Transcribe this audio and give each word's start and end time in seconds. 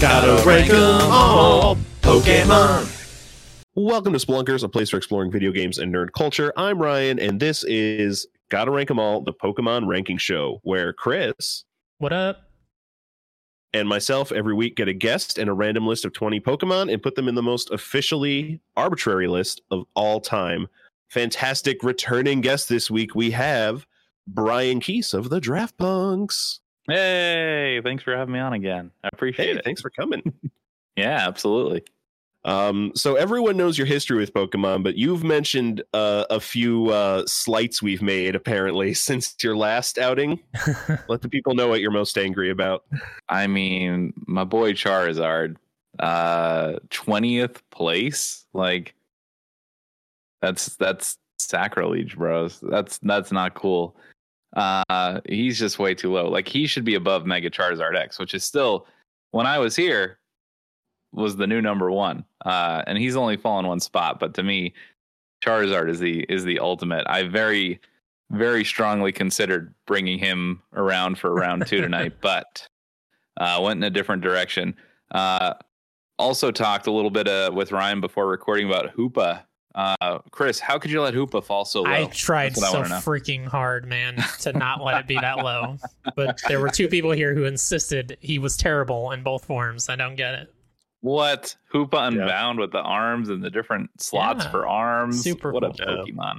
Gotta 0.00 0.46
rank 0.46 0.68
'em 0.70 1.10
all, 1.10 1.76
Pokemon. 2.02 2.92
Welcome 3.74 4.12
to 4.12 4.18
Splunkers, 4.18 4.62
a 4.62 4.68
place 4.68 4.90
for 4.90 4.98
exploring 4.98 5.30
video 5.30 5.50
games 5.52 5.78
and 5.78 5.92
nerd 5.94 6.12
culture. 6.12 6.52
I'm 6.56 6.78
Ryan, 6.80 7.18
and 7.18 7.40
this 7.40 7.64
is 7.64 8.26
Gotta 8.50 8.70
Rank 8.70 8.90
'em 8.90 8.98
All, 8.98 9.22
the 9.22 9.32
Pokemon 9.32 9.86
ranking 9.86 10.18
show, 10.18 10.60
where 10.64 10.92
Chris 10.92 11.64
What 11.98 12.12
up? 12.12 12.42
and 13.72 13.88
myself 13.88 14.32
every 14.32 14.54
week 14.54 14.76
get 14.76 14.88
a 14.88 14.92
guest 14.94 15.38
and 15.38 15.48
a 15.48 15.52
random 15.54 15.86
list 15.86 16.04
of 16.04 16.12
20 16.12 16.40
Pokemon 16.40 16.92
and 16.92 17.02
put 17.02 17.14
them 17.14 17.26
in 17.28 17.34
the 17.34 17.42
most 17.42 17.70
officially 17.70 18.60
arbitrary 18.76 19.28
list 19.28 19.62
of 19.70 19.84
all 19.94 20.20
time. 20.20 20.68
Fantastic 21.10 21.82
returning 21.82 22.42
guest 22.42 22.68
this 22.68 22.90
week. 22.90 23.14
We 23.14 23.30
have 23.30 23.86
Brian 24.26 24.80
Keese 24.80 25.14
of 25.14 25.30
the 25.30 25.40
Draft 25.40 25.78
Punks. 25.78 26.60
Hey, 26.88 27.80
thanks 27.82 28.02
for 28.02 28.16
having 28.16 28.32
me 28.32 28.38
on 28.38 28.52
again. 28.52 28.90
I 29.02 29.08
appreciate 29.12 29.46
Hey, 29.46 29.58
it. 29.58 29.64
thanks 29.64 29.80
for 29.80 29.90
coming. 29.90 30.22
Yeah, 30.98 31.26
absolutely. 31.28 31.84
Um, 32.46 32.92
so 32.94 33.16
everyone 33.16 33.58
knows 33.58 33.76
your 33.76 33.86
history 33.86 34.16
with 34.16 34.32
Pokemon, 34.32 34.82
but 34.82 34.96
you've 34.96 35.22
mentioned 35.24 35.82
uh, 35.92 36.24
a 36.30 36.40
few 36.40 36.88
uh, 36.88 37.24
slights 37.26 37.82
we've 37.82 38.00
made 38.00 38.34
apparently 38.34 38.94
since 38.94 39.34
your 39.42 39.54
last 39.54 39.98
outing. 39.98 40.40
Let 41.08 41.20
the 41.20 41.28
people 41.28 41.54
know 41.54 41.68
what 41.68 41.82
you're 41.82 41.90
most 41.90 42.16
angry 42.16 42.48
about. 42.48 42.84
I 43.28 43.46
mean, 43.46 44.14
my 44.26 44.44
boy 44.44 44.72
Charizard, 44.72 45.56
uh, 45.98 46.78
twentieth 46.88 47.62
place. 47.68 48.46
Like, 48.54 48.94
that's 50.40 50.76
that's 50.76 51.18
sacrilege, 51.38 52.16
bros. 52.16 52.58
That's 52.60 52.96
that's 53.02 53.32
not 53.32 53.54
cool. 53.54 53.96
Uh, 54.56 55.20
he's 55.28 55.58
just 55.58 55.78
way 55.78 55.94
too 55.94 56.12
low. 56.12 56.28
Like, 56.28 56.48
he 56.48 56.66
should 56.66 56.84
be 56.84 56.94
above 56.94 57.26
Mega 57.26 57.50
Charizard 57.50 57.96
X, 57.96 58.18
which 58.18 58.34
is 58.34 58.42
still, 58.42 58.86
when 59.30 59.46
I 59.46 59.58
was 59.58 59.76
here, 59.76 60.18
was 61.12 61.36
the 61.36 61.46
new 61.46 61.60
number 61.60 61.90
one. 61.90 62.24
Uh, 62.44 62.82
and 62.86 62.98
he's 62.98 63.16
only 63.16 63.36
fallen 63.36 63.66
one 63.66 63.80
spot, 63.80 64.18
but 64.18 64.34
to 64.34 64.42
me, 64.42 64.74
Charizard 65.44 65.88
is 65.90 66.00
the 66.00 66.24
is 66.28 66.44
the 66.44 66.58
ultimate. 66.58 67.04
I 67.08 67.24
very 67.24 67.80
very 68.30 68.64
strongly 68.64 69.12
considered 69.12 69.72
bringing 69.86 70.18
him 70.18 70.62
around 70.72 71.18
for 71.18 71.32
round 71.32 71.66
two 71.66 71.80
tonight, 71.80 72.14
but 72.20 72.66
uh, 73.36 73.60
went 73.62 73.78
in 73.78 73.84
a 73.84 73.90
different 73.90 74.22
direction. 74.22 74.74
Uh, 75.12 75.54
also 76.18 76.50
talked 76.50 76.86
a 76.86 76.90
little 76.90 77.10
bit 77.10 77.28
uh, 77.28 77.50
with 77.54 77.72
Ryan 77.72 78.00
before 78.00 78.26
recording 78.26 78.66
about 78.66 78.96
Hoopa. 78.96 79.42
Uh, 79.76 80.18
Chris, 80.30 80.58
how 80.58 80.78
could 80.78 80.90
you 80.90 81.02
let 81.02 81.12
Hoopa 81.12 81.44
fall 81.44 81.66
so 81.66 81.82
low? 81.82 81.90
I 81.92 82.06
tried 82.06 82.54
That's 82.54 82.62
I 82.64 82.70
so 82.72 82.82
freaking 83.08 83.46
hard, 83.46 83.86
man, 83.86 84.16
to 84.40 84.52
not 84.54 84.82
let 84.82 84.98
it 85.00 85.06
be 85.06 85.16
that 85.16 85.38
low. 85.38 85.76
But 86.16 86.40
there 86.48 86.60
were 86.60 86.70
two 86.70 86.88
people 86.88 87.10
here 87.10 87.34
who 87.34 87.44
insisted 87.44 88.16
he 88.20 88.38
was 88.38 88.56
terrible 88.56 89.10
in 89.12 89.22
both 89.22 89.44
forms. 89.44 89.90
I 89.90 89.96
don't 89.96 90.16
get 90.16 90.34
it. 90.34 90.52
What 91.02 91.54
Hoopa 91.72 92.08
Unbound 92.08 92.58
with 92.58 92.72
the 92.72 92.80
arms 92.80 93.28
and 93.28 93.42
the 93.44 93.50
different 93.50 93.90
slots 94.00 94.44
Yeah. 94.44 94.50
for 94.50 94.66
arms? 94.66 95.22
Super 95.22 95.52
what 95.52 95.62
a 95.62 95.68
cool. 95.68 95.76
Yeah. 95.78 95.86
Pokemon! 96.12 96.38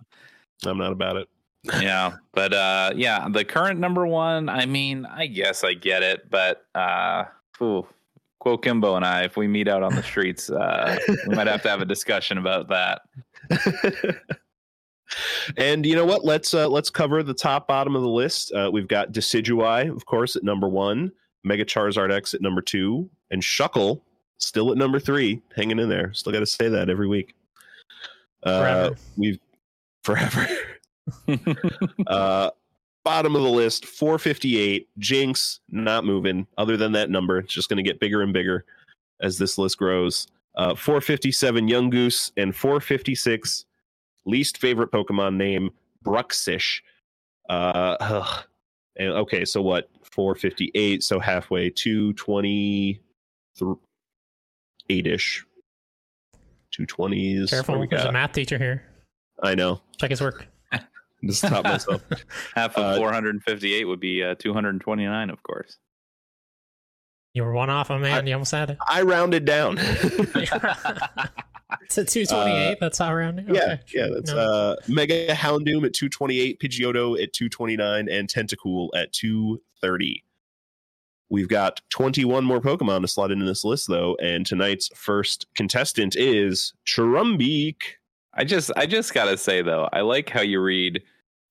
I'm 0.65 0.77
not 0.79 0.91
about 0.91 1.17
it. 1.17 1.29
yeah, 1.81 2.15
but 2.33 2.53
uh, 2.53 2.91
yeah, 2.95 3.27
the 3.29 3.45
current 3.45 3.79
number 3.79 4.07
one. 4.07 4.49
I 4.49 4.65
mean, 4.65 5.05
I 5.05 5.27
guess 5.27 5.63
I 5.63 5.73
get 5.73 6.01
it, 6.01 6.29
but 6.29 6.65
uh, 6.73 7.25
ooh, 7.61 7.85
Quo 8.39 8.57
Kimbo 8.57 8.95
and 8.95 9.03
I, 9.05 9.23
if 9.23 9.35
we 9.37 9.47
meet 9.47 9.67
out 9.67 9.83
on 9.83 9.93
the 9.95 10.03
streets, 10.03 10.49
uh, 10.49 10.97
we 11.27 11.35
might 11.35 11.47
have 11.47 11.61
to 11.63 11.69
have 11.69 11.81
a 11.81 11.85
discussion 11.85 12.37
about 12.37 12.69
that. 12.69 13.01
and 15.57 15.85
you 15.85 15.95
know 15.95 16.05
what? 16.05 16.25
Let's 16.25 16.53
uh, 16.53 16.67
let's 16.67 16.89
cover 16.89 17.23
the 17.23 17.33
top 17.33 17.67
bottom 17.67 17.95
of 17.95 18.01
the 18.01 18.09
list. 18.09 18.51
Uh, 18.53 18.69
we've 18.71 18.87
got 18.87 19.11
Decidueye, 19.11 19.93
of 19.93 20.05
course, 20.05 20.35
at 20.35 20.43
number 20.43 20.67
one, 20.67 21.11
Mega 21.43 21.65
Charizard 21.65 22.11
X 22.11 22.33
at 22.33 22.41
number 22.41 22.61
two, 22.61 23.09
and 23.31 23.41
Shuckle 23.41 24.01
still 24.37 24.71
at 24.71 24.77
number 24.77 24.99
three, 24.99 25.41
hanging 25.55 25.79
in 25.79 25.89
there. 25.89 26.13
Still 26.13 26.31
got 26.31 26.39
to 26.39 26.45
say 26.45 26.69
that 26.69 26.89
every 26.89 27.07
week. 27.07 27.35
Uh, 28.43 28.59
Forever. 28.59 28.95
we've 29.17 29.39
forever. 30.03 30.47
uh, 32.07 32.51
bottom 33.03 33.35
of 33.35 33.41
the 33.41 33.49
list, 33.49 33.85
458. 33.85 34.89
Jynx 34.97 35.59
not 35.69 36.05
moving. 36.05 36.47
Other 36.57 36.77
than 36.77 36.91
that 36.93 37.09
number, 37.09 37.39
it's 37.39 37.53
just 37.53 37.69
going 37.69 37.77
to 37.77 37.83
get 37.83 37.99
bigger 37.99 38.21
and 38.21 38.33
bigger 38.33 38.65
as 39.21 39.37
this 39.37 39.57
list 39.57 39.77
grows. 39.77 40.27
Uh, 40.57 40.73
457 40.75 41.67
Yungoos 41.69 42.31
and 42.35 42.53
456 42.55 43.65
least 44.25 44.57
favorite 44.57 44.91
Pokemon 44.91 45.35
name 45.35 45.69
Bruxish. 46.03 46.81
Uh, 47.49 47.95
ugh. 47.99 48.45
And, 48.97 49.09
okay, 49.09 49.45
so 49.45 49.61
what? 49.61 49.89
458. 50.11 51.03
So 51.03 51.19
halfway, 51.19 51.69
228 51.69 52.99
ish. 55.07 55.45
220s. 56.77 57.49
Careful, 57.49 57.75
What 57.75 57.81
we 57.81 57.87
there's 57.87 58.01
a 58.01 58.05
got? 58.05 58.13
math 58.13 58.31
teacher 58.33 58.57
here. 58.57 58.83
I 59.43 59.53
know. 59.55 59.81
Check 59.99 60.09
his 60.09 60.21
work. 60.21 60.47
Just 61.25 61.45
stop 61.45 61.63
myself. 61.63 62.01
Half 62.55 62.77
of 62.77 62.83
Uh, 62.83 62.97
458 62.97 63.85
would 63.85 63.99
be 63.99 64.23
uh, 64.23 64.35
229, 64.37 65.29
of 65.31 65.41
course. 65.43 65.77
You 67.37 67.43
were 67.43 67.53
one 67.53 67.69
off, 67.69 67.91
oh 67.91 67.99
man. 67.99 68.25
you 68.25 68.33
almost 68.33 68.51
had 68.51 68.71
it. 68.71 68.77
I 68.89 69.03
rounded 69.03 69.45
down. 69.45 69.77
It's 71.83 71.97
at 71.97 72.07
228. 72.07 72.77
that's 72.79 72.97
how 72.97 73.11
around 73.13 73.39
it. 73.39 73.45
yeah, 73.49 73.61
Okay. 73.73 73.79
yeah. 73.93 74.07
That's 74.13 74.31
No. 74.31 74.37
uh, 74.37 74.75
Mega 74.87 75.27
Houndoom 75.33 75.85
at 75.85 75.93
228, 75.93 76.59
Pidgeotto 76.61 77.21
at 77.21 77.33
229, 77.33 78.07
and 78.09 78.27
Tentacool 78.29 78.87
at 78.95 79.11
230. 79.11 80.23
We've 81.29 81.49
got 81.49 81.81
21 81.89 82.45
more 82.45 82.61
Pokemon 82.61 83.01
to 83.01 83.07
slot 83.09 83.31
into 83.31 83.45
this 83.45 83.65
list, 83.65 83.87
though, 83.89 84.15
and 84.21 84.45
tonight's 84.45 84.89
first 84.95 85.45
contestant 85.55 86.15
is 86.15 86.73
Trumbeak. 86.85 87.75
I 88.33 88.45
just, 88.45 88.71
I 88.77 88.85
just 88.85 89.13
gotta 89.13 89.37
say 89.37 89.61
though, 89.61 89.89
I 89.91 90.01
like 90.01 90.29
how 90.29 90.41
you 90.41 90.61
read 90.61 91.03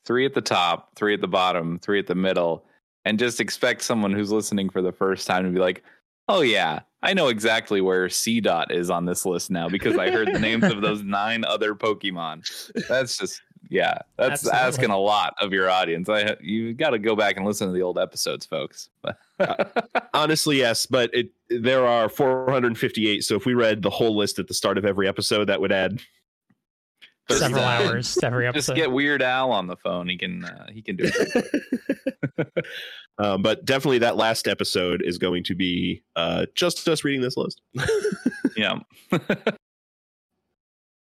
three 0.07 0.25
at 0.25 0.33
the 0.35 0.41
top, 0.41 0.95
three 0.97 1.13
at 1.13 1.21
the 1.21 1.29
bottom, 1.29 1.79
three 1.79 1.99
at 1.99 2.07
the 2.07 2.15
middle, 2.15 2.65
and 3.07 3.21
just 3.21 3.41
expect 3.41 3.83
someone 3.83 4.13
who's 4.13 4.33
listening 4.33 4.69
for 4.69 4.83
the 4.83 4.91
first 4.91 5.29
time 5.29 5.45
to 5.45 5.51
be 5.51 5.61
like, 5.61 5.83
"Oh 6.29 6.41
yeah, 6.41 6.81
I 7.03 7.15
know 7.15 7.29
exactly 7.29 7.81
where 7.81 8.09
Seedot 8.09 8.73
is 8.73 8.91
on 8.91 9.07
this 9.07 9.25
list 9.25 9.49
now 9.49 9.69
because 9.69 9.97
I 9.97 10.11
heard 10.11 10.35
the 10.35 10.41
names 10.41 10.65
of 10.65 10.83
those 10.83 11.03
nine 11.05 11.45
other 11.45 11.77
Pokemon." 11.77 12.45
That's 12.89 13.17
just, 13.17 13.41
yeah, 13.71 13.99
that's 14.17 14.45
Absolutely. 14.45 14.59
asking 14.59 14.91
a 14.91 14.99
lot 14.99 15.35
of 15.41 15.53
your 15.53 15.71
audience. 15.71 16.09
I, 16.09 16.37
you 16.41 16.75
got 16.75 16.91
to 16.91 16.99
go 16.99 17.15
back 17.15 17.37
and 17.37 17.47
listen 17.47 17.69
to 17.69 17.73
the 17.73 17.83
old 17.83 17.97
episodes, 17.97 18.45
folks. 18.45 18.91
Uh, 19.39 19.65
honestly, 20.13 20.59
yes, 20.59 20.85
but 20.85 21.15
it 21.15 21.31
there 21.49 21.87
are 21.87 22.09
458. 22.09 23.23
So 23.23 23.37
if 23.37 23.47
we 23.47 23.55
read 23.55 23.83
the 23.83 23.91
whole 23.91 24.17
list 24.17 24.41
at 24.41 24.49
the 24.49 24.55
start 24.55 24.79
of 24.79 24.85
every 24.85 25.07
episode, 25.07 25.45
that 25.45 25.61
would 25.61 25.73
add. 25.73 26.01
Several 27.31 27.65
uh, 27.65 27.67
hours 27.67 28.15
to 28.17 28.27
every 28.27 28.51
Just 28.55 28.75
get 28.75 28.91
Weird 28.91 29.21
Al 29.23 29.51
on 29.53 29.67
the 29.67 29.77
phone. 29.77 30.09
He 30.09 30.17
can, 30.17 30.45
uh, 30.45 30.67
he 30.73 30.81
can 30.83 30.97
do 30.97 31.11
it. 31.13 32.65
um, 33.19 33.43
but 33.43 33.65
definitely, 33.65 33.99
that 33.99 34.17
last 34.17 34.47
episode 34.47 35.03
is 35.03 35.19
going 35.19 35.43
to 35.45 35.55
be 35.55 36.03
uh, 36.15 36.47
just 36.55 36.87
us 36.89 37.05
reading 37.05 37.21
this 37.21 37.37
list. 37.37 37.61
Yeah. 38.57 38.79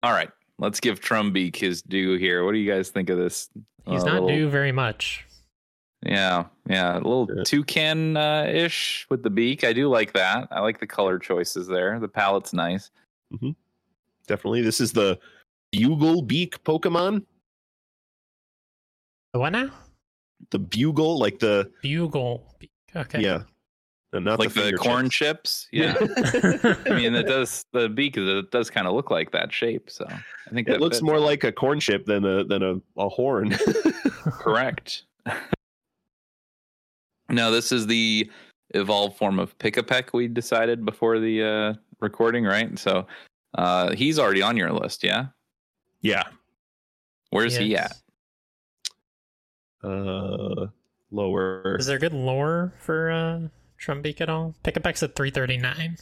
All 0.02 0.10
right. 0.12 0.28
Let's 0.58 0.80
give 0.80 1.00
Trumbeak 1.00 1.54
his 1.54 1.82
due 1.82 2.16
here. 2.18 2.44
What 2.44 2.50
do 2.52 2.58
you 2.58 2.68
guys 2.70 2.90
think 2.90 3.10
of 3.10 3.18
this? 3.18 3.48
He's 3.86 4.02
uh, 4.02 4.06
not 4.06 4.14
little- 4.14 4.28
due 4.28 4.48
very 4.48 4.72
much. 4.72 5.24
Yeah. 6.04 6.46
Yeah. 6.68 6.94
A 6.94 6.98
little 6.98 7.28
Yeah. 7.32 7.44
toucan 7.44 8.16
uh, 8.16 8.50
ish 8.52 9.06
with 9.08 9.22
the 9.22 9.30
beak. 9.30 9.62
I 9.62 9.72
do 9.72 9.88
like 9.88 10.12
that. 10.14 10.48
I 10.50 10.60
like 10.60 10.80
the 10.80 10.86
color 10.86 11.18
choices 11.18 11.68
there. 11.68 12.00
The 12.00 12.08
palette's 12.08 12.52
nice. 12.52 12.90
Definitely, 14.26 14.62
this 14.62 14.80
is 14.80 14.92
the 14.92 15.18
Bugle 15.76 16.22
Beak 16.22 16.62
Pokemon. 16.64 17.24
The 19.32 19.40
what 19.40 19.50
now? 19.50 19.70
The 20.50 20.58
Bugle, 20.58 21.18
like 21.18 21.38
the 21.38 21.70
Bugle. 21.82 22.56
Okay. 22.94 23.20
yeah, 23.20 23.42
No, 24.12 24.20
not 24.20 24.38
like 24.38 24.52
the, 24.52 24.60
finger 24.60 24.76
corn 24.76 25.10
chips. 25.10 25.66
chips. 25.68 25.68
Yeah. 25.72 25.94
I 26.86 26.94
mean, 26.94 27.14
it 27.16 27.24
does, 27.26 27.64
the 27.72 27.88
beak, 27.88 28.16
it 28.16 28.50
does 28.52 28.70
kind 28.70 28.86
of 28.86 28.94
look 28.94 29.10
like 29.10 29.32
that 29.32 29.52
shape. 29.52 29.90
So 29.90 30.06
I 30.08 30.50
think 30.52 30.68
it 30.68 30.72
that 30.72 30.80
looks 30.80 30.98
fits. 30.98 31.02
more 31.02 31.18
like 31.18 31.42
a 31.42 31.50
corn 31.50 31.80
chip 31.80 32.06
than 32.06 32.24
a 32.24 32.44
than 32.44 32.62
a, 32.62 32.76
a 32.96 33.08
horn. 33.08 33.50
correct. 34.30 35.02
now 37.28 37.50
this 37.50 37.72
is 37.72 37.88
the 37.88 38.30
evolved 38.74 39.16
form 39.16 39.40
of 39.40 39.58
Pikipek 39.58 40.12
we 40.12 40.28
decided 40.28 40.84
before 40.84 41.18
the 41.18 41.42
uh, 41.42 41.74
recording, 42.00 42.44
right? 42.44 42.78
So 42.78 43.08
uh, 43.54 43.92
he's 43.94 44.20
already 44.20 44.42
on 44.42 44.56
your 44.56 44.70
list, 44.70 45.02
yeah? 45.02 45.26
Yeah, 46.04 46.22
Where's 47.30 47.56
he 47.56 47.76
at? 47.76 47.96
uh, 49.82 50.66
lower. 51.10 51.76
Is 51.78 51.86
there 51.86 51.98
good 51.98 52.12
lore 52.12 52.72
for 52.78 53.10
uh, 53.10 53.40
Trumbeak 53.80 54.20
at 54.20 54.28
all? 54.28 54.54
Pikipek's 54.62 55.02
at 55.02 55.16
339. 55.16 55.96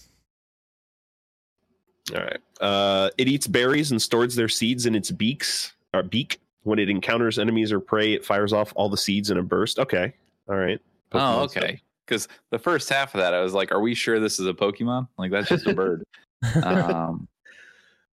All 2.14 2.20
right. 2.20 2.40
Uh, 2.60 3.10
it 3.16 3.28
eats 3.28 3.46
berries 3.46 3.92
and 3.92 4.02
stores 4.02 4.34
their 4.34 4.48
seeds 4.48 4.86
in 4.86 4.94
its 4.96 5.10
beaks 5.12 5.72
or 5.94 6.02
beak. 6.02 6.40
When 6.64 6.78
it 6.78 6.88
encounters 6.90 7.38
enemies 7.38 7.72
or 7.72 7.80
prey, 7.80 8.12
it 8.12 8.24
fires 8.24 8.52
off 8.52 8.72
all 8.76 8.88
the 8.88 8.96
seeds 8.96 9.30
in 9.30 9.38
a 9.38 9.42
burst. 9.42 9.78
Okay. 9.78 10.12
All 10.48 10.56
right. 10.56 10.80
Oh, 11.12 11.42
okay. 11.42 11.80
because 12.06 12.26
the 12.50 12.58
first 12.58 12.88
half 12.88 13.14
of 13.14 13.20
that, 13.20 13.34
I 13.34 13.40
was 13.40 13.52
like, 13.52 13.70
"Are 13.72 13.80
we 13.80 13.94
sure 13.94 14.18
this 14.18 14.40
is 14.40 14.46
a 14.46 14.52
Pokemon? 14.54 15.06
Like 15.18 15.30
that's 15.30 15.48
just 15.48 15.66
a 15.66 15.74
bird." 15.74 16.04
um, 16.64 17.28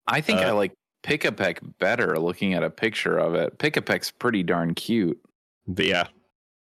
I 0.07 0.21
think 0.21 0.39
I 0.39 0.49
Uh, 0.49 0.55
like 0.55 0.73
Pikipek 1.05 1.59
better 1.79 2.17
looking 2.19 2.55
at 2.55 2.63
a 2.63 2.69
picture 2.69 3.17
of 3.17 3.35
it. 3.35 3.57
Pikipek's 3.59 4.09
pretty 4.09 4.41
darn 4.43 4.73
cute. 4.73 5.19
But 5.67 5.85
yeah, 5.85 6.07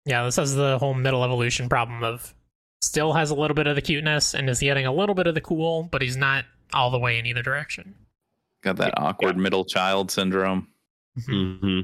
Yeah, 0.05 0.23
this 0.23 0.37
has 0.37 0.55
the 0.55 0.77
whole 0.77 0.93
middle 0.93 1.23
evolution 1.23 1.67
problem 1.67 2.03
of 2.03 2.33
still 2.81 3.11
has 3.13 3.31
a 3.31 3.35
little 3.35 3.55
bit 3.55 3.67
of 3.67 3.75
the 3.75 3.81
cuteness 3.81 4.33
and 4.33 4.49
is 4.49 4.59
getting 4.61 4.85
a 4.85 4.93
little 4.93 5.13
bit 5.15 5.27
of 5.27 5.35
the 5.35 5.41
cool, 5.41 5.83
but 5.83 6.01
he's 6.01 6.15
not 6.15 6.45
all 6.73 6.89
the 6.89 6.97
way 6.99 7.19
in 7.19 7.25
either 7.25 7.41
direction. 7.41 7.93
Got 8.63 8.77
that 8.77 8.93
awkward 8.97 9.37
middle 9.37 9.65
child 9.65 10.09
syndrome. 10.11 10.67
hmm 11.25 11.81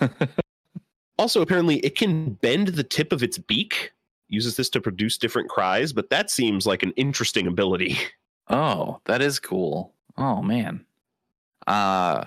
Also, 1.18 1.40
apparently, 1.40 1.76
it 1.80 1.96
can 1.96 2.32
bend 2.34 2.68
the 2.68 2.82
tip 2.82 3.12
of 3.12 3.22
its 3.22 3.38
beak. 3.38 3.92
Uses 4.28 4.56
this 4.56 4.70
to 4.70 4.80
produce 4.80 5.18
different 5.18 5.48
cries, 5.48 5.92
but 5.92 6.10
that 6.10 6.30
seems 6.30 6.66
like 6.66 6.82
an 6.82 6.92
interesting 6.96 7.46
ability. 7.46 7.96
Oh, 8.48 9.00
that 9.04 9.22
is 9.22 9.38
cool. 9.38 9.94
Oh 10.18 10.42
man. 10.42 10.84
Uh 11.66 12.24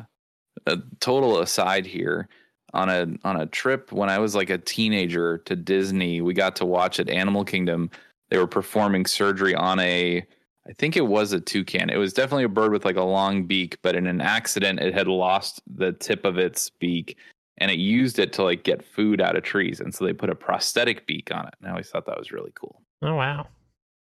a 0.68 0.78
total 1.00 1.40
aside 1.40 1.86
here. 1.86 2.28
On 2.74 2.90
a 2.90 3.08
on 3.24 3.40
a 3.40 3.46
trip 3.46 3.94
when 3.94 4.10
I 4.10 4.20
was 4.20 4.36
like 4.36 4.50
a 4.50 4.58
teenager 4.58 5.38
to 5.40 5.56
Disney, 5.56 6.20
we 6.20 6.34
got 6.34 6.58
to 6.58 6.66
watch 6.66 7.00
at 7.00 7.10
Animal 7.10 7.46
Kingdom. 7.46 7.90
They 8.30 8.38
were 8.38 8.48
performing 8.48 9.06
surgery 9.06 9.56
on 9.56 9.80
a 9.80 10.26
I 10.68 10.74
think 10.74 10.98
it 10.98 11.08
was 11.08 11.32
a 11.32 11.40
toucan. 11.40 11.90
It 11.90 11.98
was 11.98 12.12
definitely 12.12 12.44
a 12.44 12.50
bird 12.50 12.74
with 12.74 12.84
like 12.84 12.98
a 12.98 13.04
long 13.04 13.46
beak, 13.46 13.78
but 13.82 13.96
in 13.96 14.08
an 14.08 14.20
accident 14.20 14.82
it 14.82 14.94
had 14.94 15.08
lost 15.08 15.62
the 15.74 15.94
tip 15.94 16.26
of 16.26 16.38
its 16.38 16.70
beak 16.70 17.18
and 17.60 17.72
it 17.72 17.78
used 17.78 18.20
it 18.20 18.34
to 18.34 18.44
like 18.44 18.64
get 18.64 18.84
food 18.84 19.22
out 19.22 19.38
of 19.38 19.44
trees. 19.44 19.80
And 19.80 19.96
so 19.96 20.04
they 20.04 20.12
put 20.12 20.30
a 20.30 20.36
prosthetic 20.36 21.08
beak 21.08 21.34
on 21.34 21.48
it. 21.48 21.54
And 21.60 21.70
I 21.70 21.72
always 21.72 21.90
thought 21.90 22.06
that 22.08 22.18
was 22.18 22.34
really 22.34 22.52
cool. 22.60 22.82
Oh 23.04 23.16
wow. 23.16 23.48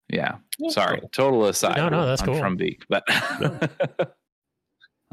Yeah. 0.09 0.35
Sorry, 0.69 1.01
total 1.13 1.45
aside. 1.45 1.77
No, 1.77 1.89
no, 1.89 2.05
that's 2.05 2.21
on 2.21 2.27
cool. 2.27 2.39
From 2.39 2.57
Beak, 2.57 2.83
but 2.89 3.03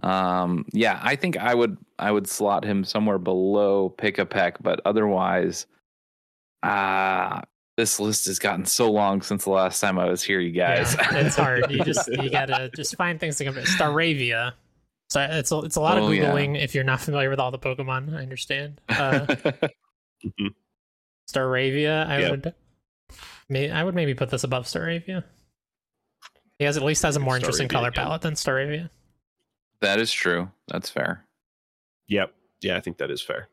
um, 0.02 0.64
yeah, 0.72 1.00
I 1.02 1.16
think 1.16 1.36
I 1.36 1.54
would 1.54 1.76
I 1.98 2.10
would 2.12 2.28
slot 2.28 2.64
him 2.64 2.84
somewhere 2.84 3.18
below 3.18 3.94
Pikipek, 3.98 4.56
but 4.60 4.80
otherwise, 4.84 5.66
ah, 6.62 7.42
this 7.76 7.98
list 8.00 8.26
has 8.26 8.38
gotten 8.38 8.64
so 8.64 8.90
long 8.90 9.22
since 9.22 9.44
the 9.44 9.50
last 9.50 9.80
time 9.80 9.98
I 9.98 10.06
was 10.06 10.22
here, 10.22 10.40
you 10.40 10.52
guys. 10.52 10.94
Yeah, 10.94 11.16
it's 11.18 11.36
hard. 11.36 11.70
You 11.70 11.84
just 11.84 12.08
you 12.22 12.30
gotta 12.30 12.70
just 12.74 12.96
find 12.96 13.18
things 13.18 13.36
to 13.36 13.44
compare. 13.44 13.64
Staravia. 13.64 14.52
So 15.10 15.20
it's 15.22 15.50
a, 15.52 15.58
it's 15.60 15.76
a 15.76 15.80
lot 15.80 15.96
of 15.96 16.04
Oh, 16.04 16.10
yeah. 16.10 16.30
googling 16.30 16.62
if 16.62 16.74
you're 16.74 16.84
not 16.84 17.00
familiar 17.00 17.30
with 17.30 17.40
all 17.40 17.50
the 17.50 17.58
Pokemon. 17.58 18.14
I 18.14 18.22
understand. 18.22 18.80
Uh. 18.90 19.26
Staravia, 21.30 22.06
I 22.08 22.20
Yeah. 22.20 22.30
would, 22.30 22.54
may, 23.48 23.70
I 23.70 23.84
would 23.84 23.94
maybe 23.94 24.14
put 24.14 24.30
this 24.30 24.44
above 24.44 24.64
Staravia. 24.66 25.22
He 26.58 26.64
has 26.64 26.76
at 26.76 26.82
least 26.82 27.02
has 27.04 27.16
a 27.16 27.20
more 27.20 27.36
interesting 27.36 27.68
Staravia, 27.68 27.72
color 27.72 27.92
yeah. 27.94 28.02
palette 28.02 28.22
than 28.22 28.34
Staravia. 28.34 28.90
That 29.80 30.00
is 30.00 30.12
true. 30.12 30.50
That's 30.68 30.90
fair. 30.90 31.24
Yep. 32.08 32.34
Yeah, 32.62 32.76
I 32.76 32.80
think 32.80 32.98
that 32.98 33.10
is 33.10 33.22
fair. 33.22 33.48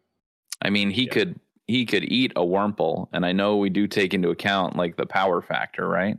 I 0.62 0.70
mean, 0.70 0.90
he 0.90 1.04
Yeah. 1.04 1.12
could 1.12 1.40
he 1.68 1.86
could 1.86 2.04
eat 2.04 2.32
a 2.36 2.42
Wurmple, 2.42 3.08
and 3.12 3.26
I 3.26 3.32
know 3.32 3.58
we 3.58 3.72
do 3.72 3.88
take 3.88 4.14
into 4.14 4.30
account 4.30 4.76
like 4.76 4.98
the 4.98 5.06
power 5.08 5.42
factor, 5.42 5.88
right? 5.88 6.16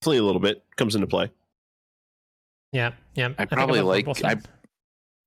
Definitely 0.00 0.18
a 0.18 0.22
little 0.24 0.40
bit 0.40 0.62
comes 0.76 0.94
into 0.94 1.06
play. 1.06 1.30
Yeah, 2.72 2.92
yeah. 3.14 3.28
I 3.38 3.44
think 3.46 3.50
probably 3.52 3.78
above 3.78 4.06
like- 4.20 4.24
I- 4.24 4.40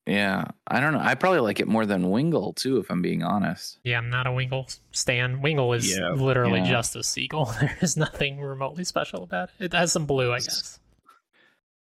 Yeah, 0.08 0.46
I 0.68 0.80
don't 0.82 0.94
know. 0.94 1.00
I 1.00 1.16
probably 1.16 1.40
like 1.40 1.60
it 1.60 1.68
more 1.68 1.88
than 1.88 2.04
Wingull 2.06 2.56
too, 2.56 2.78
if 2.78 2.92
I'm 2.92 3.02
being 3.02 3.24
honest. 3.24 3.80
Yeah, 3.84 3.98
I'm 3.98 4.10
not 4.12 4.28
a 4.28 4.30
Wingull 4.30 4.78
stan. 4.92 5.42
Wingull 5.42 5.76
is 5.76 5.98
Yeah. 5.98 6.10
literally 6.12 6.60
Yeah. 6.60 6.70
just 6.70 6.96
a 6.96 7.04
seagull. 7.04 7.46
There 7.60 7.76
is 7.82 7.98
nothing 7.98 8.40
remotely 8.40 8.84
special 8.84 9.24
about 9.24 9.50
it. 9.60 9.66
It 9.66 9.74
has 9.74 9.92
some 9.92 10.06
blue, 10.06 10.32
I 10.32 10.38
guess. 10.40 10.80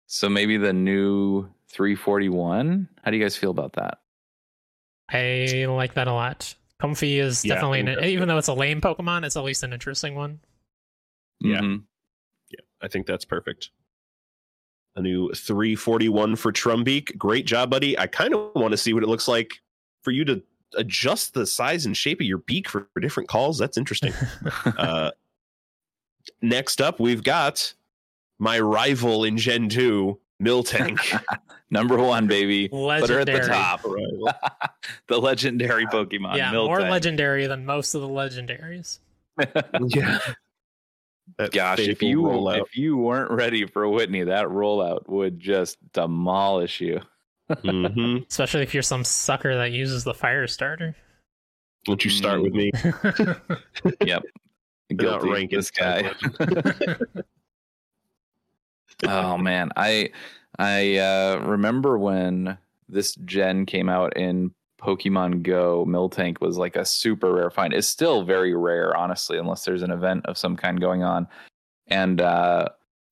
So 0.07 0.29
maybe 0.29 0.57
the 0.57 0.73
new 0.73 1.49
341. 1.69 2.89
How 3.03 3.11
do 3.11 3.17
you 3.17 3.23
guys 3.23 3.37
feel 3.37 3.51
about 3.51 3.73
that? 3.75 3.99
I 5.11 5.67
like 5.69 5.95
that 5.95 6.09
a 6.09 6.13
lot. 6.13 6.55
Comfey 6.81 7.21
is 7.21 7.43
definitely, 7.43 7.89
I 7.89 7.93
an, 7.93 8.05
even 8.05 8.29
though 8.29 8.39
it's 8.39 8.49
a 8.49 8.55
lame 8.55 8.81
Pokemon, 8.81 9.25
it's 9.25 9.37
at 9.37 9.45
least 9.45 9.63
an 9.63 9.73
interesting 9.73 10.15
one. 10.15 10.41
Yeah. 11.41 11.61
Mhm. 11.61 11.83
I 12.83 12.89
think 12.89 13.07
that's 13.07 13.25
perfect. 13.25 13.71
A 14.97 15.01
new 15.01 15.33
341 15.33 16.37
for 16.37 16.53
Trumbeak. 16.53 17.17
Great 17.17 17.47
job, 17.47 17.71
buddy. 17.71 17.99
I 17.99 18.07
kind 18.07 18.35
of 18.35 18.55
want 18.55 18.73
to 18.73 18.77
see 18.77 18.93
what 18.93 19.03
it 19.03 19.09
looks 19.09 19.27
like 19.27 19.55
for 20.03 20.11
you 20.11 20.25
to 20.27 20.43
adjust 20.77 21.35
the 21.35 21.47
size 21.47 21.87
and 21.87 21.97
shape 21.97 22.21
of 22.21 22.27
your 22.27 22.39
beak 22.39 22.69
for, 22.69 22.87
for 22.93 23.01
different 23.01 23.29
calls. 23.29 23.59
That's 23.59 23.79
interesting. 23.79 24.13
uh, 24.77 25.13
next 26.43 26.81
up, 26.83 27.01
we've 27.01 27.23
got 27.23 27.73
my 28.45 28.61
rival 28.61 29.25
in 29.25 29.39
Gen 29.39 29.71
2, 29.71 30.21
Miltank. 30.43 31.21
Number 31.71 31.97
one, 31.97 32.27
baby. 32.27 32.69
Put 32.69 33.09
her 33.09 33.21
at 33.21 33.27
the 33.27 33.33
Legendary. 33.33 33.49
top. 33.49 33.81
the 35.09 35.19
legendary 35.19 35.87
Pokemon. 35.87 36.37
yeah, 36.37 36.53
more 36.53 36.83
legendary 36.83 37.47
than 37.47 37.65
most 37.65 37.95
of 37.95 38.03
the 38.03 38.09
legendaries. 38.09 38.99
yeah. 39.89 40.19
That 41.39 41.53
Gosh, 41.53 41.81
if 41.81 42.03
you 42.03 42.21
rollout. 42.21 42.61
if 42.61 42.77
you 42.77 42.99
weren't 42.99 43.31
ready 43.31 43.67
for 43.67 43.89
Whitney, 43.89 44.25
that 44.25 44.45
rollout 44.47 45.09
would 45.09 45.41
just 45.41 45.79
demolish 45.95 46.83
you. 46.83 47.01
Mhm. 47.51 48.29
Especially 48.31 48.63
if 48.63 48.75
you're 48.75 48.83
some 48.83 49.05
sucker 49.05 49.57
that 49.57 49.73
uses 49.73 50.05
the 50.05 50.13
fire 50.15 50.47
starter. 50.47 50.95
Don't 51.87 52.05
you 52.05 52.11
start 52.11 52.43
with 52.43 52.53
me? 52.53 52.71
Yep. 54.05 54.23
not 54.91 54.97
Guilty. 54.99 55.29
ranking 55.31 55.59
This 55.59 55.71
guy. 55.71 56.13
Oh 59.05 59.37
man, 59.39 59.71
I 59.77 60.11
I 60.59 60.97
uh, 60.99 61.43
remember 61.45 61.99
when 61.99 62.59
this 62.89 63.15
gen 63.25 63.67
came 63.67 63.89
out 63.89 64.17
in 64.17 64.53
Pokemon 64.81 65.43
Go. 65.43 65.85
Miltank 65.87 66.41
was 66.41 66.59
like 66.59 66.77
a 66.77 66.85
super 66.85 67.33
rare 67.33 67.51
find. 67.51 67.73
It's 67.73 67.89
still 67.89 68.25
very 68.25 68.55
rare, 68.55 68.97
honestly, 68.97 69.39
unless 69.39 69.65
there's 69.65 69.83
an 69.83 69.91
event 69.91 70.27
of 70.27 70.39
some 70.39 70.57
kind 70.57 70.81
going 70.81 71.03
on. 71.03 71.27
And 71.89 72.21
uh, 72.21 72.69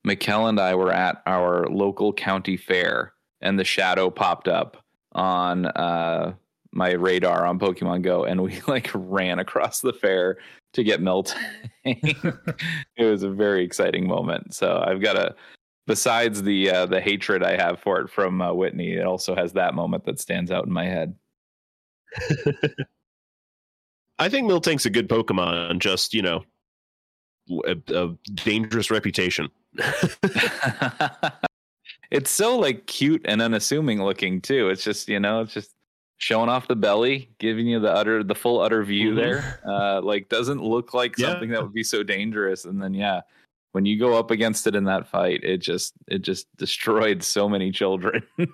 Mikkel 0.06 0.48
and 0.48 0.60
I 0.60 0.74
were 0.74 0.92
at 0.92 1.22
our 1.26 1.66
local 1.68 2.12
county 2.12 2.56
fair, 2.56 3.12
and 3.40 3.58
the 3.58 3.64
shadow 3.64 4.10
popped 4.10 4.48
up 4.48 4.84
on 5.12 5.66
uh, 5.66 6.34
my 6.72 6.92
radar 6.92 7.46
on 7.46 7.58
Pokemon 7.58 8.02
Go, 8.02 8.24
and 8.24 8.42
we 8.42 8.60
like 8.66 8.90
ran 8.94 9.38
across 9.38 9.80
the 9.80 9.92
fair 9.92 10.38
to 10.74 10.84
get 10.84 11.00
Miltank. 11.00 11.36
it 12.96 13.04
was 13.04 13.22
a 13.22 13.30
very 13.30 13.64
exciting 13.64 14.06
moment. 14.06 14.54
So 14.54 14.82
I've 14.86 15.00
got 15.00 15.16
a 15.16 15.34
besides 15.86 16.42
the 16.42 16.70
uh, 16.70 16.86
the 16.86 17.00
hatred 17.00 17.42
I 17.42 17.56
have 17.56 17.80
for 17.80 18.00
it 18.00 18.10
from 18.10 18.40
uh, 18.42 18.52
Whitney, 18.52 18.92
it 18.94 19.04
also 19.06 19.34
has 19.34 19.52
that 19.54 19.74
moment 19.74 20.04
that 20.06 20.20
stands 20.20 20.50
out 20.50 20.66
in 20.66 20.72
my 20.72 20.84
head. 20.86 21.14
I 24.18 24.28
think 24.28 24.48
Miltank's 24.50 24.86
a 24.86 24.90
good 24.90 25.08
Pokemon, 25.08 25.78
just, 25.80 26.14
you 26.14 26.22
know, 26.22 26.44
a, 27.66 27.76
a 27.94 28.14
dangerous 28.34 28.90
reputation. 28.90 29.48
it's 32.10 32.30
so 32.30 32.58
like 32.58 32.86
cute 32.86 33.22
and 33.24 33.42
unassuming 33.42 34.02
looking 34.02 34.40
too. 34.40 34.68
It's 34.68 34.84
just 34.84 35.08
you 35.08 35.18
know, 35.18 35.40
it's 35.40 35.54
just 35.54 35.74
showing 36.18 36.48
off 36.48 36.68
the 36.68 36.76
belly, 36.76 37.30
giving 37.38 37.66
you 37.66 37.80
the 37.80 37.92
utter 37.92 38.22
the 38.22 38.34
full 38.34 38.60
utter 38.60 38.84
view 38.84 39.12
Mhm. 39.12 39.16
there. 39.16 39.60
Uh, 39.66 40.00
like 40.02 40.28
doesn't 40.28 40.62
look 40.62 40.94
like 40.94 41.18
Yeah. 41.18 41.32
something 41.32 41.50
that 41.50 41.62
would 41.62 41.72
be 41.72 41.82
so 41.82 42.02
dangerous. 42.04 42.64
And 42.64 42.80
then 42.80 42.94
yeah, 42.94 43.22
when 43.72 43.84
you 43.86 43.98
go 43.98 44.16
up 44.18 44.30
against 44.30 44.66
it 44.66 44.74
in 44.74 44.84
that 44.84 45.06
fight, 45.08 45.42
it 45.44 45.58
just 45.58 45.94
it 46.06 46.20
just 46.22 46.46
destroyed 46.56 47.22
so 47.22 47.48
many 47.48 47.70
children. 47.72 48.22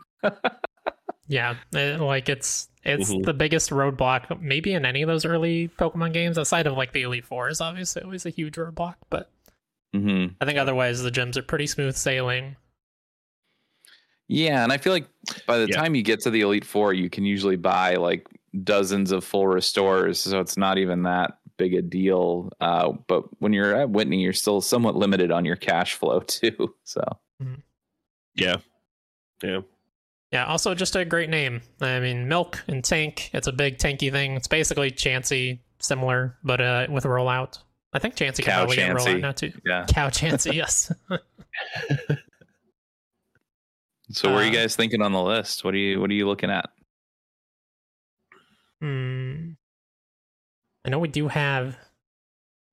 Yeah, 1.30 1.56
it- 1.72 2.00
like 2.00 2.30
it's 2.30 2.68
it's 2.84 3.12
Mhm. 3.12 3.26
the 3.26 3.34
biggest 3.34 3.68
roadblock 3.68 4.40
maybe 4.40 4.72
in 4.72 4.86
any 4.86 5.02
of 5.02 5.08
those 5.08 5.26
early 5.26 5.68
Pokemon 5.78 6.14
games, 6.14 6.38
aside 6.38 6.66
of 6.66 6.72
like 6.72 6.92
the 6.92 7.02
Elite 7.02 7.26
Four 7.26 7.50
is 7.50 7.60
obviously 7.60 8.00
always 8.00 8.24
a 8.24 8.30
huge 8.30 8.54
roadblock, 8.54 8.94
but 9.10 9.30
hmm 9.92 10.28
I 10.40 10.46
think 10.46 10.58
otherwise 10.58 11.02
the 11.02 11.10
gyms 11.10 11.36
are 11.36 11.42
pretty 11.42 11.66
smooth 11.66 11.96
sailing. 11.96 12.56
Yeah, 14.28 14.62
and 14.62 14.72
I 14.72 14.78
feel 14.78 14.92
like 14.92 15.08
by 15.46 15.58
the 15.58 15.68
Yeah. 15.68 15.76
time 15.76 15.94
you 15.94 16.02
get 16.02 16.20
to 16.20 16.30
the 16.30 16.40
Elite 16.42 16.64
Four, 16.64 16.92
you 16.94 17.08
can 17.10 17.24
usually 17.24 17.56
buy 17.56 17.96
like 17.96 18.26
dozens 18.64 19.12
of 19.12 19.24
full 19.24 19.46
restores, 19.48 20.18
so 20.20 20.40
it's 20.40 20.56
not 20.56 20.78
even 20.78 21.02
that 21.02 21.37
big 21.58 21.74
a 21.74 21.82
deal. 21.82 22.50
Uh, 22.60 22.92
but 23.06 23.24
when 23.40 23.52
you're 23.52 23.74
at 23.74 23.90
Whitney, 23.90 24.22
you're 24.22 24.32
still 24.32 24.60
somewhat 24.60 24.96
limited 24.96 25.30
on 25.30 25.44
your 25.44 25.56
cash 25.56 25.94
flow 25.94 26.20
too. 26.26 26.74
So 26.84 27.02
Yeah. 28.34 28.56
Yeah. 29.42 29.60
Yeah, 30.32 30.44
also 30.46 30.74
just 30.74 30.94
a 30.94 31.04
great 31.06 31.30
name. 31.30 31.62
I 31.80 32.00
mean, 32.00 32.28
Milk 32.28 32.62
and 32.68 32.84
Tank, 32.84 33.30
it's 33.32 33.46
a 33.46 33.52
big 33.52 33.78
tanky 33.78 34.10
thing. 34.12 34.34
It's 34.36 34.46
basically 34.46 34.90
Chansey, 34.90 35.60
similar, 35.78 36.36
but 36.44 36.60
uh, 36.60 36.86
with 36.90 37.04
a 37.06 37.08
rollout. 37.08 37.58
I 37.94 37.98
think 37.98 38.14
Chansey 38.14 38.42
can 38.42 38.52
Cow 38.52 38.58
probably 38.58 38.76
get 38.76 38.90
a 38.90 38.94
rollout 38.94 39.20
now 39.20 39.32
too. 39.32 39.52
yeah. 39.64 39.86
Cow 39.88 40.10
Chansey, 40.10 40.52
yes. 40.54 40.92
So 44.10 44.30
what 44.32 44.42
are 44.42 44.44
you 44.44 44.50
Uh, 44.50 44.62
guys 44.62 44.76
thinking 44.76 45.00
on 45.02 45.12
the 45.12 45.22
list? 45.22 45.64
What 45.64 45.72
are 45.74 45.78
you 45.78 45.98
What 46.00 46.10
are 46.10 46.14
you 46.14 46.26
looking 46.26 46.50
at? 46.50 46.68
Hmm. 48.80 49.52
I 50.84 50.90
know 50.90 50.98
we 50.98 51.08
do 51.08 51.28
have 51.28 51.76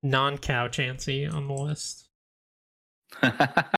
non-cow 0.02 0.68
Chansey 0.68 1.30
on 1.32 1.48
the 1.48 1.54
list 1.54 2.08
at 3.22 3.72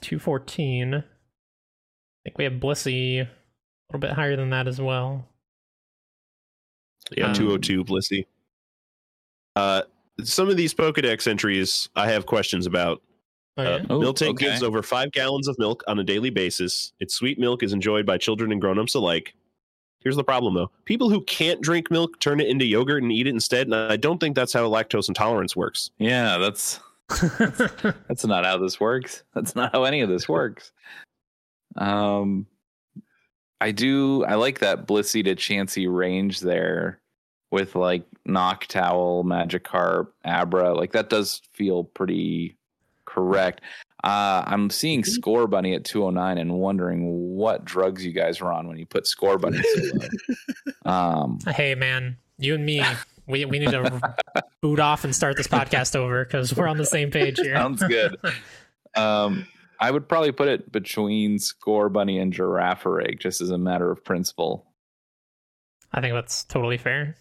214. 0.00 0.94
I 0.94 1.02
think 2.24 2.38
we 2.38 2.44
have 2.44 2.54
Blissey 2.54 3.20
a 3.22 3.28
little 3.88 4.00
bit 4.00 4.12
higher 4.12 4.36
than 4.36 4.50
that 4.50 4.68
as 4.68 4.80
well. 4.80 5.28
Yeah, 7.16 7.28
Um, 7.28 7.34
202 7.34 7.84
Blissey. 7.84 8.26
Uh, 9.56 9.82
some 10.22 10.48
of 10.48 10.56
these 10.56 10.72
Pokedex 10.74 11.26
entries 11.26 11.88
I 11.96 12.08
have 12.10 12.26
questions 12.26 12.66
about. 12.66 13.02
Oh, 13.56 13.62
Uh, 13.62 13.78
yeah? 13.78 13.86
Oh, 13.90 13.98
Miltank 14.00 14.30
okay. 14.30 14.46
gives 14.46 14.62
over 14.62 14.82
five 14.82 15.10
gallons 15.12 15.48
of 15.48 15.58
milk 15.58 15.82
on 15.86 15.98
a 15.98 16.04
daily 16.04 16.30
basis. 16.30 16.92
Its 17.00 17.14
sweet 17.14 17.38
milk 17.38 17.62
is 17.62 17.72
enjoyed 17.72 18.06
by 18.06 18.16
children 18.18 18.50
and 18.52 18.60
grown-ups 18.60 18.94
alike. 18.94 19.34
Here's 20.02 20.16
the 20.16 20.24
problem, 20.24 20.54
though: 20.54 20.70
people 20.84 21.10
who 21.10 21.22
can't 21.22 21.60
drink 21.60 21.90
milk 21.90 22.18
turn 22.20 22.40
it 22.40 22.48
into 22.48 22.64
yogurt 22.64 23.02
and 23.02 23.12
eat 23.12 23.26
it 23.26 23.30
instead. 23.30 23.66
And 23.66 23.74
I 23.74 23.96
don't 23.96 24.18
think 24.18 24.36
that's 24.36 24.52
how 24.52 24.68
lactose 24.68 25.08
intolerance 25.08 25.56
works. 25.56 25.90
yeah, 25.98 26.38
that's 26.38 26.80
that's 28.08 28.24
not 28.24 28.44
how 28.44 28.58
this 28.58 28.80
works. 28.80 29.22
That's 29.34 29.54
not 29.54 29.72
how 29.72 29.84
any 29.84 30.00
of 30.00 30.08
this 30.08 30.28
works. 30.28 30.72
Um, 31.76 32.46
I 33.60 33.70
do. 33.70 34.24
I 34.24 34.34
like 34.34 34.58
that 34.60 34.86
Blissey 34.86 35.24
to 35.24 35.36
Chansey 35.36 35.86
range 35.92 36.40
there 36.40 37.00
with 37.50 37.76
like 37.76 38.04
Noctowl, 38.26 39.24
Magikarp, 39.24 40.08
Abra. 40.24 40.74
Like 40.74 40.92
that 40.92 41.10
does 41.10 41.42
feel 41.52 41.84
pretty 41.84 42.56
correct. 43.04 43.60
Uh, 44.02 44.42
I'm 44.46 44.68
seeing 44.70 45.02
Scorbunny 45.02 45.76
at 45.76 45.84
209 45.84 46.38
and 46.38 46.54
wondering 46.54 47.36
what 47.36 47.64
drugs 47.64 48.04
you 48.04 48.12
guys 48.12 48.40
were 48.40 48.52
on 48.52 48.66
when 48.66 48.76
you 48.76 48.86
put 48.86 49.04
Scorbunny 49.04 49.62
so 49.62 50.68
um, 50.90 51.38
hey, 51.46 51.76
man, 51.76 52.16
you 52.38 52.54
and 52.54 52.66
me, 52.66 52.82
we, 53.28 53.44
we 53.44 53.60
need 53.60 53.70
to 53.70 54.14
boot 54.60 54.80
off 54.80 55.04
and 55.04 55.14
start 55.14 55.36
this 55.36 55.46
podcast 55.46 55.94
over 55.94 56.24
because 56.24 56.54
we're 56.54 56.66
on 56.66 56.78
the 56.78 56.86
same 56.86 57.10
page 57.12 57.38
here. 57.38 57.54
Sounds 57.54 57.82
good. 57.84 58.16
um, 58.96 59.46
I 59.78 59.90
would 59.90 60.08
probably 60.08 60.32
put 60.32 60.48
it 60.48 60.70
between 60.70 61.38
Scorbunny 61.38 62.20
and 62.20 62.32
Giraffe 62.32 62.84
Girafarig, 62.84 63.20
just 63.20 63.40
as 63.40 63.50
a 63.50 63.58
matter 63.58 63.90
of 63.90 64.04
principle. 64.04 64.66
I 65.92 66.00
think 66.00 66.14
that's 66.14 66.44
totally 66.44 66.78
fair. 66.78 67.16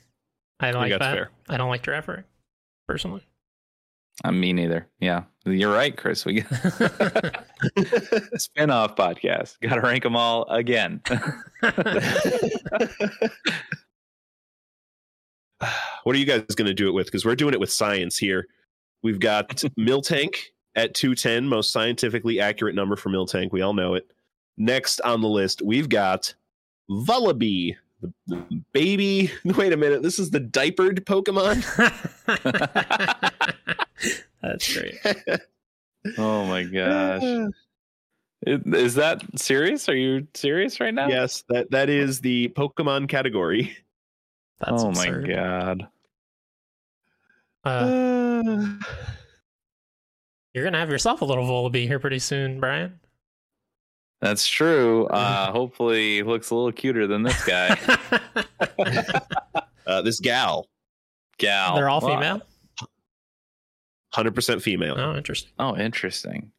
I 0.60 0.72
don't 0.72 0.82
like 0.82 0.92
that's 0.92 1.02
that. 1.02 1.14
fair. 1.14 1.32
I 1.50 1.58
don't 1.58 1.70
like 1.70 1.84
Giraffe 1.84 2.24
personally. 2.88 3.24
I 4.24 4.32
me 4.32 4.54
neither. 4.54 4.88
Yeah, 5.00 5.24
you're 5.46 5.74
right, 5.74 5.96
Chris. 5.96 6.26
We 6.26 6.42
got 6.42 6.52
spin-off 8.38 8.96
podcast. 8.96 9.60
Got 9.62 9.76
to 9.76 9.82
rank 9.82 10.04
them 10.04 10.16
all 10.16 10.46
again. 10.50 11.02
what 16.04 16.16
are 16.16 16.20
you 16.20 16.26
guys 16.26 16.44
going 16.56 16.68
to 16.68 16.74
do 16.74 16.88
it 16.88 16.92
with? 16.92 17.08
Because 17.08 17.26
we're 17.26 17.36
doing 17.36 17.54
it 17.54 17.60
with 17.60 17.72
science 17.72 18.18
here. 18.18 18.48
We've 19.04 19.20
got 19.20 19.50
Miltank 19.80 20.36
at 20.76 20.94
210, 20.94 21.48
most 21.48 21.72
scientifically 21.72 22.40
accurate 22.40 22.76
number 22.76 22.96
for 22.96 23.10
Miltank. 23.10 23.52
We 23.52 23.62
all 23.62 23.74
know 23.74 23.96
it. 23.96 24.12
Next 24.58 25.02
on 25.02 25.22
the 25.22 25.30
list, 25.30 25.64
we've 25.64 25.90
got 25.90 26.34
Vullaby, 26.90 27.76
the 28.02 28.14
the 28.28 28.62
baby. 28.74 29.32
Wait 29.44 29.74
a 29.74 29.78
minute, 29.78 30.04
this 30.04 30.20
is 30.20 30.30
the 30.30 30.40
diapered 30.40 31.04
Pokemon. 31.06 31.66
That's 34.52 34.74
great. 34.74 34.96
oh 36.18 36.46
my 36.46 36.64
gosh. 36.64 37.22
Ah. 37.24 37.48
Is 38.46 38.96
that 38.96 39.22
serious? 39.40 39.88
Are 39.88 39.96
you 39.96 40.28
serious 40.34 40.80
right 40.80 40.94
now? 40.94 41.08
Yes, 41.08 41.44
that 41.50 41.72
that 41.72 41.90
is 41.90 42.20
the 42.20 42.50
Pokemon 42.50 43.08
category. 43.08 43.78
That's 44.60 44.84
oh 44.84 44.90
absurd. 44.90 45.28
my 45.28 45.34
god. 45.34 45.88
Uh, 47.64 48.42
ah. 48.46 48.80
you're 50.54 50.64
gonna 50.64 50.80
have 50.80 50.90
yourself 50.90 51.22
a 51.22 51.26
little 51.26 51.46
Volibee 51.46 51.88
here 51.88 52.00
pretty 52.00 52.20
soon, 52.20 52.60
Brian. 52.60 53.00
That's 54.22 54.48
true. 54.48 55.08
Uh, 55.12 55.52
hopefully, 55.52 56.18
he 56.18 56.24
looks 56.24 56.50
a 56.50 56.56
little 56.56 56.72
cuter 56.72 57.08
than 57.08 57.24
this 57.24 57.44
guy. 57.46 57.80
Uh, 59.84 60.02
this 60.04 60.20
gal, 60.20 60.70
gal. 61.40 61.76
They're 61.76 61.90
all 61.90 62.00
female. 62.00 62.36
Wow. 62.36 62.42
100% 64.14 64.62
female. 64.62 64.96
Oh, 64.98 65.16
interesting. 65.16 65.52
Oh, 65.60 65.76
interesting. 65.78 66.52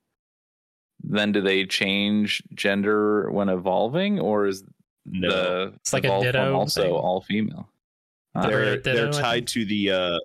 Then 1.03 1.33
do 1.33 1.41
they 1.41 1.67
change 1.67 2.43
gender 2.55 3.31
when 3.31 3.49
evolving, 3.49 4.21
or 4.21 4.47
is 4.47 4.65
no. 5.05 5.29
the 5.29 5.73
it's 5.77 5.93
like 5.93 6.05
a 6.05 6.21
ditto 6.21 6.55
also 6.55 6.83
thing. 6.83 6.93
all 6.93 7.21
female? 7.23 7.69
Uh, 8.35 8.47
they're 8.47 8.77
they're 8.79 9.11
tied 9.11 9.49
to 9.49 9.65
the 9.65 9.91
uh, 9.91 10.19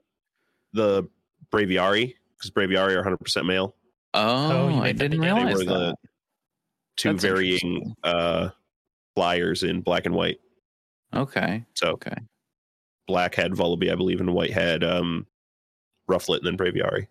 the 0.73 1.09
Braviary 1.51 2.13
because 2.37 2.51
Braviary 2.51 2.91
are 2.91 2.97
100 2.97 3.17
percent 3.17 3.47
male. 3.47 3.75
Oh, 4.13 4.69
oh 4.69 4.81
I 4.81 4.91
didn't 4.91 5.21
yeah, 5.21 5.33
realize 5.33 5.57
they 5.59 5.65
were 5.65 5.71
that. 5.71 5.79
the 5.79 5.95
two 6.95 7.11
That's 7.13 7.23
varying 7.23 7.95
uh, 8.03 8.49
flyers 9.15 9.63
in 9.63 9.81
black 9.81 10.05
and 10.05 10.13
white. 10.13 10.39
Okay. 11.13 11.65
So 11.73 11.87
okay. 11.93 12.15
Black 13.07 13.35
had 13.35 13.53
Vullaby, 13.53 13.91
I 13.91 13.95
believe, 13.95 14.19
and 14.19 14.33
White 14.33 14.53
had 14.53 14.83
um, 14.83 15.25
Rufflet, 16.09 16.39
and 16.39 16.45
then 16.45 16.57
Braviary. 16.57 17.07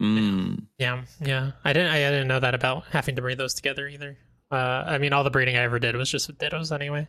Mm. 0.00 0.64
Yeah, 0.78 1.02
yeah. 1.20 1.52
I 1.64 1.72
didn't. 1.72 1.92
I 1.92 1.98
didn't 1.98 2.28
know 2.28 2.40
that 2.40 2.54
about 2.54 2.84
having 2.90 3.16
to 3.16 3.22
breed 3.22 3.38
those 3.38 3.54
together 3.54 3.86
either. 3.86 4.16
Uh, 4.50 4.84
I 4.86 4.98
mean, 4.98 5.12
all 5.12 5.24
the 5.24 5.30
breeding 5.30 5.56
I 5.56 5.62
ever 5.62 5.78
did 5.78 5.94
was 5.94 6.10
just 6.10 6.26
with 6.26 6.38
dittos 6.38 6.74
anyway. 6.74 7.06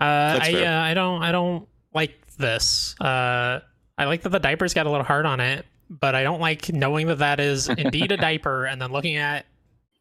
Uh, 0.00 0.38
I 0.42 0.64
uh, 0.64 0.82
I 0.82 0.94
don't 0.94 1.22
I 1.22 1.32
don't 1.32 1.66
like 1.94 2.14
this. 2.36 2.94
Uh, 3.00 3.60
I 3.96 4.04
like 4.04 4.22
that 4.22 4.28
the 4.28 4.38
diapers 4.38 4.74
got 4.74 4.86
a 4.86 4.90
little 4.90 5.04
hard 5.04 5.26
on 5.26 5.40
it, 5.40 5.66
but 5.90 6.14
I 6.14 6.22
don't 6.22 6.40
like 6.40 6.72
knowing 6.72 7.08
that 7.08 7.18
that 7.18 7.40
is 7.40 7.68
indeed 7.68 8.12
a 8.12 8.16
diaper, 8.16 8.66
and 8.66 8.80
then 8.80 8.92
looking 8.92 9.16
at 9.16 9.46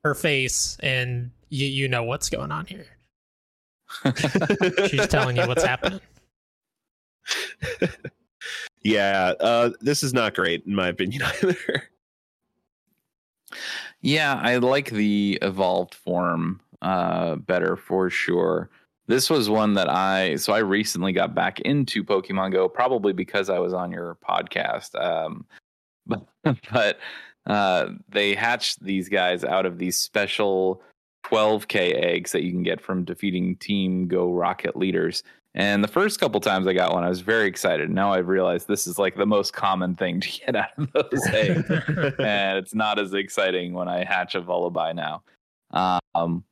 her 0.04 0.14
face 0.14 0.78
and 0.82 1.32
you 1.50 1.68
you 1.68 1.88
know 1.88 2.04
what's 2.04 2.30
going 2.30 2.52
on 2.52 2.66
here. 2.66 2.86
She's 4.88 5.08
telling 5.08 5.38
you 5.38 5.48
what's 5.48 5.64
happening. 5.64 6.02
yeah, 8.84 9.34
uh, 9.40 9.72
this 9.82 10.04
is 10.04 10.14
not 10.14 10.36
great 10.36 10.66
in 10.66 10.76
my 10.76 10.88
opinion 10.88 11.22
either. 11.44 11.90
Yeah, 14.02 14.40
I 14.42 14.58
like 14.58 14.90
the 14.90 15.40
evolved 15.42 15.96
form 15.96 16.62
uh 16.82 17.36
better 17.38 17.76
for 17.76 18.10
sure. 18.10 18.70
This 19.08 19.30
was 19.30 19.50
one 19.50 19.74
that 19.74 19.90
I 19.90 20.36
so 20.36 20.54
I 20.54 20.60
recently 20.60 21.12
got 21.12 21.34
back 21.34 21.60
into 21.62 22.04
Pokemon 22.04 22.52
Go 22.54 22.70
probably 22.70 23.14
because 23.14 23.50
I 23.50 23.60
was 23.60 23.74
on 23.74 23.92
your 23.92 24.18
podcast. 24.28 25.00
Um 25.02 25.46
but 26.06 26.26
but 26.72 27.00
uh 27.48 27.88
they 28.10 28.36
hatched 28.36 28.84
these 28.84 29.10
guys 29.10 29.44
out 29.44 29.66
of 29.66 29.80
these 29.80 29.98
special 29.98 30.82
12k 31.26 31.96
eggs 31.96 32.32
that 32.32 32.44
you 32.44 32.52
can 32.52 32.64
get 32.64 32.80
from 32.80 33.04
defeating 33.04 33.56
team 33.58 34.08
Go 34.08 34.32
Rocket 34.32 34.76
leaders. 34.76 35.24
And 35.58 35.84
the 35.84 35.88
first 35.88 36.20
couple 36.20 36.40
times 36.40 36.68
I 36.68 36.74
got 36.74 36.94
one, 36.94 37.04
I 37.04 37.10
was 37.10 37.22
very 37.22 37.48
excited. 37.48 37.90
Now 37.90 38.14
I've 38.14 38.28
realized 38.28 38.68
this 38.68 38.86
is 38.86 39.00
like 39.00 39.16
the 39.16 39.26
most 39.26 39.54
common 39.54 39.96
thing 39.96 40.22
to 40.22 40.30
get 40.30 40.56
out 40.56 40.70
of 40.78 40.92
those 40.94 41.26
eggs 41.34 41.66
and 42.20 42.60
it's 42.60 42.76
not 42.76 43.00
as 43.00 43.12
exciting 43.16 43.74
when 43.74 43.88
I 43.88 44.06
hatch 44.06 44.36
a 44.36 44.42
Vullaby 44.42 44.94
now. 44.94 45.24
Um, 46.14 46.44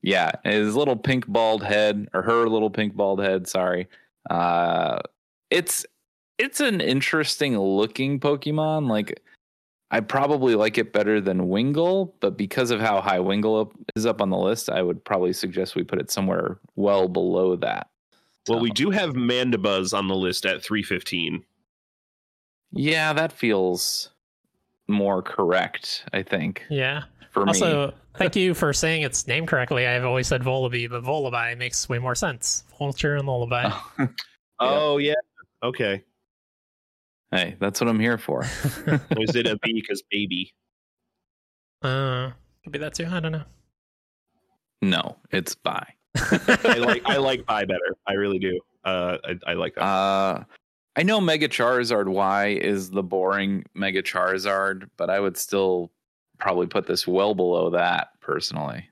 yeah, 0.00 0.32
his 0.42 0.74
little 0.74 0.96
pink 0.96 1.26
bald 1.26 1.62
head, 1.62 2.08
or 2.14 2.22
her 2.22 2.48
little 2.48 2.70
pink 2.70 2.94
bald 2.94 3.20
head. 3.20 3.46
Sorry. 3.46 3.86
Uh, 4.30 5.00
it's 5.50 5.84
it's 6.38 6.60
an 6.60 6.80
interesting 6.80 7.58
looking 7.58 8.18
Pokemon. 8.18 8.88
Like, 8.88 9.20
I 9.90 10.00
probably 10.00 10.54
like 10.54 10.78
it 10.78 10.94
better 10.94 11.20
than 11.20 11.48
Wingull, 11.48 12.14
but 12.20 12.38
because 12.38 12.70
of 12.70 12.80
how 12.80 13.02
high 13.02 13.18
Wingull 13.18 13.60
up, 13.60 13.72
is 13.94 14.06
up 14.06 14.22
on 14.22 14.30
the 14.30 14.38
list, 14.38 14.70
I 14.70 14.80
would 14.80 15.04
probably 15.04 15.34
suggest 15.34 15.76
we 15.76 15.82
put 15.82 16.00
it 16.00 16.10
somewhere 16.10 16.58
well 16.76 17.06
below 17.06 17.56
that. 17.56 17.88
Well, 18.48 18.60
we 18.60 18.70
do 18.70 18.90
have 18.90 19.14
Mandibuzz 19.14 19.96
on 19.96 20.08
the 20.08 20.14
list 20.14 20.46
at 20.46 20.62
315. 20.62 21.44
Yeah, 22.72 23.12
that 23.12 23.32
feels 23.32 24.10
more 24.88 25.22
correct. 25.22 26.04
I 26.12 26.22
think 26.22 26.64
yeah. 26.70 27.04
for 27.30 27.44
me. 27.44 27.50
Also, 27.50 27.94
thank 28.16 28.36
you 28.36 28.54
for 28.54 28.72
saying 28.72 29.02
its 29.02 29.26
name 29.26 29.46
correctly. 29.46 29.86
I've 29.86 30.04
always 30.04 30.28
said 30.28 30.42
Volibee, 30.42 30.88
but 30.88 31.02
Volaby 31.02 31.56
makes 31.58 31.88
way 31.88 31.98
more 31.98 32.14
sense. 32.14 32.64
Vulture 32.78 33.16
and 33.16 33.26
Lullaby. 33.26 33.70
Oh 34.62 34.98
yeah, 34.98 35.14
okay. 35.62 36.04
Hey, 37.30 37.56
that's 37.60 37.80
what 37.80 37.88
I'm 37.88 37.98
here 37.98 38.18
for. 38.18 38.44
Or 38.86 39.00
is 39.22 39.34
it 39.34 39.46
a 39.46 39.56
B 39.62 39.72
because 39.72 40.02
baby? 40.10 40.52
uh, 41.82 42.32
could 42.62 42.72
be 42.72 42.78
that 42.78 42.94
too. 42.94 43.06
I 43.10 43.20
don't 43.20 43.32
know. 43.32 43.44
No, 44.82 45.16
it's 45.30 45.54
bye. 45.54 45.94
I 46.16 46.74
like 46.78 47.02
I 47.04 47.16
like 47.16 47.46
Bi 47.46 47.64
better. 47.64 47.96
I 48.06 48.14
really 48.14 48.38
do. 48.38 48.60
Uh, 48.84 49.18
I, 49.24 49.38
I 49.48 49.52
like 49.54 49.74
that. 49.74 49.84
Uh, 49.84 50.44
I 50.96 51.02
know 51.02 51.20
Mega 51.20 51.48
Charizard 51.48 52.08
Y 52.08 52.58
is 52.60 52.90
the 52.90 53.02
boring 53.02 53.64
Mega 53.74 54.02
Charizard, 54.02 54.88
but 54.96 55.08
I 55.10 55.20
would 55.20 55.36
still 55.36 55.90
probably 56.38 56.66
put 56.66 56.86
this 56.86 57.06
well 57.06 57.34
below 57.34 57.70
that 57.70 58.08
personally. 58.20 58.88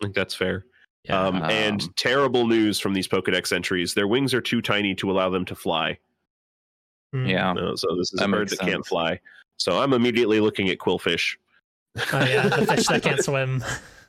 I 0.00 0.04
think 0.04 0.14
that's 0.14 0.34
fair. 0.34 0.64
Yeah. 1.04 1.20
Um, 1.20 1.42
and 1.42 1.82
Um, 1.82 1.92
terrible 1.96 2.46
news 2.46 2.78
from 2.78 2.92
these 2.94 3.08
Pokedex 3.08 3.52
entries. 3.52 3.94
Their 3.94 4.06
wings 4.06 4.32
are 4.34 4.40
too 4.40 4.62
tiny 4.62 4.94
to 4.96 5.10
allow 5.10 5.30
them 5.30 5.44
to 5.46 5.54
fly. 5.54 5.98
Mm. 7.14 7.28
Yeah. 7.28 7.52
No, 7.54 7.74
so 7.74 7.96
this 7.96 8.12
is 8.12 8.20
That 8.20 8.28
a 8.28 8.32
bird 8.32 8.50
makes 8.50 8.58
that 8.58 8.68
can't 8.68 8.86
fly. 8.86 9.18
So 9.56 9.80
I'm 9.80 9.92
immediately 9.92 10.40
looking 10.40 10.68
at 10.68 10.78
Qwilfish. 10.78 11.36
Oh 12.12 12.24
yeah, 12.24 12.48
the 12.48 12.66
fish 12.66 12.86
that 12.86 13.02
can't 13.02 13.22
swim. 13.22 13.64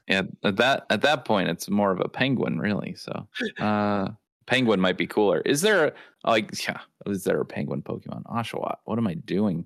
Yeah, 0.08 0.24
at 0.44 0.58
that 0.58 0.86
at 0.90 1.02
that 1.02 1.24
point, 1.26 1.50
it's 1.50 1.70
more 1.70 1.92
of 1.92 2.02
a 2.02 2.10
penguin, 2.10 2.60
really. 2.60 2.94
So, 2.96 3.28
uh, 3.60 4.10
penguin 4.48 4.80
might 4.82 4.98
be 4.98 5.08
cooler. 5.08 5.40
Is 5.42 5.62
there 5.62 5.88
a, 5.88 5.94
like 6.30 6.52
yeah? 6.68 6.80
Is 7.06 7.24
there 7.24 7.40
a 7.40 7.46
penguin 7.46 7.82
Pokemon? 7.82 8.24
Oshawott. 8.26 8.78
What 8.86 8.98
am 8.98 9.08
I 9.08 9.14
doing? 9.14 9.66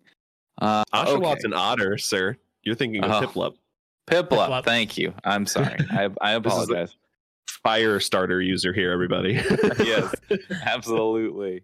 Uh, 0.59 0.83
Oshawott's 0.93 1.43
okay. 1.45 1.45
an 1.45 1.53
otter, 1.53 1.97
sir. 1.97 2.37
You're 2.63 2.75
thinking 2.75 3.03
of 3.03 3.11
Oh. 3.11 3.25
Piplup. 3.27 3.55
Piplup. 4.07 4.47
Piplup. 4.47 4.63
Thank 4.63 4.97
you. 4.97 5.13
I'm 5.23 5.45
sorry. 5.45 5.77
I 5.91 6.09
I 6.21 6.37
This 6.39 6.53
is 6.53 6.67
the- 6.67 6.73
apologize. 6.73 6.95
Fire 7.63 7.99
starter 7.99 8.41
user 8.41 8.71
here, 8.73 8.91
everybody. 8.91 9.33
yes, 9.79 10.13
absolutely. 10.65 11.63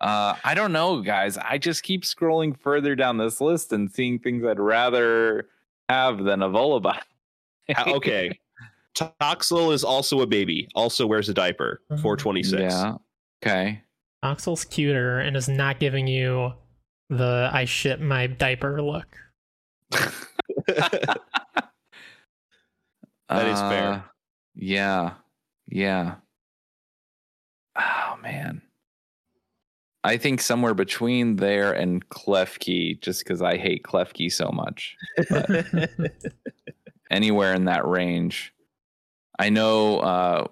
Uh, 0.00 0.34
I 0.44 0.54
don't 0.54 0.72
know, 0.72 1.00
guys. 1.00 1.36
I 1.38 1.58
just 1.58 1.82
keep 1.82 2.02
scrolling 2.02 2.58
further 2.58 2.94
down 2.96 3.18
this 3.18 3.40
list 3.40 3.72
and 3.72 3.90
seeing 3.92 4.18
things 4.18 4.44
I'd 4.44 4.58
rather 4.58 5.48
have 5.88 6.24
than 6.24 6.42
a 6.42 6.48
Volibot. 6.48 7.00
Uh, 7.68 7.84
okay. 7.94 8.38
Toxel 8.94 9.72
is 9.72 9.84
also 9.84 10.20
a 10.20 10.26
baby, 10.26 10.68
also 10.74 11.06
wears 11.06 11.28
a 11.28 11.34
diaper. 11.34 11.80
426. 11.88 12.60
Yeah. 12.60 12.94
Okay. 13.42 13.82
Oxel's 14.22 14.64
cuter 14.64 15.18
and 15.20 15.36
is 15.36 15.48
not 15.48 15.80
giving 15.80 16.06
you 16.06 16.52
the 17.08 17.50
I 17.52 17.64
shit 17.64 18.00
my 18.00 18.26
diaper 18.26 18.82
look. 18.82 19.16
That 23.28 23.46
is 23.48 23.60
fair. 23.60 23.88
Uh, 23.88 24.00
Yeah. 24.54 25.14
Yeah. 25.68 26.16
Oh 27.76 28.18
man. 28.22 28.60
I 30.04 30.16
think 30.18 30.40
somewhere 30.40 30.74
between 30.74 31.36
there 31.36 31.72
and 31.72 32.06
Klefki, 32.10 33.00
just 33.00 33.24
because 33.24 33.40
I 33.40 33.56
hate 33.56 33.84
Klefki 33.84 34.30
so 34.30 34.50
much. 34.50 34.96
Anywhere 37.12 37.54
in 37.54 37.66
that 37.66 37.86
range. 37.86 38.52
I 39.38 39.50
know 39.50 39.98
uh 40.00 40.46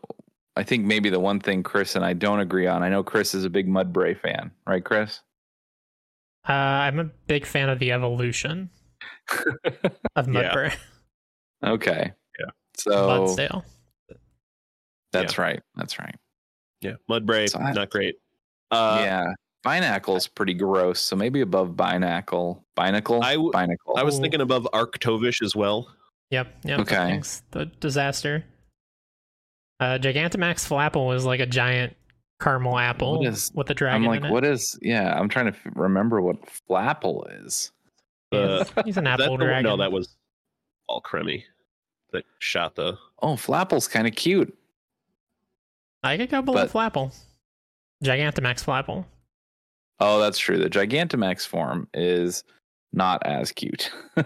I 0.56 0.62
think 0.62 0.84
maybe 0.84 1.10
the 1.10 1.20
one 1.20 1.40
thing 1.40 1.62
Chris 1.62 1.94
and 1.96 2.04
I 2.04 2.12
don't 2.12 2.40
agree 2.40 2.66
on. 2.66 2.82
I 2.82 2.88
know 2.88 3.02
Chris 3.02 3.34
is 3.34 3.44
a 3.44 3.50
big 3.50 3.66
Mudbray 3.68 4.20
fan, 4.20 4.50
right, 4.66 4.84
Chris? 4.84 5.20
Uh, 6.48 6.52
I'm 6.52 6.98
a 6.98 7.04
big 7.26 7.46
fan 7.46 7.68
of 7.68 7.78
the 7.78 7.92
evolution 7.92 8.70
of 10.16 10.28
Yeah. 10.28 10.52
Mudbray. 10.52 10.76
Okay. 11.64 12.12
Yeah. 12.38 12.46
So 12.76 12.90
Mudsdale. 13.08 13.62
that's 15.12 15.38
right. 15.38 15.62
That's 15.76 15.98
right. 15.98 16.14
yeah. 16.80 16.94
Mudbray, 17.10 17.48
So 17.50 17.58
I- 17.60 17.72
not 17.72 17.90
great. 17.90 18.16
Uh, 18.70 19.00
yeah. 19.02 19.32
Binacle's 19.66 20.26
pretty 20.26 20.54
gross, 20.54 20.98
so 21.00 21.14
maybe 21.16 21.42
above 21.42 21.70
Binacle. 21.72 22.62
Binacle? 22.78 23.22
I 23.22 23.34
w- 23.34 23.52
Binacle. 23.52 23.96
I 23.98 24.02
was 24.02 24.18
thinking 24.18 24.40
above 24.40 24.66
Arctovish 24.72 25.42
as 25.42 25.54
well. 25.54 25.94
Yep. 26.30 26.48
Yep. 26.64 26.80
Okay. 26.80 26.94
thing's 26.96 27.42
the 27.50 27.66
disaster. 27.80 28.44
Uh, 29.80 29.98
Gigantamax 29.98 30.66
Flapple 30.68 31.06
was 31.06 31.24
like 31.24 31.40
a 31.40 31.46
giant 31.46 31.96
caramel 32.40 32.78
apple 32.78 33.18
What 33.18 33.26
is- 33.28 33.50
with 33.54 33.68
a 33.70 33.72
I'm 33.72 33.76
dragon 33.76 34.06
like, 34.06 34.20
in 34.20 34.26
it. 34.26 34.30
what 34.32 34.44
is? 34.44 34.78
Yeah, 34.82 35.18
I'm 35.18 35.28
trying 35.28 35.46
to 35.46 35.52
f- 35.52 35.72
remember 35.74 36.20
what 36.20 36.36
Flapple 36.68 37.24
is. 37.46 37.72
Uh, 38.32 38.64
He's- 38.64 38.72
He's 38.84 38.96
an 38.96 39.06
Is 39.06 39.16
that 39.18 39.20
apple 39.20 39.24
the 39.26 39.30
one- 39.32 39.40
dragon. 39.40 39.64
No, 39.64 39.76
that 39.78 39.90
was 39.92 40.16
Alcremie 40.88 41.44
that 42.12 42.24
shot 42.38 42.74
the. 42.76 42.96
Oh, 43.22 43.34
Flapple's 43.34 43.88
kind 43.88 44.06
of 44.06 44.14
cute. 44.14 44.56
I 46.02 46.16
could 46.16 46.30
go 46.30 46.42
below 46.42 46.66
but- 46.66 46.70
Flapple. 46.72 47.14
Gigantamax 48.04 48.64
Flapple. 48.64 49.04
Oh, 49.98 50.18
that's 50.20 50.38
true. 50.38 50.56
The 50.58 50.70
Gigantamax 50.70 51.46
form 51.46 51.86
is 51.92 52.44
not 52.92 53.24
as 53.26 53.52
cute. 53.52 53.90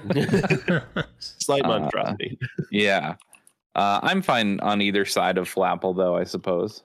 Slight 1.19 1.65
Uh, 1.65 1.69
monstrosity. 1.69 2.39
yeah. 2.71 3.17
Uh, 3.75 4.01
I'm 4.03 4.23
fine 4.23 4.61
on 4.61 4.81
either 4.81 5.05
side 5.05 5.37
of 5.39 5.53
Flapple, 5.53 5.97
though, 5.97 6.17
I 6.17 6.25
suppose. 6.25 6.83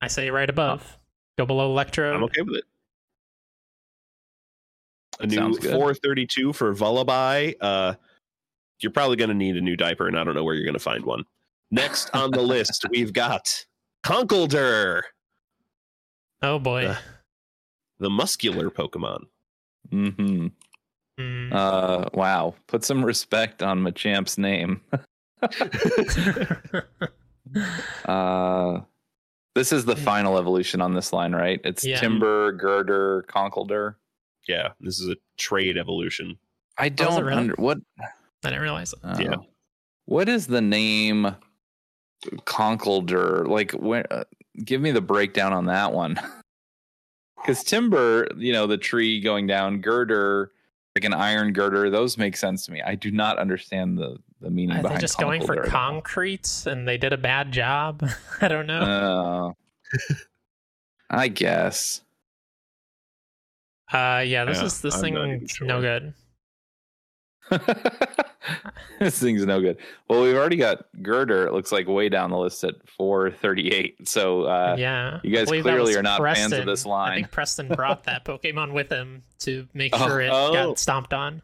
I 0.00 0.08
say 0.08 0.30
right 0.30 0.48
above. 0.50 0.98
Go 1.36 1.46
below 1.46 1.70
Electro. 1.70 2.12
I'm 2.14 2.24
okay 2.24 2.42
with 2.42 2.56
it. 2.56 2.64
A 5.20 5.26
new 5.26 5.34
Sounds 5.36 5.58
good. 5.58 5.72
432 5.72 6.52
for 6.52 6.74
Vullaby. 6.74 7.54
Uh, 7.60 7.94
you're 8.80 8.92
probably 8.92 9.16
going 9.16 9.28
to 9.30 9.34
need 9.34 9.56
a 9.56 9.60
new 9.60 9.76
diaper, 9.76 10.06
and 10.06 10.18
I 10.18 10.24
don't 10.24 10.34
know 10.34 10.44
where 10.44 10.54
you're 10.54 10.64
going 10.64 10.74
to 10.74 10.78
find 10.80 11.04
one. 11.04 11.24
Next 11.70 12.10
on 12.14 12.30
the 12.30 12.42
list, 12.42 12.86
we've 12.90 13.12
got 13.12 13.64
Conkeldurr, 14.04 15.02
Oh 16.40 16.58
boy. 16.60 16.86
Uh, 16.86 16.96
the 17.98 18.08
muscular 18.10 18.70
Pokemon. 18.70 19.24
Hmm 19.90 20.46
Mm. 21.18 21.52
Uh, 21.52 22.08
wow. 22.14 22.54
Put 22.68 22.84
some 22.84 23.04
respect 23.04 23.60
on 23.60 23.80
Machamp's 23.80 24.38
name. 24.38 24.80
Uh, 28.04 28.80
this 29.54 29.72
is 29.72 29.84
the 29.86 29.96
final 29.96 30.36
evolution 30.38 30.80
on 30.82 30.94
this 30.94 31.12
line, 31.12 31.34
right? 31.34 31.60
It's 31.64 31.82
Yeah. 31.84 31.98
Timburr, 31.98 32.58
Gurdurr, 32.60 33.22
Conkeldurr. 33.24 33.94
Yeah, 34.46 34.68
this 34.80 35.00
is 35.00 35.08
a 35.08 35.16
trade 35.38 35.76
evolution. 35.78 36.38
I 36.76 36.84
Oh, 36.84 36.86
is 36.86 36.90
it 36.90 36.96
don't 36.96 37.24
really? 37.24 37.36
under 37.38 37.54
what. 37.56 37.78
I 37.98 38.50
didn't 38.50 38.60
realize 38.62 38.92
it. 38.92 38.98
uh, 39.02 39.16
Yeah. 39.18 39.36
What 40.04 40.28
is 40.28 40.46
the 40.46 40.60
name 40.60 41.34
Conkeldurr? 42.44 43.48
Like, 43.48 43.72
when, 43.72 44.04
uh, 44.10 44.24
give 44.64 44.80
me 44.80 44.90
the 44.90 45.00
breakdown 45.00 45.52
on 45.52 45.66
that 45.66 45.92
one. 45.92 46.20
Because 47.42 47.64
timber, 47.64 48.28
you 48.36 48.52
know, 48.52 48.66
the 48.66 48.76
tree 48.78 49.20
going 49.20 49.46
down, 49.46 49.80
girder, 49.80 50.52
like 50.96 51.04
an 51.04 51.14
iron 51.14 51.52
girder, 51.52 51.88
those 51.90 52.18
make 52.18 52.36
sense 52.36 52.66
to 52.66 52.72
me. 52.72 52.82
I 52.82 52.94
do 52.94 53.10
not 53.10 53.38
understand 53.38 53.96
the 53.98 54.18
the 54.40 54.50
meaning 54.50 54.72
Are 54.76 54.78
they 54.78 54.82
behind. 54.82 55.00
just 55.00 55.18
going 55.18 55.44
for 55.44 55.56
Conkeldurr. 55.56 55.66
concrete 55.68 56.62
and 56.66 56.86
they 56.86 56.96
did 56.96 57.12
a 57.12 57.16
bad 57.16 57.50
job? 57.52 58.08
I 58.40 58.46
don't 58.48 58.66
know. 58.66 59.54
Uh, 60.00 60.14
I 61.10 61.28
guess. 61.28 62.02
Uh, 63.92 64.22
yeah, 64.26 64.44
this 64.44 64.58
Yeah, 64.58 64.64
is 64.64 64.80
this 64.80 64.94
I'm 65.02 65.14
not 65.14 65.26
even 65.26 65.38
thing's 65.40 65.50
sure. 65.52 65.66
no 65.66 65.80
good. 65.80 66.12
this 69.00 69.18
thing's 69.20 69.44
no 69.44 69.60
good. 69.60 69.78
Well, 70.08 70.22
we've 70.22 70.34
already 70.36 70.56
got 70.56 70.86
Gurdurr. 71.00 71.46
It 71.46 71.52
looks 71.52 71.72
like 71.72 71.86
way 71.86 72.08
down 72.08 72.30
the 72.30 72.38
list 72.38 72.64
at 72.64 72.74
438. 72.96 74.08
So 74.08 74.42
uh, 74.44 74.76
yeah, 74.78 75.20
you 75.22 75.34
guys 75.34 75.50
I 75.50 75.60
clearly 75.60 75.94
are 75.96 76.02
not 76.02 76.20
fans 76.22 76.52
of 76.52 76.64
Preston. 76.64 76.66
this 76.66 76.86
I 76.86 77.14
think 77.14 77.30
Preston 77.30 77.68
brought 77.68 78.04
that 78.04 78.24
Pokemon 78.24 78.72
with 78.72 78.90
him 78.90 79.22
to 79.40 79.66
make 79.74 79.92
Oh, 79.94 80.06
sure 80.06 80.20
it 80.20 80.30
oh. 80.32 80.52
got 80.52 80.78
stomped 80.78 81.12
on. 81.12 81.42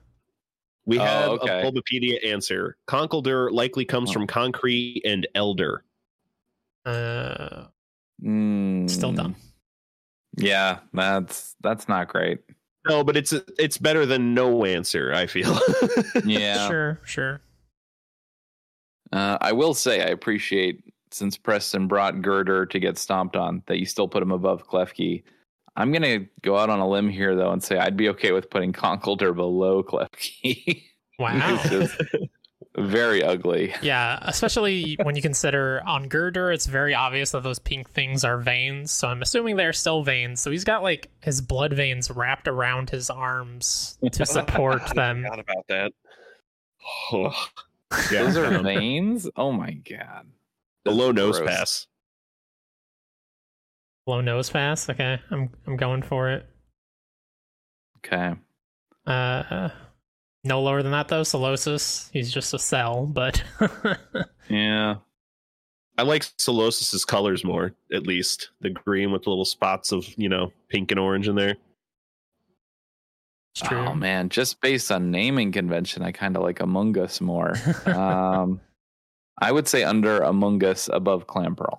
We 0.86 0.98
Oh, 0.98 1.02
have 1.04 1.30
okay. 1.30 1.60
a 1.60 1.70
Bulbapedia 1.70 2.26
answer. 2.32 2.76
Conkeldurr 2.88 3.50
likely 3.50 3.84
comes 3.84 4.10
Oh. 4.10 4.12
from 4.14 4.26
concrete 4.26 5.02
and 5.04 5.26
elder. 5.34 5.84
Uh, 6.84 7.64
Mm, 8.22 8.88
still 8.88 9.12
dumb. 9.12 9.34
Yeah, 10.36 10.78
that's 10.92 11.56
that's 11.62 11.88
not 11.88 12.08
great. 12.08 12.38
No, 12.88 13.02
but 13.02 13.16
it's 13.16 13.32
it's 13.58 13.78
better 13.78 14.04
than 14.06 14.34
no 14.34 14.64
answer. 14.64 15.12
I 15.14 15.26
feel. 15.26 15.58
Yeah. 16.24 16.68
Sure, 16.68 17.00
sure. 17.04 17.40
Uh, 19.12 19.36
I 19.40 19.52
will 19.52 19.74
say 19.74 20.00
I 20.00 20.06
appreciate 20.06 20.84
since 21.10 21.36
Preston 21.36 21.86
brought 21.86 22.14
Gurdurr 22.16 22.68
to 22.70 22.78
get 22.80 22.98
stomped 22.98 23.36
on 23.36 23.62
that 23.66 23.78
you 23.78 23.86
still 23.86 24.08
put 24.08 24.22
him 24.22 24.32
above 24.32 24.66
Klefki. 24.66 25.22
I'm 25.76 25.92
gonna 25.92 26.20
go 26.42 26.56
out 26.56 26.70
on 26.70 26.78
a 26.78 26.88
limb 26.88 27.08
here 27.08 27.34
though 27.34 27.50
and 27.50 27.62
say 27.62 27.78
I'd 27.78 27.96
be 27.96 28.08
okay 28.10 28.32
with 28.32 28.48
putting 28.50 28.72
Conkeldurr 28.72 29.34
below 29.34 29.82
Klefki. 29.82 30.82
Wow. 31.16 31.60
It's 31.62 31.70
just 31.70 32.00
very 32.76 33.22
ugly. 33.22 33.74
Yeah, 33.82 34.18
especially 34.22 34.96
when 35.02 35.16
you 35.16 35.22
consider 35.22 35.82
on 35.86 36.08
Gurdurr, 36.08 36.52
it's 36.54 36.66
very 36.66 36.94
obvious 36.94 37.30
that 37.32 37.42
those 37.42 37.58
pink 37.58 37.90
things 37.90 38.24
are 38.24 38.38
veins. 38.38 38.90
So 38.90 39.08
I'm 39.08 39.22
assuming 39.22 39.56
they're 39.56 39.72
still 39.72 40.02
veins. 40.02 40.40
So 40.40 40.50
he's 40.50 40.64
got 40.64 40.82
like 40.82 41.08
his 41.20 41.40
blood 41.40 41.72
veins 41.72 42.10
wrapped 42.10 42.48
around 42.48 42.90
his 42.90 43.10
arms 43.10 43.98
to 44.12 44.26
support 44.26 44.82
them. 44.94 45.22
Forgot 45.22 45.38
about 45.40 45.66
that. 45.68 45.92
Oh, 47.12 47.32
yeah, 48.12 48.22
Those 48.24 48.36
are 48.36 48.58
veins. 48.62 49.28
Oh 49.36 49.52
my 49.52 49.72
god. 49.72 50.26
the 50.84 50.90
low 50.90 51.12
nose 51.12 51.38
Gross. 51.38 51.50
pass. 51.50 51.86
Low 54.06 54.20
nose 54.20 54.50
pass. 54.50 54.90
Okay, 54.90 55.18
I'm 55.30 55.48
I'm 55.66 55.76
going 55.76 56.02
for 56.02 56.30
it. 56.30 56.46
Okay. 57.98 58.34
Uh, 59.06 59.70
no 60.44 60.62
lower 60.62 60.82
than 60.82 60.92
that 60.92 61.08
though. 61.08 61.22
Solosis. 61.22 62.10
He's 62.12 62.32
just 62.32 62.54
a 62.54 62.58
cell, 62.58 63.06
but 63.06 63.42
Yeah. 64.48 64.96
I 65.96 66.02
like 66.02 66.22
Solosis's 66.38 67.04
colors 67.04 67.44
more, 67.44 67.72
at 67.92 68.06
least 68.06 68.50
the 68.60 68.70
green 68.70 69.12
with 69.12 69.26
little 69.26 69.44
spots 69.44 69.92
of 69.92 70.06
you 70.16 70.28
know 70.28 70.52
pink 70.68 70.90
and 70.90 70.98
orange 71.00 71.28
in 71.28 71.36
there. 71.36 71.56
true. 73.56 73.78
Oh 73.78 73.94
man, 73.94 74.28
just 74.28 74.60
based 74.60 74.90
on 74.90 75.10
naming 75.12 75.52
convention, 75.52 76.02
I 76.02 76.10
kind 76.10 76.36
of 76.36 76.42
like 76.42 76.58
Amoonguss 76.58 77.20
more. 77.20 77.54
um, 77.86 78.60
I 79.38 79.52
would 79.52 79.68
say 79.68 79.84
under 79.84 80.20
Amoonguss 80.20 80.92
above 80.92 81.26
Clamperl. 81.26 81.78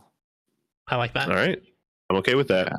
I 0.88 0.96
like 0.96 1.14
that. 1.14 1.30
All 1.30 1.36
right, 1.36 1.62
I'm 2.10 2.16
okay 2.18 2.36
with 2.36 2.48
that. 2.48 2.68
Yeah. 2.72 2.78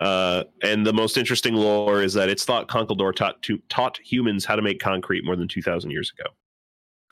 Uh, 0.00 0.44
and 0.62 0.84
the 0.86 0.92
most 0.92 1.16
interesting 1.16 1.54
lore 1.54 2.02
is 2.02 2.14
that 2.14 2.28
it's 2.28 2.44
thought 2.44 2.66
Conkeldurr 2.68 3.14
taught 3.14 3.40
to, 3.42 3.58
taught 3.68 3.98
humans 4.02 4.44
how 4.44 4.56
to 4.56 4.62
make 4.62 4.80
concrete 4.80 5.24
more 5.24 5.36
than 5.36 5.46
two 5.48 5.62
thousand 5.62 5.90
years 5.90 6.12
ago. 6.18 6.30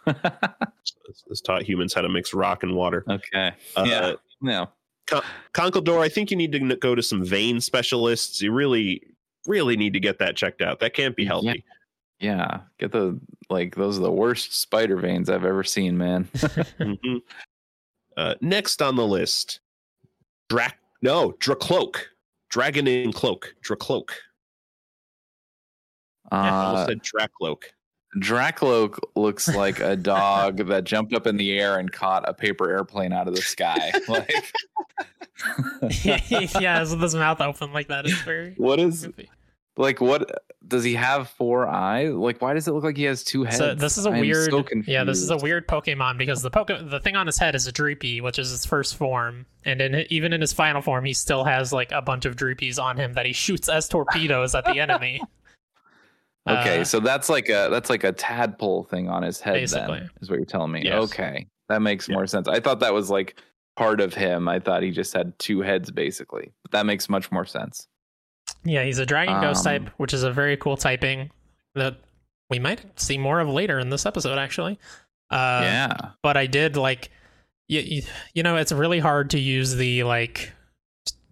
So 0.06 0.94
this, 1.06 1.24
this 1.28 1.40
taught 1.40 1.62
humans 1.62 1.92
how 1.94 2.00
to 2.00 2.08
mix 2.08 2.32
rock 2.34 2.62
and 2.62 2.74
water. 2.74 3.04
okay. 3.08 3.52
Uh, 3.76 3.84
yeah. 3.86 4.12
No. 4.40 4.68
Conkeldurr, 5.54 5.98
I 6.00 6.08
think 6.08 6.30
you 6.30 6.36
need 6.36 6.52
to 6.52 6.76
go 6.76 6.94
to 6.94 7.02
some 7.02 7.24
vein 7.24 7.60
specialists. 7.60 8.40
You 8.40 8.52
really, 8.52 9.02
really 9.46 9.76
need 9.76 9.92
to 9.92 10.00
get 10.00 10.18
that 10.20 10.36
checked 10.36 10.62
out. 10.62 10.80
That 10.80 10.94
can't 10.94 11.14
be 11.16 11.24
healthy. 11.24 11.64
Yeah. 12.20 12.60
Get 12.78 12.92
the 12.92 13.18
like 13.50 13.74
those 13.74 13.98
are 13.98 14.02
the 14.02 14.10
worst 14.12 14.58
spider 14.60 14.96
veins 14.96 15.28
I've 15.28 15.44
ever 15.44 15.64
seen, 15.64 15.96
man. 15.98 16.24
Mhm. 16.80 17.22
Uh, 18.16 18.34
next 18.40 18.82
on 18.82 18.96
the 18.96 19.06
list, 19.06 19.60
Drac. 20.48 20.78
No, 21.02 21.32
Drakloak. 21.32 21.96
Dragon 22.50 22.86
in 22.86 23.12
cloak. 23.12 23.54
Drakloak. 23.62 24.10
I 26.30 26.48
Uh, 26.48 26.52
almost 26.52 26.88
said 26.88 27.02
Drakloak. 27.02 27.62
Drakloak 28.18 28.98
looks 29.14 29.46
like 29.54 29.78
a 29.78 29.94
dog 29.96 30.56
that 30.66 30.84
jumped 30.84 31.14
up 31.14 31.26
in 31.28 31.36
the 31.36 31.58
air 31.58 31.78
and 31.78 31.90
caught 31.90 32.28
a 32.28 32.34
paper 32.34 32.68
airplane 32.70 33.12
out 33.12 33.28
of 33.28 33.36
the 33.36 33.42
sky. 33.42 33.92
like, 34.08 34.52
yeah, 36.04 36.80
with 36.80 37.00
his 37.00 37.14
mouth 37.14 37.40
open 37.40 37.72
like 37.72 37.88
that 37.88 38.06
is 38.06 38.20
very 38.22 38.54
what 38.56 38.80
is 38.80 39.06
goofy. 39.06 39.30
Like? 39.80 40.00
What 40.00 40.30
does 40.66 40.84
he 40.84 40.94
have? 40.94 41.28
Four 41.30 41.66
eyes? 41.66 42.12
Like, 42.12 42.40
why 42.40 42.54
does 42.54 42.68
it 42.68 42.72
look 42.72 42.84
like 42.84 42.96
he 42.96 43.04
has 43.04 43.24
two 43.24 43.44
heads? 43.44 43.56
So 43.58 43.74
this 43.74 43.98
is 43.98 44.06
a 44.06 44.10
I'm 44.10 44.20
weird, 44.20 44.50
so 44.50 44.64
yeah, 44.86 45.04
this 45.04 45.18
is 45.18 45.30
a 45.30 45.36
weird 45.36 45.66
Pokemon 45.66 46.18
because 46.18 46.42
the 46.42 46.50
Poke, 46.50 46.68
the 46.68 47.00
thing 47.00 47.16
on 47.16 47.26
his 47.26 47.38
head 47.38 47.54
is 47.54 47.66
a 47.66 47.72
Dreepy, 47.72 48.22
which 48.22 48.38
is 48.38 48.50
his 48.50 48.64
first 48.64 48.96
form, 48.96 49.46
and 49.64 49.80
in 49.80 50.06
even 50.10 50.32
in 50.32 50.40
his 50.40 50.52
final 50.52 50.80
form, 50.82 51.04
he 51.04 51.12
still 51.12 51.44
has 51.44 51.72
like 51.72 51.90
a 51.92 52.02
bunch 52.02 52.24
of 52.24 52.36
Dreepies 52.36 52.80
on 52.82 52.96
him 52.96 53.14
that 53.14 53.26
he 53.26 53.32
shoots 53.32 53.68
as 53.68 53.88
torpedoes 53.88 54.54
at 54.54 54.64
the 54.64 54.78
enemy. 54.80 55.20
Okay, 56.48 56.80
Uh, 56.80 56.84
so 56.84 57.00
that's 57.00 57.28
like 57.28 57.48
a 57.48 57.68
that's 57.70 57.90
like 57.90 58.04
a 58.04 58.12
tadpole 58.12 58.84
thing 58.84 59.08
on 59.08 59.22
his 59.22 59.40
head. 59.40 59.54
Basically. 59.54 59.98
then, 60.00 60.10
is 60.20 60.30
what 60.30 60.36
you're 60.38 60.46
telling 60.46 60.72
me. 60.72 60.82
Yes. 60.84 61.02
Okay, 61.04 61.46
that 61.68 61.82
makes 61.82 62.08
Yeah. 62.08 62.14
more 62.14 62.26
sense. 62.26 62.48
I 62.48 62.60
thought 62.60 62.80
that 62.80 62.94
was 62.94 63.10
like 63.10 63.40
part 63.76 64.00
of 64.00 64.14
him. 64.14 64.48
I 64.48 64.58
thought 64.58 64.82
he 64.82 64.90
just 64.90 65.12
had 65.12 65.38
two 65.38 65.60
heads, 65.60 65.90
basically. 65.90 66.52
But 66.62 66.72
that 66.72 66.86
makes 66.86 67.08
much 67.08 67.30
more 67.30 67.44
sense. 67.44 67.86
Yeah, 68.64 68.84
he's 68.84 68.98
a 68.98 69.06
Dragon 69.06 69.40
Ghost 69.40 69.66
Um, 69.66 69.72
type, 69.72 69.94
which 69.96 70.12
is 70.12 70.22
a 70.22 70.30
very 70.30 70.56
cool 70.56 70.76
typing 70.76 71.30
that 71.74 71.96
we 72.50 72.58
might 72.58 73.00
see 73.00 73.16
more 73.16 73.40
of 73.40 73.48
later 73.48 73.78
in 73.78 73.90
this 73.90 74.06
episode, 74.06 74.38
actually. 74.38 74.78
Uh, 75.30 75.60
yeah, 75.62 75.96
but 76.22 76.36
I 76.36 76.46
did 76.46 76.76
like 76.76 77.10
you, 77.68 78.02
you, 78.34 78.42
know 78.42 78.56
it's 78.56 78.72
really 78.72 78.98
hard 78.98 79.30
to 79.30 79.38
use 79.38 79.76
the 79.76 80.02
like 80.02 80.52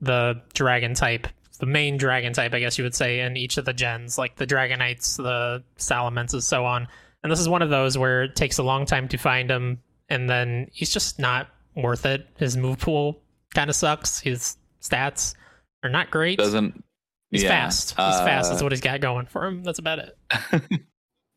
the 0.01 0.41
dragon 0.55 0.95
type 0.95 1.27
the 1.59 1.67
main 1.67 1.97
dragon 1.97 2.33
type 2.33 2.55
I 2.55 2.61
guess 2.61 2.79
you 2.79 2.85
would 2.85 2.95
say 2.95 3.19
in 3.19 3.37
each 3.37 3.57
of 3.57 3.65
the 3.65 3.73
gens 3.73 4.17
like 4.17 4.37
the 4.37 4.47
dragonites 4.47 5.17
the 5.17 5.65
salamence 5.77 6.41
so 6.41 6.65
on. 6.65 6.87
And 7.25 7.33
this 7.33 7.41
is 7.41 7.49
one 7.49 7.63
of 7.63 7.71
those 7.71 7.99
where 7.99 8.23
it 8.23 8.37
takes 8.37 8.59
a 8.59 8.63
long 8.63 8.87
time 8.87 9.09
to 9.09 9.17
find 9.17 9.51
him 9.51 9.81
and 10.09 10.31
then 10.31 10.69
he's 10.73 10.93
just 10.93 11.19
not 11.19 11.49
worth 11.75 12.07
it. 12.07 12.29
His 12.39 12.57
move 12.57 12.79
pool 12.79 13.21
kind 13.53 13.69
of 13.69 13.75
sucks. 13.75 14.21
His 14.21 14.57
stats 14.81 15.35
are 15.83 15.91
not 15.91 16.13
great. 16.13 16.39
Doesn't 16.39 16.85
he's 17.31 17.43
yeah. 17.43 17.49
fast 17.51 17.91
he's 17.91 17.97
fast 17.97 18.51
that's 18.51 18.63
Uh, 18.63 18.65
what 18.65 18.73
he's 18.73 18.81
got 18.81 19.01
going 19.01 19.27
for 19.27 19.45
him 19.47 19.63
that's 19.63 19.79
about 19.79 19.99
it 19.99 20.17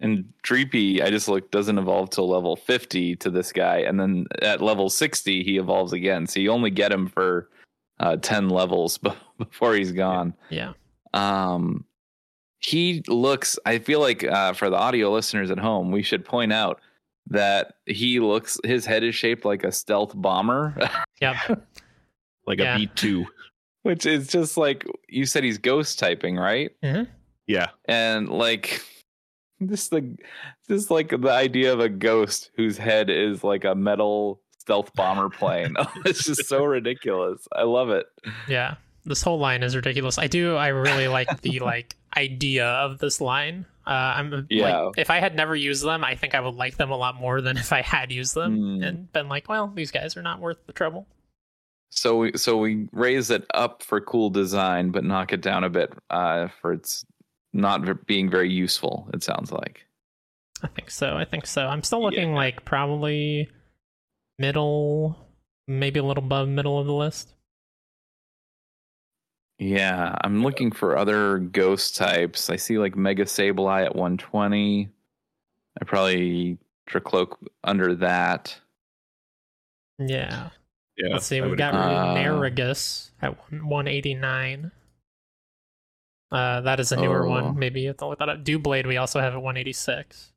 And 0.04 0.25
Dreepy, 0.43 0.99
I 1.04 1.12
just 1.12 1.27
looked, 1.27 1.51
doesn't 1.51 1.77
evolve 1.77 2.10
till 2.10 2.27
level 2.27 2.56
50 2.56 3.17
to 3.17 3.30
this 3.30 3.51
guy. 3.51 3.82
And 3.82 3.99
then 3.99 4.25
at 4.41 4.60
level 4.60 4.89
60, 4.89 5.43
he 5.43 5.58
evolves 5.58 5.93
again. 5.93 6.25
So 6.25 6.39
you 6.39 6.49
only 6.49 6.71
get 6.71 6.91
him 6.91 7.08
for 7.08 7.49
uh, 7.99 8.17
10 8.17 8.49
levels 8.49 8.97
be- 8.97 9.12
before 9.38 9.75
he's 9.75 9.91
gone. 9.91 10.34
yeah 10.49 10.73
Um, 11.13 11.86
he 12.58 13.04
looks, 13.08 13.60
I 13.67 13.77
feel 13.77 13.99
like 13.99 14.23
uh, 14.23 14.54
for 14.54 14.71
the 14.71 14.75
audio 14.75 15.12
listeners 15.12 15.51
at 15.51 15.60
home, 15.60 15.91
we 15.91 16.01
should 16.01 16.25
point 16.25 16.51
out 16.51 16.82
that 17.27 17.75
he 17.86 18.19
looks, 18.19 18.60
his 18.63 18.88
head 18.88 19.04
is 19.04 19.13
shaped 19.13 19.45
like 19.45 19.63
a 19.63 19.71
stealth 19.71 20.13
bomber, 20.15 20.75
yep 21.21 21.36
Like 22.47 22.58
Yeah. 22.58 22.73
a 22.73 22.80
B 22.80 22.88
two. 22.95 23.27
Which 23.84 24.06
is 24.06 24.28
just 24.28 24.58
like 24.58 24.86
you 25.10 25.26
said, 25.26 25.44
he's 25.44 25.58
ghost 25.58 26.00
typing, 26.00 26.38
right? 26.38 26.72
Yeah. 27.48 27.67
and 27.86 28.30
like 28.30 28.82
this, 29.60 29.89
the 29.89 30.15
this 30.67 30.89
like 30.89 31.10
the 31.10 31.30
idea 31.32 31.72
of 31.74 31.80
a 31.80 31.89
ghost 31.89 32.50
whose 32.56 32.78
head 32.78 33.10
is 33.10 33.44
like 33.44 33.63
a 33.65 33.76
metal 33.76 34.41
stealth 34.60 34.94
bomber 34.94 35.30
plane 35.30 35.76
it's 36.06 36.24
just 36.24 36.46
so 36.48 36.63
ridiculous 36.78 37.48
i 37.56 37.63
love 37.63 37.89
it 37.89 38.06
Yeah, 38.48 38.76
this 39.06 39.22
whole 39.24 39.39
line 39.39 39.63
is 39.63 39.76
ridiculous. 39.76 40.17
I 40.20 40.28
do. 40.28 40.56
I 40.56 40.67
really 40.67 41.08
like 41.08 41.41
the 41.41 41.60
like 41.72 41.96
idea 42.15 42.67
of 42.67 43.00
this 43.00 43.20
line. 43.20 43.65
Uh, 43.88 43.89
I'm 43.89 44.46
Yeah. 44.52 44.80
like, 44.82 45.00
if 45.00 45.10
I 45.10 45.20
had 45.20 45.36
never 45.36 45.56
used 45.56 45.84
them, 45.84 46.04
I 46.04 46.15
think 46.15 46.36
I 46.36 46.39
would 46.39 46.54
like 46.54 46.78
them 46.78 46.91
a 46.91 46.96
lot 46.98 47.15
more 47.15 47.41
than 47.41 47.58
if 47.58 47.74
I 47.74 47.82
had 47.82 48.12
used 48.12 48.36
them 48.36 48.56
Hmm. 48.78 48.84
and 48.84 49.12
been 49.13 49.28
like, 49.28 49.50
well, 49.50 49.72
these 49.74 49.89
guys 49.89 50.15
are 50.15 50.22
not 50.22 50.39
worth 50.39 50.58
the 50.67 50.74
trouble. 50.74 51.08
So 51.93 52.17
we 52.17 52.32
so 52.38 52.58
we 52.58 52.88
raise 52.93 53.30
it 53.30 53.45
up 53.54 53.84
for 53.84 53.99
cool 54.01 54.30
design 54.30 54.91
but 54.91 55.04
knock 55.04 55.34
it 55.34 55.41
down 55.41 55.63
a 55.63 55.69
bit 55.69 55.93
uh 56.10 56.47
for 56.62 56.71
its 56.73 57.06
not 57.54 58.08
being 58.08 58.30
very 58.30 58.49
useful 58.49 59.10
it 59.13 59.21
sounds 59.23 59.51
like 59.51 59.86
I 60.63 60.67
think 60.67 60.89
so. 60.89 61.17
I 61.17 61.25
think 61.25 61.45
so. 61.45 61.67
I'm 61.67 61.84
still 61.84 62.01
looking 62.01 62.34
like 62.34 62.63
probably 62.65 63.49
middle, 64.38 65.17
maybe 65.67 65.99
a 65.99 66.04
little 66.04 66.23
above 66.23 66.47
middle 66.47 66.80
of 66.80 66.86
the 66.88 66.93
list. 66.93 67.34
yeah 69.60 70.15
i'm 70.23 70.41
looking 70.41 70.71
for 70.71 70.97
other 70.97 71.38
ghost 71.38 71.95
types 71.95 72.49
i 72.49 72.56
see 72.56 72.80
like 72.80 72.95
mega 72.95 73.25
sableye 73.25 73.86
at 73.86 73.95
120 73.95 74.89
i 75.80 75.86
probably 75.86 76.58
Drakloak 76.89 77.36
under 77.63 77.93
that 77.95 78.60
Yeah. 79.99 80.49
Yeah. 81.01 81.13
Let's 81.13 81.25
see. 81.25 81.41
We've 81.41 81.57
got 81.57 81.73
agree. 81.73 81.95
Uh, 81.95 82.31
Runerigus 82.31 83.09
at 83.21 83.35
189. 83.51 84.71
Uh, 86.31 86.61
that 86.61 86.79
is 86.79 86.91
a 86.91 86.95
newer 86.95 87.25
Oh. 87.25 87.29
one. 87.29 87.57
Maybe 87.59 87.81
you 87.81 87.87
have 87.89 87.97
to 87.97 88.07
look 88.07 88.19
that 88.19 88.29
up. 88.29 88.43
Doublade, 88.43 88.87
we 88.87 88.97
also 88.97 89.19
have 89.19 89.33
at 89.33 89.41
186. 89.41 90.31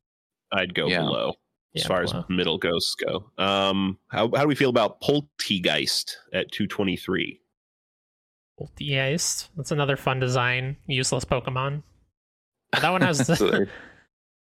I'd 0.51 0.73
go 0.73 0.87
Yeah. 0.87 0.99
below 0.99 1.29
as 1.75 1.83
Yeah, 1.83 1.87
far 1.87 2.03
below. 2.03 2.19
as 2.19 2.29
middle 2.29 2.57
ghosts 2.57 2.95
go. 2.95 3.31
Um, 3.37 3.97
how 4.09 4.29
how 4.35 4.41
do 4.41 4.47
we 4.47 4.55
feel 4.55 4.69
about 4.69 5.01
Polteageist 5.01 6.15
at 6.33 6.51
two 6.51 6.67
twenty 6.67 6.97
three? 6.97 7.41
Polteageist. 8.59 9.49
That's 9.55 9.71
another 9.71 9.97
fun 9.97 10.19
design. 10.19 10.77
Useless 10.87 11.25
Pokemon. 11.25 11.83
That 12.81 12.89
one 12.91 13.01
has 13.01 13.25
So 13.37 13.49
they're- 13.49 13.69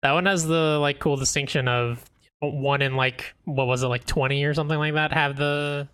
that 0.03 0.13
one 0.13 0.27
has 0.27 0.47
the 0.47 0.79
like 0.81 0.99
cool 0.99 1.17
distinction 1.17 1.69
of 1.69 2.05
one 2.41 2.83
in 2.83 2.97
like 2.97 3.35
what 3.45 3.67
was 3.67 3.83
it 3.85 3.87
like 3.89 4.05
20 4.05 4.43
or 4.45 4.53
something 4.53 4.77
like 4.79 4.95
that 4.95 5.13
have 5.13 5.37
the 5.37 5.89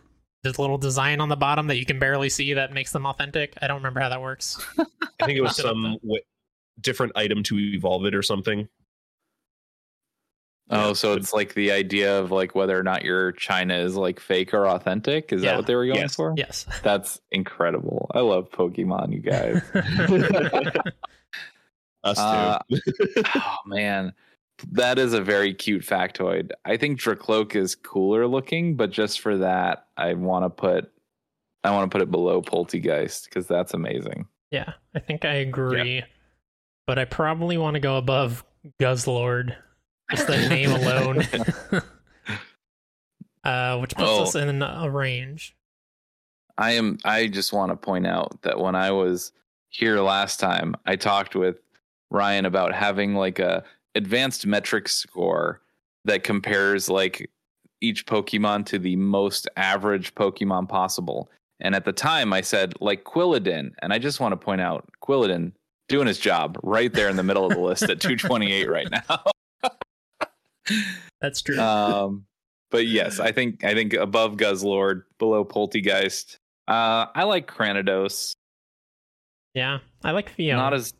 this 0.44 0.59
little 0.59 0.79
design 0.79 1.20
on 1.20 1.29
the 1.29 1.37
bottom 1.37 1.66
that 1.66 1.77
you 1.77 1.85
can 1.85 1.98
barely 1.98 2.29
see 2.29 2.55
that 2.55 2.72
makes 2.72 2.92
them 2.92 3.07
authentic. 3.07 3.55
I 3.61 3.66
don't 3.66 3.79
remember 3.79 4.01
how 4.01 4.09
that 4.09 4.20
works. 4.22 4.57
I 4.79 5.27
think 5.27 5.37
it 5.38 5.40
was 5.42 5.59
Look 5.59 5.66
it 5.66 5.68
up 5.68 5.74
some 5.74 5.98
w- 6.03 6.22
different 6.81 7.12
item 7.16 7.42
to 7.44 7.59
evolve 7.59 8.05
it 8.07 8.14
or 8.14 8.22
something. 8.22 8.68
Oh, 10.70 10.88
Yeah, 10.88 10.92
so 10.92 11.14
it's 11.14 11.33
like 11.33 11.55
the 11.55 11.72
idea 11.72 12.20
of 12.20 12.31
like 12.31 12.55
whether 12.55 12.79
or 12.79 12.83
not 12.83 13.03
your 13.05 13.33
China 13.33 13.74
is 13.79 13.96
like 13.96 14.20
fake 14.20 14.53
or 14.55 14.66
authentic. 14.68 15.33
Is 15.33 15.42
Yeah. 15.42 15.51
that 15.53 15.57
what 15.57 15.66
they 15.66 15.74
were 15.74 15.87
going 15.87 15.98
Yes. 15.98 16.14
for? 16.14 16.35
yes. 16.37 16.66
That's 16.83 17.20
incredible. 17.33 18.11
I 18.14 18.20
love 18.20 18.51
Pokemon, 18.51 19.12
you 19.12 19.20
guys. 19.20 19.62
Us 22.05 22.16
too. 22.16 22.22
Uh, 22.22 22.59
oh 23.35 23.57
man, 23.66 24.12
that 24.73 24.99
is 24.99 25.12
a 25.12 25.21
very 25.21 25.55
cute 25.55 25.83
factoid. 25.83 26.51
I 26.64 26.77
think 26.77 27.01
Drakloak 27.01 27.55
is 27.55 27.75
cooler 27.75 28.27
looking, 28.27 28.77
but 28.77 28.90
just 28.90 29.21
for 29.21 29.37
that, 29.38 29.87
I 29.97 30.14
want 30.14 30.44
to 30.44 30.51
put 30.51 30.92
I 31.64 31.71
want 31.73 31.90
to 31.90 31.94
put 31.94 32.03
it 32.03 32.11
below 32.11 32.40
Polteageist 32.42 33.25
because 33.25 33.47
that's 33.47 33.75
amazing. 33.75 34.27
Yeah, 34.51 34.73
I 34.94 35.01
think 35.01 35.25
I 35.25 35.35
agree. 35.35 36.03
But 36.87 36.99
I 36.99 37.05
probably 37.05 37.59
want 37.59 37.75
to 37.75 37.81
go 37.81 37.97
above 37.99 38.44
Guzzlord. 38.81 39.55
Just 40.11 40.27
the 40.27 40.49
name 40.49 40.71
alone. 40.73 41.23
uh, 43.44 43.79
which 43.79 43.94
puts 43.94 44.09
Oh. 44.09 44.23
us 44.23 44.35
in 44.35 44.62
a 44.62 44.88
range. 44.90 45.55
I 46.57 46.73
am 46.73 46.99
I 47.05 47.29
just 47.29 47.53
want 47.53 47.71
to 47.71 47.77
point 47.77 48.07
out 48.07 48.42
that 48.42 48.59
when 48.59 48.75
I 48.75 48.90
was 48.90 49.33
here 49.68 50.01
last 50.01 50.40
time, 50.40 50.75
I 50.87 50.97
talked 50.97 51.37
with 51.37 51.61
Ryan 52.11 52.47
about 52.47 52.75
having 52.75 53.14
like 53.14 53.38
a 53.38 53.62
advanced 53.98 54.46
metric 54.46 54.88
score 54.88 55.61
that 56.04 56.24
compares 56.24 56.88
like 56.88 57.30
each 57.80 58.06
Pokemon 58.06 58.64
to 58.66 58.78
the 58.78 58.96
most 58.96 59.48
average 59.56 60.14
Pokemon 60.14 60.68
possible. 60.68 61.30
And 61.61 61.74
at 61.74 61.84
the 61.84 61.92
time 61.92 62.32
I 62.32 62.40
said 62.40 62.74
like 62.80 63.04
Quilladin, 63.04 63.72
and 63.82 63.92
I 63.92 63.98
just 63.98 64.20
want 64.20 64.32
to 64.32 64.37
point 64.37 64.61
out 64.61 64.88
Quilladin 65.02 65.52
doing 65.88 66.06
his 66.06 66.18
job 66.18 66.58
right 66.62 66.92
there 66.92 67.08
in 67.08 67.16
the 67.16 67.22
middle 67.22 67.44
of 67.44 67.52
the 67.52 67.61
list 67.61 67.82
at 67.84 68.00
228 68.00 68.70
right 68.70 68.88
now. 68.90 69.70
That's 71.20 71.42
true. 71.42 71.58
um, 71.58 72.24
but 72.70 72.87
yes, 72.87 73.18
I 73.18 73.32
think 73.32 73.64
I 73.64 73.74
think 73.74 73.94
above 73.94 74.37
Guzzlord, 74.37 75.02
below 75.18 75.44
Polteageist. 75.44 76.38
Uh, 76.68 77.06
I 77.14 77.24
like 77.24 77.50
Cranidos. 77.50 78.34
Yeah, 79.54 79.78
I 80.04 80.12
like 80.12 80.30
Phione. 80.37 80.56
Not 80.56 80.74
as, 80.74 80.92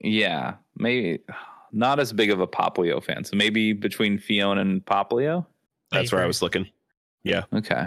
yeah, 0.00 0.54
maybe 0.76 1.18
not 1.72 1.98
as 1.98 2.12
big 2.12 2.30
of 2.30 2.40
a 2.40 2.46
Poplio 2.46 3.02
fan. 3.02 3.24
So 3.24 3.36
maybe 3.36 3.72
between 3.72 4.18
Phione 4.18 4.58
and 4.60 4.84
Poplio. 4.84 5.46
That's 5.90 6.12
where 6.12 6.22
I 6.22 6.26
was 6.26 6.42
looking. 6.42 6.66
Yeah. 7.24 7.44
Okay, 7.52 7.84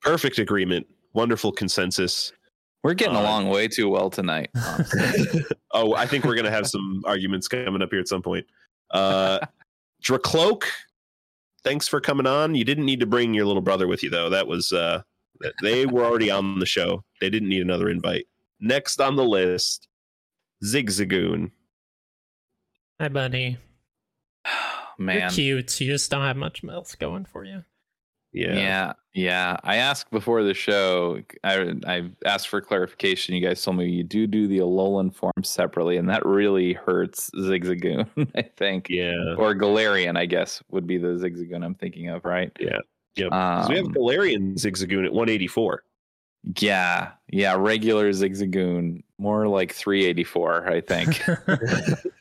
Perfect 0.00 0.38
agreement. 0.38 0.86
Wonderful 1.12 1.52
consensus. 1.52 2.32
we're 2.82 2.94
getting 2.94 3.16
Uh, 3.16 3.20
along 3.22 3.48
way 3.48 3.68
too 3.68 3.88
well 3.88 4.10
tonight. 4.10 4.50
oh, 5.72 5.94
I 5.94 6.06
think 6.06 6.24
we're 6.24 6.34
gonna 6.34 6.50
have 6.50 6.66
some 6.66 7.02
arguments 7.06 7.48
coming 7.48 7.82
up 7.82 7.90
here 7.90 8.00
at 8.00 8.08
some 8.08 8.22
point. 8.22 8.46
Uh 8.90 9.38
Drakloak, 10.02 10.64
thanks 11.62 11.86
for 11.86 12.00
coming 12.00 12.26
on. 12.26 12.54
You 12.56 12.64
didn't 12.64 12.84
need 12.86 13.00
to 13.00 13.06
bring 13.06 13.34
your 13.34 13.44
little 13.46 13.62
brother 13.62 13.86
with 13.86 14.02
you 14.02 14.10
though. 14.10 14.28
That 14.30 14.46
was 14.46 14.72
uh 14.72 15.02
they 15.62 15.86
were 15.86 16.04
already 16.04 16.30
on 16.30 16.58
the 16.58 16.66
show. 16.66 17.04
They 17.20 17.30
didn't 17.30 17.48
need 17.48 17.62
another 17.62 17.88
invite. 17.88 18.26
Next 18.60 19.00
on 19.00 19.16
the 19.16 19.24
list, 19.24 19.88
Zigzagoon. 20.64 21.50
Hi, 23.02 23.08
buddy. 23.08 23.58
Man, 24.98 25.18
you're 25.22 25.30
cute. 25.30 25.80
You 25.80 25.88
just 25.90 26.08
don't 26.08 26.22
have 26.22 26.36
much 26.36 26.62
else 26.62 26.94
going 26.94 27.24
for 27.24 27.44
you. 27.44 27.64
Yeah. 28.32 28.54
Yeah, 28.54 28.92
yeah. 29.12 29.56
I 29.64 29.76
asked 29.78 30.12
before 30.12 30.44
the 30.44 30.54
show. 30.54 31.18
I 31.42 31.74
I 31.84 32.10
asked 32.24 32.46
for 32.46 32.60
clarification. 32.60 33.34
You 33.34 33.44
guys 33.44 33.60
told 33.60 33.78
me 33.78 33.86
you 33.90 34.04
do 34.04 34.28
do 34.28 34.46
the 34.46 34.58
Alolan 34.58 35.12
form 35.12 35.32
separately, 35.42 35.96
and 35.96 36.08
that 36.10 36.24
really 36.24 36.74
hurts 36.74 37.28
Zigzagoon. 37.36 38.06
I 38.36 38.42
think, 38.56 38.86
Yeah. 38.88 39.34
or 39.36 39.52
Galarian, 39.56 40.16
I 40.16 40.26
guess, 40.26 40.62
would 40.70 40.86
be 40.86 40.96
the 40.96 41.08
Zigzagoon 41.08 41.64
I'm 41.64 41.74
thinking 41.74 42.08
of, 42.08 42.24
right? 42.24 42.52
Yeah. 42.60 42.78
Yep. 43.16 43.30
'Cause 43.30 43.68
we 43.68 43.76
have 43.78 43.86
Um, 43.86 43.94
Galarian 43.94 44.54
Zigzagoon 44.54 45.04
at 45.06 45.12
184. 45.12 45.82
yeah, 46.60 47.10
yeah. 47.32 47.56
Regular 47.58 48.10
Zigzagoon, 48.12 49.02
more 49.18 49.48
like 49.48 49.72
384, 49.72 50.68
I 50.68 50.80
think. 50.82 51.20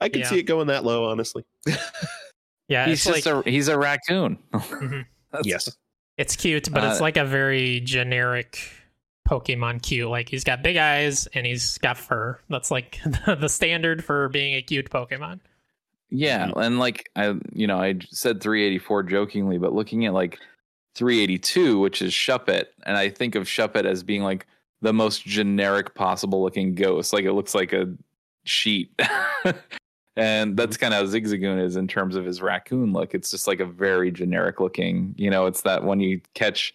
I 0.00 0.08
could 0.08 0.20
Yeah. 0.20 0.28
see 0.28 0.38
it 0.38 0.44
going 0.44 0.68
that 0.68 0.84
low, 0.84 1.04
honestly. 1.10 1.44
Yeah, 2.68 2.86
he's 2.86 3.02
just 3.02 3.26
like 3.26 3.46
a 3.46 3.50
he's 3.50 3.66
a 3.66 3.76
raccoon. 3.76 4.38
Mhm. 4.52 5.04
Yes. 5.42 5.76
it's 6.16 6.36
cute, 6.36 6.70
but 6.72 6.84
it's 6.84 7.00
Uh, 7.00 7.02
like 7.02 7.16
a 7.16 7.24
very 7.24 7.80
generic 7.80 8.58
Pokemon 9.28 9.82
cute. 9.82 10.08
Like 10.08 10.28
he's 10.28 10.44
got 10.44 10.62
big 10.62 10.76
eyes 10.76 11.26
and 11.34 11.44
he's 11.44 11.78
got 11.78 11.98
fur. 11.98 12.38
That's 12.48 12.70
like 12.70 13.00
the 13.26 13.48
standard 13.48 14.04
for 14.04 14.28
being 14.28 14.54
a 14.54 14.62
cute 14.62 14.88
Pokemon. 14.88 15.40
Yeah, 16.10 16.50
and 16.56 16.78
like 16.78 17.10
I, 17.16 17.34
you 17.52 17.66
know, 17.66 17.78
I 17.78 17.96
said 18.10 18.40
384 18.40 19.02
jokingly, 19.02 19.58
but 19.58 19.72
looking 19.72 20.06
at 20.06 20.14
like 20.14 20.38
382, 20.94 21.78
which 21.80 22.02
is 22.02 22.12
Shuppet, 22.12 22.66
and 22.84 22.96
I 22.96 23.08
think 23.08 23.34
of 23.34 23.44
Shuppet 23.48 23.84
as 23.84 24.04
being 24.04 24.22
like 24.22 24.46
the 24.80 24.92
most 24.92 25.24
generic 25.24 25.94
possible 25.96 26.40
looking 26.42 26.74
ghost. 26.76 27.12
Like 27.12 27.24
it 27.24 27.32
looks 27.32 27.54
like 27.54 27.72
a 27.72 27.92
sheet, 28.44 28.92
and 30.20 30.54
that's 30.54 30.76
kind 30.76 30.92
of 30.92 31.00
how 31.00 31.06
Zigzagoon 31.06 31.62
is 31.64 31.76
in 31.76 31.88
terms 31.88 32.14
of 32.14 32.26
his 32.26 32.42
raccoon 32.42 32.92
look. 32.92 33.14
It's 33.14 33.30
just 33.30 33.46
like 33.46 33.60
a 33.60 33.64
very 33.64 34.10
generic 34.10 34.60
looking. 34.60 35.14
You 35.16 35.30
know, 35.30 35.46
it's 35.46 35.62
that 35.62 35.82
when 35.82 35.98
you 35.98 36.20
catch 36.34 36.74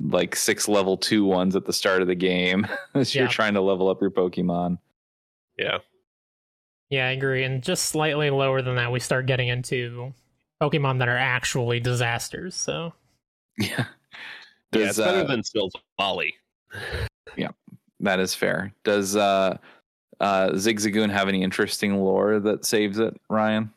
like 0.00 0.36
six 0.36 0.68
level 0.68 0.96
two 0.96 1.24
ones 1.24 1.56
at 1.56 1.64
the 1.64 1.72
start 1.72 2.02
of 2.02 2.08
the 2.08 2.14
game 2.14 2.68
as 2.94 3.12
you're 3.12 3.26
trying 3.26 3.54
to 3.54 3.60
level 3.60 3.88
up 3.88 4.00
your 4.00 4.12
Pokemon. 4.12 4.78
Yeah. 5.58 5.78
Yeah, 6.88 7.08
I 7.08 7.10
agree. 7.10 7.42
And 7.42 7.62
just 7.62 7.86
slightly 7.86 8.30
lower 8.30 8.62
than 8.62 8.76
that, 8.76 8.92
we 8.92 9.00
start 9.00 9.26
getting 9.26 9.48
into 9.48 10.12
Pokemon 10.62 11.00
that 11.00 11.08
are 11.08 11.16
actually 11.16 11.80
disasters. 11.80 12.54
So 12.54 12.92
Yeah. 13.58 13.86
Yeah, 14.72 14.86
Does, 14.86 14.88
it's 14.90 14.98
better 14.98 15.20
uh, 15.20 15.24
than 15.24 15.42
Silvally. 15.42 16.32
Yeah, 17.36 17.50
that 18.00 18.20
is 18.20 18.34
fair. 18.34 18.72
Does 18.84 19.16
uh 19.16 19.56
uh 20.20 20.50
Zigzagoon 20.50 21.10
have 21.10 21.28
any 21.28 21.42
interesting 21.42 21.96
lore 21.96 22.40
that 22.40 22.64
saves 22.64 22.98
it, 22.98 23.18
Ryan? 23.28 23.70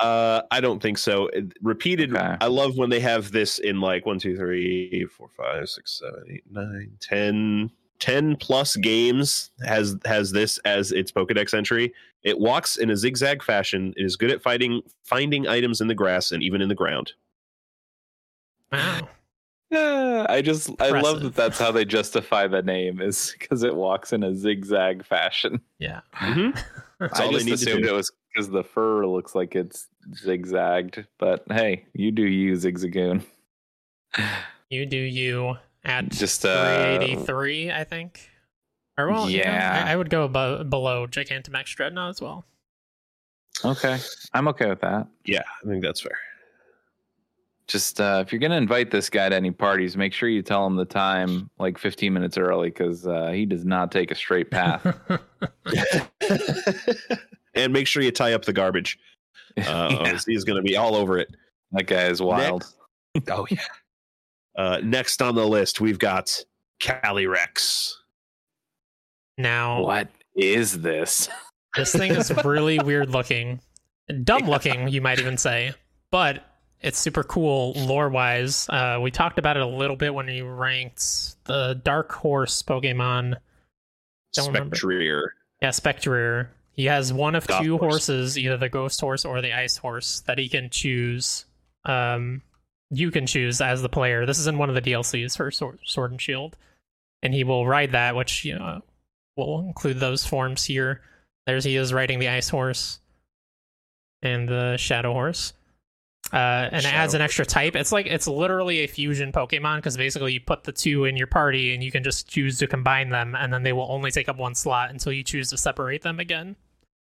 Uh, 0.00 0.42
I 0.52 0.60
don't 0.60 0.80
think 0.80 0.96
so. 0.96 1.26
It- 1.28 1.52
repeated. 1.60 2.14
Okay. 2.14 2.36
I 2.40 2.46
love 2.46 2.76
when 2.76 2.88
they 2.88 3.00
have 3.00 3.32
this 3.32 3.58
in 3.58 3.80
like 3.80 4.06
one, 4.06 4.18
two, 4.20 4.36
three, 4.36 5.06
four, 5.06 5.28
five, 5.36 5.68
six, 5.68 5.98
seven, 5.98 6.22
eight, 6.30 6.44
nine, 6.50 6.92
ten, 7.00 7.70
ten 7.98 8.36
plus 8.36 8.76
games 8.76 9.50
has 9.66 9.96
has 10.04 10.30
this 10.30 10.58
as 10.58 10.92
its 10.92 11.10
Pokedex 11.10 11.52
entry. 11.52 11.92
It 12.22 12.38
walks 12.38 12.76
in 12.76 12.90
a 12.90 12.96
zigzag 12.96 13.42
fashion. 13.42 13.92
It 13.96 14.04
is 14.04 14.14
good 14.16 14.30
at 14.30 14.40
fighting, 14.42 14.82
finding 15.02 15.48
items 15.48 15.80
in 15.80 15.88
the 15.88 15.94
grass 15.94 16.30
and 16.30 16.42
even 16.44 16.60
in 16.62 16.68
the 16.68 16.74
ground. 16.76 17.12
wow. 18.72 19.08
Yeah, 19.70 20.26
I 20.30 20.40
just 20.42 20.70
I 20.80 20.90
love 21.00 21.22
that 21.22 21.34
that's 21.34 21.58
how 21.58 21.70
they 21.72 21.84
justify 21.84 22.46
the 22.46 22.62
name 22.62 23.00
is 23.00 23.34
because 23.38 23.62
it 23.62 23.74
walks 23.74 24.12
in 24.12 24.22
a 24.22 24.34
zigzag 24.34 25.04
fashion. 25.04 25.60
Yeah. 25.78 26.00
Mhm. 26.14 26.58
I 27.00 27.22
all 27.22 27.30
they 27.30 27.38
just 27.44 27.62
assumed 27.62 27.84
it 27.84 27.92
was 27.92 28.10
because 28.32 28.50
the 28.50 28.64
fur 28.64 29.06
looks 29.06 29.32
like 29.36 29.54
it's 29.54 29.86
zigzagged, 30.16 31.06
but 31.18 31.44
hey, 31.48 31.84
you 31.92 32.10
do 32.10 32.22
you, 32.26 32.54
Zigzagoon. 32.54 33.24
You 34.70 34.84
do 34.84 34.98
you 34.98 35.56
at 35.84 36.10
Just, 36.10 36.44
uh, 36.44 36.98
383, 36.98 37.70
I 37.72 37.84
think. 37.84 38.28
Or 38.98 39.08
well, 39.08 39.30
yeah, 39.30 39.50
Yeah. 39.50 39.84
I, 39.86 39.92
I 39.92 39.96
would 39.96 40.10
go 40.10 40.24
above, 40.24 40.68
below 40.68 41.06
Gigantamax 41.06 41.74
Drednaw 41.74 42.10
as 42.10 42.20
well. 42.20 42.44
Okay, 43.64 43.98
I'm 44.34 44.46
okay 44.48 44.68
with 44.68 44.80
that. 44.82 45.06
Yeah, 45.24 45.40
I 45.64 45.68
think 45.68 45.82
that's 45.82 46.00
fair. 46.02 46.18
Just 47.68 48.00
uh, 48.00 48.22
if 48.26 48.32
you're 48.32 48.38
gonna 48.40 48.56
invite 48.56 48.90
this 48.90 49.10
guy 49.10 49.28
to 49.28 49.36
any 49.36 49.50
parties, 49.50 49.94
make 49.96 50.14
sure 50.14 50.28
you 50.28 50.40
tell 50.42 50.66
him 50.66 50.74
the 50.76 50.86
time 50.86 51.50
like 51.58 51.76
15 51.78 52.12
minutes 52.12 52.38
early 52.38 52.70
because 52.70 53.06
uh, 53.06 53.30
he 53.30 53.44
does 53.44 53.64
not 53.66 53.92
take 53.92 54.10
a 54.10 54.14
straight 54.14 54.50
path. 54.50 54.86
and 57.54 57.72
make 57.72 57.86
sure 57.86 58.02
you 58.02 58.10
tie 58.10 58.32
up 58.32 58.44
the 58.44 58.52
garbage. 58.52 58.98
Uh, 59.58 59.88
Yeah, 60.04 60.18
He's 60.24 60.44
going 60.44 60.54
to 60.56 60.62
be 60.62 60.76
all 60.76 60.94
over 60.94 61.18
it. 61.18 61.34
that 61.72 61.88
guy 61.88 62.04
is 62.04 62.22
wild. 62.22 62.64
Oh 63.28 63.44
yeah. 63.50 63.58
Uh, 64.56 64.78
next 64.84 65.20
on 65.20 65.34
the 65.34 65.44
list, 65.44 65.80
we've 65.80 65.98
got 65.98 66.44
Calyrex. 66.80 67.94
now, 69.36 69.82
What 69.82 70.10
is 70.36 70.80
this? 70.80 71.28
this 71.74 71.92
thing 71.92 72.12
is 72.12 72.32
really 72.44 72.78
weird 72.78 73.10
looking. 73.10 73.60
Dumb 74.22 74.44
looking, 74.48 74.86
you 74.86 75.00
might 75.00 75.18
even 75.18 75.36
say. 75.36 75.72
But 76.12 76.44
it's 76.80 76.98
super 76.98 77.22
cool 77.24 77.72
lore 77.72 78.08
wise. 78.08 78.68
Uh, 78.68 78.98
we 79.02 79.10
talked 79.10 79.38
about 79.38 79.56
it 79.56 79.62
a 79.62 79.66
little 79.66 79.96
bit 79.96 80.14
when 80.14 80.26
we 80.26 80.42
ranked 80.42 81.36
the 81.44 81.80
Dark 81.82 82.12
Horse 82.12 82.62
Pokemon. 82.62 83.36
Don't 84.34 84.46
remember. 84.48 84.76
Yeah, 85.60 85.70
Spectrier. 85.70 86.50
He 86.72 86.84
has 86.84 87.12
one 87.12 87.34
of 87.34 87.46
two 87.46 87.76
horse. 87.78 88.06
horses, 88.06 88.38
either 88.38 88.56
the 88.56 88.68
Ghost 88.68 89.00
Horse 89.00 89.24
or 89.24 89.40
the 89.42 89.52
Ice 89.52 89.76
Horse, 89.76 90.20
that 90.26 90.38
he 90.38 90.48
can 90.48 90.70
choose. 90.70 91.44
Um, 91.84 92.42
you 92.90 93.10
can 93.10 93.26
choose 93.26 93.60
as 93.60 93.82
the 93.82 93.88
player. 93.88 94.24
This 94.26 94.38
is 94.38 94.46
in 94.46 94.58
one 94.58 94.68
of 94.68 94.76
the 94.76 94.82
DLCs 94.82 95.36
for 95.36 95.50
Sword, 95.50 95.80
Sword 95.84 96.12
and 96.12 96.20
Shield, 96.20 96.56
and 97.22 97.34
he 97.34 97.42
will 97.42 97.66
ride 97.66 97.92
that, 97.92 98.14
which 98.14 98.44
you 98.44 98.56
know 98.56 98.82
will 99.36 99.60
include 99.60 99.98
those 99.98 100.24
forms 100.24 100.64
here. 100.64 101.00
There's 101.46 101.64
he 101.64 101.74
is 101.74 101.92
riding 101.92 102.20
the 102.20 102.28
Ice 102.28 102.48
Horse 102.48 103.00
and 104.22 104.48
the 104.48 104.76
Shadow 104.76 105.12
Horse. 105.12 105.54
Uh, 106.32 106.68
and 106.72 106.84
it 106.84 106.92
adds 106.92 107.14
an 107.14 107.20
extra 107.22 107.46
type. 107.46 107.74
It's 107.74 107.90
like 107.90 108.06
it's 108.06 108.26
literally 108.28 108.80
a 108.80 108.86
fusion 108.86 109.32
Pokemon 109.32 109.76
because 109.76 109.96
basically 109.96 110.34
you 110.34 110.40
put 110.40 110.64
the 110.64 110.72
two 110.72 111.04
in 111.04 111.16
your 111.16 111.26
party 111.26 111.72
and 111.72 111.82
you 111.82 111.90
can 111.90 112.02
just 112.04 112.28
choose 112.28 112.58
to 112.58 112.66
combine 112.66 113.08
them, 113.08 113.34
and 113.34 113.50
then 113.52 113.62
they 113.62 113.72
will 113.72 113.90
only 113.90 114.10
take 114.10 114.28
up 114.28 114.36
one 114.36 114.54
slot 114.54 114.90
until 114.90 115.12
you 115.12 115.22
choose 115.22 115.48
to 115.50 115.56
separate 115.56 116.02
them 116.02 116.20
again. 116.20 116.54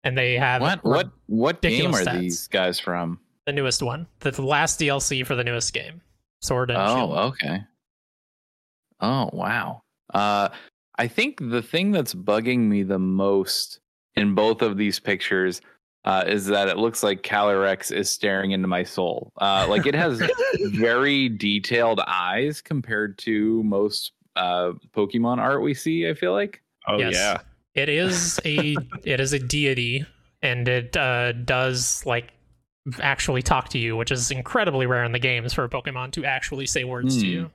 And 0.04 0.16
they 0.16 0.34
have 0.34 0.60
What 0.62 0.84
what 0.84 1.10
what 1.26 1.62
game 1.62 1.94
are 1.94 2.02
stats. 2.02 2.20
these 2.20 2.48
guys 2.48 2.78
from? 2.78 3.18
the 3.46 3.52
newest 3.52 3.82
one, 3.82 4.06
the, 4.20 4.30
the 4.30 4.42
last 4.42 4.78
DLC 4.78 5.24
for 5.26 5.34
the 5.34 5.42
newest 5.42 5.72
game, 5.72 6.02
Sword 6.42 6.70
and 6.70 6.78
Oh, 6.78 6.94
Shield. 6.96 7.12
okay. 7.32 7.62
Oh, 9.00 9.30
wow. 9.32 9.80
Uh, 10.12 10.48
I 10.98 11.08
think 11.08 11.38
the 11.40 11.62
thing 11.62 11.92
that's 11.92 12.14
bugging 12.14 12.58
me 12.68 12.82
the 12.82 12.98
most 12.98 13.80
in 14.16 14.34
both 14.34 14.60
of 14.62 14.76
these 14.76 14.98
pictures 15.00 15.60
uh, 16.08 16.24
is 16.26 16.46
that 16.46 16.68
it 16.68 16.78
looks 16.78 17.02
like 17.02 17.22
Calyrex 17.22 17.92
is 17.94 18.10
staring 18.10 18.52
into 18.52 18.66
my 18.66 18.82
soul. 18.82 19.30
Uh, 19.40 19.66
like 19.68 19.84
it 19.86 19.94
has 19.94 20.22
very 20.72 21.28
detailed 21.28 22.00
eyes 22.06 22.62
compared 22.62 23.18
to 23.18 23.62
most 23.64 24.12
uh, 24.36 24.72
Pokemon 24.96 25.36
art 25.38 25.60
we 25.62 25.74
see. 25.74 26.08
I 26.08 26.14
feel 26.14 26.32
like. 26.32 26.62
Oh 26.86 26.98
Yes. 26.98 27.14
yeah. 27.14 27.38
It 27.74 27.88
is 27.90 28.40
a 28.44 28.76
it 29.04 29.20
is 29.20 29.32
a 29.34 29.38
deity, 29.38 30.06
and 30.42 30.66
it 30.66 30.96
uh, 30.96 31.32
does 31.32 32.04
like 32.06 32.32
actually 33.02 33.42
talk 33.42 33.68
to 33.68 33.78
you, 33.78 33.94
which 33.96 34.10
is 34.10 34.30
incredibly 34.30 34.86
rare 34.86 35.04
in 35.04 35.12
the 35.12 35.18
games 35.18 35.52
for 35.52 35.64
a 35.64 35.68
Pokemon 35.68 36.12
to 36.12 36.24
actually 36.24 36.64
say 36.66 36.84
words 36.84 37.16
to 37.18 37.26
Hmm. 37.26 37.32
you. 37.32 37.50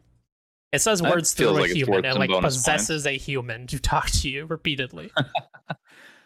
It 0.71 0.81
says 0.81 1.01
words 1.01 1.33
feels 1.33 1.51
through 1.55 1.59
a 1.59 1.61
like 1.63 1.71
human. 1.71 1.93
worth 2.03 2.05
It 2.05 2.19
like 2.19 2.29
bonus 2.29 2.55
possesses 2.57 3.05
a 3.07 3.17
human 3.17 3.67
to 3.67 3.79
talk 3.79 4.09
to 4.21 4.29
you 4.29 4.45
repeatedly. 4.45 5.11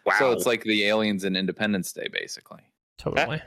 Wow. 0.08 0.14
So 0.18 0.32
it's 0.32 0.46
like 0.46 0.62
the 0.64 0.84
aliens 0.84 1.24
in 1.24 1.36
Independence 1.36 1.92
Day, 1.92 2.08
basically. 2.12 2.62
Totally. 2.98 3.40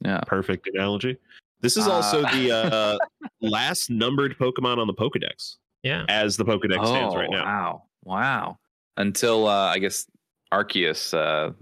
Yeah. 0.00 0.20
perfect 0.26 0.68
analogy. 0.72 1.16
This 1.60 1.76
is 1.76 1.86
Uh, 1.86 1.92
also 1.92 2.22
the 2.22 2.50
uh, 2.52 2.98
last 3.40 3.90
numbered 3.90 4.36
Pokemon 4.38 4.78
on 4.78 4.86
the 4.86 4.94
Pokedex, 4.94 5.56
Yeah. 5.82 6.04
as 6.08 6.36
the 6.36 6.44
Pokedex 6.44 6.86
stands 6.86 7.14
right 7.14 7.30
now. 7.30 7.42
Oh, 7.42 7.44
Wow. 7.46 7.82
Wow. 8.04 8.58
Until 8.96 9.46
uh, 9.48 9.68
I 9.68 9.78
guess 9.78 10.06
Arceus 10.52 11.14
uh, 11.14 11.52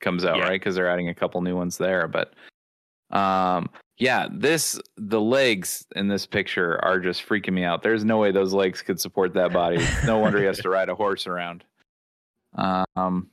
comes 0.00 0.24
out, 0.24 0.38
Yeah. 0.38 0.44
right? 0.44 0.52
Because 0.60 0.74
they're 0.74 0.88
adding 0.88 1.08
a 1.10 1.14
couple 1.14 1.40
new 1.42 1.56
ones 1.56 1.76
there. 1.78 2.08
But 2.08 2.32
um, 3.10 3.68
yeah, 3.98 4.28
this 4.32 4.80
the 4.96 5.20
legs 5.20 5.84
in 5.94 6.08
this 6.08 6.24
picture 6.26 6.82
are 6.84 6.98
just 7.00 7.26
freaking 7.28 7.52
me 7.52 7.64
out. 7.64 7.82
There's 7.82 8.04
no 8.04 8.16
way 8.18 8.32
those 8.32 8.54
legs 8.54 8.80
could 8.82 8.98
support 9.00 9.34
that 9.34 9.52
body. 9.52 9.78
no 10.06 10.18
wonder 10.18 10.38
he 10.38 10.44
has 10.46 10.58
to 10.60 10.68
ride 10.78 10.88
a 10.88 10.94
horse 10.94 11.26
around. 11.26 11.64
Um, 12.54 13.28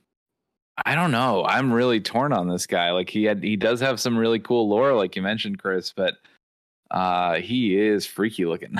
I 0.86 0.94
don't 0.94 1.10
know. 1.10 1.44
I'm 1.44 1.72
really 1.72 2.00
torn 2.00 2.32
on 2.32 2.48
this 2.48 2.66
guy. 2.66 2.90
Like 2.92 3.10
he 3.10 3.24
had, 3.24 3.42
he 3.42 3.56
does 3.56 3.80
have 3.80 4.00
some 4.00 4.16
really 4.16 4.38
cool 4.38 4.68
lore, 4.68 4.94
like 4.94 5.16
you 5.16 5.22
mentioned, 5.22 5.58
Chris. 5.58 5.92
But 5.94 6.14
uh, 6.90 7.36
he 7.36 7.78
is 7.78 8.06
freaky 8.06 8.44
looking. 8.44 8.76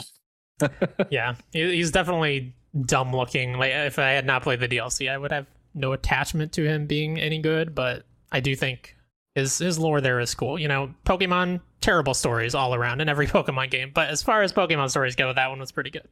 Yeah, 1.11 1.37
he's 1.53 1.93
definitely 1.93 2.53
dumb 2.85 3.15
looking. 3.15 3.53
Like 3.59 3.71
if 3.73 3.97
I 3.99 4.11
had 4.11 4.27
not 4.27 4.43
played 4.43 4.59
the 4.59 4.67
DLC, 4.67 5.09
I 5.09 5.17
would 5.17 5.31
have 5.31 5.47
no 5.73 5.93
attachment 5.93 6.51
to 6.55 6.65
him 6.65 6.87
being 6.87 7.21
any 7.21 7.39
good. 7.39 7.77
But 7.77 8.05
I 8.33 8.41
do 8.41 8.57
think 8.57 8.97
his 9.37 9.59
his 9.59 9.79
lore 9.79 10.01
there 10.01 10.19
is 10.19 10.35
cool. 10.35 10.59
You 10.59 10.67
know, 10.67 10.93
Pokemon 11.07 11.61
terrible 11.81 12.15
stories 12.15 12.57
all 12.57 12.75
around 12.75 13.01
in 13.01 13.09
every 13.09 13.27
Pokemon 13.29 13.71
game. 13.71 13.93
But 13.95 14.09
as 14.09 14.21
far 14.23 14.43
as 14.43 14.53
Pokemon 14.53 14.91
stories 14.91 15.15
go, 15.15 15.33
that 15.33 15.49
one 15.49 15.61
was 15.61 15.71
pretty 15.71 15.91
good. 15.91 16.09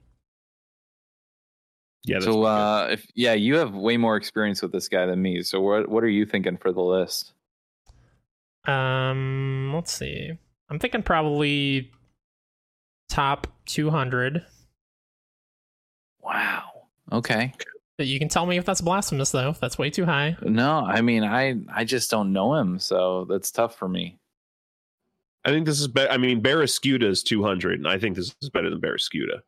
Yeah. 2.07 2.21
so 2.21 2.45
uh 2.45 2.89
if 2.93 3.07
yeah 3.15 3.33
you 3.35 3.57
have 3.57 3.75
way 3.75 3.97
more 3.97 4.17
experience 4.17 4.63
with 4.63 4.71
this 4.73 4.89
guy 4.89 5.07
than 5.07 5.21
me 5.21 5.43
so 5.43 5.61
what 5.61 5.89
what 5.89 6.05
are 6.05 6.09
you 6.09 6.25
thinking 6.25 6.57
for 6.57 6.73
the 6.73 6.81
list 6.83 7.33
Um, 8.67 9.73
let's 9.75 9.93
see. 9.93 10.33
I'm 10.71 10.79
thinking 10.79 11.03
probably 11.03 11.91
top 13.09 13.47
200. 13.67 14.45
wow 16.23 16.63
okay 17.13 17.53
But 17.99 18.07
you 18.09 18.19
can 18.19 18.29
tell 18.29 18.47
me 18.47 18.57
if 18.59 18.65
that's 18.65 18.81
blasphemous 18.81 19.31
though. 19.31 19.51
If 19.51 19.61
that's 19.61 19.79
way 19.79 19.91
too 19.91 20.05
high. 20.05 20.37
no 20.43 20.81
i 20.87 21.01
mean 21.01 21.23
i 21.25 21.55
i 21.75 21.85
just 21.85 22.11
don't 22.11 22.33
know 22.33 22.55
him 22.55 22.79
so 22.79 23.25
that's 23.29 23.51
tough 23.51 23.77
for 23.77 23.89
me 23.89 24.19
I 25.45 25.51
think 25.51 25.65
this 25.65 25.79
is 25.81 25.87
better. 25.87 26.11
I 26.11 26.17
mean, 26.17 26.43
Barraskewda 26.43 27.05
is 27.05 27.23
200, 27.23 27.79
and 27.79 27.87
I 27.87 28.01
think 28.01 28.17
this 28.17 28.35
is 28.43 28.51
better 28.51 28.69
than 28.69 28.81
Barraskewda. 28.81 29.43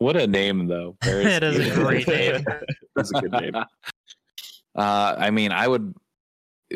What 0.00 0.16
a 0.16 0.26
name 0.26 0.66
though 0.66 0.96
It 1.04 1.42
is 1.44 1.58
a 1.68 1.74
great 1.74 2.06
name. 2.16 2.44
That's 2.96 3.10
a 3.14 3.20
good 3.20 3.32
name. 3.32 3.54
uh 4.76 5.14
i 5.18 5.30
mean 5.30 5.50
i 5.52 5.66
would 5.66 5.94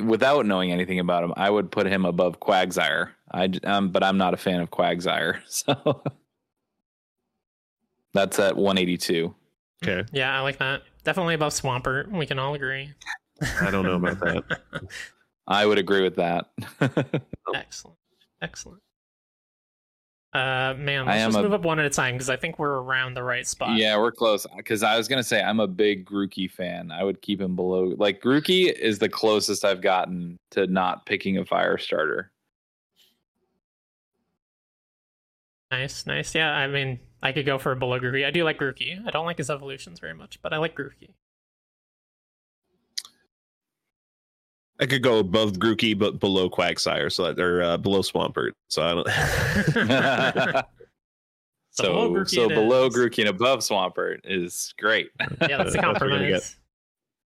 without 0.02 0.46
knowing 0.46 0.72
anything 0.72 0.98
about 0.98 1.22
him 1.24 1.32
i 1.36 1.48
would 1.48 1.70
put 1.70 1.86
him 1.86 2.04
above 2.04 2.40
quagsire 2.40 3.10
i 3.30 3.46
j- 3.46 3.60
um, 3.64 3.90
but 3.90 4.02
i'm 4.02 4.18
not 4.18 4.34
a 4.34 4.36
fan 4.36 4.60
of 4.60 4.70
quagsire 4.70 5.38
so 5.46 6.02
that's 8.12 8.38
at 8.38 8.56
182 8.56 9.34
Okay. 9.82 10.08
Yeah, 10.12 10.34
I 10.34 10.40
like 10.40 10.58
that. 10.60 10.82
Definitely 11.02 11.34
above 11.34 11.52
Swampert. 11.52 12.10
We 12.10 12.24
can 12.24 12.38
all 12.38 12.54
agree. 12.54 12.90
I 13.60 13.70
don't 13.70 13.84
know 13.84 13.96
about 13.96 14.18
that. 14.20 14.44
i 15.46 15.66
would 15.66 15.76
agree 15.78 16.02
with 16.02 16.16
that 16.16 16.46
Excellent. 17.54 17.98
Excellent. 18.40 18.80
Uh, 20.34 20.74
man, 20.76 21.06
let's 21.06 21.24
just 21.26 21.38
a- 21.38 21.42
move 21.42 21.52
up 21.52 21.62
one 21.62 21.78
at 21.78 21.86
a 21.86 21.90
time 21.90 22.16
because 22.16 22.28
I 22.28 22.36
think 22.36 22.58
we're 22.58 22.80
around 22.80 23.14
the 23.14 23.22
right 23.22 23.46
spot. 23.46 23.76
Yeah, 23.76 23.96
we're 23.96 24.10
close. 24.10 24.46
Because 24.56 24.82
I 24.82 24.96
was 24.96 25.06
gonna 25.06 25.22
say 25.22 25.40
I'm 25.40 25.60
a 25.60 25.68
big 25.68 26.04
Grookey 26.04 26.50
fan. 26.50 26.90
I 26.90 27.04
would 27.04 27.22
keep 27.22 27.40
him 27.40 27.54
below. 27.54 27.94
Like 27.96 28.20
Grookey 28.20 28.72
is 28.72 28.98
the 28.98 29.08
closest 29.08 29.64
I've 29.64 29.80
gotten 29.80 30.36
to 30.50 30.66
not 30.66 31.06
picking 31.06 31.38
a 31.38 31.44
fire 31.44 31.78
starter. 31.78 32.32
Nice, 35.70 36.06
nice. 36.06 36.34
Yeah, 36.34 36.50
I 36.52 36.66
mean, 36.66 36.98
I 37.22 37.32
could 37.32 37.46
go 37.46 37.58
for 37.58 37.72
a 37.72 37.76
below 37.76 38.00
Grookey. 38.00 38.26
I 38.26 38.30
do 38.30 38.44
like 38.44 38.58
Grookey. 38.58 39.06
I 39.06 39.10
don't 39.10 39.26
like 39.26 39.38
his 39.38 39.50
evolutions 39.50 40.00
very 40.00 40.14
much, 40.14 40.40
but 40.42 40.52
I 40.52 40.58
like 40.58 40.76
Grookey. 40.76 41.10
I 44.80 44.86
could 44.86 45.02
go 45.02 45.18
above 45.18 45.52
Grookey, 45.54 45.96
but 45.98 46.18
below 46.20 46.50
Quagsire, 46.50 47.10
so 47.12 47.24
that, 47.32 47.38
or 47.40 47.62
uh, 47.62 47.76
below 47.76 48.00
Swampert. 48.00 48.52
So 48.68 48.82
I 48.82 48.94
don't. 49.74 50.64
So 51.76 51.82
below 51.92 52.06
so 52.06 52.12
Grookey 52.14 52.34
so 52.34 52.48
below 52.48 52.86
is. 52.86 52.94
Grookey 52.96 53.18
and 53.18 53.28
above 53.28 53.58
Swampert 53.58 54.20
is 54.22 54.72
great. 54.78 55.10
Yeah, 55.18 55.26
that's 55.28 55.40
the 55.40 55.46
That's 55.58 55.76
what 55.76 55.84
compromise. 55.84 56.56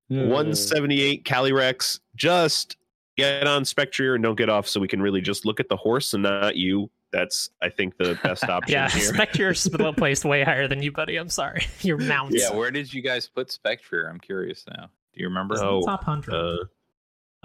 178 0.08 1.26
Calyrex. 1.26 2.00
Just 2.16 2.78
get 3.18 3.46
on 3.46 3.66
Spectrier 3.66 4.16
and 4.16 4.24
don't 4.24 4.38
get 4.38 4.48
off, 4.48 4.66
so 4.66 4.80
we 4.80 4.88
can 4.88 5.02
really 5.02 5.20
just 5.20 5.46
look 5.46 5.60
at 5.60 5.68
the 5.68 5.76
horse 5.76 6.14
and 6.14 6.24
not 6.24 6.56
you. 6.56 6.90
That's 7.12 7.50
I 7.62 7.68
think 7.68 7.98
the 7.98 8.18
best 8.24 8.44
option 8.50 8.72
Yeah, 8.72 8.90
here. 8.90 9.14
Spectre's 9.14 9.68
placed 9.98 10.24
way 10.24 10.44
higher 10.44 10.68
than 10.70 10.82
you, 10.82 10.94
buddy. 10.94 11.18
I'm 11.18 11.28
sorry. 11.30 11.66
Your 11.82 11.98
mounts. 11.98 12.36
Yeah, 12.40 12.56
where 12.56 12.72
did 12.72 12.94
you 12.94 13.02
guys 13.02 13.28
put 13.28 13.52
Spectre? 13.52 14.08
I'm 14.10 14.20
curious 14.20 14.64
now. 14.70 14.90
Do 15.14 15.20
you 15.22 15.28
remember? 15.28 15.56
Oh, 15.62 15.82
top 15.84 16.06
hundred. 16.06 16.34
uh, 16.34 16.58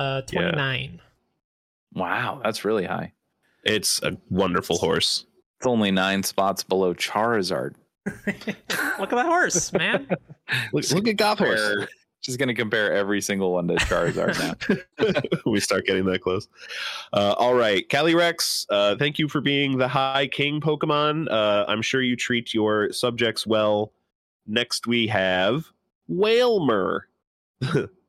Uh, 0.03 0.23
yeah. 0.33 0.51
29. 0.51 1.01
Wow, 1.95 2.41
that's 2.43 2.65
really 2.65 2.85
high. 2.85 3.12
it's 3.65 4.03
a 4.03 4.17
wonderful 4.31 4.79
horse. 4.79 5.27
It's 5.59 5.67
only 5.67 5.91
nine 5.91 6.23
spots 6.23 6.62
below 6.65 6.95
Charizard. 6.95 7.75
Look 8.27 8.37
at 8.37 9.11
that 9.11 9.27
horse, 9.27 9.73
man. 9.73 10.09
Look, 10.73 10.91
look 10.91 11.07
at 11.07 11.17
Goth 11.17 11.38
Horse. 11.38 11.69
Compare- 11.69 11.88
Just 12.23 12.38
gonna 12.38 12.55
compare 12.55 12.93
every 12.93 13.21
single 13.21 13.53
one 13.53 13.69
to 13.69 13.75
Charizard 13.77 14.38
now. 14.99 15.21
we 15.51 15.61
start 15.61 15.87
getting 15.87 16.05
that 16.07 16.21
close. 16.21 16.49
Uh, 17.12 17.35
all 17.38 17.55
right, 17.55 17.88
Calyrex, 17.88 18.67
uh, 18.71 18.97
thank 18.97 19.19
you 19.21 19.29
for 19.29 19.41
being 19.41 19.79
the 19.79 19.87
High 19.88 20.27
King 20.29 20.61
Pokemon. 20.61 21.31
Uh, 21.31 21.65
I'm 21.69 21.81
sure 21.83 22.03
you 22.03 22.17
treat 22.17 22.53
your 22.55 22.91
subjects 22.93 23.47
well. 23.47 23.93
Next, 24.47 24.87
we 24.88 25.07
have 25.07 25.67
Wailmer, 26.09 27.09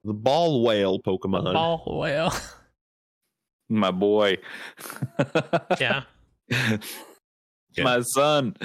the 0.03 0.13
ball 0.13 0.63
whale 0.63 0.99
Pokemon. 0.99 1.53
Ball 1.53 1.83
whale. 1.99 2.33
My 3.69 3.91
boy. 3.91 4.37
Yeah. 5.79 6.03
My 7.77 8.01
son. 8.01 8.55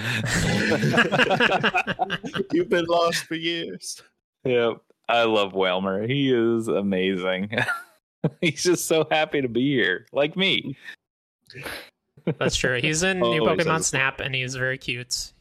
You've 2.53 2.69
been 2.69 2.85
lost 2.87 3.25
for 3.25 3.35
years. 3.37 4.03
Yep. 4.45 4.83
I 5.09 5.23
love 5.23 5.55
Wailmer. 5.55 6.07
He 6.07 6.31
is 6.33 6.69
amazing. 6.69 7.51
He's 8.43 8.63
just 8.65 8.87
so 8.87 9.07
happy 9.11 9.41
to 9.41 9.49
be 9.49 9.73
here. 9.73 10.07
Like 10.13 10.37
me. 10.37 10.77
That's 12.39 12.57
true. 12.57 12.79
He's 12.83 13.03
in 13.03 13.21
new 13.21 13.41
Pokemon 13.43 13.67
has- 13.77 13.87
Snap, 13.87 14.21
and 14.21 14.35
he's 14.35 14.55
very 14.55 14.77
cute. 14.77 15.33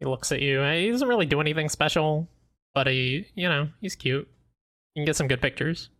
He 0.00 0.06
looks 0.06 0.32
at 0.32 0.40
you. 0.42 0.60
He 0.62 0.90
doesn't 0.90 1.06
really 1.06 1.26
do 1.26 1.40
anything 1.40 1.68
special, 1.68 2.26
but 2.74 2.88
he, 2.88 3.28
you 3.36 3.48
know, 3.48 3.68
he's 3.80 3.94
cute. 3.94 4.28
You 4.94 5.00
can 5.00 5.06
get 5.06 5.16
some 5.16 5.26
good 5.28 5.40
pictures. 5.42 5.90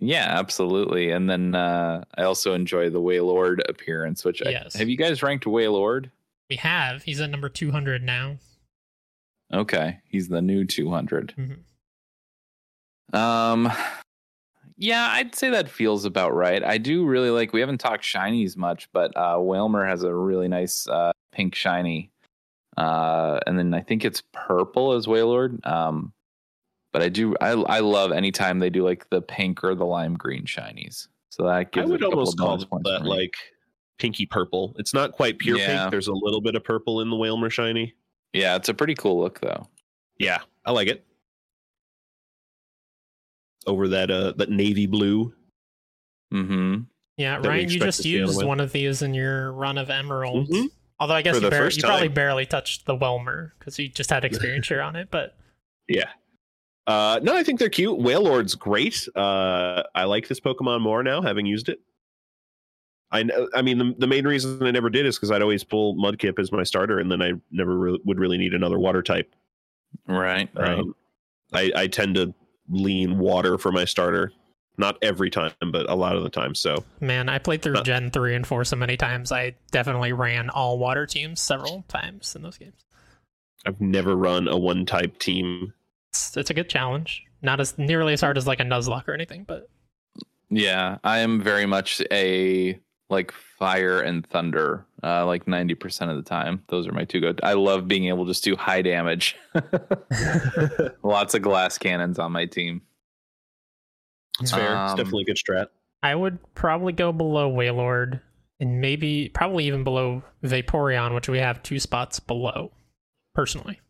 Yeah, 0.00 0.26
absolutely. 0.38 1.10
And 1.10 1.28
then 1.30 1.54
uh, 1.54 2.04
I 2.16 2.24
also 2.24 2.54
enjoy 2.54 2.90
the 2.90 3.00
Wailord 3.00 3.60
appearance, 3.68 4.24
which 4.24 4.42
I- 4.44 4.50
Yes. 4.50 4.74
have 4.74 4.88
you 4.88 4.96
guys 4.96 5.22
ranked 5.22 5.44
Wailord? 5.44 6.10
We 6.50 6.56
have. 6.56 7.02
He's 7.04 7.20
at 7.20 7.30
number 7.30 7.48
200 7.48 8.02
now. 8.02 8.36
Okay. 9.52 9.98
He's 10.08 10.28
the 10.28 10.42
new 10.42 10.64
200. 10.64 11.34
Mhm. 11.38 11.58
Um 13.16 13.70
yeah, 14.76 15.08
I'd 15.12 15.34
say 15.36 15.50
that 15.50 15.68
feels 15.68 16.04
about 16.04 16.34
right. 16.34 16.64
I 16.64 16.78
do 16.78 17.06
really 17.06 17.30
like 17.30 17.52
we 17.52 17.60
haven't 17.60 17.78
talked 17.78 18.02
shinies 18.02 18.56
much, 18.56 18.90
but 18.92 19.16
uh 19.16 19.36
Wailmer 19.38 19.86
has 19.86 20.02
a 20.02 20.12
really 20.14 20.48
nice 20.48 20.88
uh 20.88 21.12
pink 21.30 21.54
shiny. 21.54 22.10
Uh 22.76 23.38
and 23.46 23.58
then 23.58 23.72
I 23.74 23.80
think 23.82 24.04
it's 24.04 24.22
purple 24.32 24.92
as 24.94 25.06
Wailord. 25.06 25.64
Um 25.66 26.12
but 26.94 27.02
I 27.02 27.08
do 27.10 27.34
I 27.40 27.50
I 27.50 27.80
love 27.80 28.12
anytime 28.12 28.60
they 28.60 28.70
do 28.70 28.84
like 28.84 29.10
the 29.10 29.20
pink 29.20 29.62
or 29.64 29.74
the 29.74 29.84
lime 29.84 30.14
green 30.14 30.44
shinies. 30.44 31.08
So 31.28 31.42
that 31.42 31.52
I 31.52 31.64
gives 31.64 31.90
it 31.90 31.90
a 31.90 31.90
would 31.90 32.00
couple 32.00 32.18
almost 32.20 32.38
call 32.70 32.80
that 32.84 33.04
like 33.04 33.34
pinky 33.98 34.24
purple. 34.24 34.74
It's 34.78 34.94
not 34.94 35.10
quite 35.12 35.38
pure 35.40 35.58
Yeah. 35.58 35.80
pink. 35.80 35.90
There's 35.90 36.06
a 36.06 36.12
little 36.12 36.40
bit 36.40 36.54
of 36.54 36.62
purple 36.62 37.00
in 37.00 37.10
the 37.10 37.16
Wailmer 37.16 37.50
shiny. 37.50 37.94
Yeah, 38.32 38.54
it's 38.54 38.68
a 38.68 38.74
pretty 38.74 38.94
cool 38.94 39.20
look 39.20 39.40
though. 39.40 39.68
Yeah, 40.18 40.38
I 40.64 40.70
like 40.70 40.86
it. 40.88 41.04
Over 43.66 43.88
that 43.88 44.10
uh 44.10 44.32
that 44.36 44.50
navy 44.50 44.86
blue. 44.86 45.34
Mm-hmm. 46.32 46.82
Yeah, 47.16 47.36
Ryan, 47.38 47.68
you 47.70 47.80
just 47.80 48.02
see 48.02 48.20
on 48.20 48.26
the 48.28 48.32
used 48.34 48.44
one 48.46 48.60
of 48.60 48.72
these 48.72 49.02
in 49.02 49.14
your 49.14 49.52
run 49.52 49.78
of 49.78 49.90
emeralds. 49.90 50.50
Mhm. 50.50 50.68
Although 51.00 51.14
I 51.14 51.22
guess 51.22 51.34
you, 51.34 51.40
the 51.40 51.50
bar- 51.50 51.68
you 51.70 51.82
probably 51.82 52.08
barely 52.08 52.46
touched 52.46 52.86
the 52.86 52.94
Wailmer 52.94 53.54
because 53.58 53.78
you 53.78 53.88
just 53.88 54.10
had 54.10 54.24
experience 54.24 54.66
share 54.66 54.82
on 54.82 54.94
it. 54.96 55.08
But 55.10 55.36
Yeah. 55.88 56.10
Uh 56.86 57.20
no, 57.22 57.34
I 57.34 57.42
think 57.42 57.58
they're 57.58 57.68
cute. 57.68 57.98
Wailord's 57.98 58.54
great. 58.54 59.08
Uh 59.14 59.82
I 59.94 60.04
like 60.04 60.28
this 60.28 60.40
Pokemon 60.40 60.80
more 60.80 61.02
now, 61.02 61.22
having 61.22 61.46
used 61.46 61.68
it. 61.68 61.80
I 63.10 63.22
know 63.22 63.48
I 63.54 63.62
mean 63.62 63.78
the, 63.78 63.94
the 63.98 64.06
main 64.06 64.26
reason 64.26 64.62
I 64.62 64.70
never 64.70 64.90
did 64.90 65.06
is 65.06 65.16
because 65.16 65.30
I'd 65.30 65.42
always 65.42 65.64
pull 65.64 65.94
Mudkip 65.96 66.38
as 66.38 66.52
my 66.52 66.62
starter 66.62 66.98
and 66.98 67.10
then 67.10 67.22
I 67.22 67.32
never 67.50 67.78
re- 67.78 68.00
would 68.04 68.18
really 68.18 68.38
need 68.38 68.54
another 68.54 68.78
water 68.78 69.02
type. 69.02 69.32
Right, 70.08 70.48
right. 70.54 70.78
Um, 70.78 70.94
I, 71.52 71.70
I 71.76 71.86
tend 71.86 72.16
to 72.16 72.34
lean 72.68 73.18
water 73.18 73.58
for 73.58 73.70
my 73.70 73.84
starter. 73.84 74.32
Not 74.76 74.98
every 75.02 75.30
time, 75.30 75.52
but 75.70 75.88
a 75.88 75.94
lot 75.94 76.16
of 76.16 76.24
the 76.24 76.28
time. 76.28 76.52
So 76.56 76.82
man, 77.00 77.28
I 77.28 77.38
played 77.38 77.62
through 77.62 77.76
Uh. 77.76 77.82
Gen 77.84 78.10
three 78.10 78.34
and 78.34 78.44
four 78.44 78.64
so 78.64 78.74
many 78.74 78.96
times. 78.96 79.30
I 79.30 79.54
definitely 79.70 80.12
ran 80.12 80.50
all 80.50 80.78
water 80.78 81.06
teams 81.06 81.40
several 81.40 81.84
times 81.86 82.34
in 82.34 82.42
those 82.42 82.58
games. 82.58 82.84
I've 83.64 83.80
never 83.80 84.16
run 84.16 84.48
a 84.48 84.58
one 84.58 84.84
type 84.84 85.18
team 85.20 85.72
It's, 86.14 86.36
it's 86.36 86.50
a 86.50 86.54
good 86.54 86.68
challenge. 86.70 87.24
Not 87.42 87.58
as 87.60 87.76
nearly 87.76 88.12
as 88.12 88.20
hard 88.20 88.38
as 88.38 88.46
like 88.46 88.60
a 88.60 88.62
Nuzlocke 88.62 89.08
or 89.08 89.14
anything, 89.14 89.42
but 89.44 89.68
Yeah, 90.48 90.98
I 91.02 91.18
am 91.18 91.42
very 91.42 91.66
much 91.66 92.00
a 92.12 92.78
like 93.10 93.32
fire 93.32 94.00
and 94.00 94.24
thunder. 94.26 94.86
Uh, 95.02 95.26
like 95.26 95.46
ninety 95.48 95.74
percent 95.74 96.10
of 96.10 96.16
the 96.16 96.22
time, 96.22 96.62
those 96.68 96.86
are 96.86 96.92
my 96.92 97.04
two 97.04 97.20
go. 97.20 97.34
I 97.42 97.52
love 97.54 97.86
being 97.88 98.06
able 98.06 98.24
to 98.24 98.30
just 98.30 98.44
do 98.44 98.54
high 98.56 98.80
damage. 98.80 99.36
Lots 101.02 101.34
of 101.34 101.42
glass 101.42 101.76
cannons 101.78 102.18
on 102.18 102.32
my 102.32 102.46
team. 102.46 102.80
It's 104.40 104.50
fair. 104.52 104.72
it's 104.84 104.92
Um, 104.92 104.96
definitely 104.96 105.22
a 105.22 105.26
good 105.26 105.36
strat. 105.36 105.66
I 106.02 106.14
would 106.14 106.38
probably 106.54 106.92
go 106.92 107.12
below 107.12 107.50
Wailord 107.52 108.20
and 108.60 108.80
maybe 108.80 109.28
probably 109.34 109.66
even 109.66 109.84
below 109.84 110.22
Vaporeon, 110.42 111.14
which 111.14 111.28
we 111.28 111.38
have 111.38 111.62
two 111.62 111.78
spots 111.80 112.20
below. 112.20 112.72
Personally, 113.34 113.80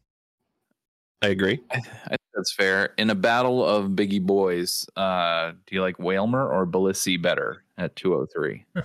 I 1.22 1.28
agree. 1.28 1.60
I, 1.70 1.76
I 1.76 2.08
think 2.08 2.20
that's 2.34 2.52
fair. 2.52 2.92
In 2.98 3.10
a 3.10 3.14
battle 3.14 3.64
of 3.64 3.90
biggie 3.90 4.22
boys, 4.22 4.86
uh, 4.96 5.52
do 5.66 5.74
you 5.74 5.82
like 5.82 5.98
Wailmer 5.98 6.48
or 6.48 6.66
Blissey 6.66 7.20
better 7.20 7.64
at 7.78 7.96
two 7.96 8.14
oh 8.14 8.26
three? 8.26 8.64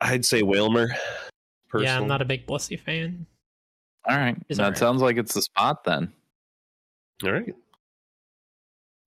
I'd 0.00 0.24
say 0.24 0.42
Wailmer. 0.42 0.88
yeah, 1.78 1.96
I'm 1.96 2.08
not 2.08 2.22
a 2.22 2.24
big 2.24 2.46
Blissey 2.46 2.78
fan. 2.78 3.26
All 4.08 4.16
right, 4.16 4.36
He's 4.48 4.56
that 4.56 4.64
all 4.64 4.70
right. 4.70 4.78
sounds 4.78 5.02
like 5.02 5.16
it's 5.16 5.34
the 5.34 5.42
spot 5.42 5.84
then. 5.84 6.12
All 7.24 7.32
right. 7.32 7.54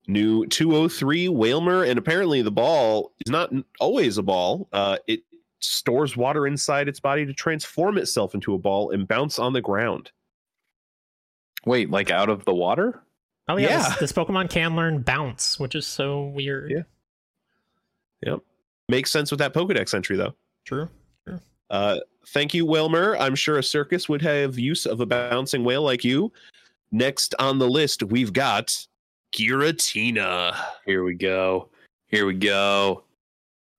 New 0.08 0.46
203 0.46 1.30
Wailmer, 1.30 1.84
and 1.84 1.98
apparently 1.98 2.42
the 2.42 2.52
ball 2.52 3.12
is 3.26 3.32
not 3.32 3.52
always 3.80 4.18
a 4.18 4.24
ball. 4.24 4.70
Uh, 4.72 4.98
it 5.08 5.22
stores 5.60 6.16
water 6.16 6.48
inside 6.48 6.88
its 6.88 7.00
body 7.00 7.26
to 7.26 7.34
transform 7.34 7.98
itself 7.98 8.36
into 8.36 8.54
a 8.54 8.58
ball 8.58 8.92
and 8.92 9.08
bounce 9.08 9.40
on 9.40 9.52
the 9.52 9.62
ground. 9.62 10.12
Wait, 11.66 11.90
like 11.90 12.12
out 12.12 12.30
of 12.30 12.46
the 12.46 12.54
water? 12.54 13.02
Oh 13.48 13.58
yeah, 13.58 13.70
Yeah. 13.70 13.90
This, 13.90 13.98
this 13.98 14.12
Pokemon 14.14 14.50
can 14.50 14.76
learn 14.76 15.02
Bounce, 15.02 15.60
which 15.60 15.76
is 15.76 15.86
so 15.86 16.26
weird. 16.28 16.72
Yeah. 16.72 16.84
Yep. 18.26 18.40
Makes 18.90 19.12
sense 19.12 19.32
with 19.32 19.40
that 19.40 19.54
Pokedex 19.54 19.94
entry, 19.94 20.16
though. 20.18 20.34
True. 20.64 20.90
Uh, 21.72 21.98
thank 22.28 22.54
you, 22.54 22.64
Wailmer. 22.66 23.18
I'm 23.18 23.34
sure 23.36 23.58
a 23.58 23.64
circus 23.64 24.08
would 24.08 24.22
have 24.22 24.58
use 24.60 24.86
of 24.86 25.00
a 25.02 25.06
bouncing 25.06 25.64
whale 25.64 25.82
like 25.82 26.04
you. 26.04 26.32
Next 26.92 27.34
on 27.40 27.58
the 27.58 27.68
list, 27.68 28.04
we've 28.04 28.32
got 28.32 28.76
Giratina. 29.36 30.56
Here 30.86 31.04
we 31.04 31.16
go. 31.16 31.70
Here 32.08 32.28
we 32.28 32.36
go. 32.36 33.04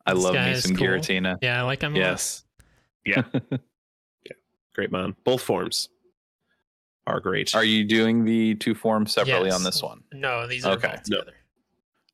I 0.05 0.15
This 0.15 0.23
love 0.25 0.35
me 0.35 0.55
some 0.57 0.77
cool. 0.77 0.87
Giratina. 0.89 1.37
Yeah, 1.41 1.61
I 1.61 1.63
like 1.65 1.81
him. 1.83 1.95
a 1.95 1.99
lot. 2.01 2.43
Yes. 3.05 3.25
Great 4.75 4.91
man. 4.93 5.15
Both 5.25 5.43
forms 5.43 5.89
are 7.07 7.21
great. 7.21 7.55
Are 7.55 7.65
you 7.65 7.85
doing 7.85 8.25
the 8.25 8.55
two 8.57 8.75
forms 8.75 9.13
separately 9.13 9.51
on 9.51 9.63
this 9.63 9.83
one? 9.83 10.03
No, 10.13 10.47
these 10.47 10.65
are 10.65 10.73
Okay. 10.75 10.89
both 10.89 11.09
No. 11.09 11.19
together. 11.19 11.37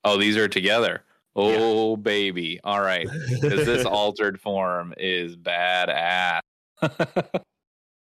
Oh, 0.04 0.16
these 0.18 0.36
are 0.36 0.48
together. 0.48 1.02
Oh, 1.34 1.96
baby. 1.96 2.60
All 2.62 2.80
right. 2.80 3.08
Because 3.40 3.64
this 3.64 3.86
altered 3.86 4.40
form 4.40 4.92
is 4.98 5.36
badass. 5.36 6.40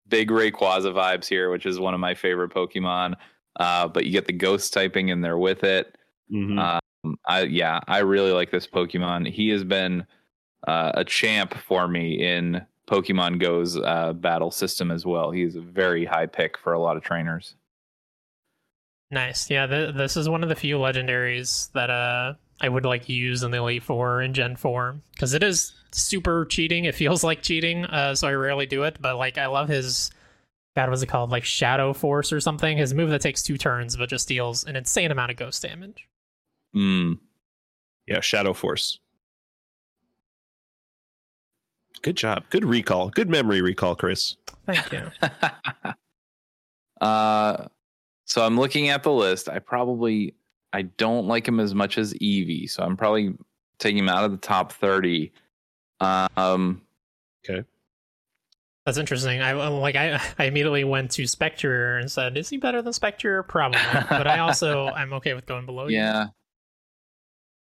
Big 0.07 0.29
Rayquaza 0.29 0.93
vibes 0.93 1.27
here, 1.27 1.51
which 1.51 1.65
is 1.65 1.79
one 1.79 1.93
of 1.93 1.99
my 1.99 2.15
favorite 2.15 2.51
Pokemon. 2.51 3.15
Uh, 3.59 3.87
but 3.87 4.05
you 4.05 4.11
get 4.11 4.25
the 4.25 4.33
ghost 4.33 4.73
typing 4.73 5.09
in 5.09 5.21
there 5.21 5.37
with 5.37 5.63
it. 5.63 5.95
Mhm. 6.31 6.57
Um, 7.03 7.17
I 7.27 7.41
yeah, 7.43 7.79
I 7.87 7.99
really 7.99 8.31
like 8.31 8.51
this 8.51 8.65
Pokemon. 8.67 9.29
He 9.29 9.49
has 9.49 9.63
been 9.63 10.05
uh, 10.67 10.91
a 10.95 11.03
champ 11.05 11.53
for 11.55 11.87
me 11.87 12.21
in 12.25 12.65
Pokemon 12.89 13.39
Go's 13.39 13.77
uh, 13.77 14.13
battle 14.13 14.51
system 14.51 14.89
as 14.89 15.05
well. 15.05 15.31
He's 15.31 15.55
a 15.55 15.61
very 15.61 16.05
high 16.05 16.25
pick 16.25 16.57
for 16.57 16.73
a 16.73 16.79
lot 16.79 16.97
of 16.97 17.03
trainers. 17.03 17.55
Nice. 19.11 19.49
Yeah, 19.49 19.67
th- 19.67 19.95
this 19.95 20.17
is 20.17 20.27
one 20.27 20.43
of 20.43 20.49
the 20.49 20.55
few 20.55 20.77
legendaries 20.77 21.71
that 21.73 21.89
uh 21.89 22.33
I 22.61 22.67
would 22.67 22.85
like 22.85 23.07
use 23.07 23.43
in 23.43 23.51
the 23.51 23.57
Elite 23.57 23.83
Four 23.83 24.21
and 24.21 24.35
Gen 24.35 24.55
Four 24.55 24.99
because 25.13 25.33
it 25.33 25.43
is 25.43 25.73
super 25.91 26.45
cheating. 26.45 26.85
It 26.85 26.95
feels 26.95 27.23
like 27.23 27.41
cheating, 27.41 27.85
uh, 27.85 28.15
so 28.15 28.27
I 28.27 28.33
rarely 28.33 28.65
do 28.65 28.83
it. 28.83 28.97
But 28.99 29.17
like, 29.17 29.37
I 29.37 29.47
love 29.47 29.69
his 29.69 30.11
God, 30.75 30.89
what's 30.89 31.01
it 31.01 31.07
called? 31.07 31.31
Like 31.31 31.45
Shadow 31.45 31.93
Force 31.93 32.31
or 32.33 32.39
something. 32.39 32.77
His 32.77 32.93
move 32.93 33.09
that 33.11 33.21
takes 33.21 33.41
two 33.41 33.57
turns 33.57 33.95
but 33.97 34.09
just 34.09 34.27
deals 34.27 34.63
an 34.65 34.75
insane 34.75 35.11
amount 35.11 35.31
of 35.31 35.37
ghost 35.37 35.61
damage. 35.61 36.07
Mm. 36.75 37.19
Yeah, 38.07 38.21
Shadow 38.21 38.53
Force. 38.53 38.99
Good 42.01 42.17
job. 42.17 42.43
Good 42.49 42.65
recall. 42.65 43.09
Good 43.09 43.29
memory 43.29 43.61
recall, 43.61 43.95
Chris. 43.95 44.37
Thank 44.65 44.91
you. 44.91 45.11
uh, 47.01 47.65
so 48.25 48.45
I'm 48.45 48.57
looking 48.57 48.89
at 48.89 49.03
the 49.03 49.11
list. 49.11 49.49
I 49.49 49.59
probably 49.59 50.35
I 50.71 50.83
don't 50.83 51.27
like 51.27 51.47
him 51.47 51.59
as 51.59 51.73
much 51.73 51.97
as 51.97 52.13
Eevee, 52.15 52.69
so 52.69 52.83
I'm 52.83 52.95
probably 52.95 53.33
taking 53.79 53.99
him 53.99 54.09
out 54.09 54.23
of 54.23 54.31
the 54.31 54.37
top 54.37 54.71
thirty. 54.71 55.31
Um, 55.99 56.81
okay. 57.43 57.65
That's 58.85 58.97
interesting. 58.97 59.41
I 59.41 59.53
like 59.53 59.95
I, 59.95 60.21
I 60.39 60.45
immediately 60.45 60.83
went 60.83 61.11
to 61.11 61.27
Spectre 61.27 61.97
and 61.97 62.11
said, 62.11 62.37
"Is 62.37 62.49
he 62.49 62.57
better 62.57 62.81
than 62.81 62.93
Spectre?" 62.93 63.43
Probably, 63.43 63.79
but 64.09 64.27
I 64.27 64.39
also 64.39 64.87
I'm 64.95 65.13
okay 65.13 65.33
with 65.33 65.45
going 65.45 65.65
below. 65.65 65.87
you. 65.87 65.97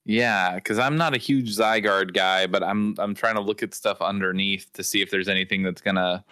Yeah, 0.09 0.49
yeah, 0.51 0.55
because 0.55 0.79
I'm 0.79 0.97
not 0.97 1.13
a 1.13 1.17
huge 1.17 1.55
Zygarde 1.55 2.13
guy, 2.13 2.47
but 2.47 2.63
I'm 2.63 2.95
I'm 2.97 3.13
trying 3.13 3.35
to 3.35 3.41
look 3.41 3.61
at 3.63 3.73
stuff 3.73 4.01
underneath 4.01 4.71
to 4.73 4.83
see 4.83 5.01
if 5.01 5.11
there's 5.11 5.27
anything 5.27 5.63
that's 5.63 5.81
gonna 5.81 6.23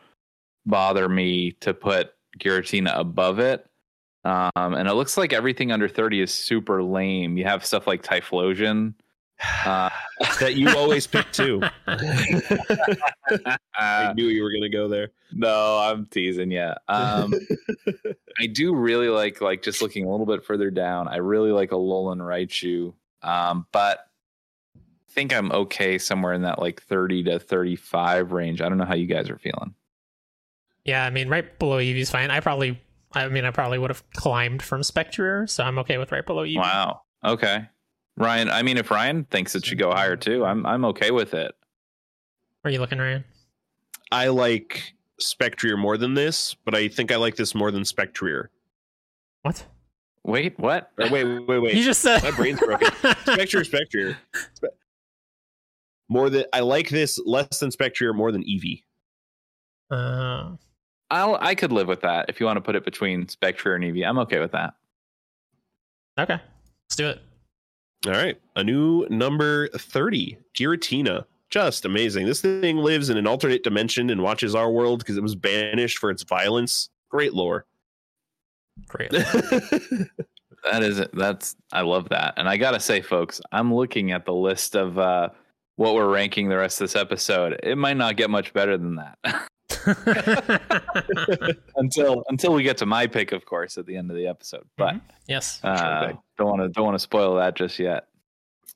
bother 0.66 1.08
me 1.08 1.52
to 1.62 1.74
put 1.74 2.14
Giratina 2.40 2.98
above 2.98 3.40
it. 3.40 3.66
Um, 4.26 4.52
and 4.56 4.90
it 4.90 4.94
looks 4.94 5.18
like 5.18 5.32
everything 5.32 5.72
under 5.72 5.88
30 5.88 6.22
is 6.22 6.34
super 6.34 6.84
lame. 6.84 7.38
You 7.38 7.46
have 7.46 7.66
stuff 7.66 7.88
like 7.88 8.04
Typhlosion. 8.04 8.94
Uh, 9.66 9.90
that 10.40 10.56
you 10.56 10.70
always 10.70 11.08
pick 11.08 11.32
too. 11.32 11.62
I 13.78 14.14
knew 14.16 14.26
you 14.26 14.44
were 14.44 14.52
going 14.52 14.64
to 14.64 14.70
go 14.70 14.88
there. 14.88 15.12
no, 15.32 15.78
I'm 15.78 16.08
teasing 16.08 16.52
you. 16.52 16.74
Um, 16.88 17.34
I 18.40 18.48
do 18.48 18.76
really 18.76 19.10
like 19.10 19.40
like 19.40 19.62
just 19.62 19.82
looking 19.82 20.06
a 20.06 20.10
little 20.10 20.26
bit 20.26 20.44
further 20.44 20.70
down. 20.72 21.08
I 21.08 21.18
really 21.18 21.52
like 21.52 21.72
a 21.72 21.76
Alolan 21.76 22.20
Raichu, 22.20 22.94
um, 23.22 23.66
but 23.72 24.00
I 24.78 24.80
think 25.10 25.34
I'm 25.34 25.52
okay 25.52 25.98
somewhere 25.98 26.34
in 26.34 26.44
that 26.44 26.60
like 26.60 26.82
30 26.82 27.24
to 27.24 27.40
35 27.40 28.32
range. 28.32 28.62
I 28.62 28.70
don't 28.70 28.78
know 28.78 28.86
how 28.86 28.96
you 28.96 29.08
guys 29.08 29.30
are 29.30 29.38
feeling. 29.38 29.74
Yeah, 30.86 31.06
I 31.06 31.10
mean, 31.10 31.28
right 31.28 31.58
below 31.60 31.80
Eevee's 31.80 32.10
fine. 32.10 32.32
I 32.32 32.40
probably, 32.40 32.80
I 33.14 33.28
mean, 33.28 33.44
I 33.44 33.52
probably 33.52 33.78
would 33.78 33.90
have 33.90 34.10
climbed 34.12 34.64
from 34.64 34.84
Spectre, 34.84 35.46
so 35.48 35.64
I'm 35.64 35.78
okay 35.80 35.98
with 35.98 36.12
right 36.12 36.26
below 36.26 36.46
Eevee. 36.46 36.58
Wow. 36.58 37.02
Okay. 37.24 37.68
Ryan, 38.16 38.50
I 38.50 38.64
mean, 38.64 38.78
if 38.78 38.90
Ryan 38.90 39.26
thinks 39.26 39.54
it 39.56 39.66
should 39.66 39.78
go 39.78 39.92
higher 39.92 40.16
too, 40.16 40.46
I'm 40.46 40.66
I'm 40.66 40.86
okay 40.86 41.12
with 41.12 41.34
it. 41.34 41.54
Where 42.62 42.70
are 42.70 42.72
you 42.72 42.80
looking, 42.80 43.00
Ryan? 43.00 43.24
I 44.12 44.30
like 44.30 44.94
Spectrier 45.20 45.78
more 45.78 45.98
than 45.98 46.14
this, 46.14 46.56
but 46.66 46.74
I 46.74 46.88
think 46.88 47.12
I 47.12 47.18
like 47.18 47.36
this 47.36 47.54
more 47.54 47.70
than 47.70 47.86
Spectrier. 47.86 48.50
What? 49.44 49.66
Wait, 50.28 50.60
what? 50.60 50.92
Or 51.00 51.10
wait, 51.10 51.24
wait, 51.48 51.60
wait, 51.60 51.74
You 51.74 51.84
just 51.84 52.02
said 52.02 52.22
My 52.22 52.32
brain's 52.32 52.60
broken. 52.60 52.90
Spectrier, 53.22 53.64
Spectrier. 53.64 54.18
Spe- 54.54 54.66
More 56.10 56.30
than 56.30 56.44
I 56.54 56.60
like 56.60 56.90
this 56.90 57.18
less 57.26 57.60
than 57.60 57.72
Spectrier, 57.72 58.14
more 58.14 58.32
than 58.32 58.44
Eevee. 58.44 58.84
Uh, 59.90 60.58
I'll 61.10 61.38
I 61.40 61.56
could 61.56 61.72
live 61.72 61.88
with 61.88 62.02
that 62.02 62.26
if 62.30 62.40
you 62.40 62.46
want 62.46 62.58
to 62.58 62.62
put 62.62 62.76
it 62.76 62.84
between 62.84 63.28
Spectre 63.30 63.74
and 63.74 63.84
Eevee. 63.84 64.06
I'm 64.06 64.20
okay 64.20 64.40
with 64.40 64.52
that. 64.52 64.74
okay, 66.20 66.34
let's 66.86 66.96
do 66.98 67.08
it. 67.08 67.22
All 68.06 68.12
right. 68.12 68.40
A 68.56 68.64
new 68.64 69.08
number 69.10 69.70
30, 69.70 70.38
Giratina. 70.56 71.26
Just 71.50 71.86
amazing. 71.86 72.26
This 72.26 72.42
thing 72.42 72.78
lives 72.78 73.10
in 73.10 73.18
an 73.18 73.26
alternate 73.26 73.64
dimension 73.64 74.10
and 74.10 74.22
watches 74.22 74.54
our 74.54 74.70
world 74.70 75.00
because 75.00 75.18
it 75.18 75.24
was 75.24 75.36
banished 75.36 75.98
for 75.98 76.10
its 76.12 76.24
violence. 76.24 76.90
Great 77.10 77.34
lore. 77.34 77.66
Great. 78.88 79.12
That 80.72 80.84
is 80.84 81.02
that's 81.14 81.56
I 81.72 81.82
love 81.82 82.10
that. 82.10 82.34
And 82.38 82.50
I 82.50 82.58
gotta 82.58 82.80
say, 82.80 83.02
folks, 83.02 83.40
I'm 83.52 83.74
looking 83.74 84.12
at 84.12 84.26
the 84.26 84.34
list 84.34 84.76
of 84.76 84.98
uh 85.00 85.30
what 85.76 85.94
we're 85.94 86.12
ranking 86.12 86.50
the 86.50 86.58
rest 86.58 86.82
of 86.82 86.86
this 86.86 86.96
episode. 86.96 87.60
It 87.64 87.78
might 87.78 87.96
not 87.96 88.18
get 88.18 88.30
much 88.30 88.52
better 88.54 88.78
than 88.78 88.96
that. 88.96 89.18
until 91.78 92.24
until 92.30 92.54
we 92.54 92.64
get 92.64 92.78
to 92.78 92.86
my 92.86 93.08
pick, 93.08 93.32
of 93.32 93.46
course, 93.46 93.78
at 93.78 93.86
the 93.86 93.96
end 93.96 94.10
of 94.10 94.18
the 94.18 94.28
episode. 94.28 94.66
But 94.78 94.96
yes. 95.28 95.60
uh, 95.64 96.14
don't 96.38 96.48
want 96.50 96.62
to 96.62 96.70
don't 96.70 96.86
want 96.86 96.96
to 96.96 97.00
spoil 97.00 97.36
that 97.36 97.56
just 97.56 97.80
yet. 97.80 98.08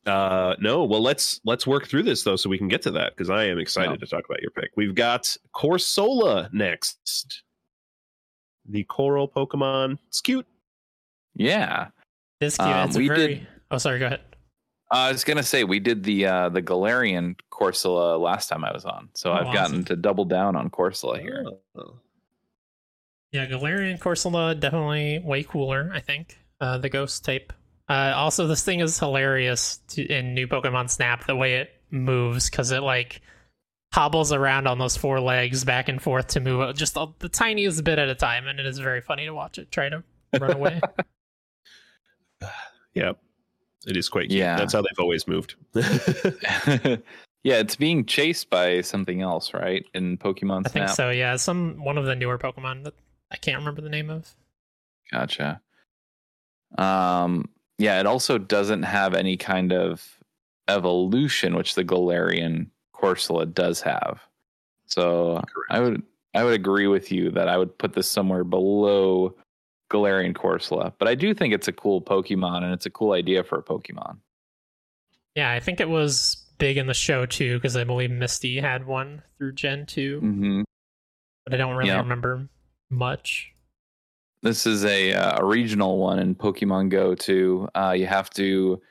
Uh 0.06 0.56
no, 0.60 0.84
well 0.86 1.02
let's 1.02 1.41
let's 1.45 1.68
work 1.68 1.88
through 1.88 2.04
this 2.04 2.24
though 2.24 2.36
so 2.36 2.49
we 2.49 2.58
can 2.58 2.68
get 2.68 2.82
to 2.84 2.91
that 2.91 3.16
because 3.16 3.30
I 3.30 3.45
am 3.45 3.60
excited 3.60 3.91
No. 3.91 3.95
to 3.97 4.06
talk 4.06 4.24
about 4.26 4.41
your 4.41 4.52
pick. 4.52 4.72
We've 4.78 4.95
got 4.95 5.36
Corsola 5.56 6.52
next. 6.54 7.43
The 8.68 8.84
coral 8.84 9.28
Pokemon. 9.28 9.97
It's 10.07 10.22
cute. 10.22 10.45
Yeah. 11.36 11.88
This 12.39 12.57
cute. 12.57 12.68
Um, 12.70 12.89
it's 12.89 12.97
we 12.97 13.05
a 13.09 13.14
very. 13.14 13.28
did- 13.36 13.47
Oh, 13.72 13.78
sorry. 13.78 13.99
Go 13.99 14.07
ahead. 14.07 14.22
I 14.91 15.09
was 15.12 15.24
gonna 15.24 15.43
say 15.43 15.64
we 15.64 15.80
did 15.80 16.03
the 16.03 16.26
uh 16.26 16.49
the 16.49 16.62
Galarian 16.62 17.36
Corsola 17.49 18.20
last 18.20 18.49
time 18.49 18.66
I 18.66 18.74
was 18.74 18.84
on, 18.84 19.07
so 19.14 19.32
Oh, 19.32 19.34
I've 19.36 19.41
awesome. 19.47 19.53
gotten 19.53 19.86
to 19.86 19.95
double 19.95 20.26
down 20.26 20.57
on 20.57 20.70
Corsola 20.70 21.20
here. 21.22 21.45
Oh. 21.78 21.93
Yeah, 23.32 23.45
Galarian 23.45 23.97
Corsola 23.99 24.59
definitely 24.59 25.20
way 25.24 25.43
cooler. 25.43 25.89
I 25.93 26.01
think 26.01 26.38
uh, 26.59 26.78
the 26.80 26.89
ghost 26.89 27.24
type. 27.24 27.53
Uh, 27.88 28.12
also, 28.16 28.47
this 28.47 28.64
thing 28.64 28.82
is 28.82 28.99
hilarious 28.99 29.78
to, 29.89 30.03
in 30.05 30.34
New 30.34 30.47
Pokemon 30.47 30.89
Snap 30.89 31.26
the 31.26 31.36
way 31.38 31.55
it 31.55 31.70
moves 31.89 32.49
because 32.49 32.72
it 32.72 32.82
like 32.84 33.22
hobbles 33.94 34.32
around 34.32 34.68
on 34.68 34.80
those 34.80 34.96
four 34.96 35.20
legs 35.20 35.66
back 35.66 35.89
and 35.89 36.02
forth 36.02 36.28
to 36.28 36.39
move 36.39 36.76
just 36.76 36.96
a, 36.98 37.08
the 37.20 37.30
tiniest 37.30 37.84
bit 37.84 38.00
at 38.00 38.10
a 38.10 38.16
time, 38.16 38.48
and 38.48 38.60
it 38.60 38.66
is 38.66 38.80
very 38.80 39.02
funny 39.02 39.26
to 39.26 39.34
watch 39.34 39.58
it 39.58 39.72
try 39.72 39.89
to 39.89 40.04
run 40.39 40.54
away. 40.54 40.82
Yeah, 42.94 43.14
it 43.88 43.96
is 43.96 44.10
quite 44.10 44.30
cute. 44.30 44.39
Yeah. 44.39 44.58
That's 44.58 44.74
how 44.74 44.82
they've 44.82 45.00
always 45.00 45.28
moved. 45.28 45.56
yeah, 45.74 47.00
it's 47.44 47.76
being 47.76 48.06
chased 48.06 48.50
by 48.50 48.82
something 48.82 49.22
else, 49.22 49.54
right? 49.54 49.86
In 49.94 50.18
Pokemon 50.18 50.64
I 50.66 50.70
think 50.70 50.89
so. 50.89 51.10
Yeah, 51.10 51.36
some 51.38 51.84
one 51.84 51.98
of 51.98 52.06
the 52.06 52.16
newer 52.16 52.38
Pokemon 52.38 52.84
that 52.84 52.94
I 53.32 53.38
can't 53.38 53.60
remember 53.60 53.82
the 53.82 53.89
name 53.89 54.10
of. 54.10 54.30
Gotcha. 55.12 55.62
Um, 56.78 57.50
yeah, 57.78 58.00
it 58.00 58.06
also 58.06 58.38
doesn't 58.38 58.84
have 58.84 59.14
any 59.14 59.38
kind 59.38 59.74
of 59.74 60.20
evolution, 60.68 61.56
which 61.56 61.76
the 61.76 61.84
Galarian 61.84 62.68
Corsola 63.02 63.52
does 63.52 63.82
have. 63.82 64.20
So 64.86 65.41
I 65.70 65.80
would 65.80 66.04
I 66.34 66.43
would 66.43 66.54
agree 66.54 66.88
with 66.88 67.12
you 67.12 67.32
that 67.32 67.47
I 67.47 67.58
would 67.58 67.78
put 67.78 67.93
this 67.93 68.08
somewhere 68.08 68.43
below 68.43 69.36
Galarian 69.91 70.34
Corsola. 70.34 70.93
But 70.97 71.08
I 71.08 71.16
do 71.16 71.34
think 71.34 71.54
it's 71.54 71.68
a 71.68 71.74
cool 71.74 72.02
Pokemon 72.02 72.64
and 72.64 72.74
it's 72.74 72.86
a 72.86 72.89
cool 72.89 73.14
idea 73.14 73.43
for 73.43 73.58
a 73.60 73.64
Pokemon. 73.64 74.18
Yeah, 75.36 75.52
I 75.52 75.60
think 75.60 75.80
it 75.80 75.89
was 75.89 76.45
big 76.58 76.78
in 76.78 76.88
the 76.88 76.93
show 76.93 77.26
too 77.26 77.58
because 77.58 77.76
I 77.76 77.84
believe 77.84 78.12
Misty 78.12 78.60
had 78.60 78.86
one 78.86 79.22
through 79.38 79.54
Gen 79.54 79.86
2 79.88 80.22
Mm-hmm. 80.22 80.62
but 81.45 81.54
I 81.54 81.58
don't 81.58 81.76
really 81.76 81.89
Yeah. 81.89 81.97
remember 81.97 82.47
much. 82.89 83.52
This 84.43 84.66
is 84.66 84.86
a 84.86 85.14
uh, 85.14 85.41
a 85.41 85.45
regional 85.45 85.97
one 85.99 86.20
in 86.20 86.34
Pokemon 86.36 86.89
Go 86.89 87.14
too. 87.16 87.68
Uh, 87.76 87.93
you 87.97 88.08
have 88.08 88.30
to 88.32 88.82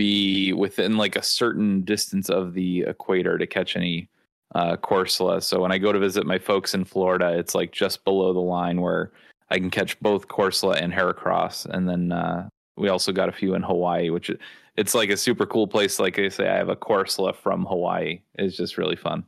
be 0.00 0.54
within 0.54 0.96
like 0.96 1.14
a 1.14 1.22
certain 1.22 1.82
distance 1.82 2.30
of 2.30 2.54
the 2.54 2.80
equator 2.88 3.36
to 3.36 3.46
catch 3.46 3.76
any 3.76 4.08
uh, 4.54 4.74
Corsola. 4.78 5.42
So 5.42 5.60
when 5.60 5.72
I 5.72 5.76
go 5.76 5.92
to 5.92 5.98
visit 5.98 6.24
my 6.24 6.38
folks 6.38 6.72
in 6.72 6.86
Florida, 6.86 7.36
it's 7.36 7.54
like 7.54 7.70
just 7.70 8.02
below 8.06 8.32
the 8.32 8.40
line 8.40 8.80
where 8.80 9.12
I 9.50 9.58
can 9.58 9.68
catch 9.68 10.00
both 10.00 10.26
Corsola 10.26 10.80
and 10.80 10.90
Heracross. 10.90 11.66
And 11.66 11.86
then 11.86 12.12
uh, 12.12 12.48
we 12.78 12.88
also 12.88 13.12
got 13.12 13.28
a 13.28 13.32
few 13.32 13.54
in 13.54 13.62
Hawaii, 13.62 14.08
which 14.08 14.30
it's 14.78 14.94
like 14.94 15.10
a 15.10 15.18
super 15.18 15.44
cool 15.44 15.66
place. 15.66 15.98
Like 15.98 16.18
I 16.18 16.30
say, 16.30 16.48
I 16.48 16.56
have 16.56 16.70
a 16.70 16.76
Corsola 16.76 17.36
from 17.36 17.66
Hawaii. 17.66 18.22
It's 18.36 18.56
just 18.56 18.78
really 18.78 18.96
fun. 18.96 19.24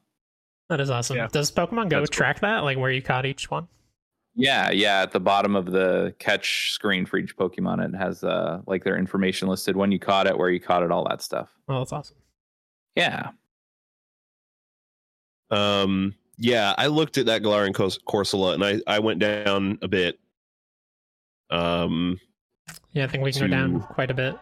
That 0.70 0.80
is 0.80 0.88
awesome. 0.88 1.18
Yeah. 1.18 1.28
Does 1.30 1.52
Pokemon 1.52 1.90
Go 1.90 1.98
That's 2.00 2.08
cool. 2.08 2.16
track 2.16 2.40
that, 2.40 2.60
like 2.60 2.78
where 2.78 2.90
you 2.90 3.02
caught 3.02 3.26
each 3.26 3.50
one? 3.50 3.68
Yeah, 4.34 4.70
yeah. 4.70 5.02
At 5.02 5.12
the 5.12 5.20
bottom 5.20 5.54
of 5.56 5.66
the 5.66 6.14
catch 6.18 6.72
screen 6.72 7.04
for 7.04 7.18
each 7.18 7.36
Pokemon, 7.36 7.84
it 7.86 7.96
has 7.96 8.24
uh 8.24 8.62
like 8.66 8.82
their 8.84 8.96
information 8.96 9.48
listed, 9.48 9.76
when 9.76 9.92
you 9.92 9.98
caught 9.98 10.26
it, 10.26 10.36
where 10.36 10.48
you 10.50 10.58
caught 10.60 10.82
it, 10.82 10.90
all 10.90 11.06
that 11.08 11.20
stuff. 11.22 11.50
Oh, 11.68 11.78
that's 11.80 11.92
awesome. 11.92 12.16
Yeah. 12.96 13.30
Um, 15.50 16.14
yeah, 16.38 16.74
I 16.78 16.86
looked 16.86 17.18
at 17.18 17.26
that 17.26 17.42
Galarian 17.42 17.74
Cors- 17.74 17.98
Corsola 18.08 18.54
and 18.54 18.64
I, 18.64 18.80
I 18.86 19.00
went 19.00 19.18
down 19.18 19.78
a 19.82 19.88
bit. 19.88 20.18
Um, 21.50 22.18
Yeah, 22.92 23.04
I 23.04 23.06
think 23.08 23.22
we 23.22 23.32
can 23.32 23.42
go 23.42 23.48
down 23.48 23.80
quite 23.82 24.10
a 24.10 24.14
bit. 24.14 24.34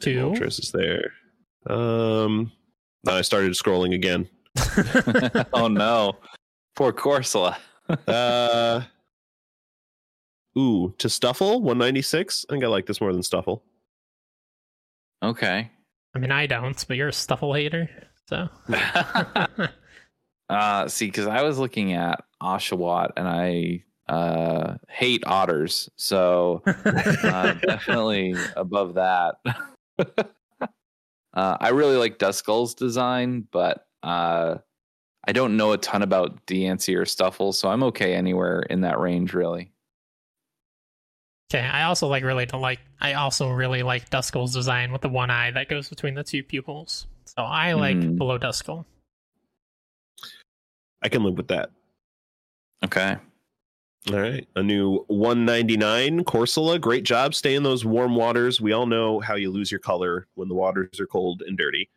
Two. 0.00 0.16
Moltres 0.16 0.58
is 0.60 0.72
there. 0.72 1.12
Um, 1.72 2.52
I 3.06 3.22
started 3.22 3.52
scrolling 3.52 3.94
again. 3.94 4.28
oh 5.52 5.68
no. 5.68 6.16
Poor 6.76 6.92
Corsola. 6.92 7.56
Uh, 8.06 8.82
ooh, 10.56 10.94
to 10.98 11.08
Stufful, 11.08 11.60
196. 11.60 12.46
I 12.48 12.52
think 12.52 12.64
I 12.64 12.68
like 12.68 12.86
this 12.86 13.00
more 13.00 13.12
than 13.12 13.22
Stufful. 13.22 13.62
Okay. 15.22 15.70
I 16.14 16.18
mean, 16.18 16.30
I 16.30 16.46
don't, 16.46 16.84
but 16.86 16.96
you're 16.96 17.08
a 17.08 17.12
Stufful 17.12 17.56
hater, 17.56 17.88
so. 18.28 18.48
uh 20.48 20.88
see, 20.88 21.06
because 21.06 21.26
I 21.26 21.42
was 21.42 21.58
looking 21.58 21.92
at 21.92 22.24
Oshawott 22.42 23.10
and 23.16 23.28
I 23.28 23.84
uh 24.08 24.76
hate 24.88 25.24
otters, 25.26 25.90
so 25.96 26.62
uh, 26.66 27.52
definitely 27.66 28.34
above 28.56 28.94
that. 28.94 29.36
uh, 29.98 30.26
I 31.34 31.70
really 31.70 31.96
like 31.96 32.18
Duskull's 32.18 32.74
design, 32.74 33.46
but 33.50 33.87
uh, 34.02 34.56
I 35.26 35.32
don't 35.32 35.56
know 35.56 35.72
a 35.72 35.78
ton 35.78 36.02
about 36.02 36.46
Deancey 36.46 36.96
or 36.96 37.02
Stufful, 37.02 37.54
so 37.54 37.68
I'm 37.68 37.82
okay 37.84 38.14
anywhere 38.14 38.60
in 38.70 38.80
that 38.82 38.98
range, 38.98 39.34
really. 39.34 39.72
Okay, 41.52 41.64
I 41.64 41.84
also 41.84 42.08
like 42.08 42.24
really 42.24 42.46
to 42.46 42.56
like. 42.58 42.80
I 43.00 43.14
also 43.14 43.50
really 43.50 43.82
like 43.82 44.10
Duskull's 44.10 44.52
design 44.52 44.92
with 44.92 45.00
the 45.00 45.08
one 45.08 45.30
eye 45.30 45.50
that 45.52 45.68
goes 45.68 45.88
between 45.88 46.14
the 46.14 46.22
two 46.24 46.42
pupils. 46.42 47.06
So 47.24 47.42
I 47.42 47.72
like 47.74 47.96
Mhm. 47.96 48.18
below 48.18 48.38
Duskull. 48.38 48.84
I 51.02 51.08
can 51.08 51.22
live 51.22 51.36
with 51.36 51.48
that. 51.48 51.70
Okay. 52.84 53.16
All 54.10 54.18
right. 54.20 54.46
A 54.56 54.62
new 54.62 55.04
199 55.08 56.24
Corsola. 56.24 56.80
Great 56.80 57.04
job. 57.04 57.34
Stay 57.34 57.54
in 57.54 57.62
those 57.62 57.84
warm 57.84 58.14
waters. 58.14 58.60
We 58.60 58.72
all 58.72 58.86
know 58.86 59.20
how 59.20 59.34
you 59.34 59.50
lose 59.50 59.70
your 59.70 59.80
color 59.80 60.26
when 60.34 60.48
the 60.48 60.54
waters 60.54 60.98
are 61.00 61.06
cold 61.06 61.42
and 61.46 61.56
dirty. 61.56 61.88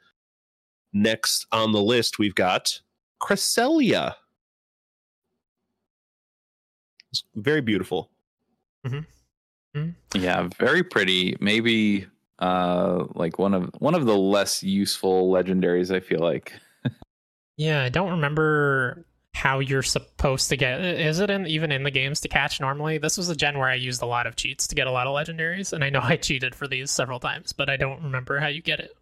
Next 0.94 1.46
on 1.52 1.72
the 1.72 1.82
list, 1.82 2.20
we've 2.20 2.36
got 2.36 2.82
Cresselia. 3.22 4.16
It's 7.12 7.24
very 7.36 7.62
beautiful. 7.62 8.10
Yeah, 10.14 10.50
very 10.58 10.84
pretty. 10.84 11.38
Maybe 11.39 12.08
uh 12.39 13.06
like 13.14 13.38
one 13.38 13.54
of 13.54 13.70
one 13.80 13.94
of 13.96 14.06
the 14.06 14.18
less 14.18 14.64
useful 14.64 15.32
legendaries, 15.32 15.94
I 15.96 16.00
feel 16.00 16.20
like. 16.20 16.54
Yeah, 17.58 17.84
I 17.84 17.89
don't 17.89 18.12
remember 18.12 19.06
how 19.34 19.60
you're 19.60 19.84
supposed 19.84 20.50
to 20.50 20.58
get. 20.58 20.82
Is 20.82 21.20
it 21.20 21.30
in 21.30 21.48
even 21.48 21.72
in 21.72 21.84
the 21.84 21.92
games 21.92 22.20
to 22.22 22.28
catch 22.28 22.60
normally? 22.60 22.98
This 22.98 23.18
was 23.18 23.30
a 23.30 23.36
gen 23.36 23.58
where 23.58 23.70
I 23.70 23.76
used 23.76 24.02
a 24.02 24.06
lot 24.06 24.28
of 24.28 24.36
cheats 24.36 24.68
to 24.68 24.76
get 24.76 24.88
a 24.88 24.92
lot 24.92 25.08
of 25.08 25.14
legendaries, 25.14 25.74
and 25.74 25.84
I 25.84 25.89
know 25.89 26.00
I 26.04 26.16
cheated 26.16 26.56
for 26.56 26.68
these 26.68 26.92
several 26.92 27.20
times, 27.20 27.54
but 27.54 27.70
I 27.70 27.78
don't 27.78 28.04
remember 28.04 28.39
how 28.39 28.48
you 28.48 28.62
get 28.62 28.80
it. 28.80 28.96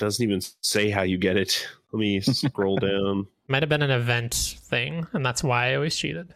Doesn't 0.00 0.24
even 0.24 0.40
say 0.62 0.88
how 0.88 1.02
you 1.02 1.18
get 1.18 1.36
it. 1.36 1.68
Let 1.92 2.00
me 2.00 2.20
scroll 2.22 2.76
down. 2.76 3.26
Might 3.48 3.62
have 3.62 3.68
been 3.68 3.82
an 3.82 3.90
event 3.90 4.32
thing, 4.62 5.06
and 5.12 5.24
that's 5.24 5.44
why 5.44 5.72
I 5.72 5.74
always 5.74 5.94
cheated. 5.94 6.34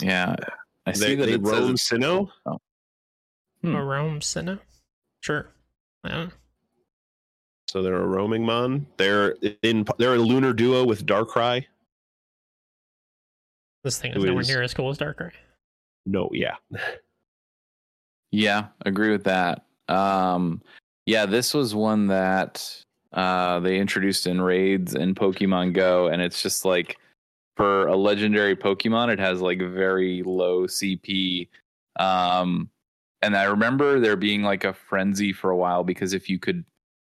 Yeah. 0.00 0.34
I 0.86 0.92
see 0.92 1.08
They, 1.08 1.14
that 1.16 1.26
they 1.26 1.32
it 1.34 1.42
roam 1.42 1.76
says 1.76 1.98
Sinnoh. 2.00 2.30
Hmm. 3.62 3.74
A 3.74 3.84
Rome 3.84 4.20
Sinnoh? 4.20 4.60
Sure. 5.20 5.48
Yeah. 6.04 6.28
So 7.68 7.82
they're 7.82 8.00
a 8.00 8.06
roaming 8.06 8.46
mon. 8.46 8.86
They're 8.96 9.36
in. 9.62 9.84
They're 9.98 10.14
a 10.14 10.18
lunar 10.18 10.52
duo 10.54 10.84
with 10.86 11.04
Darkrai. 11.04 11.66
This 13.84 13.98
thing 13.98 14.12
is 14.12 14.22
Who 14.22 14.28
nowhere 14.28 14.40
is- 14.40 14.48
near 14.48 14.62
as 14.62 14.72
cool 14.72 14.88
as 14.88 14.96
Darkrai. 14.98 15.32
No, 16.06 16.30
yeah. 16.32 16.56
Yeah, 18.32 18.66
agree 18.84 19.10
with 19.12 19.24
that. 19.24 19.64
Um, 19.88 20.60
yeah, 21.06 21.24
this 21.24 21.54
was 21.54 21.74
one 21.74 22.08
that 22.08 22.82
uh, 23.12 23.60
they 23.60 23.78
introduced 23.78 24.26
in 24.26 24.40
raids 24.40 24.94
in 24.94 25.14
Pokemon 25.14 25.72
Go, 25.72 26.08
and 26.08 26.20
it's 26.20 26.42
just 26.42 26.64
like 26.64 26.98
for 27.56 27.86
a 27.86 27.96
legendary 27.96 28.54
Pokemon, 28.54 29.12
it 29.12 29.18
has 29.18 29.40
like 29.40 29.58
very 29.58 30.22
low 30.24 30.66
CP. 30.66 31.48
Um, 31.98 32.68
and 33.22 33.36
I 33.36 33.44
remember 33.44 33.98
there 33.98 34.16
being 34.16 34.42
like 34.42 34.64
a 34.64 34.74
frenzy 34.74 35.32
for 35.32 35.50
a 35.50 35.56
while 35.56 35.82
because 35.82 36.12
if 36.12 36.28
you 36.28 36.38
could 36.38 36.64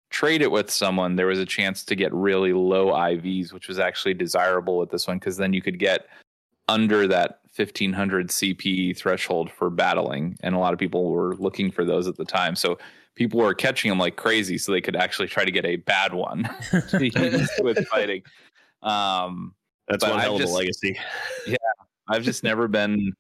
trade 0.10 0.41
it 0.41 0.50
with 0.50 0.72
someone, 0.72 1.16
there 1.16 1.28
was 1.28 1.38
a 1.38 1.45
chance 1.45 1.84
to 1.84 1.95
get 1.95 2.12
really 2.14 2.54
low 2.54 2.88
IVs, 2.88 3.54
which 3.54 3.68
was 3.68 3.78
actually 3.78 4.16
desirable 4.16 4.80
with 4.80 4.89
this 4.89 5.08
one 5.08 5.20
because 5.20 5.38
then 5.38 5.54
you 5.54 5.62
could 5.62 5.78
get 5.78 6.08
under 6.68 7.08
that 7.08 7.41
1500 7.56 8.30
CP 8.30 8.97
threshold 8.97 9.52
for 9.52 9.70
battling, 9.70 10.38
and 10.41 10.56
a 10.56 10.60
lot 10.60 10.74
of 10.74 10.80
people 10.80 11.12
were 11.12 11.36
looking 11.36 11.70
for 11.70 11.86
those 11.86 12.08
at 12.08 12.16
the 12.16 12.26
time. 12.26 12.56
So 12.56 12.80
people 13.20 13.41
were 13.41 13.53
catching 13.53 13.89
them 13.89 13.99
like 13.99 14.15
crazy, 14.15 14.57
so 14.57 14.72
they 14.72 14.80
could 14.80 14.95
actually 14.95 15.28
try 15.28 15.43
to 15.43 15.51
get 15.51 15.65
a 15.65 15.76
bad 15.76 16.13
one 16.13 16.49
with 16.93 17.86
fighting. 17.89 18.24
Um, 18.82 19.53
That's 19.89 20.03
one 20.03 20.17
hell 20.20 20.36
of 20.36 20.41
just- 20.41 20.53
a 20.53 20.55
legacy. 20.55 20.97
Yeah, 21.45 21.57
I've 22.07 22.24
just 22.24 22.43
never 22.43 22.67
been 22.70 23.11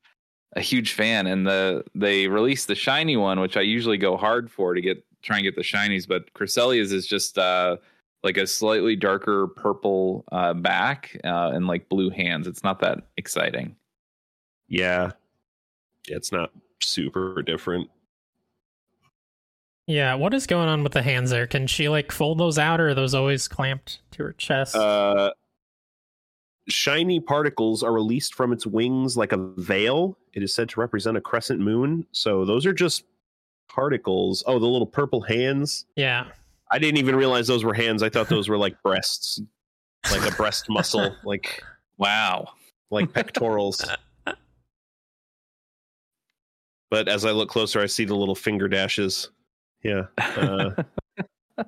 a 0.55 0.61
huge 0.61 0.93
fan, 0.93 1.27
and 1.27 1.45
the 1.45 1.83
they 1.93 2.27
released 2.29 2.67
the 2.69 2.75
shiny 2.75 3.17
one, 3.17 3.41
which 3.41 3.57
I 3.57 3.61
usually 3.61 3.97
go 3.97 4.15
hard 4.17 4.49
for 4.49 4.73
to 4.73 4.81
get 4.81 5.05
try 5.21 5.35
and 5.35 5.43
get 5.43 5.55
the 5.55 5.61
shinies, 5.61 6.07
but 6.07 6.33
Cresselia's 6.33 6.93
is 6.93 7.05
just 7.05 7.37
uh, 7.37 7.75
like 8.23 8.37
a 8.37 8.47
slightly 8.47 8.95
darker 8.95 9.47
purple 9.47 10.23
uh, 10.31 10.53
back 10.53 11.19
uh, 11.25 11.51
and 11.53 11.67
like 11.67 11.89
blue 11.89 12.09
hands. 12.09 12.47
It's 12.47 12.63
not 12.63 12.79
that 12.79 12.99
exciting. 13.17 13.75
Yeah. 14.69 15.11
It's 16.07 16.31
not 16.31 16.51
super 16.81 17.41
different. 17.41 17.89
Yeah, 19.89 20.13
what 20.13 20.35
is 20.35 20.45
going 20.45 20.69
on 20.69 20.83
with 20.83 20.91
the 20.91 21.01
hands 21.01 21.31
there? 21.31 21.47
Can 21.47 21.65
she 21.65 21.89
like 21.89 22.11
fold 22.11 22.37
those 22.37 22.59
out, 22.59 22.79
or 22.79 22.89
are 22.89 22.93
those 22.93 23.15
always 23.15 23.47
clamped 23.47 24.01
to 24.11 24.23
her 24.23 24.33
chest? 24.33 24.75
Uh 24.75 25.31
shiny 26.67 27.19
particles 27.19 27.81
are 27.81 27.91
released 27.91 28.35
from 28.35 28.53
its 28.53 28.67
wings 28.67 29.17
like 29.17 29.31
a 29.31 29.37
veil. 29.57 30.15
It 30.33 30.43
is 30.43 30.53
said 30.53 30.69
to 30.69 30.79
represent 30.79 31.17
a 31.17 31.21
crescent 31.21 31.59
moon. 31.59 32.05
So 32.11 32.45
those 32.45 32.67
are 32.67 32.73
just 32.73 33.03
particles. 33.67 34.43
Oh, 34.45 34.59
the 34.59 34.67
little 34.67 34.85
purple 34.85 35.21
hands. 35.21 35.87
Yeah. 35.95 36.27
I 36.69 36.77
didn't 36.77 36.97
even 36.99 37.15
realize 37.15 37.47
those 37.47 37.63
were 37.63 37.73
hands. 37.73 38.03
I 38.03 38.09
thought 38.09 38.29
those 38.29 38.47
were 38.47 38.57
like 38.59 38.79
breasts, 38.83 39.41
like 40.11 40.31
a 40.31 40.35
breast 40.35 40.69
muscle, 40.69 41.15
like 41.23 41.63
Wow. 41.97 42.49
like 42.91 43.11
pectorals. 43.11 43.83
But 46.91 47.07
as 47.07 47.23
I 47.23 47.29
look 47.31 47.49
closer, 47.49 47.79
I 47.79 47.85
see 47.85 48.05
the 48.05 48.15
little 48.15 48.33
finger 48.35 48.67
dashes. 48.67 49.29
Yeah. 49.83 50.03
Uh, 50.17 50.71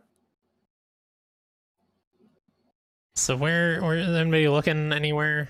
So 3.16 3.36
where 3.36 3.82
where 3.82 3.98
is 3.98 4.08
anybody 4.08 4.48
looking 4.48 4.94
anywhere? 4.94 5.50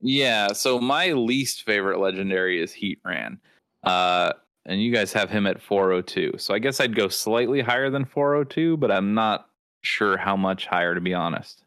Yeah, 0.00 0.48
so 0.52 0.78
my 0.80 1.12
least 1.12 1.64
favorite 1.64 1.98
legendary 1.98 2.62
is 2.62 2.72
Heatran. 2.72 3.38
Uh 3.82 4.32
and 4.64 4.80
you 4.80 4.92
guys 4.92 5.12
have 5.12 5.28
him 5.28 5.46
at 5.48 5.60
402. 5.60 6.34
So 6.38 6.54
I 6.54 6.60
guess 6.60 6.78
I'd 6.80 6.94
go 6.94 7.08
slightly 7.08 7.60
higher 7.60 7.90
than 7.90 8.04
402, 8.04 8.76
but 8.76 8.92
I'm 8.92 9.12
not 9.14 9.48
sure 9.82 10.16
how 10.16 10.36
much 10.36 10.66
higher 10.66 10.94
to 10.94 11.00
be 11.00 11.12
honest. 11.12 11.64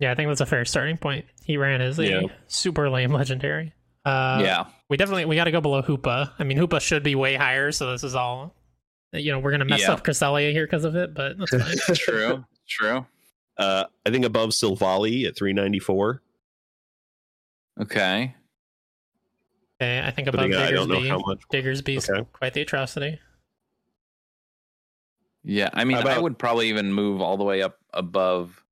Yeah, 0.00 0.10
I 0.10 0.16
think 0.16 0.28
that's 0.28 0.40
a 0.40 0.46
fair 0.46 0.64
starting 0.64 0.96
point. 0.98 1.24
Heatran 1.48 1.80
as 1.80 1.98
a 2.00 2.06
Yeah. 2.06 2.22
super 2.48 2.90
lame 2.90 3.12
legendary. 3.12 3.72
Uh, 4.04 4.40
yeah. 4.42 4.64
We 4.90 4.96
definitely 4.96 5.24
we 5.24 5.36
got 5.36 5.44
to 5.44 5.50
go 5.50 5.60
below 5.60 5.82
Hoopa. 5.82 6.32
I 6.38 6.44
mean, 6.44 6.58
Hoopa 6.58 6.80
should 6.80 7.02
be 7.02 7.14
way 7.14 7.34
higher, 7.36 7.72
so 7.72 7.90
this 7.92 8.04
is 8.04 8.14
all. 8.14 8.54
You 9.12 9.32
know, 9.32 9.38
we're 9.38 9.52
gonna 9.52 9.64
mess 9.64 9.82
Yeah. 9.82 9.92
up 9.92 10.04
Cresselia 10.04 10.50
here 10.52 10.66
because 10.66 10.84
of 10.84 10.96
it, 10.96 11.14
but 11.14 11.38
that's 11.38 11.50
fine. 11.50 11.96
True. 11.96 12.44
True. 12.68 13.06
uh, 13.56 13.84
I 14.04 14.10
think 14.10 14.24
above 14.24 14.50
Silvally 14.50 15.26
at 15.26 15.36
394. 15.36 16.20
Okay. 17.80 18.34
okay, 19.80 20.02
I 20.04 20.10
think 20.10 20.26
But 20.26 20.34
above 20.34 20.46
again, 20.46 20.60
I 20.62 20.70
don't 20.72 20.88
know 20.88 20.96
Diggersby. 21.00 21.08
how 21.08 21.18
much. 21.20 21.40
Diggersby's 21.52 22.10
Okay. 22.10 22.26
quite 22.32 22.54
the 22.54 22.62
atrocity. 22.62 23.18
Yeah, 25.44 25.70
I 25.74 25.84
mean, 25.84 25.98
How 25.98 26.08
I 26.08 26.18
would 26.18 26.38
probably 26.38 26.68
even 26.70 26.92
move 26.92 27.20
all 27.20 27.36
the 27.36 27.44
way 27.44 27.62
up 27.62 27.78
above 27.92 28.64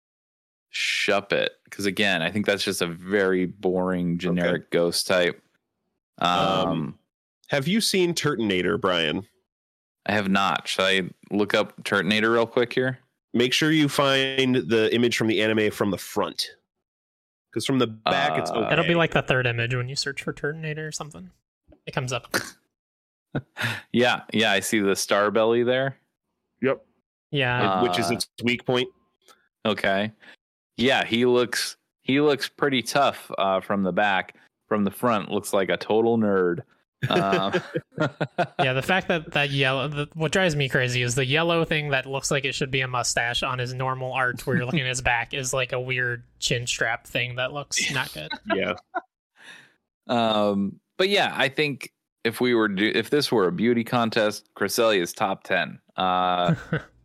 Shuppet 0.73 1.49
because 1.65 1.85
again, 1.87 2.23
I 2.23 2.31
think 2.31 2.47
that's 2.47 2.65
just 2.65 2.81
a 2.81 2.87
very 2.87 3.47
boring 3.47 4.19
generic 4.19 4.71
ghost 4.71 5.07
type. 5.07 5.43
Um, 6.23 6.69
Um, 6.69 6.99
Have 7.49 7.69
you 7.69 7.81
seen 7.81 8.15
Turtonator, 8.15 8.81
Brian? 8.81 9.27
I 10.07 10.13
have 10.13 10.29
not. 10.31 10.67
Should 10.67 10.85
I 10.85 11.03
look 11.35 11.53
up 11.55 11.77
Turtonator 11.85 12.33
real 12.33 12.47
quick 12.47 12.73
here? 12.73 12.99
Make 13.35 13.53
sure 13.53 13.71
you 13.71 13.89
find 13.89 14.57
the 14.57 14.89
image 14.95 15.17
from 15.17 15.27
the 15.27 15.43
anime 15.43 15.71
from 15.71 15.91
the 15.91 15.99
front. 15.99 16.51
Because 17.51 17.67
from 17.67 17.79
the 17.79 17.87
back, 17.87 18.39
it's 18.39 18.51
Uh, 18.51 18.55
okay. 18.61 18.73
It'll 18.73 18.87
be 18.87 18.95
like 18.95 19.11
the 19.13 19.23
third 19.23 19.47
image 19.47 19.75
when 19.75 19.89
you 19.89 19.97
search 19.97 20.23
for 20.23 20.33
Turtonator 20.33 20.89
or 20.89 20.93
something. 20.93 21.31
It 21.87 21.93
comes 21.93 22.13
up. 22.13 22.35
Yeah, 23.93 24.25
yeah, 24.33 24.53
I 24.53 24.61
see 24.61 24.81
the 24.81 24.95
star 24.95 25.31
belly 25.31 25.63
there. 25.63 25.97
Yep. 26.61 26.85
Yeah, 27.31 27.73
Uh, 27.73 27.83
which 27.83 27.99
is 27.99 28.11
its 28.11 28.29
weak 28.45 28.67
point. 28.67 28.91
Okay. 29.65 30.13
Yeah, 30.77 31.03
he 31.05 31.25
looks 31.25 31.77
he 32.03 32.21
looks 32.21 32.47
pretty 32.47 32.83
tough 32.83 33.31
uh, 33.39 33.61
from 33.63 33.85
the 33.85 33.93
back. 33.93 34.37
From 34.73 34.85
the 34.85 34.91
front, 34.91 35.31
looks 35.31 35.53
like 35.53 35.69
a 35.69 35.77
total 35.77 36.17
nerd. 36.17 36.61
Um, 37.11 37.53
yeah. 38.59 38.73
The 38.73 38.81
fact 38.81 39.07
that 39.09 39.33
that 39.33 39.51
yellow, 39.51 39.87
the, 39.87 40.09
what 40.15 40.33
drives 40.33 40.57
me 40.57 40.67
crazy 40.71 41.03
is 41.03 41.15
the 41.15 41.27
yellow 41.27 41.67
thing 41.67 41.91
that 41.91 42.07
looks 42.07 42.31
like 42.31 42.47
it 42.47 42.55
should 42.55 42.71
be 42.71 42.81
a 42.81 42.89
mustache 42.89 43.43
on 43.43 43.59
his 43.59 43.75
normal 43.75 44.15
art, 44.15 44.47
where 44.47 44.57
you're 44.57 44.65
looking 44.65 44.81
at 44.81 44.87
his 44.87 45.03
back, 45.03 45.35
is 45.35 45.53
like 45.53 45.73
a 45.73 45.79
weird 45.79 46.23
chin 46.39 46.67
strap 46.67 47.07
thing 47.07 47.37
that 47.37 47.53
looks 47.53 47.93
not 47.93 48.11
good. 48.15 48.31
Yeah. 48.57 48.73
Um, 50.07 50.81
but 50.97 51.11
yeah, 51.11 51.35
I 51.37 51.51
think 51.51 51.93
if 52.25 52.41
we 52.41 52.55
were 52.55 52.69
do 52.69 52.91
if 52.95 53.11
this 53.11 53.31
were 53.31 53.47
a 53.47 53.53
beauty 53.53 53.85
contest, 53.85 54.49
Cresselia 54.57 55.03
is 55.03 55.13
top 55.13 55.45
ten. 55.45 55.81
Uh, 55.99 56.55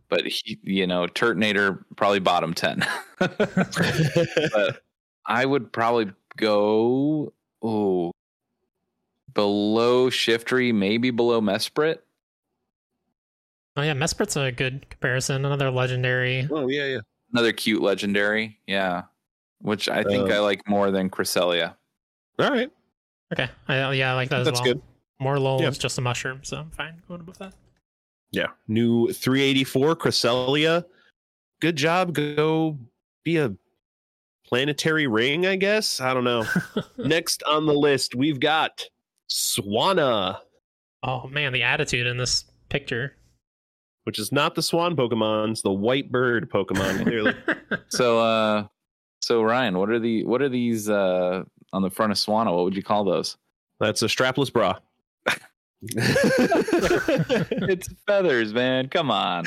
but 0.08 0.26
he, 0.26 0.58
you 0.62 0.86
know, 0.86 1.04
Turtonator 1.04 1.84
probably 1.96 2.20
bottom 2.20 2.54
ten. 2.54 2.82
but 3.18 4.80
I 5.26 5.44
would 5.44 5.70
probably 5.70 6.10
go 6.38 7.34
oh 7.62 8.12
below 9.34 10.10
Shiftry, 10.10 10.74
maybe 10.74 11.10
below 11.10 11.40
Mesprit. 11.40 11.98
Oh 13.76 13.82
yeah, 13.82 13.94
Mesprit's 13.94 14.36
a 14.36 14.50
good 14.50 14.88
comparison. 14.90 15.44
Another 15.44 15.70
legendary. 15.70 16.48
oh, 16.50 16.68
yeah, 16.68 16.86
yeah. 16.86 16.98
Another 17.32 17.52
cute 17.52 17.80
legendary, 17.82 18.58
yeah. 18.66 19.02
Which 19.60 19.88
I 19.88 20.02
think 20.02 20.30
Uh, 20.30 20.34
I 20.34 20.38
like 20.38 20.66
more 20.68 20.90
than 20.90 21.10
Cresselia. 21.10 21.74
All 22.38 22.50
right. 22.50 22.70
Okay, 23.32 23.48
I, 23.68 23.92
yeah, 23.92 24.12
I 24.12 24.14
like 24.14 24.30
that 24.30 24.40
as 24.40 24.46
That's 24.46 24.60
well. 24.62 24.74
good. 24.74 24.82
Morelull 25.20 25.60
Yeah. 25.60 25.68
is 25.68 25.78
just 25.78 25.98
a 25.98 26.00
mushroom, 26.00 26.40
so 26.42 26.56
I'm 26.58 26.70
fine 26.70 27.02
going 27.06 27.26
with 27.26 27.38
that. 27.38 27.52
Yeah. 28.30 28.46
New 28.68 29.12
384 29.12 29.96
Cresselia. 29.96 30.84
Good 31.60 31.76
job. 31.76 32.14
Go 32.14 32.78
be 33.24 33.36
a 33.36 33.52
planetary 34.48 35.06
ring, 35.06 35.46
I 35.46 35.56
guess. 35.56 36.00
I 36.00 36.14
don't 36.14 36.24
know. 36.24 36.44
Next 36.98 37.42
on 37.44 37.66
the 37.66 37.74
list, 37.74 38.14
we've 38.14 38.40
got 38.40 38.84
Swanna, 39.30 40.38
oh 41.02 41.26
man, 41.28 41.52
the 41.52 41.62
attitude 41.62 42.06
in 42.06 42.16
this 42.16 42.44
picture. 42.70 43.14
which 44.04 44.18
is 44.18 44.32
not 44.32 44.54
the 44.54 44.62
swan 44.62 44.96
Pokemon, 44.96 45.50
it's 45.50 45.62
the 45.62 45.70
white 45.72 46.10
bird 46.10 46.50
Pokemon, 46.50 47.02
clearly. 47.04 47.34
So 47.90 48.18
uh 48.20 48.66
so 49.20 49.42
Ryan, 49.42 49.76
what 49.78 49.90
are 49.90 49.98
the 49.98 50.24
what 50.24 50.40
are 50.42 50.48
these 50.48 50.88
uh 50.88 51.42
on 51.72 51.82
the 51.82 51.90
front 51.90 52.12
of 52.12 52.18
Swanna? 52.18 52.54
What 52.54 52.64
would 52.64 52.76
you 52.76 52.82
call 52.82 53.04
those? 53.04 53.36
That's 53.80 54.02
a 54.02 54.06
strapless 54.06 54.52
bra. 54.52 54.78
it's 57.68 57.88
feathers, 58.06 58.52
man. 58.52 58.88
Come 58.88 59.10
on. 59.10 59.44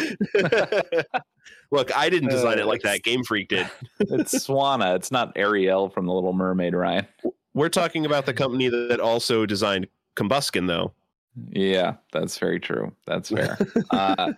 Look, 1.71 1.95
I 1.95 2.09
didn't 2.09 2.29
design 2.29 2.57
it 2.59 2.63
Uh, 2.63 2.67
like 2.67 2.81
that. 2.81 3.03
Game 3.03 3.23
Freak 3.23 3.49
did. 3.49 3.69
It's 3.99 4.33
Swanna. 4.47 4.95
It's 4.95 5.11
not 5.11 5.31
Ariel 5.35 5.89
from 5.89 6.05
the 6.05 6.13
Little 6.13 6.33
Mermaid, 6.33 6.73
Ryan. 6.73 7.07
We're 7.53 7.69
talking 7.69 8.05
about 8.05 8.25
the 8.25 8.33
company 8.33 8.69
that 8.69 8.99
also 8.99 9.45
designed 9.45 9.87
Combusken, 10.15 10.67
though. 10.67 10.93
Yeah, 11.49 11.95
that's 12.11 12.37
very 12.37 12.59
true. 12.59 12.91
That's 13.07 13.29
fair. 13.29 13.57
uh 13.91 14.33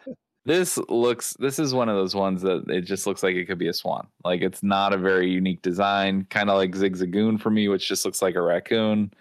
this 0.45 0.77
looks 0.89 1.33
this 1.39 1.57
is 1.57 1.73
one 1.73 1.87
of 1.89 1.95
those 1.95 2.13
ones 2.13 2.41
that 2.41 2.69
it 2.69 2.81
just 2.81 3.07
looks 3.07 3.23
like 3.23 3.33
it 3.35 3.45
could 3.45 3.57
be 3.57 3.69
a 3.69 3.73
swan. 3.73 4.05
Like 4.25 4.41
it's 4.41 4.61
not 4.61 4.93
a 4.93 4.97
very 4.97 5.29
unique 5.31 5.61
design, 5.63 6.27
kind 6.29 6.49
of 6.51 6.57
like 6.57 6.71
Zigzagoon 6.71 7.39
for 7.41 7.49
me, 7.49 7.67
which 7.69 7.87
just 7.87 8.03
looks 8.05 8.21
like 8.21 8.35
a 8.35 8.41
raccoon. 8.41 9.11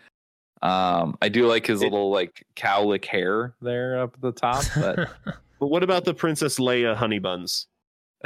Um, 0.63 1.19
I 1.21 1.29
do 1.29 1.47
like 1.49 1.67
his 1.67 1.83
It- 1.83 1.87
little 1.87 2.11
like 2.11 2.47
cowlick 2.57 3.05
hair 3.05 3.55
there 3.61 4.01
up 4.01 4.15
at 4.15 4.21
the 4.21 4.33
top, 4.33 4.65
but 4.77 5.09
But 5.61 5.69
what 5.69 5.83
about 5.85 6.05
the 6.05 6.13
Princess 6.15 6.59
Leia 6.59 6.97
honey 6.97 7.21
buns? 7.21 7.69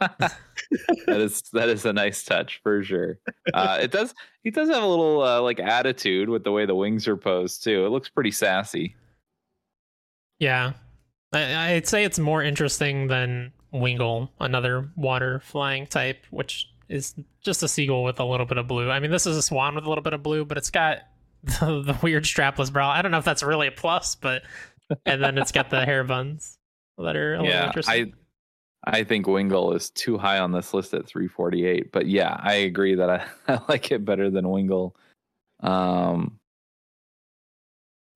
that 0.00 0.32
is 1.08 1.42
that 1.52 1.68
is 1.68 1.84
a 1.84 1.92
nice 1.92 2.24
touch 2.24 2.60
for 2.62 2.82
sure. 2.82 3.18
Uh, 3.54 3.78
it 3.80 3.90
does 3.90 4.14
he 4.42 4.50
does 4.50 4.68
have 4.68 4.82
a 4.82 4.86
little 4.86 5.22
uh, 5.22 5.40
like 5.40 5.58
attitude 5.60 6.28
with 6.28 6.44
the 6.44 6.52
way 6.52 6.66
the 6.66 6.74
wings 6.74 7.08
are 7.08 7.16
posed 7.16 7.64
too. 7.64 7.84
It 7.86 7.88
looks 7.90 8.08
pretty 8.08 8.30
sassy. 8.30 8.94
yeah, 10.38 10.72
I, 11.32 11.72
I'd 11.74 11.86
say 11.88 12.04
it's 12.04 12.18
more 12.18 12.42
interesting 12.42 13.08
than 13.08 13.52
Wingull, 13.72 14.28
another 14.40 14.90
water 14.96 15.40
flying 15.44 15.86
type, 15.86 16.24
which 16.30 16.68
is 16.88 17.14
just 17.42 17.62
a 17.62 17.68
seagull 17.68 18.04
with 18.04 18.20
a 18.20 18.24
little 18.24 18.46
bit 18.46 18.58
of 18.58 18.68
blue. 18.68 18.90
I 18.90 19.00
mean, 19.00 19.10
this 19.10 19.26
is 19.26 19.36
a 19.36 19.42
swan 19.42 19.74
with 19.74 19.84
a 19.84 19.88
little 19.88 20.02
bit 20.04 20.12
of 20.12 20.22
blue, 20.22 20.44
but 20.44 20.56
it's 20.58 20.70
got 20.70 20.98
the, 21.60 21.82
the 21.82 21.98
weird 22.02 22.24
strapless 22.24 22.72
bra. 22.72 22.90
I 22.90 23.02
don't 23.02 23.10
know 23.10 23.18
if 23.18 23.24
that's 23.24 23.42
really 23.42 23.66
a 23.66 23.72
plus, 23.72 24.14
but 24.14 24.42
and 25.04 25.22
then 25.22 25.38
it's 25.38 25.52
got 25.52 25.70
the 25.70 25.84
hair 25.84 26.04
buns 26.04 26.58
that 26.98 27.16
are 27.16 27.34
a 27.34 27.38
little 27.38 27.52
yeah, 27.52 27.66
interesting. 27.66 28.12
I 28.12 28.12
I 28.86 29.02
think 29.02 29.26
Wingull 29.26 29.74
is 29.74 29.90
too 29.90 30.16
high 30.16 30.38
on 30.38 30.52
this 30.52 30.72
list 30.72 30.94
at 30.94 31.06
348. 31.06 31.90
But 31.90 32.06
yeah, 32.06 32.36
I 32.40 32.54
agree 32.54 32.94
that 32.94 33.10
I, 33.10 33.24
I 33.48 33.60
like 33.68 33.90
it 33.90 34.04
better 34.04 34.30
than 34.30 34.44
Wingull. 34.44 34.92
Um, 35.60 36.38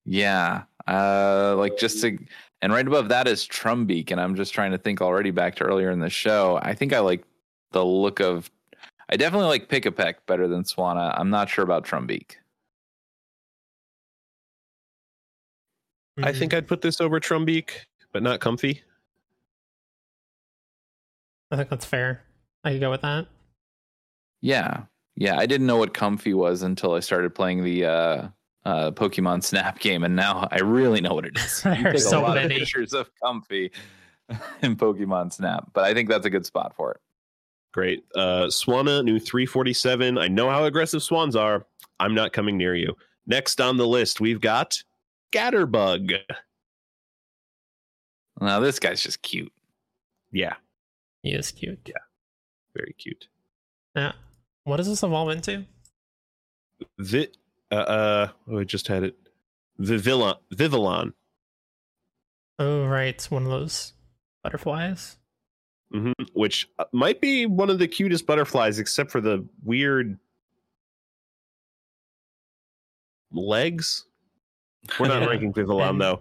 yeah, 0.04 0.62
uh, 0.86 1.56
like 1.56 1.76
just 1.76 2.00
to, 2.02 2.18
and 2.62 2.72
right 2.72 2.86
above 2.86 3.08
that 3.08 3.26
is 3.26 3.46
Trumbeak, 3.46 4.10
and 4.10 4.20
I'm 4.20 4.34
just 4.34 4.54
trying 4.54 4.70
to 4.72 4.78
think 4.78 5.00
already 5.00 5.30
back 5.30 5.56
to 5.56 5.64
earlier 5.64 5.90
in 5.90 6.00
the 6.00 6.10
show. 6.10 6.58
I 6.62 6.74
think 6.74 6.92
I 6.92 7.00
like 7.00 7.24
the 7.72 7.84
look 7.84 8.20
of. 8.20 8.50
I 9.08 9.16
definitely 9.16 9.48
like 9.48 9.68
Pikipek 9.68 10.14
better 10.26 10.46
than 10.46 10.62
Swanna. 10.62 11.18
I'm 11.18 11.30
not 11.30 11.48
sure 11.48 11.64
about 11.64 11.84
Trumbeak. 11.84 12.36
I 16.22 16.32
Mhm. 16.32 16.36
think 16.38 16.54
I'd 16.54 16.66
put 16.68 16.80
this 16.82 17.00
over 17.00 17.20
Trumbeak, 17.20 17.70
but 18.12 18.22
not 18.22 18.40
Comfey. 18.40 18.80
I 21.50 21.56
think 21.56 21.68
that's 21.68 21.84
fair. 21.84 22.22
I 22.64 22.72
could 22.72 22.80
go 22.80 22.90
with 22.90 23.02
that. 23.02 23.26
Yeah. 24.40 24.84
Yeah. 25.16 25.36
I 25.38 25.46
didn't 25.46 25.66
know 25.66 25.76
what 25.76 25.94
Comfey 25.94 26.34
was 26.34 26.62
until 26.62 26.94
I 26.94 27.00
started 27.00 27.34
playing 27.34 27.64
the 27.64 27.84
uh 27.86 28.28
uh 28.64 28.90
Pokemon 28.92 29.42
Snap 29.42 29.78
game 29.78 30.04
and 30.04 30.14
now 30.14 30.46
I 30.50 30.60
really 30.60 31.00
know 31.00 31.14
what 31.14 31.26
it 31.26 31.36
is. 31.36 31.62
You 31.64 31.74
There 31.82 31.92
are 31.92 31.94
a 31.94 31.98
so 31.98 32.22
lot 32.22 32.34
many. 32.36 32.54
of 32.54 32.58
pictures 32.60 32.92
of 32.92 33.10
Comfey 33.22 33.70
in 34.62 34.76
Pokemon 34.76 35.32
Snap, 35.32 35.70
but 35.72 35.84
I 35.84 35.94
think 35.94 36.08
that's 36.08 36.26
a 36.26 36.30
good 36.30 36.46
spot 36.46 36.74
for 36.76 36.92
it. 36.92 37.00
Great. 37.72 38.04
Uh, 38.16 38.46
Swanna, 38.46 39.02
new 39.04 39.18
347. 39.20 40.18
I 40.18 40.26
know 40.28 40.50
how 40.50 40.64
aggressive 40.64 41.02
swans 41.02 41.36
are. 41.36 41.66
I'm 42.00 42.14
not 42.14 42.32
coming 42.32 42.56
near 42.56 42.74
you. 42.74 42.96
Next 43.26 43.60
on 43.60 43.76
the 43.76 43.86
list, 43.86 44.20
we've 44.20 44.40
got 44.40 44.82
Scatterbug. 45.32 46.12
Now 48.40 48.60
this 48.60 48.78
guy's 48.78 49.02
just 49.02 49.22
cute. 49.22 49.52
Yeah, 50.32 50.54
He 51.22 51.32
is 51.32 51.50
cute. 51.50 51.80
Yeah. 51.86 51.94
very 52.74 52.94
cute. 52.98 53.26
Yeah. 53.96 54.12
What 54.64 54.76
does 54.76 54.86
this 54.86 55.02
evolve 55.02 55.30
into? 55.30 55.64
Vi- 56.98 57.28
uh, 57.70 57.74
uh, 57.74 58.28
oh, 58.48 58.58
I 58.60 58.64
just 58.64 58.86
had 58.88 59.02
it. 59.02 59.16
Vivillon. 59.78 60.36
Vivillon. 60.52 61.12
Oh, 62.58 62.86
right. 62.86 63.08
It's 63.08 63.30
one 63.30 63.44
of 63.44 63.50
those 63.50 63.92
butterflies. 64.42 65.16
hmm 65.92 66.12
Which 66.34 66.68
uh, 66.78 66.84
might 66.92 67.20
be 67.20 67.46
one 67.46 67.70
of 67.70 67.78
the 67.78 67.88
cutest 67.88 68.26
butterflies, 68.26 68.78
except 68.78 69.10
for 69.10 69.20
the 69.20 69.44
weird 69.64 70.18
legs. 73.32 74.06
We're 74.98 75.08
not 75.08 75.26
ranking 75.28 75.52
Vivillon, 75.52 75.98
though. 75.98 76.20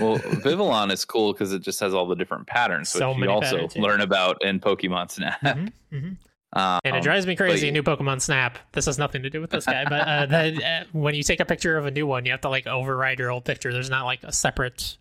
Well, 0.00 0.16
Vivillon 0.42 0.90
is 0.90 1.04
cool 1.04 1.32
because 1.32 1.52
it 1.52 1.62
just 1.62 1.80
has 1.80 1.94
all 1.94 2.06
the 2.06 2.16
different 2.16 2.46
patterns, 2.46 2.88
So 2.90 3.10
which 3.12 3.18
you 3.24 3.30
also 3.30 3.50
patterns, 3.56 3.76
yeah. 3.76 3.82
learn 3.82 4.00
about 4.00 4.42
in 4.44 4.60
Pokemon 4.60 5.10
Snap. 5.10 5.40
Mhm, 5.40 5.72
mhm. 5.92 6.16
Um, 6.52 6.80
And 6.84 6.96
it 6.96 7.02
drives 7.02 7.26
me 7.26 7.36
crazy. 7.36 7.68
but- 7.68 7.72
New 7.74 7.82
Pokemon 7.82 8.20
Snap. 8.20 8.58
This 8.72 8.86
has 8.86 8.98
nothing 8.98 9.22
to 9.24 9.30
do 9.30 9.40
with 9.40 9.50
this 9.50 9.66
guy, 9.66 9.84
but 9.84 10.06
uh, 10.08 10.26
that, 10.26 10.62
uh, 10.62 10.84
when 10.92 11.14
you 11.14 11.22
take 11.22 11.40
a 11.40 11.44
picture 11.44 11.76
of 11.76 11.86
a 11.86 11.90
new 11.90 12.06
one, 12.06 12.24
you 12.24 12.30
have 12.32 12.40
to 12.42 12.48
like 12.48 12.66
override 12.66 13.18
your 13.18 13.30
old 13.30 13.44
picture. 13.44 13.72
There's 13.72 13.90
not 13.90 14.04
like 14.04 14.22
a 14.22 14.32
separate 14.32 14.96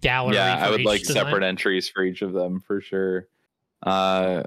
gallery. 0.00 0.34
yeah, 0.36 0.58
for 0.58 0.64
I 0.64 0.70
would 0.70 0.80
each 0.80 0.86
like 0.86 1.00
design. 1.02 1.24
separate 1.26 1.42
entries 1.44 1.88
for 1.88 2.02
each 2.04 2.22
of 2.22 2.32
them 2.32 2.60
for 2.60 2.80
sure. 2.80 3.26
Uh, 3.82 4.42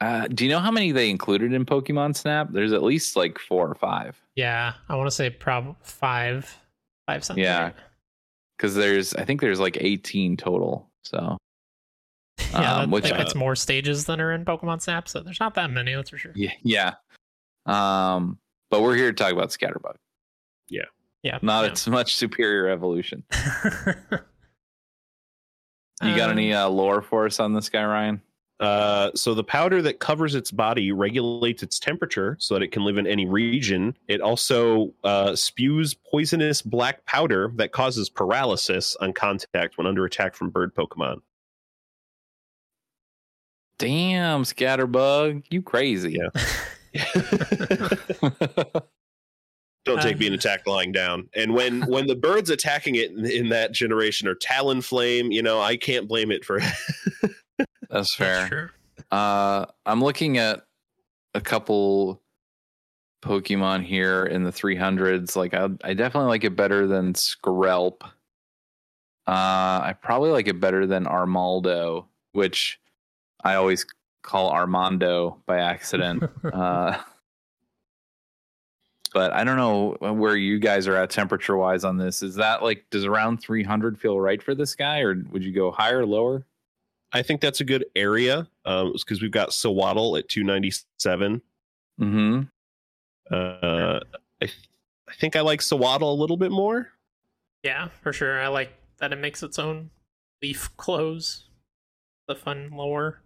uh, 0.00 0.26
do 0.28 0.44
you 0.44 0.50
know 0.50 0.58
how 0.58 0.70
many 0.70 0.90
they 0.92 1.10
included 1.10 1.52
in 1.52 1.64
Pokemon 1.64 2.16
Snap? 2.16 2.48
There's 2.50 2.72
at 2.72 2.82
least 2.82 3.14
like 3.16 3.38
four 3.38 3.68
or 3.68 3.74
five. 3.74 4.20
Yeah, 4.34 4.72
I 4.88 4.96
want 4.96 5.06
to 5.06 5.10
say 5.14 5.30
prob 5.30 5.76
five, 5.82 6.58
five 7.06 7.24
something. 7.24 7.42
Yeah. 7.44 7.72
Because 8.56 8.74
there's, 8.74 9.14
I 9.14 9.24
think 9.24 9.40
there's 9.40 9.60
like 9.60 9.76
18 9.80 10.36
total. 10.36 10.90
So 11.02 11.36
yeah. 12.52 12.74
Um, 12.76 12.90
that, 12.90 12.94
which, 12.94 13.04
like, 13.04 13.14
uh, 13.18 13.22
it's 13.22 13.34
more 13.34 13.56
stages 13.56 14.04
than 14.06 14.20
are 14.20 14.32
in 14.32 14.44
Pokemon 14.44 14.80
Snap, 14.82 15.08
so 15.08 15.20
there's 15.20 15.40
not 15.40 15.54
that 15.54 15.70
many. 15.70 15.94
That's 15.94 16.10
for 16.10 16.18
sure. 16.18 16.32
yeah, 16.34 16.52
yeah. 16.62 16.94
Um, 17.66 18.38
but 18.70 18.82
we're 18.82 18.96
here 18.96 19.10
to 19.12 19.16
talk 19.16 19.32
about 19.32 19.48
Scatterbug, 19.50 19.94
Yeah, 20.68 20.82
yeah. 21.22 21.38
not 21.42 21.64
yeah. 21.64 21.70
its 21.70 21.86
much 21.86 22.14
superior 22.16 22.68
evolution. 22.68 23.24
You 26.02 26.16
got 26.16 26.28
Um, 26.30 26.38
any 26.38 26.52
uh, 26.52 26.68
lore 26.68 27.00
for 27.02 27.24
us 27.26 27.38
on 27.40 27.52
this 27.54 27.68
guy, 27.68 27.84
Ryan? 27.84 28.20
Uh, 28.64 29.10
so 29.14 29.34
the 29.34 29.44
powder 29.44 29.82
that 29.82 30.00
covers 30.00 30.34
its 30.34 30.50
body 30.50 30.90
regulates 30.90 31.62
its 31.62 31.78
temperature 31.78 32.34
so 32.40 32.54
that 32.54 32.62
it 32.62 32.72
can 32.72 32.82
live 32.82 32.96
in 32.96 33.06
any 33.06 33.26
region. 33.26 33.94
It 34.08 34.22
also 34.22 34.94
uh, 35.04 35.36
spews 35.36 35.92
poisonous 35.92 36.62
black 36.62 37.04
powder 37.04 37.52
that 37.56 37.72
causes 37.72 38.08
paralysis 38.08 38.96
on 39.02 39.12
contact 39.12 39.76
when 39.76 39.86
under 39.86 40.06
attack 40.06 40.34
from 40.34 40.48
bird 40.48 40.74
Pokemon. 40.74 41.20
Damn, 43.78 44.44
Scatterbug, 44.44 45.44
you 45.50 45.60
crazy. 45.60 46.18
Yeah. 46.18 46.30
Don't 49.84 50.00
take 50.00 50.16
being 50.16 50.32
attacked 50.32 50.66
lying 50.66 50.92
down. 50.92 51.28
And 51.34 51.52
when 51.52 51.82
when 51.82 52.06
the 52.06 52.16
birds 52.16 52.48
attacking 52.48 52.94
it 52.94 53.10
in, 53.10 53.26
in 53.26 53.48
that 53.50 53.72
generation 53.72 54.26
are 54.26 54.34
Talonflame, 54.34 55.30
you 55.30 55.42
know 55.42 55.60
I 55.60 55.76
can't 55.76 56.08
blame 56.08 56.30
it 56.30 56.46
for. 56.46 56.60
That's 57.94 58.16
That's 58.16 58.48
fair. 58.48 58.48
true. 58.48 58.68
Uh, 59.16 59.66
I'm 59.86 60.02
looking 60.02 60.36
at 60.36 60.66
a 61.34 61.40
couple 61.40 62.20
Pokemon 63.22 63.84
here 63.84 64.24
in 64.24 64.42
the 64.42 64.50
300s. 64.50 65.36
Like, 65.36 65.54
I, 65.54 65.68
I 65.84 65.94
definitely 65.94 66.28
like 66.28 66.42
it 66.42 66.56
better 66.56 66.88
than 66.88 67.12
Skrelp. 67.12 68.02
Uh, 69.26 69.80
I 69.80 69.94
probably 70.02 70.30
like 70.30 70.48
it 70.48 70.58
better 70.58 70.88
than 70.88 71.04
Armaldo, 71.04 72.06
which 72.32 72.80
I 73.44 73.54
always 73.54 73.86
call 74.22 74.50
Armando 74.50 75.40
by 75.46 75.60
accident. 75.60 76.24
uh, 76.52 76.98
but 79.12 79.32
I 79.32 79.44
don't 79.44 79.56
know 79.56 80.12
where 80.14 80.36
you 80.36 80.58
guys 80.58 80.88
are 80.88 80.96
at 80.96 81.10
temperature 81.10 81.56
wise 81.56 81.84
on 81.84 81.96
this. 81.96 82.24
Is 82.24 82.34
that 82.34 82.64
like, 82.64 82.86
does 82.90 83.04
around 83.04 83.38
300 83.40 84.00
feel 84.00 84.20
right 84.20 84.42
for 84.42 84.56
this 84.56 84.74
guy, 84.74 84.98
or 84.98 85.14
would 85.30 85.44
you 85.44 85.52
go 85.52 85.70
higher, 85.70 86.04
lower? 86.04 86.44
I 87.14 87.22
think 87.22 87.40
that's 87.40 87.60
a 87.60 87.64
good 87.64 87.86
area 87.94 88.48
because 88.64 89.22
we've 89.22 89.30
got 89.30 89.52
Sewaddle 89.54 90.16
at 90.16 90.28
297. 90.28 91.40
Mm-hmm. 92.00 92.40
Uh, 93.30 94.00
I, 94.42 94.46
th- 94.46 94.68
I 95.08 95.12
think 95.14 95.36
I 95.36 95.40
like 95.40 95.62
Sewaddle 95.62 96.12
a 96.12 96.20
little 96.20 96.36
bit 96.36 96.50
more. 96.50 96.88
Yeah, 97.62 97.88
for 98.02 98.12
sure. 98.12 98.40
I 98.40 98.48
like 98.48 98.72
that 98.98 99.12
it 99.12 99.20
makes 99.20 99.42
its 99.44 99.60
own 99.60 99.90
leaf 100.42 100.76
clothes. 100.76 101.44
The 102.26 102.34
fun 102.34 102.70
lore. 102.72 103.20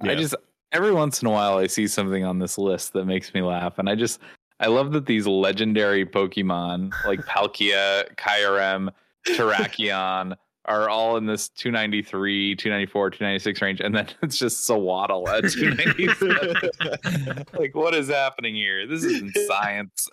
I 0.00 0.14
just 0.14 0.34
every 0.72 0.92
once 0.92 1.22
in 1.22 1.28
a 1.28 1.30
while 1.30 1.56
I 1.56 1.66
see 1.66 1.86
something 1.86 2.24
on 2.24 2.38
this 2.38 2.58
list 2.58 2.94
that 2.94 3.04
makes 3.04 3.32
me 3.32 3.42
laugh, 3.42 3.78
and 3.78 3.88
I 3.88 3.94
just 3.94 4.20
I 4.60 4.66
love 4.66 4.92
that 4.92 5.06
these 5.06 5.26
legendary 5.26 6.04
Pokemon 6.04 6.92
like 7.06 7.20
Palkia, 7.26 8.12
Kyurem, 8.16 8.90
Terrakion 9.28 10.36
are 10.66 10.88
all 10.88 11.16
in 11.16 11.26
this 11.26 11.48
293, 11.50 12.56
294, 12.56 13.10
296 13.10 13.62
range, 13.62 13.80
and 13.80 13.94
then 13.94 14.08
it's 14.22 14.38
just 14.38 14.64
Sewaddle 14.66 15.28
at 15.28 15.42
297. 15.50 17.44
like, 17.58 17.74
what 17.74 17.94
is 17.94 18.08
happening 18.08 18.54
here? 18.54 18.86
This 18.86 19.04
isn't 19.04 19.36
science. 19.46 20.08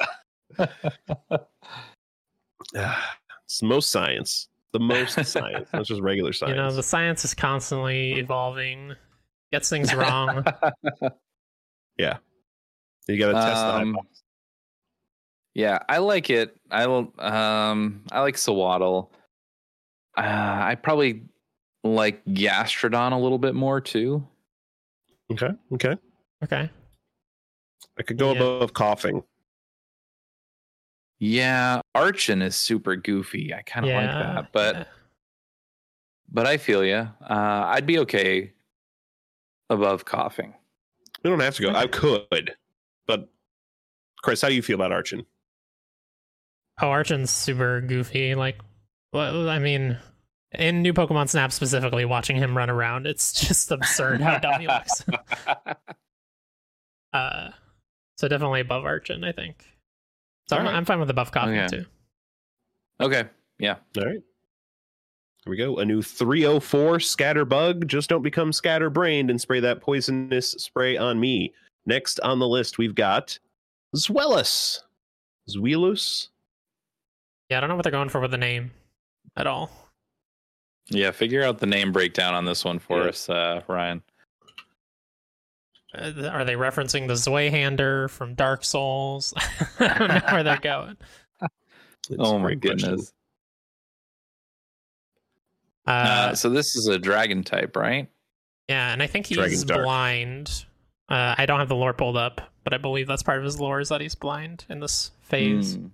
it's 2.74 3.62
most 3.64 3.92
science. 3.92 4.48
The 4.74 4.80
most 4.80 5.24
science. 5.26 5.68
That's 5.72 5.88
just 5.88 6.02
regular 6.02 6.32
science. 6.34 6.52
You 6.56 6.62
know, 6.62 6.72
the 6.72 6.84
science 6.84 7.26
is 7.26 7.34
constantly 7.34 8.14
evolving. 8.14 8.94
Gets 9.52 9.70
things 9.70 9.94
wrong. 9.94 10.46
Yeah. 11.98 12.18
You 13.08 13.18
got 13.20 13.28
to 13.28 13.34
test 13.34 13.62
the 13.62 13.74
Um, 13.76 13.94
hypothesis. 13.94 14.24
Yeah, 15.54 15.80
I 15.90 15.98
like 15.98 16.30
it. 16.30 16.56
I 16.70 16.88
will. 16.88 17.14
Um, 17.20 18.04
I 18.14 18.22
like 18.22 18.38
Sewaddle. 18.38 19.12
Uh, 20.18 20.22
I 20.22 20.76
probably 20.76 21.24
like 21.84 22.24
Gastrodon 22.26 23.12
a 23.14 23.18
little 23.18 23.38
bit 23.40 23.56
more 23.56 23.82
too. 23.82 24.28
Okay. 25.32 25.50
Okay. 25.74 25.96
okay. 26.44 26.70
I 27.98 28.04
could 28.04 28.18
go 28.18 28.34
Yeah. 28.34 28.38
above 28.38 28.74
Koffing. 28.74 29.24
Yeah, 31.20 31.82
Archon 31.94 32.42
is 32.42 32.56
super 32.56 32.96
goofy. 32.96 33.54
I 33.54 33.62
kind 33.62 33.86
of 33.86 33.92
yeah. 33.92 34.02
like 34.02 34.36
that, 34.36 34.52
but 34.52 34.76
yeah. 34.76 34.84
but 36.32 36.48
I 36.48 36.58
feel 36.58 36.84
you. 36.84 36.96
Uh, 36.96 37.64
I'd 37.68 37.86
be 37.86 38.00
okay 38.00 38.54
above 39.70 40.04
Koffing. 40.06 40.54
We 41.24 41.30
don't 41.30 41.40
have 41.40 41.56
to 41.58 41.62
go. 41.62 41.70
I 41.70 41.86
could, 41.86 42.56
but 43.06 43.30
Chris, 44.24 44.42
how 44.42 44.50
do 44.50 44.56
you 44.56 44.64
feel 44.64 44.76
about 44.76 44.92
Archon? 44.92 45.24
Oh, 46.82 46.90
Archon's 46.90 47.30
super 47.30 47.82
goofy. 47.82 48.34
Like, 48.34 48.58
well, 49.14 49.50
I 49.50 49.60
mean, 49.60 49.98
in 50.54 50.82
new 50.82 50.94
Pokemon 50.94 51.30
Snap 51.30 51.52
specifically, 51.52 52.06
watching 52.06 52.36
him 52.36 52.56
run 52.58 52.70
around, 52.70 53.08
it's 53.08 53.34
just 53.48 53.72
absurd 53.72 54.22
how 54.22 54.38
dumb 54.40 54.62
he 54.62 54.68
looks. 54.68 55.04
Uh, 57.14 57.50
so 58.18 58.30
definitely 58.30 58.62
above 58.62 58.86
Archon, 58.86 59.24
I 59.26 59.34
think. 59.34 59.66
So 60.48 60.56
I'm, 60.56 60.62
Alright. 60.62 60.76
I'm 60.78 60.86
fine 60.86 61.00
with 61.02 61.10
above 61.10 61.32
Koffing 61.32 61.66
Okay. 61.66 61.78
too. 61.80 61.86
okay, 63.02 63.24
yeah. 63.60 63.76
All 63.98 64.06
right. 64.06 64.22
Here 65.44 65.50
we 65.50 65.58
go. 65.58 65.80
A 65.80 65.84
new 65.86 66.02
304 66.02 67.00
Scatterbug. 67.00 67.88
Just 67.88 68.10
don't 68.10 68.22
become 68.22 68.54
scatterbrained 68.54 69.30
and 69.30 69.42
spray 69.42 69.60
that 69.60 69.82
poisonous 69.82 70.52
spray 70.52 70.96
on 70.98 71.20
me. 71.20 71.52
Next 71.86 72.20
on 72.22 72.40
the 72.40 72.48
list, 72.48 72.78
we've 72.78 72.96
got 72.96 73.38
Zweilous. 73.96 74.80
Zweilous? 75.50 76.28
Yeah, 77.50 77.58
I 77.58 77.60
don't 77.60 77.70
know 77.70 77.76
what 77.76 77.84
they're 77.84 77.92
going 77.92 78.08
for 78.10 78.22
with 78.22 78.32
the 78.32 78.38
name 78.38 78.72
at 79.38 79.48
all. 79.48 79.72
Yeah, 80.88 81.12
figure 81.12 81.44
out 81.44 81.60
the 81.60 81.66
name 81.68 81.92
breakdown 81.92 82.34
on 82.34 82.46
this 82.46 82.66
one 82.66 82.80
for 82.80 83.04
Yeah. 83.04 83.10
us, 83.10 83.30
uh, 83.30 83.62
Ryan. 83.68 84.02
Uh, 85.94 86.30
are 86.32 86.46
they 86.46 86.54
referencing 86.56 87.08
the 87.08 87.14
Zweihander 87.16 88.10
from 88.10 88.34
Dark 88.34 88.64
Souls? 88.64 89.34
I 89.80 89.98
don't 89.98 90.08
know 90.10 90.22
where 90.32 90.44
they're 90.44 90.58
going. 90.58 90.98
It's 92.10 92.18
oh 92.20 92.40
my 92.40 92.56
goodness. 92.56 93.14
Uh, 95.88 95.92
Uh, 95.92 96.36
so 96.36 96.50
this 96.50 96.76
is 96.76 96.88
a 96.88 96.98
dragon 96.98 97.44
type, 97.44 97.76
right? 97.76 98.10
yeah, 98.68 98.92
and 98.94 99.02
I 99.04 99.08
think 99.08 99.26
he's 99.28 99.38
Dragon's 99.38 99.66
blind. 99.66 100.66
Uh, 101.10 101.36
I 101.38 101.46
don't 101.46 101.60
have 101.60 101.70
the 101.70 101.76
lore 101.76 101.94
pulled 101.94 102.18
up, 102.18 102.42
but 102.64 102.74
I 102.74 102.78
believe 102.78 103.08
that's 103.08 103.24
part 103.24 103.38
of 103.38 103.44
his 103.44 103.60
lore 103.60 103.80
is 103.82 103.90
that 103.90 104.02
he's 104.02 104.16
blind 104.16 104.66
in 104.70 104.80
this 104.80 105.12
phase, 105.22 105.76
Hmm. 105.76 105.88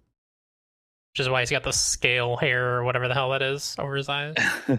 Which 1.17 1.25
is 1.25 1.29
why 1.29 1.39
he's 1.39 1.49
got 1.49 1.63
the 1.63 1.73
scale 1.73 2.35
hair 2.37 2.75
or 2.75 2.83
whatever 2.83 3.07
the 3.07 3.15
hell 3.15 3.31
that 3.31 3.41
is 3.41 3.75
over 3.79 3.95
his 3.95 4.07
eyes. 4.07 4.35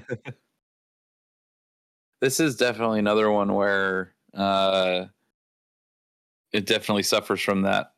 this 2.21 2.39
is 2.39 2.55
definitely 2.55 3.01
another 3.01 3.29
one 3.29 3.53
where 3.55 4.15
uh 4.35 5.07
it 6.53 6.65
definitely 6.65 7.03
suffers 7.03 7.41
from 7.41 7.63
that 7.63 7.93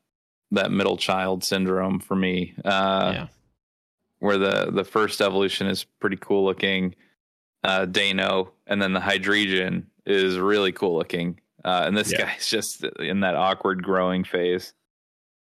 that 0.53 0.71
middle 0.73 0.97
child 0.97 1.45
syndrome 1.45 2.01
for 2.01 2.17
me. 2.17 2.55
Uh, 2.65 3.13
yeah. 3.15 3.27
where 4.21 4.39
the 4.39 4.71
the 4.73 4.85
first 4.85 5.21
evolution 5.21 5.67
is 5.67 5.85
pretty 5.85 6.17
cool 6.17 6.43
looking, 6.43 6.95
uh, 7.63 7.85
Deino, 7.85 8.53
and 8.67 8.81
then 8.81 8.95
the 8.95 9.01
Hydreigon 9.01 9.85
is 10.07 10.39
really 10.39 10.73
cool 10.73 10.97
looking, 10.97 11.39
uh, 11.63 11.83
and 11.85 11.95
this 11.95 12.11
Yeah. 12.11 12.25
guy's 12.25 12.47
just 12.49 12.85
in 13.01 13.21
that 13.21 13.35
awkward 13.37 13.83
growing 13.83 14.25
phase. 14.25 14.73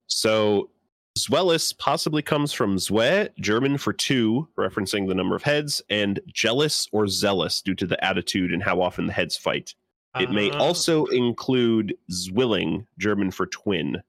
So 0.07 0.71
Zweilous 1.19 1.77
possibly 1.79 2.23
comes 2.23 2.53
from 2.53 2.77
Zwe, 2.77 3.29
German 3.39 3.79
for 3.79 3.93
two, 3.93 4.49
referencing 4.59 5.07
the 5.07 5.15
number 5.15 5.37
of 5.37 5.45
heads, 5.45 5.81
and 5.89 6.19
jealous 6.27 6.89
or 6.91 7.07
zealous 7.07 7.63
due 7.63 7.75
to 7.77 7.87
the 7.87 8.03
attitude 8.05 8.53
and 8.53 8.63
how 8.63 8.81
often 8.83 9.07
the 9.07 9.13
heads 9.13 9.37
fight. 9.37 9.75
It 10.19 10.31
may 10.31 10.51
Uh, 10.51 10.59
also 10.59 11.07
include 11.07 11.95
Zwilling, 12.11 12.87
German 12.99 13.31
for 13.31 13.47
twin. 13.47 14.03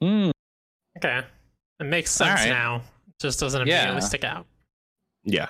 Hmm. 0.00 0.30
Okay. 0.98 1.22
It 1.80 1.84
makes 1.84 2.10
sense 2.10 2.40
Alright. 2.40 2.48
now. 2.48 2.82
Just 3.20 3.40
doesn't 3.40 3.62
immediately 3.62 3.94
Yeah. 3.94 4.00
stick 4.00 4.24
out. 4.24 4.46
Yeah. 5.24 5.48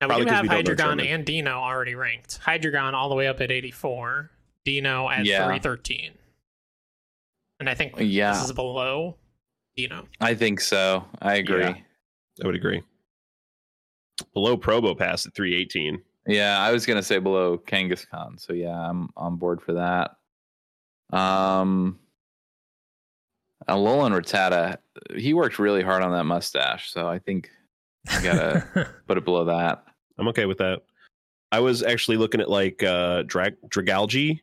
Now 0.00 0.08
Probably 0.08 0.24
we 0.24 0.30
do 0.30 0.34
have 0.36 0.42
we 0.44 0.48
Hydreigon 0.48 1.06
and 1.06 1.24
Deino 1.26 1.52
already 1.52 1.94
ranked. 1.94 2.40
Hydreigon 2.40 2.92
all 2.94 3.08
the 3.08 3.14
way 3.14 3.26
up 3.26 3.40
at 3.40 3.50
84. 3.50 4.30
Deino 4.66 5.10
at 5.10 5.24
Yeah. 5.26 5.44
313. 5.46 6.12
And 7.64 7.70
I 7.70 7.74
think 7.74 7.94
Yeah. 7.98 8.34
this 8.34 8.44
is 8.44 8.52
below 8.52 9.16
Deino. 9.78 10.06
I 10.20 10.34
think 10.34 10.60
so. 10.60 11.06
I 11.22 11.36
agree. 11.36 11.62
Yeah. 11.62 11.76
I 12.42 12.46
would 12.46 12.54
agree. 12.54 12.82
Below 14.34 14.58
Probopass 14.58 15.26
at 15.26 15.34
318. 15.34 16.02
Yeah, 16.26 16.58
I 16.60 16.72
was 16.72 16.84
gonna 16.84 17.02
say 17.02 17.18
below 17.20 17.56
Kangaskhan, 17.56 18.38
so 18.38 18.52
yeah, 18.52 18.78
I'm 18.78 19.08
on 19.16 19.36
board 19.36 19.62
for 19.62 19.72
that. 19.72 20.10
Um, 21.16 21.98
Alolan 23.66 24.12
Rattata, 24.12 24.76
he 25.16 25.32
worked 25.32 25.58
really 25.58 25.82
hard 25.82 26.02
on 26.02 26.12
that 26.12 26.24
mustache, 26.24 26.90
so 26.90 27.08
I 27.08 27.18
think 27.18 27.48
I 28.10 28.22
gotta 28.22 28.90
put 29.06 29.16
it 29.16 29.24
below 29.24 29.46
that. 29.46 29.84
I'm 30.18 30.28
okay 30.28 30.44
with 30.44 30.58
that. 30.58 30.82
I 31.50 31.60
was 31.60 31.82
actually 31.82 32.18
looking 32.18 32.42
at 32.42 32.50
like 32.50 32.82
uh 32.82 33.22
Drag 33.22 33.54
Dragalge. 33.70 34.38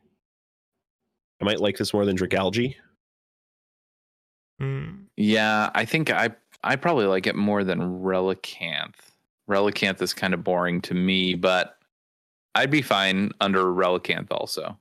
I 1.40 1.44
might 1.44 1.60
like 1.60 1.76
this 1.78 1.94
more 1.94 2.04
than 2.04 2.16
Dragalge. 2.18 2.74
Hmm. 4.58 5.04
Yeah, 5.16 5.70
I 5.74 5.84
think 5.84 6.10
I 6.10 6.30
I 6.62 6.76
probably 6.76 7.06
like 7.06 7.26
it 7.26 7.34
more 7.36 7.64
than 7.64 7.80
Relicanth. 7.80 8.94
Relicanth 9.48 10.00
is 10.02 10.14
kind 10.14 10.34
of 10.34 10.44
boring 10.44 10.80
to 10.82 10.94
me, 10.94 11.34
but 11.34 11.76
I'd 12.54 12.70
be 12.70 12.82
fine 12.82 13.32
under 13.40 13.64
Relicanth 13.64 14.28
also. 14.30 14.78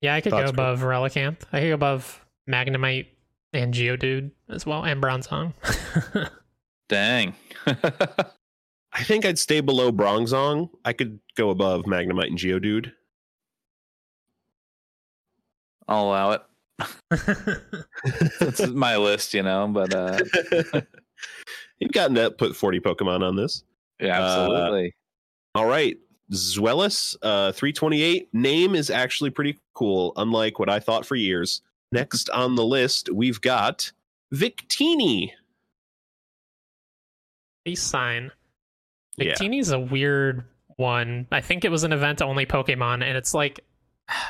Yeah, 0.00 0.14
I 0.14 0.20
could 0.20 0.30
Thoughts, 0.30 0.52
go 0.52 0.54
Chris? 0.54 0.80
above 0.80 0.80
Relicanth. 0.80 1.42
I 1.52 1.60
could 1.60 1.68
go 1.68 1.74
above 1.74 2.24
Magnemite 2.48 3.06
and 3.52 3.74
Geodude 3.74 4.30
as 4.48 4.64
well, 4.66 4.84
and 4.84 5.02
Bronzong. 5.02 5.52
Dang. 6.88 7.34
I 7.66 9.02
think 9.02 9.26
I'd 9.26 9.38
stay 9.38 9.60
below 9.60 9.90
Bronzong. 9.92 10.70
I 10.84 10.92
could 10.92 11.18
go 11.34 11.50
above 11.50 11.84
Magnemite 11.84 12.28
and 12.28 12.38
Geodude. 12.38 12.92
I'll 15.88 16.04
allow 16.04 16.32
it. 16.32 16.42
It's 18.40 18.66
my 18.68 18.96
list, 18.96 19.34
you 19.34 19.42
know, 19.42 19.68
but 19.68 19.94
uh 19.94 20.18
You've 21.78 21.92
gotten 21.92 22.14
to 22.16 22.30
put 22.30 22.56
40 22.56 22.80
Pokemon 22.80 23.22
on 23.22 23.36
this. 23.36 23.62
yeah, 24.00 24.18
Uh, 24.18 24.22
absolutely. 24.44 24.94
All 25.54 25.66
right. 25.66 25.98
Zweilous, 26.32 27.16
uh, 27.22 27.52
328. 27.52 28.28
Name 28.32 28.74
is 28.74 28.90
actually 28.90 29.30
pretty 29.30 29.58
cool, 29.74 30.12
unlike 30.16 30.58
what 30.58 30.68
I 30.68 30.80
thought 30.80 31.06
for 31.06 31.14
years. 31.16 31.62
Next 31.92 32.28
on 32.30 32.54
the 32.56 32.64
list, 32.64 33.10
we've 33.12 33.40
got 33.40 33.92
Victini. 34.34 35.30
Peace 37.64 37.82
sign. 37.82 38.30
Yeah. 39.18 39.34
Victini's 39.34 39.70
a 39.70 39.78
weird 39.78 40.44
one. 40.76 41.26
I 41.30 41.40
think 41.40 41.64
it 41.64 41.70
was 41.70 41.84
an 41.84 41.92
event 41.92 42.22
only 42.22 42.44
Pokemon, 42.46 43.02
and 43.04 43.16
it's 43.16 43.34
like 43.34 43.60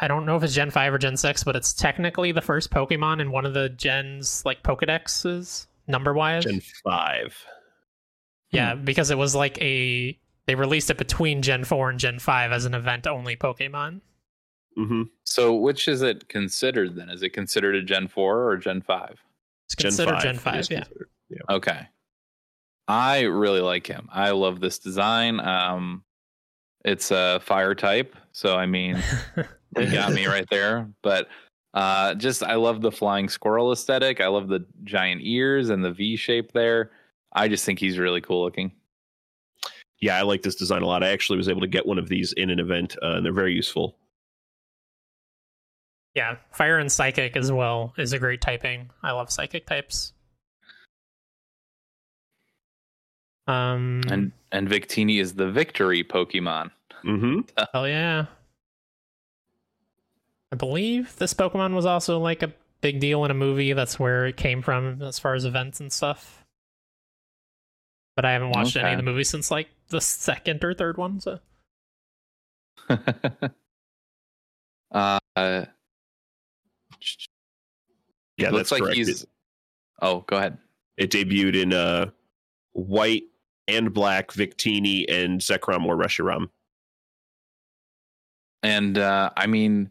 I 0.00 0.08
don't 0.08 0.24
know 0.24 0.36
if 0.36 0.42
it's 0.42 0.54
Gen 0.54 0.70
5 0.70 0.94
or 0.94 0.98
Gen 0.98 1.16
6, 1.16 1.44
but 1.44 1.54
it's 1.56 1.72
technically 1.74 2.32
the 2.32 2.40
first 2.40 2.70
Pokemon 2.70 3.20
in 3.20 3.30
one 3.30 3.44
of 3.44 3.54
the 3.54 3.68
gens 3.68 4.42
like 4.44 4.62
Pokedexes, 4.62 5.66
number 5.86 6.14
wise. 6.14 6.44
Gen 6.44 6.62
5. 6.84 7.46
yeah, 8.50 8.74
because 8.74 9.10
it 9.10 9.18
was 9.18 9.34
like 9.34 9.60
a 9.60 10.18
they 10.46 10.54
released 10.54 10.90
it 10.90 10.96
between 10.98 11.42
Gen 11.42 11.64
4 11.64 11.90
and 11.90 11.98
Gen 11.98 12.18
5 12.18 12.52
as 12.52 12.64
an 12.64 12.74
event 12.74 13.06
only 13.06 13.36
Pokemon. 13.36 14.00
hmm 14.76 15.02
So 15.24 15.54
which 15.54 15.88
is 15.88 16.02
it 16.02 16.28
considered 16.28 16.96
then? 16.96 17.10
Is 17.10 17.22
it 17.22 17.30
considered 17.30 17.74
a 17.74 17.82
Gen 17.82 18.08
4 18.08 18.48
or 18.48 18.56
Gen 18.56 18.80
5? 18.80 19.16
It's 19.66 19.74
Gen 19.74 19.88
considered 19.90 20.14
5. 20.14 20.22
Gen 20.22 20.38
5, 20.38 20.66
yeah. 20.70 20.84
Yeah. 21.28 21.38
Okay. 21.56 21.88
I 22.88 23.22
really 23.22 23.60
like 23.60 23.86
him. 23.86 24.08
I 24.12 24.30
love 24.30 24.60
this 24.60 24.78
design. 24.78 25.38
Um 25.40 26.02
it's 26.84 27.10
a 27.10 27.40
fire 27.42 27.74
type, 27.74 28.14
so 28.32 28.54
I 28.56 28.66
mean 28.66 29.02
you 29.76 29.90
got 29.92 30.12
me 30.12 30.26
right 30.26 30.46
there. 30.50 30.88
But 31.02 31.28
uh 31.74 32.14
just 32.14 32.42
I 32.42 32.54
love 32.54 32.80
the 32.80 32.92
flying 32.92 33.28
squirrel 33.28 33.72
aesthetic. 33.72 34.20
I 34.20 34.28
love 34.28 34.48
the 34.48 34.64
giant 34.84 35.20
ears 35.24 35.68
and 35.70 35.84
the 35.84 35.90
V 35.92 36.16
shape 36.16 36.52
there. 36.52 36.90
I 37.32 37.48
just 37.48 37.64
think 37.64 37.78
he's 37.78 37.98
really 37.98 38.20
cool 38.20 38.42
looking. 38.42 38.72
Yeah, 40.00 40.18
I 40.18 40.22
like 40.22 40.42
this 40.42 40.54
design 40.54 40.82
a 40.82 40.86
lot. 40.86 41.02
I 41.02 41.08
actually 41.08 41.38
was 41.38 41.48
able 41.48 41.60
to 41.62 41.66
get 41.66 41.86
one 41.86 41.98
of 41.98 42.08
these 42.08 42.32
in 42.34 42.50
an 42.50 42.60
event, 42.60 42.96
uh, 43.02 43.12
and 43.16 43.24
they're 43.24 43.32
very 43.32 43.54
useful. 43.54 43.96
yeah, 46.14 46.36
Fire 46.52 46.78
and 46.78 46.90
Psychic 46.90 47.36
as 47.36 47.50
well 47.52 47.92
is 47.98 48.12
a 48.14 48.18
great 48.18 48.40
typing. 48.40 48.88
I 49.02 49.12
love 49.12 49.30
Psychic 49.30 49.66
types. 49.66 50.12
Um, 53.46 54.02
And 54.10 54.32
and 54.52 54.68
Victini 54.68 55.20
is 55.20 55.34
the 55.34 55.50
victory 55.50 56.02
Pokemon. 56.02 56.70
Mm-hmm. 57.04 57.40
Oh 57.74 57.84
yeah. 57.84 58.26
I 60.56 60.58
believe 60.58 61.14
this 61.16 61.34
Pokemon 61.34 61.74
was 61.74 61.84
also 61.84 62.18
like 62.18 62.42
a 62.42 62.50
big 62.80 62.98
deal 62.98 63.26
in 63.26 63.30
a 63.30 63.34
movie. 63.34 63.74
That's 63.74 63.98
where 63.98 64.24
it 64.24 64.38
came 64.38 64.62
from 64.62 65.02
as 65.02 65.18
far 65.18 65.34
as 65.34 65.44
events 65.44 65.80
and 65.80 65.92
stuff. 65.92 66.46
But 68.14 68.24
I 68.24 68.32
haven't 68.32 68.52
watched 68.52 68.74
any 68.74 68.92
of 68.92 68.96
the 68.96 69.02
movies 69.02 69.28
since 69.28 69.50
like 69.50 69.68
the 69.88 70.00
second 70.00 70.64
or 70.64 70.72
third 70.72 70.96
one. 70.96 71.20
So 71.20 71.40
uh 72.88 72.96
Yeah, 75.34 75.66
looks 78.50 78.70
that's 78.70 78.72
like 78.72 78.82
correct. 78.82 78.96
he's 78.96 79.26
Oh, 80.00 80.24
go 80.26 80.38
ahead. 80.38 80.56
it 80.96 81.10
debuted 81.10 81.54
in 81.54 81.74
uh, 81.74 82.06
white 82.72 83.24
and 83.68 83.92
black 83.92 84.32
Victini 84.32 85.04
and 85.06 85.38
Zekrom 85.38 85.84
or 85.84 85.98
Reshiram. 85.98 86.48
And 88.62 88.96
uh, 88.96 89.28
I 89.36 89.46
mean, 89.46 89.90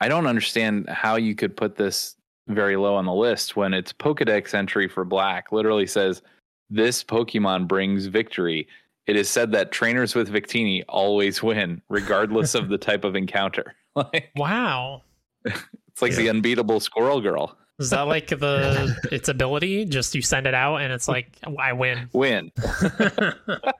I 0.00 0.08
don't 0.08 0.26
understand 0.26 0.88
how 0.88 1.16
you 1.16 1.34
could 1.34 1.56
put 1.56 1.76
this 1.76 2.16
very 2.46 2.76
low 2.76 2.94
on 2.94 3.04
the 3.04 3.12
list 3.14 3.56
when 3.56 3.74
its 3.74 3.92
Pokedex 3.92 4.54
entry 4.54 4.88
for 4.88 5.04
Black 5.04 5.52
literally 5.52 5.86
says, 5.86 6.22
This 6.70 7.02
Pokemon 7.04 7.66
brings 7.68 8.06
victory. 8.06 8.68
It 9.06 9.16
is 9.16 9.28
said 9.28 9.52
that 9.52 9.72
trainers 9.72 10.14
with 10.14 10.28
Victini 10.30 10.82
always 10.88 11.42
win, 11.42 11.80
regardless 11.88 12.54
of 12.54 12.68
the 12.68 12.78
type 12.88 13.04
of 13.04 13.16
encounter. 13.16 13.74
Like, 13.96 14.30
wow, 14.36 15.02
it's 15.44 16.00
like 16.00 16.12
Yeah. 16.12 16.18
the 16.18 16.28
unbeatable 16.30 16.78
Squirrel 16.78 17.20
Girl. 17.20 17.56
is 17.80 17.90
that 17.90 18.02
like 18.02 18.28
the 18.28 18.96
its 19.10 19.28
ability? 19.28 19.86
Just 19.86 20.14
you 20.14 20.22
send 20.22 20.46
it 20.46 20.54
out 20.54 20.76
and 20.76 20.92
it's 20.92 21.08
like 21.08 21.36
I 21.58 21.72
win. 21.72 22.08
Win. 22.12 22.52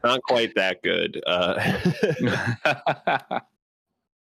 Not 0.03 0.21
quite 0.25 0.57
that 0.57 0.83
good. 0.83 1.23
Uh, 1.25 1.55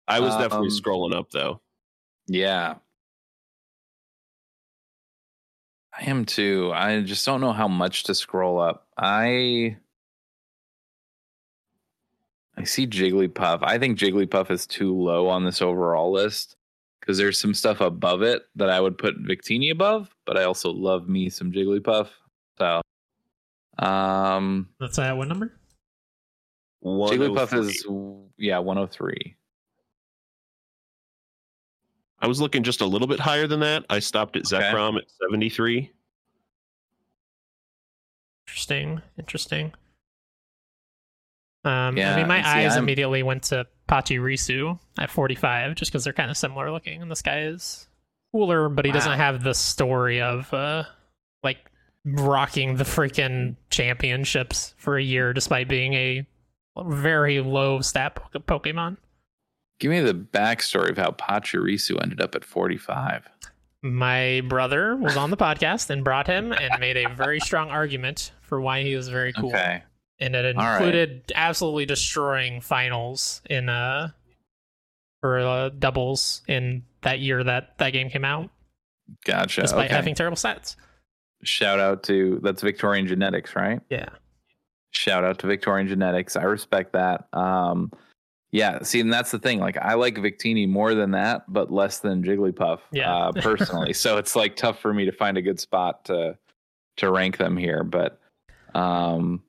I 0.06 0.20
was 0.20 0.34
definitely 0.36 0.68
Um, 0.68 0.80
scrolling 0.80 1.14
up 1.14 1.30
though. 1.30 1.60
Yeah. 2.30 2.76
I 5.92 6.04
am 6.08 6.24
too. 6.24 6.70
I 6.72 7.00
just 7.00 7.26
don't 7.26 7.40
know 7.40 7.52
how 7.52 7.66
much 7.66 8.04
to 8.04 8.14
scroll 8.14 8.60
up. 8.60 8.86
I 8.96 9.76
I 12.56 12.62
see 12.62 12.86
Jigglypuff. 12.86 13.58
I 13.62 13.78
think 13.78 13.98
Jigglypuff 13.98 14.52
is 14.52 14.64
too 14.64 14.96
low 14.96 15.26
on 15.26 15.44
this 15.44 15.60
overall 15.60 16.12
list 16.12 16.54
because 17.00 17.18
there's 17.18 17.36
some 17.36 17.52
stuff 17.52 17.80
above 17.80 18.22
it 18.22 18.42
that 18.54 18.70
I 18.70 18.80
would 18.80 18.96
put 18.96 19.20
Victini 19.24 19.72
above, 19.72 20.14
but 20.24 20.36
I 20.36 20.44
also 20.44 20.70
love 20.70 21.08
me 21.08 21.30
some 21.30 21.50
Jigglypuff. 21.50 22.10
So 22.58 22.80
um 23.84 24.68
That's 24.78 25.00
at 25.00 25.16
what 25.16 25.26
number? 25.26 25.52
Jigglypuff 26.84 27.58
is 27.58 27.84
yeah, 28.38 28.58
103. 28.58 29.36
I 32.20 32.26
was 32.26 32.40
looking 32.40 32.62
just 32.62 32.80
a 32.80 32.86
little 32.86 33.08
bit 33.08 33.20
higher 33.20 33.46
than 33.46 33.60
that. 33.60 33.84
I 33.88 33.98
stopped 34.00 34.36
at 34.36 34.52
Okay. 34.52 34.62
Zekrom 34.62 34.96
at 34.98 35.04
73. 35.22 35.90
Interesting. 38.46 39.00
Interesting. 39.18 39.72
Um, 41.64 41.98
I 41.98 42.16
mean, 42.16 42.26
my 42.28 42.40
see, 42.42 42.48
eyes 42.48 42.72
I'm- 42.72 42.82
immediately 42.84 43.22
went 43.22 43.44
to 43.44 43.66
Pachirisu 43.88 44.78
at 44.98 45.10
45, 45.10 45.74
just 45.74 45.90
because 45.90 46.04
they're 46.04 46.12
kind 46.12 46.30
of 46.30 46.36
similar 46.36 46.70
looking, 46.70 47.02
and 47.02 47.10
this 47.10 47.22
guy 47.22 47.40
is 47.42 47.86
cooler, 48.32 48.68
but 48.68 48.84
he 48.86 48.92
doesn't 48.92 49.18
have 49.18 49.42
the 49.42 49.52
story 49.54 50.20
of 50.22 50.52
uh, 50.54 50.84
like 51.42 51.58
rocking 52.04 52.76
the 52.76 52.84
freaking 52.84 53.56
championships 53.68 54.74
for 54.78 54.96
a 54.96 55.02
year, 55.02 55.32
despite 55.32 55.68
being 55.68 55.92
a 55.94 56.26
very 56.82 57.40
low 57.40 57.80
stat 57.80 58.14
po- 58.14 58.38
Pokemon. 58.58 58.96
Give 59.80 59.90
me 59.90 60.00
the 60.00 60.14
backstory 60.14 60.90
of 60.90 60.98
how 60.98 61.10
Pachirisu 61.10 62.00
ended 62.02 62.20
up 62.20 62.34
at 62.34 62.44
45. 62.44 63.28
My 63.82 64.42
brother 64.46 64.94
was 64.94 65.16
on 65.16 65.30
the 65.30 65.36
podcast 65.38 65.88
and 65.90 66.04
brought 66.04 66.26
him 66.26 66.52
and 66.52 66.78
made 66.78 66.98
a 66.98 67.08
very 67.14 67.40
strong 67.40 67.70
argument 67.70 68.32
for 68.42 68.60
why 68.60 68.82
he 68.82 68.94
was 68.94 69.08
very 69.08 69.32
cool. 69.32 69.48
Okay. 69.48 69.82
and 70.18 70.34
it 70.36 70.54
All 70.54 70.62
right. 70.62 70.74
included 70.76 71.32
absolutely 71.34 71.86
destroying 71.86 72.60
finals 72.60 73.40
in 73.48 73.68
uh 73.70 74.10
for 75.22 75.38
uh, 75.38 75.68
doubles 75.70 76.42
in 76.46 76.82
that 77.02 77.20
year 77.20 77.42
that 77.44 77.76
that 77.78 77.90
game 77.90 78.10
came 78.10 78.24
out, 78.24 78.50
Gotcha. 79.24 79.62
despite 79.62 79.86
okay. 79.86 79.94
having 79.94 80.14
terrible 80.14 80.36
stats. 80.36 80.76
Shout 81.42 81.78
out 81.80 82.02
to 82.04 82.38
that's 82.42 82.60
Victorian 82.62 83.06
Genetics, 83.06 83.56
right? 83.56 83.80
Yeah, 83.88 84.08
Shout 84.92 85.24
out 85.24 85.38
to 85.40 85.46
Victorian 85.46 85.88
Genetics. 85.88 86.36
I 86.36 86.42
respect 86.42 86.92
that. 86.92 87.28
Um, 87.32 87.90
yeah, 88.52 88.82
see, 88.82 89.00
and 89.00 89.12
that's 89.12 89.30
the 89.30 89.38
thing. 89.38 89.60
Like, 89.60 89.76
I 89.76 89.94
like 89.94 90.16
Victini 90.16 90.68
more 90.68 90.94
than 90.94 91.12
that, 91.12 91.44
but 91.52 91.70
less 91.72 91.98
than 92.00 92.22
Jigglypuff. 92.24 92.80
Yeah. 92.92 93.14
uh, 93.14 93.32
personally. 93.40 93.92
so 93.92 94.16
it's 94.18 94.34
like 94.34 94.56
tough 94.56 94.80
for 94.80 94.92
me 94.92 95.04
to 95.04 95.12
find 95.12 95.36
a 95.38 95.42
good 95.42 95.60
spot 95.60 96.04
to 96.06 96.36
to 96.96 97.10
rank 97.10 97.36
them 97.38 97.56
here. 97.56 97.84
But 97.84 98.20
um, 98.74 99.42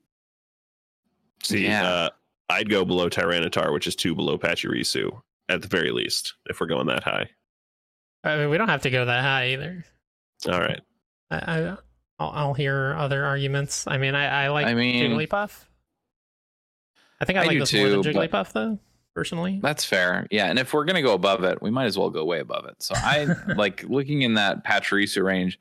See, 1.42 1.64
Yeah. 1.66 1.84
uh, 1.86 2.08
I'd 2.48 2.68
go 2.70 2.84
below 2.84 3.08
Tyranitar, 3.08 3.72
which 3.72 3.86
is 3.86 3.96
two 3.96 4.14
below 4.14 4.38
Pachirisu 4.38 5.20
at 5.48 5.62
the 5.62 5.68
very 5.68 5.90
least, 5.90 6.34
if 6.46 6.60
we're 6.60 6.66
going 6.66 6.86
that 6.86 7.02
high. 7.02 7.28
I 8.24 8.36
mean 8.36 8.50
we 8.50 8.56
don't 8.58 8.68
have 8.68 8.82
to 8.82 8.90
go 8.90 9.04
that 9.04 9.22
high 9.22 9.48
either. 9.48 9.84
All 10.48 10.60
right. 10.60 10.80
I, 11.30 11.36
I 11.36 11.76
I'll, 12.20 12.30
I'll 12.30 12.54
hear 12.54 12.94
other 12.96 13.24
arguments. 13.24 13.86
I 13.88 13.98
mean, 13.98 14.14
I, 14.14 14.44
I 14.44 14.48
like 14.50 14.66
I 14.66 14.74
mean- 14.74 15.10
Jigglypuff. 15.10 15.64
I 17.20 17.24
think 17.24 17.38
I, 17.38 17.42
I 17.42 17.46
like 17.46 17.54
do 17.54 17.60
this 17.60 17.72
more 17.74 17.88
than 17.88 18.02
too, 18.02 18.12
but- 18.12 18.30
Jigglypuff 18.30 18.52
though, 18.52 18.78
personally. 19.14 19.60
that's 19.62 19.84
fair. 19.84 20.26
Yeah, 20.30 20.46
and 20.46 20.58
if 20.58 20.72
we're 20.72 20.84
gonna 20.84 21.02
go 21.02 21.14
above 21.14 21.44
it, 21.44 21.60
we 21.62 21.70
might 21.70 21.86
as 21.86 21.98
well 21.98 22.10
go 22.10 22.24
way 22.24 22.40
above 22.40 22.64
it. 22.66 22.76
So 22.82 22.94
I 22.96 23.26
like 23.56 23.84
looking 23.84 24.22
in 24.22 24.34
that 24.34 24.64
Pachirisu 24.64 25.22
range. 25.24 25.58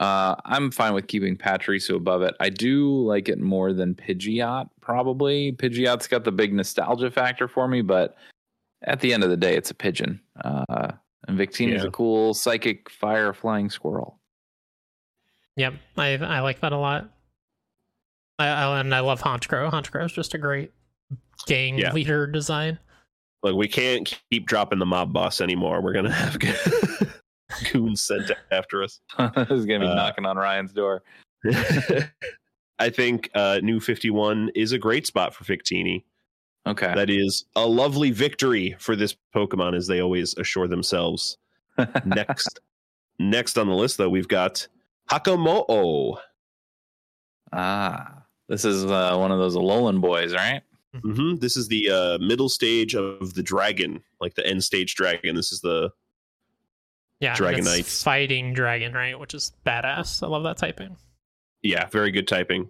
Uh, 0.00 0.34
I'm 0.46 0.70
fine 0.72 0.94
with 0.94 1.06
keeping 1.06 1.36
Pachirisu 1.36 1.94
above 1.96 2.22
it. 2.22 2.34
I 2.40 2.48
do 2.48 3.04
like 3.06 3.28
it 3.28 3.38
more 3.38 3.72
than 3.72 3.94
Pidgeot, 3.94 4.68
probably. 4.80 5.52
Pidgeot's 5.52 6.08
got 6.08 6.24
the 6.24 6.32
big 6.32 6.52
nostalgia 6.52 7.10
factor 7.10 7.46
for 7.46 7.68
me, 7.68 7.82
but 7.82 8.16
at 8.82 8.98
the 9.00 9.12
end 9.14 9.22
of 9.22 9.30
the 9.30 9.36
day, 9.36 9.54
it's 9.56 9.70
a 9.70 9.74
pigeon. 9.74 10.20
Uh, 10.44 10.88
and 11.28 11.38
Victini's 11.38 11.82
Yeah. 11.82 11.88
a 11.88 11.90
cool 11.92 12.34
psychic 12.34 12.90
fire 12.90 13.32
flying 13.32 13.70
squirrel. 13.70 14.18
Yep, 15.56 15.74
I 15.96 16.14
I 16.14 16.40
like 16.40 16.60
that 16.60 16.72
a 16.72 16.78
lot. 16.78 17.10
I, 18.38 18.46
I 18.48 18.80
and 18.80 18.92
I 18.94 19.00
love 19.00 19.20
Honchkrow. 19.20 19.70
Honchkrow 19.70 20.06
is 20.06 20.12
just 20.12 20.34
a 20.34 20.38
great 20.38 20.72
gang 21.46 21.78
Yeah. 21.78 21.92
leader 21.92 22.26
design. 22.26 22.78
Look, 23.42 23.56
we 23.56 23.68
can't 23.68 24.20
keep 24.30 24.46
dropping 24.46 24.78
the 24.78 24.86
mob 24.86 25.12
boss 25.12 25.40
anymore. 25.40 25.80
We're 25.80 25.92
gonna 25.92 26.12
have 26.12 26.38
goons 27.72 28.02
sent 28.02 28.30
after 28.50 28.82
us. 28.82 29.00
this 29.36 29.50
is 29.50 29.66
gonna 29.66 29.80
be 29.80 29.86
Uh, 29.86 29.94
knocking 29.94 30.26
on 30.26 30.36
Ryan's 30.36 30.72
door. 30.72 31.02
I 32.78 32.90
think 32.90 33.30
uh, 33.34 33.60
new 33.62 33.80
51 33.80 34.50
is 34.54 34.72
a 34.72 34.78
great 34.78 35.06
spot 35.06 35.34
for 35.34 35.44
Victini. 35.44 36.04
Okay. 36.66 36.92
That 36.94 37.10
is 37.10 37.44
a 37.56 37.66
lovely 37.66 38.10
victory 38.12 38.76
for 38.78 38.94
this 38.94 39.16
Pokemon, 39.34 39.76
as 39.76 39.86
they 39.88 40.00
always 40.00 40.36
assure 40.36 40.68
themselves. 40.68 41.36
Next, 42.04 42.60
next 43.18 43.58
on 43.58 43.66
the 43.66 43.74
list, 43.74 43.98
though, 43.98 44.08
we've 44.08 44.28
got 44.28 44.66
Hakamo'o. 45.10 46.18
ah, 47.52 48.22
this 48.48 48.64
is 48.64 48.84
uh, 48.84 49.16
one 49.16 49.32
of 49.32 49.38
those 49.38 49.56
Alolan 49.56 50.00
boys, 50.00 50.34
right? 50.34 50.62
Hmm 51.00 51.36
This 51.36 51.56
is 51.56 51.68
the 51.68 51.90
uh, 51.90 52.18
middle 52.18 52.48
stage 52.48 52.94
of 52.94 53.34
the 53.34 53.42
dragon, 53.42 54.02
like 54.20 54.34
the 54.34 54.46
end 54.46 54.62
stage 54.64 54.94
dragon. 54.94 55.36
This 55.36 55.52
is 55.52 55.60
the 55.60 55.90
Yeah, 57.20 57.34
and 57.38 57.58
it's 57.58 57.68
Dragonite. 57.68 58.02
fighting 58.04 58.52
dragon, 58.54 58.92
right? 58.92 59.18
Which 59.18 59.34
is 59.34 59.52
badass. 59.64 60.22
I 60.22 60.26
love 60.26 60.42
that 60.44 60.56
typing. 60.58 60.96
yeah, 61.62 61.86
very 61.88 62.10
good 62.10 62.28
typing. 62.28 62.68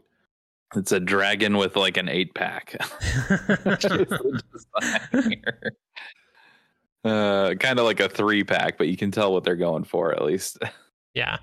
It's 0.74 0.92
a 0.92 1.00
dragon 1.00 1.56
with 1.58 1.76
like 1.76 1.96
an 1.98 2.08
eight 2.08 2.34
pack. 2.34 2.76
uh, 7.04 7.54
kind 7.58 7.78
of 7.78 7.84
like 7.84 8.00
a 8.00 8.08
three 8.08 8.44
pack, 8.44 8.78
but 8.78 8.88
you 8.88 8.96
can 8.96 9.10
tell 9.10 9.32
what 9.32 9.44
they're 9.44 9.56
going 9.56 9.84
for 9.84 10.12
at 10.12 10.22
least. 10.24 10.58
yeah, 11.14 11.38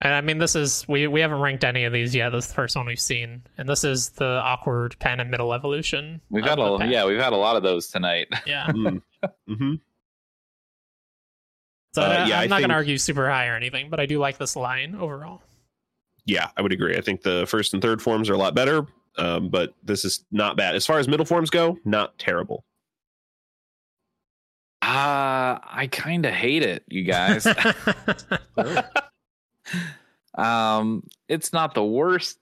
and 0.00 0.12
I 0.14 0.20
mean 0.20 0.38
this 0.38 0.54
is 0.56 0.84
we 0.88 1.06
we 1.06 1.20
haven't 1.20 1.40
ranked 1.40 1.64
any 1.64 1.84
of 1.84 1.92
these 1.92 2.14
yet. 2.14 2.30
This 2.30 2.44
is 2.44 2.48
the 2.50 2.54
first 2.54 2.76
one 2.76 2.86
we've 2.86 3.00
seen, 3.00 3.42
and 3.58 3.68
this 3.68 3.84
is 3.84 4.10
the 4.10 4.40
awkward 4.44 4.98
kind 5.00 5.20
of 5.20 5.26
middle 5.28 5.54
evolution. 5.54 6.20
We've 6.30 6.44
of 6.44 6.50
had 6.50 6.58
the 6.58 6.62
a 6.64 6.78
pack. 6.78 6.90
yeah, 6.90 7.04
we've 7.06 7.20
had 7.20 7.32
a 7.32 7.36
lot 7.36 7.56
of 7.56 7.62
those 7.62 7.88
tonight. 7.88 8.28
yeah. 8.46 8.66
Mm. 8.68 9.02
hmm 9.48 9.74
So 11.94 12.02
Uh, 12.02 12.06
I, 12.06 12.26
yeah, 12.26 12.40
I'm 12.40 12.48
not 12.50 12.56
think- 12.56 12.64
gonna 12.68 12.74
argue 12.74 12.98
super 12.98 13.28
high 13.30 13.46
or 13.48 13.54
anything, 13.56 13.88
but 13.90 14.00
I 14.00 14.06
do 14.06 14.18
like 14.18 14.36
this 14.38 14.56
line 14.56 14.94
overall. 14.94 15.42
Yeah, 16.26 16.48
I 16.56 16.62
would 16.62 16.72
agree. 16.72 16.96
I 16.96 17.00
think 17.02 17.22
the 17.22 17.44
first 17.46 17.72
and 17.74 17.82
third 17.82 18.00
forms 18.00 18.30
are 18.30 18.34
a 18.34 18.38
lot 18.38 18.54
better, 18.54 18.86
um, 19.18 19.48
but 19.50 19.74
this 19.82 20.04
is 20.06 20.24
not 20.32 20.56
bad. 20.56 20.74
As 20.74 20.86
far 20.86 20.98
as 20.98 21.06
middle 21.06 21.26
forms 21.26 21.50
go, 21.50 21.76
not 21.84 22.18
terrible. 22.18 22.64
Uh, 24.82 25.60
I 25.62 25.88
kind 25.92 26.24
of 26.26 26.32
hate 26.32 26.62
it, 26.62 26.82
you 26.88 27.04
guys. 27.04 27.46
um, 30.36 31.06
it's 31.28 31.52
not 31.52 31.74
the 31.74 31.84
worst 31.84 32.38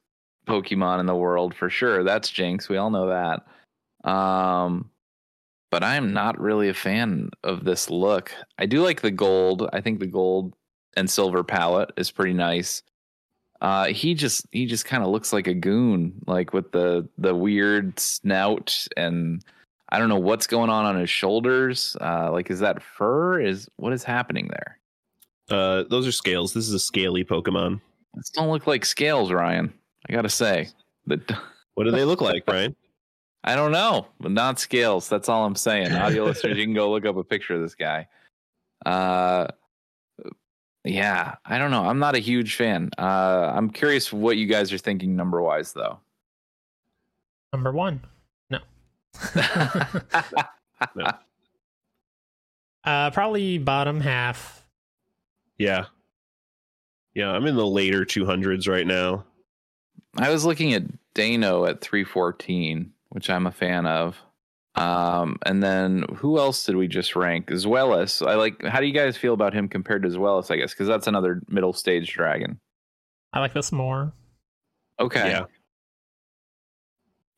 Pokemon 0.46 1.00
in 1.00 1.06
the 1.06 1.14
world 1.14 1.54
for 1.54 1.70
sure. 1.70 2.02
That's 2.04 2.30
Jynx. 2.30 2.68
We 2.68 2.76
all 2.76 2.90
know 2.90 3.08
that. 3.08 4.08
Um, 4.08 4.90
but 5.70 5.82
I'm 5.84 6.12
not 6.12 6.40
really 6.40 6.68
a 6.68 6.74
fan 6.74 7.30
of 7.44 7.64
this 7.64 7.88
look. 7.88 8.34
I 8.58 8.66
do 8.66 8.82
like 8.82 9.00
the 9.00 9.10
gold. 9.10 9.68
I 9.72 9.80
think 9.80 10.00
the 10.00 10.06
gold 10.06 10.54
and 10.96 11.08
silver 11.08 11.42
palette 11.44 11.92
is 11.96 12.10
pretty 12.10 12.34
nice. 12.34 12.82
Uh, 13.60 13.86
he 13.86 14.14
just 14.14 14.46
he 14.50 14.66
just 14.66 14.84
kind 14.84 15.04
of 15.04 15.10
looks 15.10 15.32
like 15.32 15.46
a 15.46 15.54
goon, 15.54 16.14
like 16.26 16.52
with 16.52 16.72
the 16.72 17.08
the 17.16 17.34
weird 17.34 17.98
snout 17.98 18.86
and 18.96 19.42
I 19.88 19.98
don't 19.98 20.08
know 20.08 20.18
what's 20.18 20.46
going 20.46 20.70
on 20.70 20.84
on 20.86 20.98
his 20.98 21.10
shoulders. 21.10 21.96
Uh, 22.00 22.32
like, 22.32 22.50
is 22.50 22.60
that 22.60 22.82
fur? 22.82 23.40
Is 23.40 23.68
what 23.76 23.92
is 23.92 24.02
happening 24.02 24.48
there? 24.48 24.78
Uh, 25.52 25.84
those 25.88 26.06
are 26.06 26.12
scales. 26.12 26.52
This 26.52 26.66
is 26.66 26.74
a 26.74 26.78
scaly 26.78 27.24
Pokemon. 27.24 27.80
This 28.14 28.30
don't 28.30 28.50
look 28.50 28.66
like 28.66 28.84
scales, 28.84 29.30
Ryan. 29.30 29.72
I 30.08 30.12
gotta 30.12 30.28
say 30.28 30.68
that 31.06 31.20
What 31.74 31.84
do 31.84 31.90
they 31.90 32.04
look 32.04 32.20
like, 32.20 32.44
Brian? 32.44 32.76
I 33.44 33.56
don't 33.56 33.72
know, 33.72 34.06
but 34.20 34.30
not 34.30 34.60
scales. 34.60 35.08
That's 35.08 35.28
all 35.28 35.44
I'm 35.44 35.56
saying. 35.56 35.92
Audio 35.92 36.24
listeners, 36.24 36.58
you 36.58 36.64
can 36.64 36.74
go 36.74 36.90
look 36.90 37.06
up 37.06 37.16
a 37.16 37.24
picture 37.24 37.54
of 37.54 37.62
this 37.62 37.74
guy. 37.74 38.08
Uh, 38.84 39.48
yeah, 40.84 41.36
I 41.44 41.58
don't 41.58 41.70
know. 41.70 41.84
I'm 41.84 41.98
not 41.98 42.14
a 42.14 42.18
huge 42.18 42.56
fan. 42.56 42.90
Uh, 42.98 43.52
I'm 43.54 43.70
curious 43.70 44.12
what 44.12 44.36
you 44.36 44.46
guys 44.46 44.72
are 44.72 44.78
thinking 44.78 45.16
number 45.16 45.40
wise, 45.40 45.72
though. 45.72 45.98
Number 47.52 47.72
one. 47.72 48.00
No. 50.96 51.04
uh, 52.84 53.10
probably 53.12 53.58
bottom 53.58 54.00
half. 54.00 54.61
Yeah. 55.58 55.86
Yeah, 57.14 57.30
I'm 57.30 57.46
in 57.46 57.56
the 57.56 57.66
later 57.66 58.04
200s 58.04 58.68
right 58.68 58.86
now. 58.86 59.24
I 60.16 60.30
was 60.30 60.44
looking 60.44 60.72
at 60.74 60.84
Deino 61.14 61.68
at 61.68 61.80
314, 61.80 62.92
which 63.10 63.30
I'm 63.30 63.46
a 63.46 63.52
fan 63.52 63.86
of. 63.86 64.16
Um, 64.74 65.36
and 65.44 65.62
then 65.62 66.04
who 66.16 66.38
else 66.38 66.64
did 66.64 66.76
we 66.76 66.88
just 66.88 67.14
rank? 67.14 67.48
Zweilous. 67.48 68.26
I 68.26 68.36
like. 68.36 68.62
How 68.64 68.80
do 68.80 68.86
you 68.86 68.94
guys 68.94 69.18
feel 69.18 69.34
about 69.34 69.52
him 69.52 69.68
compared 69.68 70.02
to 70.02 70.08
Zweilous? 70.08 70.50
I 70.50 70.56
guess 70.56 70.72
because 70.72 70.88
that's 70.88 71.06
another 71.06 71.42
middle 71.48 71.74
stage 71.74 72.10
dragon. 72.12 72.58
I 73.34 73.40
like 73.40 73.52
this 73.52 73.70
more. 73.70 74.14
Okay. 74.98 75.28
Yeah. 75.28 75.44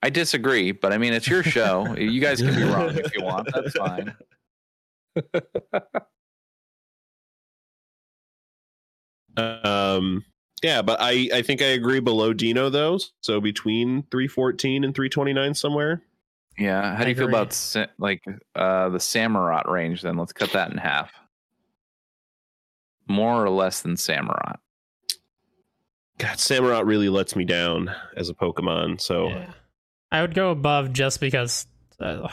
I 0.03 0.11
disagree, 0.11 0.71
but 0.71 0.93
I 0.93 0.99
mean 0.99 1.12
it's 1.12 1.27
your 1.27 1.43
show. 1.43 1.95
you 1.99 2.21
guys 2.21 2.41
can 2.41 2.55
be 2.55 2.62
wrong 2.62 2.97
if 2.97 3.15
you 3.17 3.25
want. 3.25 3.49
That's 3.53 3.73
fine. 3.77 4.15
Um, 9.37 10.24
yeah, 10.62 10.80
but 10.82 10.99
I, 11.01 11.28
I 11.35 11.43
think 11.43 11.61
I 11.62 11.66
agree 11.66 12.01
below 12.01 12.32
Deino, 12.32 12.70
though. 12.72 12.99
So 13.20 13.41
between 13.41 14.05
314 14.11 14.85
and 14.85 14.95
329 14.95 15.55
somewhere. 15.55 16.03
Yeah. 16.57 16.95
How 16.97 17.01
do 17.03 17.07
I 17.07 17.09
you 17.09 17.14
feel 17.16 17.24
agree. 17.24 17.35
about 17.35 17.53
sa- 17.53 17.87
like 17.99 18.22
uh 18.55 18.89
the 18.91 18.99
Samurott 18.99 19.68
range? 19.68 20.03
Then 20.03 20.16
let's 20.16 20.32
cut 20.32 20.53
that 20.53 20.70
in 20.70 20.78
half. 20.78 21.12
More 23.09 23.45
or 23.45 23.51
less 23.51 23.82
than 23.82 23.97
Samurott. 23.97 24.57
God, 26.18 26.37
Samurott 26.39 26.87
really 26.87 27.09
lets 27.09 27.35
me 27.37 27.45
down 27.45 27.91
as 28.16 28.28
a 28.30 28.35
Pokemon. 28.35 29.01
So 29.01 29.28
Yeah. 29.28 29.53
I 30.12 30.20
would 30.22 30.35
go 30.35 30.51
above 30.53 30.93
just 30.93 31.20
because 31.20 31.66
uh, 32.01 32.28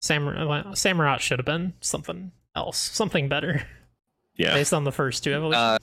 Samur- 0.00 0.36
Samurott 0.74 1.18
should 1.18 1.40
have 1.40 1.46
been 1.46 1.74
something 1.80 2.30
else, 2.54 2.78
something 2.78 3.28
better 3.28 3.66
Yeah. 4.36 4.54
based 4.54 4.72
on 4.72 4.84
the 4.84 4.92
first 4.92 5.24
two 5.24 5.34
evolutions. 5.34 5.56
Uh, 5.60 5.78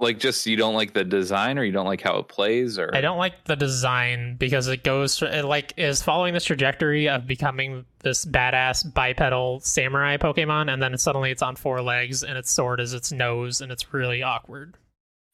like 0.00 0.18
just 0.20 0.46
you 0.46 0.56
don't 0.56 0.74
like 0.74 0.92
the 0.92 1.02
design 1.04 1.58
or 1.58 1.64
you 1.64 1.72
don't 1.72 1.86
like 1.86 2.00
how 2.00 2.18
it 2.18 2.28
plays 2.28 2.78
or 2.78 2.88
I 2.94 3.00
don't 3.00 3.18
like 3.18 3.44
the 3.44 3.56
design 3.56 4.36
because 4.38 4.68
it 4.68 4.84
goes 4.84 5.20
it 5.22 5.44
like 5.44 5.74
is 5.76 6.02
following 6.02 6.34
this 6.34 6.44
trajectory 6.44 7.08
of 7.08 7.26
becoming 7.26 7.84
this 8.00 8.24
badass 8.24 8.94
bipedal 8.94 9.58
samurai 9.60 10.16
Pokemon, 10.16 10.72
and 10.72 10.80
then 10.80 10.96
suddenly 10.98 11.30
it's 11.32 11.42
on 11.42 11.56
four 11.56 11.82
legs 11.82 12.22
and 12.22 12.38
its 12.38 12.50
sword 12.50 12.78
is 12.80 12.94
its 12.94 13.10
nose, 13.10 13.60
and 13.60 13.72
it's 13.72 13.92
really 13.92 14.22
awkward. 14.22 14.76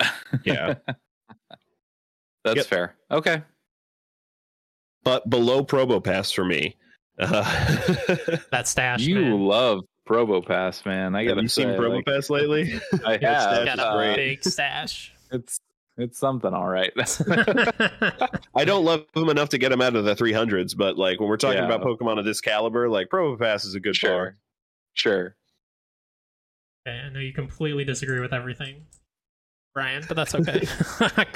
Yeah. 0.44 0.74
That's 2.42 2.56
Yep. 2.56 2.66
fair. 2.66 2.94
Okay. 3.10 3.42
but 5.04 5.28
below 5.30 5.62
Probopass 5.64 6.34
for 6.34 6.44
me. 6.44 6.76
Uh, 7.18 7.42
That 8.50 8.66
stash. 8.66 9.00
you 9.00 9.14
man. 9.20 9.40
love 9.40 9.80
Probopass, 10.08 10.84
man. 10.84 11.14
I 11.14 11.20
have 11.24 11.28
gotta 11.30 11.42
you 11.42 11.48
seen 11.48 11.68
say, 11.68 11.78
like, 11.78 12.04
Probopass 12.04 12.30
lately? 12.30 12.80
I 13.06 13.18
Yeah, 13.20 13.54
have. 13.64 13.66
got 13.66 13.78
a 13.78 13.96
great. 13.96 14.16
big 14.16 14.44
stash. 14.44 15.12
it's 15.30 15.58
it's 15.96 16.18
something, 16.18 16.52
all 16.52 16.66
right. 16.66 16.92
I 18.56 18.64
don't 18.64 18.84
love 18.84 19.04
him 19.14 19.28
enough 19.28 19.50
to 19.50 19.58
get 19.58 19.70
him 19.70 19.80
out 19.80 19.94
of 19.94 20.04
the 20.04 20.14
300s, 20.16 20.76
but 20.76 20.98
like 20.98 21.20
when 21.20 21.28
we're 21.28 21.36
talking 21.36 21.58
Yeah. 21.58 21.66
about 21.72 21.82
Pokemon 21.82 22.18
of 22.18 22.24
this 22.24 22.40
caliber, 22.40 22.88
like 22.88 23.08
Probopass 23.10 23.64
is 23.64 23.74
a 23.76 23.80
good 23.80 23.94
sure, 23.94 24.10
bar. 24.10 24.36
sure. 24.94 25.36
Okay, 26.86 26.98
I 26.98 27.08
know 27.10 27.20
you 27.20 27.32
completely 27.32 27.84
disagree 27.84 28.18
with 28.20 28.32
everything, 28.32 28.84
Brian, 29.72 30.04
but 30.08 30.16
that's 30.16 30.34
okay. 30.34 30.66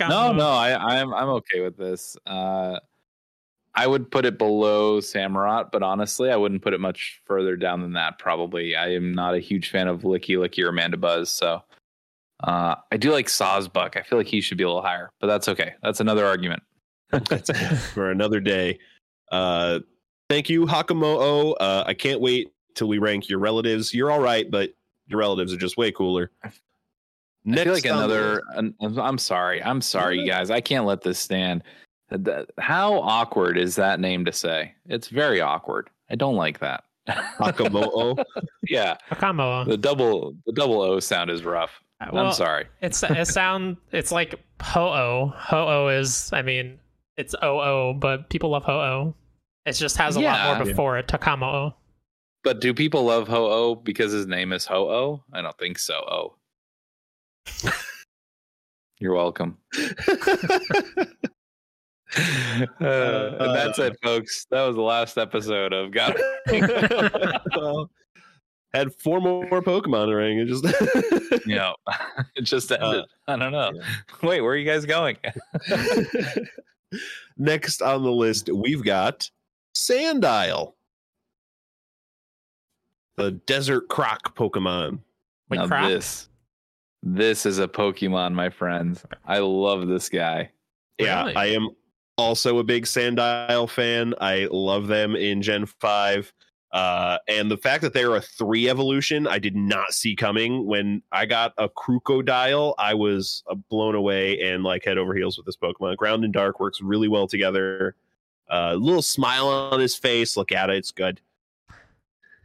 No, 0.08 0.32
no, 0.32 0.50
I, 0.50 0.98
I'm 0.98 1.14
I'm 1.14 1.28
okay 1.28 1.60
with 1.60 1.76
this. 1.78 2.16
Uh, 2.26 2.80
I 3.78 3.86
would 3.86 4.10
put 4.10 4.26
it 4.26 4.38
below 4.38 4.98
Samurott, 4.98 5.70
but 5.70 5.84
honestly, 5.84 6.32
I 6.32 6.36
wouldn't 6.36 6.62
put 6.62 6.74
it 6.74 6.80
much 6.80 7.22
further 7.24 7.54
down 7.54 7.80
than 7.80 7.92
that. 7.92 8.18
Probably, 8.18 8.74
I 8.74 8.88
am 8.88 9.14
not 9.14 9.36
a 9.36 9.38
huge 9.38 9.70
fan 9.70 9.86
of 9.86 10.02
Lickilicky 10.02 10.64
or 10.64 10.72
Amoonguss, 10.72 11.28
so 11.28 11.62
uh, 12.42 12.74
I 12.90 12.96
do 12.96 13.12
like 13.12 13.28
Sawsbuck. 13.28 13.96
I 13.96 14.02
feel 14.02 14.18
like 14.18 14.26
he 14.26 14.40
should 14.40 14.58
be 14.58 14.64
a 14.64 14.66
little 14.66 14.82
higher, 14.82 15.12
but 15.20 15.28
that's 15.28 15.46
okay. 15.46 15.74
That's 15.80 16.00
another 16.00 16.26
argument. 16.26 16.64
For 17.94 18.10
another 18.10 18.40
day. 18.40 18.80
Uh, 19.30 19.78
thank 20.28 20.50
you, 20.50 20.66
Hakamo'o. 20.66 21.54
Uh, 21.60 21.84
I 21.86 21.94
can't 21.94 22.20
wait 22.20 22.52
till 22.74 22.88
we 22.88 22.98
rank 22.98 23.28
your 23.28 23.38
relatives. 23.38 23.94
You're 23.94 24.10
all 24.10 24.20
right, 24.20 24.50
but 24.50 24.70
your 25.06 25.20
relatives 25.20 25.52
are 25.52 25.56
just 25.56 25.76
way 25.76 25.92
cooler. 25.92 26.32
I 26.42 26.50
feel 27.62 27.72
like 27.72 27.86
on 27.86 27.96
the 27.96 27.98
another. 27.98 28.42
an- 28.56 28.74
I'm 28.98 29.18
sorry. 29.18 29.62
I'm 29.62 29.80
sorry, 29.80 30.18
you 30.18 30.26
guys. 30.26 30.50
I 30.50 30.60
can't 30.60 30.84
let 30.84 31.02
this 31.02 31.20
stand. 31.20 31.62
That- 32.10 32.50
How 32.58 32.94
awkward 33.00 33.58
is 33.58 33.76
that 33.76 34.00
name 34.00 34.24
to 34.24 34.32
say? 34.32 34.74
It's 34.86 35.08
very 35.08 35.40
awkward. 35.40 35.90
I 36.10 36.14
don't 36.14 36.36
like 36.36 36.58
that. 36.60 36.84
Hakamo'o. 37.08 38.22
yeah, 38.68 38.96
Akamo. 39.10 39.66
the 39.66 39.76
double 39.78 40.34
the 40.46 40.52
double 40.52 40.80
O 40.82 41.00
sound 41.00 41.30
is 41.30 41.42
rough. 41.44 41.70
Uh, 42.00 42.08
well, 42.12 42.26
I'm 42.26 42.32
sorry. 42.32 42.66
It's 42.82 43.02
it 43.02 43.26
sound 43.26 43.76
it's 43.92 44.12
like 44.12 44.34
ho-oh. 44.60 45.32
Ho-oh 45.36 45.88
is 45.88 46.30
I 46.34 46.42
mean 46.42 46.78
it's 47.16 47.34
o-o, 47.40 47.94
but 47.94 48.28
people 48.28 48.50
love 48.50 48.64
ho-oh. 48.64 49.14
It 49.66 49.72
just 49.72 49.96
has 49.96 50.16
a 50.16 50.20
Yeah. 50.20 50.46
lot 50.48 50.58
more 50.58 50.66
before 50.66 50.98
it. 50.98 51.08
Takamo. 51.08 51.74
But 52.44 52.60
do 52.60 52.72
people 52.72 53.04
love 53.04 53.26
Ho 53.28 53.46
Oh 53.50 53.74
because 53.74 54.12
his 54.12 54.26
name 54.26 54.52
is 54.52 54.64
Ho 54.66 54.88
Oh? 54.88 55.22
I 55.32 55.42
don't 55.42 55.58
think 55.58 55.78
so. 55.78 55.94
Oh. 57.54 57.70
You're 59.00 59.14
welcome. 59.14 59.58
Uh, 62.80 63.36
and 63.38 63.54
that's 63.54 63.78
it, 63.78 63.96
folks. 64.02 64.46
That 64.50 64.62
was 64.62 64.76
the 64.76 64.82
last 64.82 65.18
episode 65.18 65.72
of 65.72 65.92
God. 65.92 66.16
well, 67.56 67.90
had 68.72 68.92
four 68.94 69.20
more 69.20 69.44
Pokemon 69.62 70.06
to 70.06 70.16
rank. 70.16 70.40
It 70.40 70.46
just 70.46 71.46
yeah, 71.46 71.72
it 72.34 72.42
just 72.42 72.70
ended. 72.72 73.04
Uh, 73.04 73.04
I 73.26 73.36
don't 73.36 73.52
know. 73.52 73.72
Wait, 74.22 74.40
where 74.40 74.52
are 74.52 74.56
you 74.56 74.66
guys 74.66 74.86
going? 74.86 75.16
Next 77.36 77.82
on 77.82 78.02
the 78.02 78.12
list, 78.12 78.50
we've 78.52 78.84
got 78.84 79.28
Sandile, 79.74 80.72
the 83.16 83.32
desert 83.32 83.88
croc 83.88 84.34
Pokemon. 84.36 85.00
Wait, 85.50 85.58
now 85.58 85.66
crap. 85.66 85.88
this, 85.88 86.28
this 87.02 87.46
is 87.46 87.58
a 87.58 87.68
Pokemon, 87.68 88.34
my 88.34 88.50
friends. 88.50 89.04
I 89.24 89.38
love 89.38 89.86
this 89.86 90.08
guy. 90.08 90.50
Yeah, 90.98 91.20
Really? 91.22 91.36
I 91.36 91.46
am 91.46 91.68
also 92.18 92.58
a 92.58 92.64
big 92.64 92.84
Sandile 92.84 93.70
fan. 93.70 94.14
I 94.20 94.48
love 94.50 94.88
them 94.88 95.16
in 95.16 95.40
Gen 95.40 95.64
5. 95.66 96.32
Uh, 96.70 97.16
and 97.28 97.50
the 97.50 97.56
fact 97.56 97.82
that 97.82 97.94
they're 97.94 98.16
a 98.16 98.20
three 98.20 98.68
evolution, 98.68 99.26
I 99.26 99.38
did 99.38 99.56
not 99.56 99.94
see 99.94 100.14
coming. 100.14 100.66
When 100.66 101.02
I 101.12 101.24
got 101.24 101.54
a 101.56 101.68
Krookodile, 101.68 102.74
I 102.78 102.92
was 102.92 103.42
uh, 103.48 103.54
blown 103.54 103.94
away 103.94 104.38
and 104.40 104.64
like 104.64 104.84
head 104.84 104.98
over 104.98 105.14
heels 105.14 105.38
with 105.38 105.46
this 105.46 105.56
Pokemon. 105.56 105.96
Ground 105.96 106.24
and 106.24 106.32
Dark 106.32 106.60
works 106.60 106.82
really 106.82 107.08
well 107.08 107.26
together. 107.26 107.94
A 108.50 108.54
uh, 108.54 108.74
little 108.74 109.02
smile 109.02 109.48
on 109.48 109.80
his 109.80 109.94
face. 109.94 110.36
Look 110.36 110.52
at 110.52 110.68
it; 110.70 110.76
it's 110.76 110.90
good. 110.90 111.20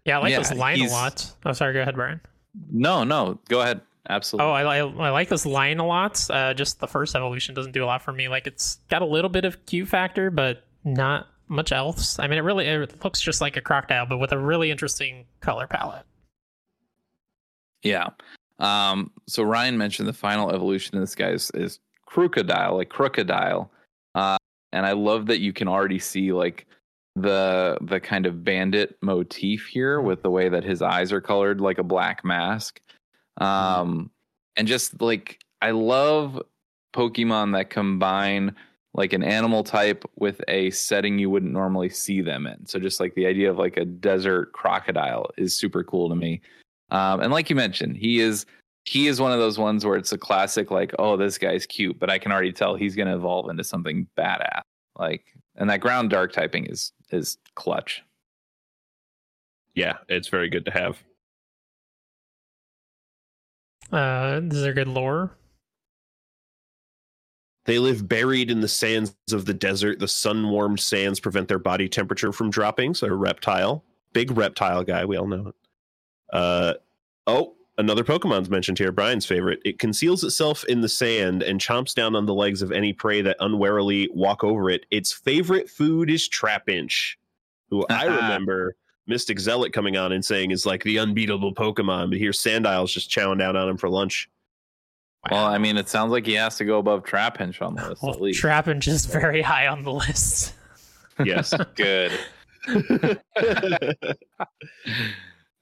Yeah, 0.06 0.18
I 0.18 0.22
like 0.22 0.32
Yeah, 0.32 0.40
this 0.40 0.54
line 0.54 0.82
a 0.82 0.88
lot. 0.88 1.34
Oh, 1.46 1.54
sorry. 1.54 1.74
Go 1.74 1.82
ahead, 1.82 1.96
Brian. 1.96 2.22
No, 2.70 3.04
no, 3.04 3.40
go 3.48 3.62
ahead. 3.62 3.82
Absolutely. 4.10 4.50
Oh, 4.50 4.52
I, 4.52 4.80
I, 4.80 5.08
I 5.08 5.10
like 5.12 5.30
this 5.30 5.46
line 5.46 5.80
a 5.80 5.86
lot. 5.86 6.26
Uh, 6.30 6.54
just 6.54 6.80
the 6.80 6.88
first 6.88 7.16
evolution 7.16 7.56
doesn't 7.56 7.72
do 7.72 7.84
a 7.84 7.88
lot 7.88 8.02
for 8.02 8.12
me. 8.12 8.28
Like 8.28 8.48
it's 8.48 8.80
got 8.90 9.02
a 9.02 9.06
little 9.06 9.30
bit 9.30 9.46
of 9.46 9.66
Q 9.66 9.86
factor, 9.86 10.30
but 10.30 10.66
not 10.84 11.28
much 11.48 11.72
else. 11.72 12.20
I 12.20 12.28
mean, 12.28 12.38
it 12.38 12.42
really 12.42 12.66
it 12.66 13.04
looks 13.04 13.22
just 13.22 13.40
like 13.40 13.56
a 13.56 13.62
crocodile, 13.62 14.06
but 14.06 14.18
with 14.18 14.32
a 14.32 14.38
really 14.38 14.72
interesting 14.72 15.26
color 15.40 15.68
palette. 15.68 16.06
Yeah. 17.82 18.10
Um, 18.60 19.12
so 19.28 19.44
Ryan 19.44 19.78
mentioned 19.78 20.08
the 20.08 20.14
final 20.14 20.52
evolution 20.52 20.98
of 20.98 21.02
this 21.02 21.16
guy 21.16 21.30
is, 21.30 21.52
is 21.54 21.80
Krookodile, 22.10 22.78
like 22.78 22.90
crocodile. 22.90 23.72
Uh, 24.16 24.38
and 24.72 24.86
I 24.86 24.94
love 24.94 25.26
that 25.28 25.40
you 25.40 25.54
can 25.54 25.68
already 25.68 26.00
see 26.00 26.34
like 26.34 26.66
the 27.16 27.78
the 27.82 28.00
kind 28.00 28.26
of 28.26 28.44
bandit 28.44 28.98
motif 29.02 29.68
here 29.68 30.02
with 30.02 30.24
the 30.24 30.32
way 30.32 30.50
that 30.50 30.64
his 30.64 30.82
eyes 30.82 31.12
are 31.12 31.22
colored 31.22 31.62
like 31.62 31.78
a 31.78 31.84
black 31.84 32.26
mask. 32.26 32.82
Um, 33.38 34.12
and 34.56 34.68
just 34.68 35.02
like 35.02 35.40
I 35.62 35.72
love 35.72 36.42
Pokemon 36.94 37.54
that 37.54 37.70
combine 37.70 38.56
like 38.94 39.14
an 39.14 39.24
animal 39.24 39.64
type 39.64 40.06
with 40.18 40.42
a 40.48 40.70
setting 40.72 41.18
you 41.18 41.30
wouldn't 41.30 41.52
normally 41.52 41.90
see 41.90 42.22
them 42.22 42.46
in. 42.46 42.66
So 42.66 42.80
just 42.80 43.00
like 43.00 43.16
the 43.16 43.26
idea 43.26 43.50
of 43.50 43.58
like 43.58 43.78
a 43.78 43.86
desert 43.86 44.54
crocodile 44.54 45.32
is 45.38 45.58
super 45.58 45.84
cool 45.84 46.10
to 46.10 46.16
me. 46.16 46.42
Um, 46.92 47.22
and 47.22 47.32
like 47.32 47.50
you 47.50 47.56
mentioned, 47.56 47.98
he 47.98 48.20
is 48.20 48.46
he 48.86 49.08
is 49.08 49.20
one 49.20 49.32
of 49.32 49.40
those 49.40 49.58
ones 49.58 49.86
where 49.86 49.96
it's 49.96 50.12
a 50.12 50.18
classic 50.18 50.70
like, 50.70 50.94
oh, 51.00 51.18
this 51.18 51.38
guy's 51.38 51.66
cute, 51.66 51.98
but 52.00 52.10
I 52.10 52.20
can 52.20 52.32
already 52.32 52.52
tell 52.52 52.76
he's 52.76 52.96
going 52.96 53.08
to 53.08 53.16
evolve 53.16 53.50
into 53.50 53.64
something 53.64 54.08
badass. 54.18 54.62
Like, 55.00 55.24
and 55.56 55.70
that 55.70 55.80
ground 55.80 56.10
dark 56.10 56.32
typing 56.32 56.66
is 56.66 56.92
is 57.12 57.38
clutch. 57.56 58.04
Yeah, 59.74 59.98
it's 60.08 60.28
very 60.28 60.50
good 60.50 60.66
to 60.66 60.72
have. 60.72 61.02
Uh, 63.94 64.42
is 64.44 64.62
there 64.62 64.74
good 64.74 64.88
lore? 64.88 65.38
They 67.66 67.78
live 67.80 68.10
buried 68.10 68.50
in 68.50 68.60
the 68.60 68.68
sands 68.68 69.16
of 69.32 69.46
the 69.46 69.54
desert. 69.54 70.00
The 70.00 70.08
sun 70.08 70.50
warmed 70.50 70.80
sands 70.80 71.20
prevent 71.20 71.48
their 71.48 71.60
body 71.60 71.88
temperature 71.88 72.32
from 72.32 72.50
dropping. 72.50 72.96
So, 72.96 73.08
a 73.08 73.14
reptile, 73.14 73.86
big 74.12 74.36
reptile 74.36 74.84
guy. 74.84 75.06
We 75.06 75.16
all 75.16 75.28
know 75.28 75.50
it. 75.50 75.56
Uh, 76.34 76.74
oh, 77.28 77.54
another 77.78 78.04
Pokemon's 78.04 78.50
mentioned 78.50 78.80
here. 78.80 78.92
Brian's 78.92 79.28
favorite. 79.28 79.60
It 79.64 79.78
conceals 79.78 80.24
itself 80.24 80.66
in 80.66 80.82
the 80.82 80.90
sand 80.90 81.44
and 81.44 81.62
chomps 81.62 81.94
down 81.94 82.16
on 82.16 82.26
the 82.26 82.34
legs 82.34 82.64
of 82.64 82.72
any 82.72 82.94
prey 82.94 83.22
that 83.22 83.38
unwarily 83.40 84.10
walk 84.12 84.44
over 84.44 84.72
it. 84.72 84.88
Its 84.90 85.14
favorite 85.14 85.70
food 85.70 86.10
is 86.10 86.28
Trapinch, 86.28 87.16
who 87.70 87.86
I 87.90 88.06
remember 88.06 88.76
Mystic 89.08 89.40
Zealot 89.40 89.74
coming 89.74 89.98
on 89.98 90.12
and 90.12 90.24
saying 90.24 90.52
is 90.52 90.66
like 90.66 90.84
the 90.84 91.00
unbeatable 91.00 91.54
Pokemon. 91.54 92.10
But 92.10 92.20
here, 92.20 92.32
Sandile's 92.32 92.94
just 92.94 93.10
chowing 93.10 93.40
down 93.40 93.56
on 93.56 93.68
him 93.70 93.78
for 93.78 93.90
lunch. 93.90 94.30
Well, 95.32 95.46
I 95.46 95.58
mean, 95.58 95.78
it 95.78 95.88
sounds 95.88 96.12
like 96.12 96.26
he 96.26 96.34
has 96.34 96.58
to 96.58 96.66
go 96.66 96.80
above 96.80 97.04
Trapinch 97.04 97.62
on 97.62 97.76
the 97.76 97.90
list 97.90 98.04
Well, 98.04 98.14
at 98.14 98.22
least. 98.22 98.42
Trapinch 98.42 98.88
is 98.88 99.06
very 99.06 99.42
high 99.42 99.68
on 99.68 99.84
the 99.84 99.94
list. 99.94 100.54
Yes. 101.24 101.54
Good. 101.76 102.12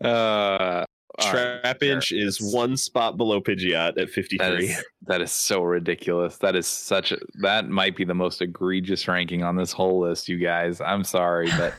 uh, 0.02 0.86
Trapinch 1.20 2.18
is 2.18 2.40
one 2.54 2.78
spot 2.78 3.18
below 3.18 3.42
Pidgeot 3.42 4.00
at 4.00 4.10
53. 4.10 4.70
is, 4.70 4.84
that 5.08 5.20
is 5.20 5.30
so 5.30 5.62
ridiculous. 5.62 6.38
That 6.38 6.56
is 6.56 6.68
such 6.68 7.12
a 7.12 7.18
that 7.42 7.68
might 7.68 7.98
be 7.98 8.06
the 8.06 8.14
most 8.14 8.42
egregious 8.42 9.10
ranking 9.10 9.44
on 9.44 9.58
this 9.58 9.74
whole 9.74 10.00
list, 10.00 10.30
you 10.30 10.38
guys. 10.38 10.80
I'm 10.80 11.04
sorry, 11.04 11.50
but 11.58 11.74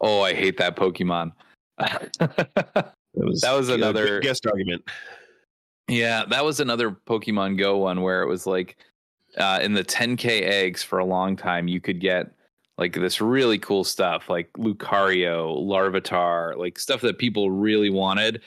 oh, 0.00 0.22
I 0.22 0.34
hate 0.34 0.56
that 0.58 0.76
Pokemon. 0.76 1.32
That 3.16 3.26
was, 3.26 3.40
That 3.42 3.52
was 3.52 3.68
another- 3.68 4.18
guest 4.18 4.44
argument. 4.44 4.82
yeah, 5.88 6.24
that 6.30 6.44
was 6.44 6.58
another 6.58 6.90
Pokemon 6.90 7.58
Go 7.58 7.76
one 7.76 8.02
where 8.02 8.22
it 8.22 8.26
was 8.28 8.44
like 8.44 8.76
uh, 9.38 9.60
in 9.62 9.72
the 9.72 9.84
10k 9.84 10.42
eggs 10.42 10.82
for 10.82 10.98
a 10.98 11.04
long 11.04 11.36
time, 11.36 11.68
you 11.68 11.80
could 11.80 12.00
get 12.00 12.32
like 12.76 12.92
this 12.92 13.20
really 13.20 13.56
cool 13.58 13.84
stuff 13.84 14.28
like 14.28 14.52
Lucario, 14.54 15.56
Larvitar, 15.64 16.56
like 16.56 16.76
stuff 16.76 17.02
that 17.02 17.18
people 17.18 17.52
really 17.52 17.88
wanted. 17.90 18.40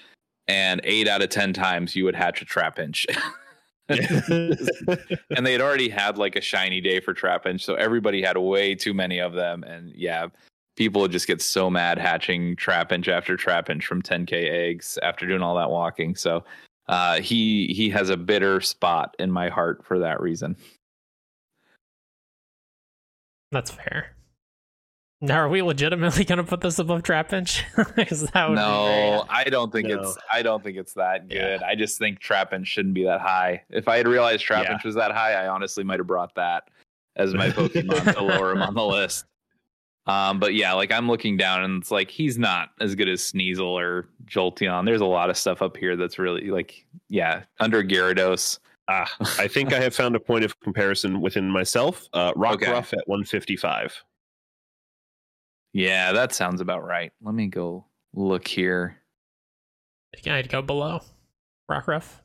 And 0.49 0.81
eight 0.83 1.07
out 1.07 1.21
of 1.21 1.29
10 1.29 1.53
times 1.53 1.95
you 1.95 2.03
would 2.03 2.15
hatch 2.15 2.41
a 2.41 2.45
Trapinch. 2.45 3.05
and 3.89 5.45
they 5.45 5.53
had 5.53 5.61
already 5.61 5.87
had 5.87 6.17
like 6.17 6.35
a 6.35 6.41
shiny 6.41 6.81
day 6.81 6.99
for 6.99 7.13
Trapinch. 7.13 7.61
So 7.61 7.75
everybody 7.75 8.21
had 8.21 8.37
way 8.37 8.75
too 8.75 8.93
many 8.93 9.19
of 9.19 9.31
them. 9.33 9.63
And 9.63 9.93
yeah, 9.95 10.27
people 10.77 11.01
would 11.01 11.11
just 11.11 11.27
get 11.27 11.41
so 11.41 11.69
mad 11.69 11.97
hatching 11.97 12.55
Trapinch 12.55 13.07
after 13.09 13.35
Trapinch 13.35 13.83
from 13.83 14.01
10K 14.01 14.49
eggs 14.49 14.97
after 15.03 15.27
doing 15.27 15.41
all 15.41 15.55
that 15.57 15.69
walking. 15.69 16.15
So 16.15 16.45
uh, 16.87 17.19
he 17.19 17.67
he 17.75 17.89
has 17.89 18.09
a 18.09 18.15
bitter 18.15 18.61
spot 18.61 19.15
in 19.19 19.29
my 19.31 19.49
heart 19.49 19.83
for 19.83 19.99
that 19.99 20.21
reason. 20.21 20.55
That's 23.51 23.71
fair. 23.71 24.13
Now, 25.19 25.37
are 25.39 25.49
we 25.49 25.63
legitimately 25.63 26.25
going 26.25 26.37
to 26.37 26.43
put 26.43 26.61
this 26.61 26.77
above 26.77 27.01
Trapinch? 27.01 27.63
Because 27.95 28.21
that 28.33 28.49
would 28.49 28.55
no, 28.55 29.25
I 29.29 29.45
don't 29.45 29.71
think 29.71 29.87
No. 29.87 29.99
it's 30.01 30.17
I 30.31 30.43
don't 30.43 30.63
think 30.63 30.77
it's 30.77 30.93
that 30.93 31.27
good. 31.27 31.59
Yeah. 31.61 31.67
I 31.67 31.73
just 31.75 31.97
think 31.97 32.19
Trapinch 32.21 32.67
shouldn't 32.67 32.93
be 32.93 33.03
that 33.05 33.19
high. 33.21 33.63
If 33.69 33.87
I 33.87 33.97
had 33.97 34.07
realized 34.07 34.45
Trapinch 34.45 34.83
was 34.85 34.95
that 34.95 35.11
high, 35.11 35.33
I 35.33 35.47
honestly 35.47 35.83
might 35.83 35.99
have 35.99 36.07
brought 36.07 36.35
that 36.35 36.69
as 37.15 37.33
my 37.33 37.49
Pokemon 37.49 38.13
to 38.13 38.23
lower 38.23 38.51
him 38.51 38.61
on 38.61 38.75
the 38.75 38.85
list. 38.85 39.25
Um, 40.07 40.39
but 40.39 40.53
yeah, 40.53 40.73
like 40.73 40.91
I'm 40.91 41.07
looking 41.07 41.35
down 41.37 41.63
and 41.63 41.81
it's 41.81 41.91
like 41.91 42.09
he's 42.09 42.37
not 42.37 42.69
as 42.79 42.95
good 42.95 43.09
as 43.09 43.21
Sneasel 43.21 43.65
or 43.65 44.07
Jolteon. 44.25 44.85
There's 44.85 45.01
a 45.01 45.05
lot 45.05 45.29
of 45.29 45.37
stuff 45.37 45.61
up 45.61 45.75
here 45.75 45.95
that's 45.97 46.17
really 46.17 46.49
like 46.49 46.85
yeah, 47.09 47.43
under 47.59 47.83
Gyarados. 47.83 48.59
Ah, 48.89 49.11
I 49.37 49.47
think 49.49 49.73
I 49.73 49.79
have 49.81 49.93
found 49.93 50.15
a 50.15 50.19
point 50.19 50.45
of 50.45 50.57
comparison 50.61 51.19
within 51.19 51.49
myself. 51.51 52.07
Uh, 52.13 52.31
Rockruff 52.33 52.87
Okay. 52.93 52.97
at 52.97 53.07
155. 53.07 54.01
Yeah, 55.73 56.13
that 56.13 56.33
sounds 56.33 56.61
about 56.61 56.85
right. 56.85 57.11
Let 57.21 57.35
me 57.35 57.47
go 57.47 57.85
look 58.13 58.47
here. 58.47 58.97
I'd 60.25 60.49
go 60.49 60.61
below 60.61 61.01
Rockruff. 61.69 62.21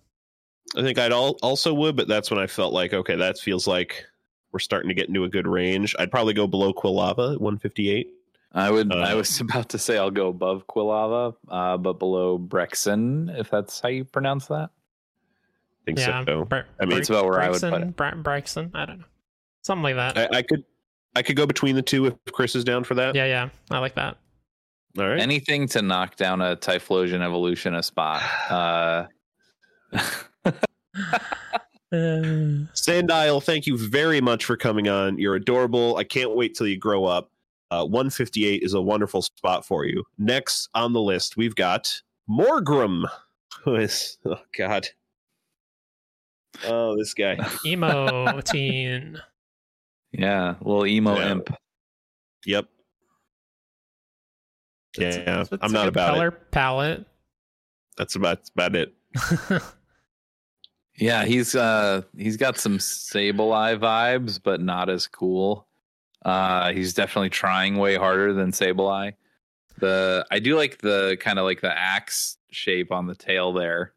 I 0.77 0.83
think 0.83 0.99
I'd 0.99 1.13
al- 1.13 1.37
also 1.43 1.75
would, 1.75 1.97
but 1.97 2.09
that's 2.09 2.31
when 2.31 2.39
I 2.41 2.47
felt 2.47 2.73
like, 2.73 2.95
okay, 2.95 3.17
that 3.17 3.39
feels 3.39 3.67
like 3.67 4.07
we're 4.53 4.59
starting 4.59 4.89
to 4.89 4.95
get 4.95 5.09
into 5.09 5.25
a 5.25 5.29
good 5.29 5.47
range. 5.47 5.95
I'd 5.99 6.11
probably 6.11 6.35
go 6.35 6.47
below 6.47 6.73
Quilava 6.73 7.35
at 7.35 7.41
158. 7.41 8.09
I 8.55 8.71
would. 8.71 8.93
Uh, 8.93 8.99
I 8.99 9.15
was 9.15 9.41
about 9.41 9.71
to 9.71 9.79
say 9.79 9.97
I'll 9.97 10.11
go 10.11 10.29
above 10.29 10.67
Quilava, 10.67 11.35
uh, 11.49 11.77
but 11.79 11.95
below 11.99 12.39
Braixen, 12.39 13.35
if 13.39 13.49
that's 13.51 13.81
how 13.81 13.89
you 13.89 14.05
pronounce 14.05 14.47
that. 14.49 14.71
I 14.71 15.85
think 15.87 15.99
Yeah, 15.99 16.25
so. 16.25 16.45
Bra- 16.45 16.63
I 16.81 16.85
mean, 16.85 16.99
It's 16.99 17.09
about 17.11 17.25
where 17.25 17.41
I 17.41 17.51
would 17.51 17.61
put 17.61 17.83
it. 17.83 17.97
Bra- 17.97 18.13
Braixen, 18.13 18.71
I 18.75 18.85
don't 18.87 18.99
know, 19.01 19.05
something 19.63 19.83
like 19.83 19.97
that. 19.97 20.17
I, 20.35 20.39
I 20.39 20.43
could 20.43 20.65
I 21.17 21.23
could 21.23 21.37
go 21.37 21.47
between 21.47 21.75
the 21.77 21.83
two 21.83 22.07
if 22.07 22.15
Chris 22.33 22.55
is 22.55 22.63
down 22.65 22.85
for 22.85 22.95
that. 22.95 23.15
yeah, 23.15 23.25
yeah, 23.27 23.49
I 23.71 23.79
like 23.79 23.95
that. 23.97 24.17
All 24.99 25.09
right. 25.09 25.19
Anything 25.19 25.67
to 25.69 25.81
knock 25.83 26.17
down 26.17 26.43
a 26.43 26.55
Typhlosion 26.57 27.23
evolution 27.23 27.75
a 27.75 27.83
spot. 27.83 28.23
Uh, 28.51 29.07
Uh, 31.93 32.67
Sandile, 32.75 33.43
thank 33.43 33.67
you 33.67 33.77
very 33.77 34.21
much 34.21 34.45
for 34.45 34.57
coming 34.57 34.89
on. 34.89 35.19
You're 35.19 35.35
adorable. 35.35 35.97
I 35.97 36.05
can't 36.05 36.35
wait 36.35 36.55
till 36.55 36.67
you 36.67 36.79
grow 36.79 37.05
up. 37.05 37.31
Uh, 37.71 37.85
158 37.87 38.63
is 38.63 38.75
a 38.75 38.81
wonderful 38.81 39.23
spot 39.23 39.65
for 39.65 39.85
you. 39.87 40.05
Next 40.19 40.69
on 40.75 40.93
the 40.93 41.01
list, 41.01 41.37
we've 41.37 41.55
got 41.55 42.03
Morgrem, 42.29 43.05
who 43.65 43.77
is, 43.77 44.19
oh, 44.27 44.37
God. 44.57 44.89
Oh, 46.67 46.97
this 46.97 47.15
guy. 47.15 47.39
emo 47.67 48.41
teen. 48.43 49.19
yeah, 50.13 50.55
little 50.61 50.87
emo 50.87 51.17
Yeah. 51.17 51.31
imp. 51.33 51.57
Yep. 52.45 52.67
Yeah, 54.99 55.07
It's- 55.07 55.49
it's 55.53 55.63
I'm 55.63 55.73
not 55.73 55.89
about 55.89 56.13
color 56.15 56.29
it. 56.29 56.51
palette. 56.51 57.07
That's 57.97 58.15
about, 58.17 58.39
that's 58.39 58.51
about 58.51 58.77
it. 58.77 58.95
Yeah, 60.97 61.25
he's 61.25 61.55
uh 61.55 62.03
he's 62.17 62.37
got 62.37 62.59
some 62.59 62.79
Sableye 62.79 63.79
vibes, 63.79 64.41
but 64.43 64.61
not 64.61 64.89
as 64.89 65.07
cool. 65.07 65.67
Uh 66.25 66.73
he's 66.73 66.95
definitely 66.95 67.31
trying 67.31 67.77
way 67.77 67.97
harder 67.97 68.33
than 68.33 68.53
Sableye. 68.53 69.15
The 69.79 70.27
I 70.31 70.39
do 70.39 70.57
like 70.57 70.79
the 70.79 71.17
kind 71.21 71.39
of 71.39 71.45
like 71.45 71.61
the 71.61 71.77
axe 71.77 72.37
shape 72.51 72.93
on 72.93 73.07
the 73.07 73.15
tail 73.15 73.53
there. 73.53 73.95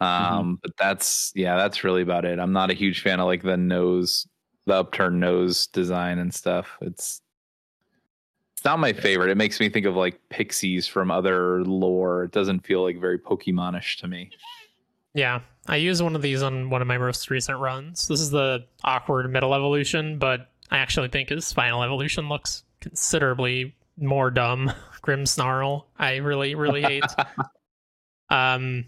Um 0.00 0.58
but 0.62 0.76
that's 0.76 1.32
yeah, 1.34 1.56
that's 1.56 1.84
really 1.84 2.02
about 2.02 2.24
it. 2.24 2.38
I'm 2.38 2.52
not 2.52 2.70
a 2.70 2.74
huge 2.74 3.02
fan 3.02 3.20
of 3.20 3.26
like 3.26 3.42
the 3.42 3.56
nose 3.56 4.26
the 4.66 4.74
upturned 4.74 5.18
nose 5.18 5.66
design 5.66 6.18
and 6.18 6.32
stuff. 6.32 6.76
It's 6.82 7.20
it's 8.54 8.64
not 8.64 8.78
my 8.78 8.92
favorite. 8.92 9.30
It 9.30 9.36
makes 9.36 9.58
me 9.58 9.68
think 9.68 9.86
of 9.86 9.96
like 9.96 10.20
pixies 10.28 10.86
from 10.86 11.10
other 11.10 11.64
lore. 11.64 12.24
It 12.24 12.30
doesn't 12.30 12.64
feel 12.64 12.82
like 12.84 13.00
very 13.00 13.18
Pokemonish 13.18 13.96
to 13.98 14.06
me. 14.06 14.30
Yeah, 15.14 15.40
I 15.66 15.76
used 15.76 16.02
one 16.02 16.16
of 16.16 16.22
these 16.22 16.42
on 16.42 16.70
one 16.70 16.80
of 16.82 16.88
my 16.88 16.98
most 16.98 17.30
recent 17.30 17.58
runs. 17.58 18.08
This 18.08 18.20
is 18.20 18.30
the 18.30 18.64
awkward 18.82 19.30
middle 19.30 19.54
evolution, 19.54 20.18
but 20.18 20.48
I 20.70 20.78
actually 20.78 21.08
think 21.08 21.28
his 21.28 21.52
final 21.52 21.82
evolution 21.82 22.28
looks 22.28 22.64
considerably 22.80 23.74
more 23.98 24.30
dumb. 24.30 24.72
Grimsnarl, 25.02 25.84
I 25.98 26.16
really, 26.16 26.54
really 26.54 26.80
hate. 26.80 27.04
um, 28.30 28.86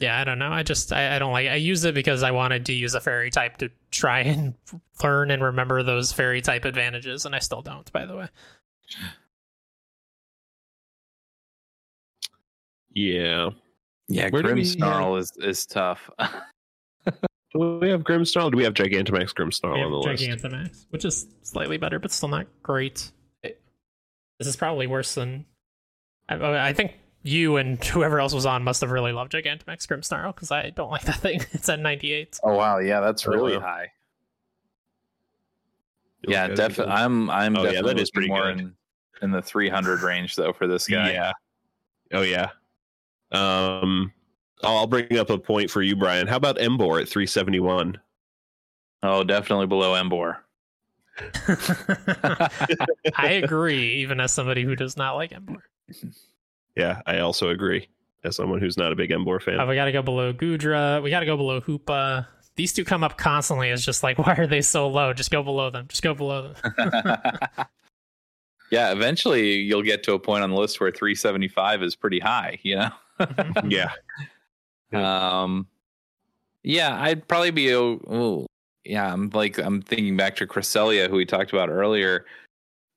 yeah, 0.00 0.18
I 0.18 0.24
don't 0.24 0.38
know. 0.38 0.50
I 0.50 0.62
just 0.62 0.92
I, 0.92 1.14
I 1.14 1.18
don't 1.18 1.32
like. 1.32 1.48
I 1.48 1.56
use 1.56 1.84
it 1.84 1.94
because 1.94 2.22
I 2.22 2.32
wanted 2.32 2.66
to 2.66 2.72
use 2.72 2.94
a 2.94 3.00
fairy 3.00 3.30
type 3.30 3.58
to 3.58 3.70
try 3.90 4.20
and 4.20 4.54
learn 5.04 5.30
and 5.30 5.42
remember 5.42 5.82
those 5.82 6.12
fairy 6.12 6.40
type 6.40 6.64
advantages, 6.64 7.24
and 7.24 7.34
I 7.36 7.38
still 7.38 7.62
don't. 7.62 7.90
By 7.92 8.06
the 8.06 8.16
way, 8.16 8.28
Yeah. 12.94 13.50
Yeah, 14.08 14.28
Where 14.30 14.42
do 14.42 14.48
Grim 14.48 14.58
we 14.58 14.64
Snarl 14.64 15.16
is 15.16 15.32
is 15.38 15.66
tough. 15.66 16.08
Do 17.52 17.78
we 17.80 17.88
have 17.88 18.02
Grimsnarl? 18.02 18.50
Do 18.50 18.56
we 18.58 18.64
have 18.64 18.74
Gigantamax 18.74 19.32
Grimsnarl 19.32 19.74
We 19.74 19.80
on 19.82 19.90
the 19.90 20.08
have 20.10 20.20
list? 20.20 20.22
Gigantamax, 20.44 20.86
which 20.90 21.04
is 21.06 21.26
slightly 21.42 21.78
better, 21.78 21.98
but 21.98 22.12
still 22.12 22.28
not 22.28 22.46
great. 22.62 23.10
It- 23.42 23.60
this 24.38 24.46
is 24.46 24.56
probably 24.56 24.86
worse 24.86 25.14
than. 25.14 25.46
I, 26.28 26.68
I 26.68 26.72
think 26.74 26.92
you 27.22 27.56
and 27.56 27.82
whoever 27.84 28.20
else 28.20 28.34
was 28.34 28.44
on 28.46 28.62
must 28.62 28.80
have 28.82 28.90
really 28.90 29.12
loved 29.12 29.32
Gigantamax 29.32 29.86
Grimsnarl 29.86 30.34
because 30.34 30.50
I 30.50 30.68
don't 30.70 30.90
like 30.90 31.02
that 31.02 31.16
thing. 31.20 31.40
It's 31.52 31.68
at 31.68 31.80
98. 31.80 32.40
oh 32.44 32.54
wow, 32.54 32.78
yeah, 32.78 33.00
that's 33.00 33.26
Oh, 33.26 33.30
really 33.32 33.56
wow. 33.56 33.62
high. 33.62 33.92
Feels 36.24 36.32
Yeah, 36.32 36.48
definitely. 36.48 36.92
I'm 36.94 37.30
I'm 37.30 37.56
Oh, 37.56 37.64
yeah, 37.64 37.80
that 37.82 37.98
is 37.98 38.10
pretty 38.10 38.28
more 38.28 38.52
good. 38.52 38.60
in 38.60 38.74
in 39.22 39.30
the 39.30 39.40
300 39.40 40.02
range 40.02 40.36
though 40.36 40.52
for 40.52 40.66
this 40.66 40.86
guy. 40.86 41.12
Yeah. 41.12 41.32
Oh 42.12 42.22
yeah. 42.22 42.50
Um, 43.36 44.12
I'll 44.62 44.78
I'll 44.78 44.86
bring 44.86 45.18
up 45.18 45.30
a 45.30 45.38
point 45.38 45.70
for 45.70 45.82
you, 45.82 45.96
Brian. 45.96 46.26
How 46.26 46.36
about 46.36 46.56
Emboar 46.58 47.00
at 47.00 47.08
371? 47.08 47.98
Oh, 49.02 49.24
definitely 49.24 49.66
below 49.66 49.92
Emboar. 49.92 50.38
I 53.16 53.40
agree, 53.42 53.94
even 53.96 54.20
as 54.20 54.32
somebody 54.32 54.62
who 54.64 54.76
does 54.76 54.96
not 54.96 55.14
like 55.14 55.30
Emboar. 55.30 55.62
Yeah, 56.76 57.00
I 57.06 57.20
also 57.20 57.50
agree. 57.50 57.88
As 58.24 58.36
someone 58.36 58.60
who's 58.60 58.76
not 58.76 58.92
a 58.92 58.96
big 58.96 59.10
Emboar 59.10 59.40
fan. 59.40 59.60
Uh, 59.60 59.66
we 59.66 59.76
got 59.76 59.84
to 59.84 59.92
go 59.92 60.02
below 60.02 60.32
Goodra. 60.32 61.02
We 61.02 61.10
got 61.10 61.20
to 61.20 61.26
go 61.26 61.36
below 61.36 61.60
Hoopa. 61.60 62.26
These 62.56 62.72
two 62.72 62.84
come 62.84 63.04
up 63.04 63.18
constantly 63.18 63.70
as 63.70 63.84
just 63.84 64.02
like, 64.02 64.18
why 64.26 64.34
are 64.34 64.46
they 64.46 64.62
so 64.62 64.88
low? 64.88 65.12
Just 65.12 65.30
go 65.30 65.42
below 65.42 65.70
them. 65.70 65.86
Just 65.88 66.02
go 66.02 66.14
below 66.14 66.52
them. 66.52 67.18
yeah, 68.70 68.92
eventually 68.92 69.56
you'll 69.56 69.82
get 69.82 70.02
to 70.04 70.14
a 70.14 70.18
point 70.18 70.42
on 70.42 70.50
the 70.50 70.56
list 70.56 70.80
where 70.80 70.90
375 70.90 71.82
is 71.82 71.94
pretty 71.94 72.18
high, 72.18 72.58
you 72.62 72.76
know. 72.76 72.90
Yeah. 73.68 73.90
Um, 74.92 75.66
yeah, 76.62 77.00
I'd 77.00 77.26
probably 77.28 77.50
be. 77.50 77.74
Oh, 77.74 78.00
oh, 78.08 78.46
yeah, 78.84 79.12
I'm 79.12 79.30
like 79.30 79.58
I'm 79.58 79.82
thinking 79.82 80.16
back 80.16 80.36
to 80.36 80.46
Cresselia, 80.46 81.08
who 81.08 81.16
we 81.16 81.24
talked 81.26 81.52
about 81.52 81.68
earlier, 81.68 82.24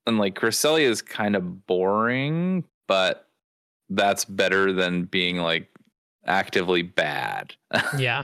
and 0.05 0.17
like 0.17 0.35
Cresselia 0.35 0.81
is 0.87 1.01
kind 1.01 1.35
of 1.35 1.65
boring, 1.67 2.63
but 2.87 3.27
that's 3.89 4.23
better 4.25 4.71
than 4.71 5.05
being 5.05 5.37
like 5.37 5.67
actively 6.25 6.83
bad. 6.83 7.55
yeah. 7.97 8.23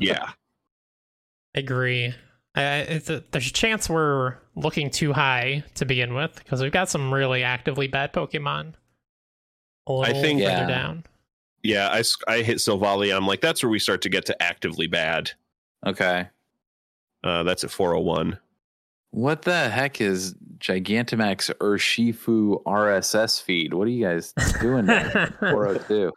Yeah. 0.00 0.30
agree. 1.54 2.14
I, 2.54 2.62
I- 2.62 2.76
it's 2.78 3.10
a, 3.10 3.22
there's 3.30 3.48
a 3.48 3.52
chance 3.52 3.88
we're 3.88 4.36
looking 4.56 4.90
too 4.90 5.12
high 5.12 5.64
to 5.74 5.84
begin 5.84 6.14
with 6.14 6.34
because 6.36 6.60
we've 6.62 6.72
got 6.72 6.88
some 6.88 7.12
really 7.14 7.42
actively 7.42 7.86
bad 7.88 8.12
Pokemon. 8.12 8.74
A 9.86 9.92
little 9.92 10.14
think- 10.20 10.40
further 10.40 10.52
Yeah. 10.52 10.66
down. 10.66 11.04
Yeah. 11.62 11.88
I, 11.88 12.00
s- 12.00 12.16
I 12.28 12.38
hit 12.42 12.58
Silvally. 12.58 13.14
I'm 13.14 13.26
like, 13.26 13.40
that's 13.40 13.62
where 13.62 13.70
we 13.70 13.78
start 13.78 14.02
to 14.02 14.08
get 14.08 14.26
to 14.26 14.42
actively 14.42 14.86
bad. 14.86 15.30
okay, 15.86 16.28
Uh, 17.24 17.42
that's 17.44 17.64
at 17.64 17.70
401. 17.70 18.38
what 19.10 19.42
the 19.42 19.68
heck 19.68 20.00
is 20.00 20.34
Gigantamax 20.58 21.52
Urshifu 21.58 22.62
RSS 22.64 23.42
feed? 23.42 23.74
What 23.74 23.86
are 23.86 23.90
you 23.90 24.04
guys 24.06 24.32
doing? 24.60 24.86
down 24.86 25.10
here? 25.10 25.34
402. 25.40 26.12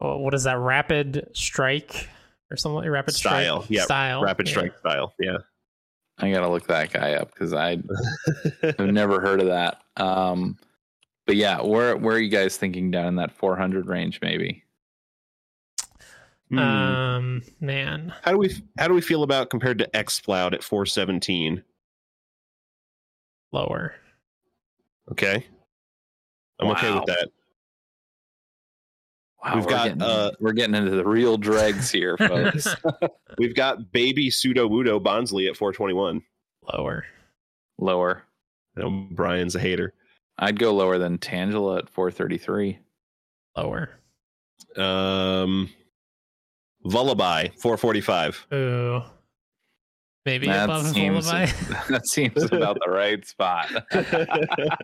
Well, 0.00 0.18
what 0.20 0.34
is 0.34 0.44
that? 0.44 0.58
Rapid 0.58 1.28
Strike 1.34 2.08
or 2.50 2.56
something? 2.56 2.76
like- 2.76 2.90
Rapid 2.90 3.14
Style, 3.14 3.62
Strike 3.62 3.70
yeah, 3.76 3.84
Style. 3.84 4.22
Rapid 4.22 4.46
Yeah. 4.46 4.52
strike 4.52 4.78
style. 4.78 5.14
Yeah. 5.18 5.38
I 6.18 6.30
gotta 6.30 6.48
look 6.48 6.66
that 6.68 6.92
guy 6.92 7.14
up 7.14 7.32
because 7.32 7.52
I 7.52 7.78
have 8.62 8.78
never 8.80 9.20
heard 9.20 9.40
of 9.40 9.48
that. 9.48 9.82
Um, 9.98 10.56
but 11.26 11.36
yeah, 11.36 11.60
where 11.60 11.96
where 11.96 12.16
are 12.16 12.20
you 12.20 12.30
guys 12.30 12.56
thinking 12.56 12.90
down 12.90 13.06
in 13.06 13.16
that 13.16 13.32
400 13.32 13.86
range? 13.86 14.20
Maybe. 14.22 14.62
Hmm. 16.48 16.58
Um, 16.58 17.42
man, 17.60 18.14
how 18.22 18.30
do 18.32 18.38
we 18.38 18.54
how 18.78 18.88
do 18.88 18.94
we 18.94 19.00
feel 19.00 19.22
about 19.22 19.50
compared 19.50 19.78
to 19.78 19.96
Exploud 19.96 20.54
at 20.54 20.62
417? 20.62 21.62
lower. 23.56 23.94
Okay. 25.10 25.46
I'm 26.60 26.68
okay 26.68 26.92
with 26.92 27.06
that. 27.06 27.28
Wow, 29.44 29.56
We've 29.56 29.66
got, 29.66 29.84
getting, 29.84 30.02
uh, 30.02 30.30
we're 30.40 30.52
getting 30.52 30.74
into 30.74 30.90
the 30.90 31.04
real 31.04 31.36
dregs 31.36 31.90
here, 31.90 32.16
folks. 32.18 32.66
We've 33.38 33.54
got 33.54 33.92
baby 33.92 34.30
pseudo 34.30 34.68
Wudo 34.68 35.02
Bonsly 35.02 35.48
at 35.48 35.56
421. 35.56 36.22
Lower. 36.74 37.04
lower. 37.78 38.22
I 38.76 38.80
know 38.80 39.06
Brian's 39.10 39.54
a 39.54 39.60
hater. 39.60 39.94
I'd 40.38 40.58
go 40.58 40.74
lower 40.74 40.98
than 40.98 41.18
Tangela 41.18 41.78
at 41.78 41.88
433. 41.88 42.78
Lower. 43.56 43.90
Um, 44.76 45.70
Lullaby 46.84 47.48
445. 47.60 48.46
Ooh. 48.52 49.02
Maybe 50.24 50.46
That 50.48 50.64
above 50.64 50.88
seems, 50.88 51.26
Lullaby. 51.26 51.52
that 51.88 52.06
seems 52.06 52.42
about 52.44 52.78
the 52.84 52.90
right 52.90 53.24
spot. 53.26 53.70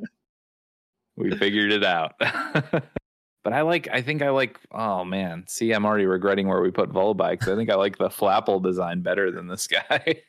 we 1.16 1.36
figured 1.36 1.72
it 1.72 1.84
out. 1.84 2.12
but 2.20 3.52
I 3.52 3.62
like, 3.62 3.88
I 3.92 4.02
think 4.02 4.22
I 4.22 4.30
like, 4.30 4.58
oh 4.70 5.04
man. 5.04 5.44
See, 5.48 5.72
I'm 5.72 5.84
already 5.84 6.06
regretting 6.06 6.48
where 6.48 6.62
we 6.62 6.70
put 6.70 6.90
Volby 6.90 7.32
because 7.32 7.48
I 7.48 7.56
think 7.56 7.70
I 7.70 7.74
like 7.74 7.98
the 7.98 8.08
Flapple 8.08 8.62
design 8.62 9.02
better 9.02 9.30
than 9.30 9.48
this 9.48 9.66
guy. 9.66 10.22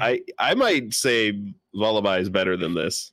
I 0.00 0.20
I 0.38 0.54
might 0.54 0.94
say 0.94 1.32
Lullaby 1.72 2.18
is 2.18 2.28
better 2.28 2.56
than 2.56 2.74
this. 2.74 3.12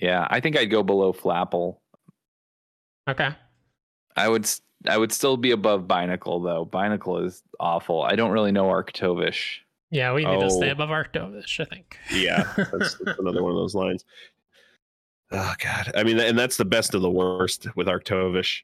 Yeah, 0.00 0.26
I 0.30 0.40
think 0.40 0.56
I'd 0.56 0.70
go 0.70 0.82
below 0.82 1.12
Flapple. 1.12 1.76
Okay. 3.08 3.30
I 4.16 4.28
would, 4.28 4.44
s- 4.44 4.62
I 4.86 4.96
would 4.96 5.12
still 5.12 5.36
be 5.36 5.50
above 5.50 5.82
Binacle 5.86 6.42
though. 6.42 6.64
Binacle 6.66 7.24
is 7.24 7.42
awful. 7.58 8.02
I 8.02 8.16
don't 8.16 8.30
really 8.30 8.52
know 8.52 8.66
Arctovish. 8.66 9.58
Yeah, 9.90 10.12
we 10.14 10.24
need 10.24 10.40
to 10.40 10.50
stay 10.50 10.68
Oh. 10.68 10.72
above 10.72 10.88
Arctovish, 10.90 11.58
I 11.60 11.64
think. 11.64 11.98
Yeah, 12.12 12.52
that's, 12.56 12.94
that's 13.04 13.18
another 13.18 13.42
one 13.42 13.52
of 13.52 13.56
those 13.58 13.74
lines. 13.74 14.04
Oh 15.32 15.54
god, 15.62 15.92
I 15.96 16.02
mean, 16.04 16.18
and 16.18 16.38
that's 16.38 16.56
the 16.56 16.64
best 16.64 16.94
of 16.94 17.02
the 17.02 17.10
worst 17.10 17.66
with 17.76 17.86
Arctovish. 17.88 18.62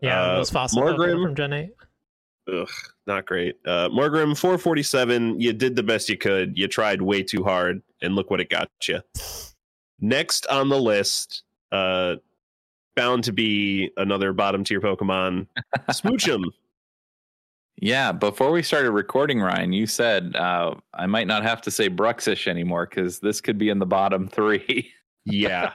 yeah, 0.00 0.22
Uh, 0.22 0.36
those 0.36 0.50
fossil 0.50 0.82
Morgrem? 0.82 1.22
From 1.22 1.34
Gen 1.34 1.52
8. 1.52 1.70
Ugh, 2.52 2.68
not 3.06 3.26
great. 3.26 3.56
Uh, 3.66 3.88
Morgrem 3.88 4.36
447. 4.38 5.40
You 5.40 5.52
did 5.52 5.74
the 5.74 5.82
best 5.82 6.08
you 6.08 6.16
could. 6.16 6.56
You 6.56 6.68
tried 6.68 7.02
way 7.02 7.22
too 7.22 7.42
hard, 7.42 7.82
and 8.02 8.14
look 8.14 8.30
what 8.30 8.40
it 8.40 8.48
got 8.50 8.68
you. 8.86 9.00
Next 10.00 10.46
on 10.46 10.68
the 10.68 10.78
list, 10.78 11.42
uh, 11.72 12.16
bound 12.94 13.24
to 13.24 13.32
be 13.32 13.90
another 13.96 14.32
bottom 14.32 14.64
tier 14.64 14.80
Pokemon, 14.80 15.46
Smoochum. 15.90 16.44
Yeah, 17.76 18.12
before 18.12 18.52
we 18.52 18.62
started 18.62 18.92
recording, 18.92 19.40
Ryan, 19.40 19.72
you 19.72 19.86
said 19.86 20.34
uh, 20.34 20.74
I 20.94 21.06
might 21.06 21.26
not 21.26 21.42
have 21.42 21.60
to 21.62 21.70
say 21.70 21.90
Bruxish 21.90 22.46
anymore 22.46 22.86
because 22.86 23.20
this 23.20 23.40
could 23.40 23.58
be 23.58 23.68
in 23.68 23.78
the 23.78 23.86
bottom 23.86 24.28
three. 24.28 24.92
Yeah, 25.28 25.72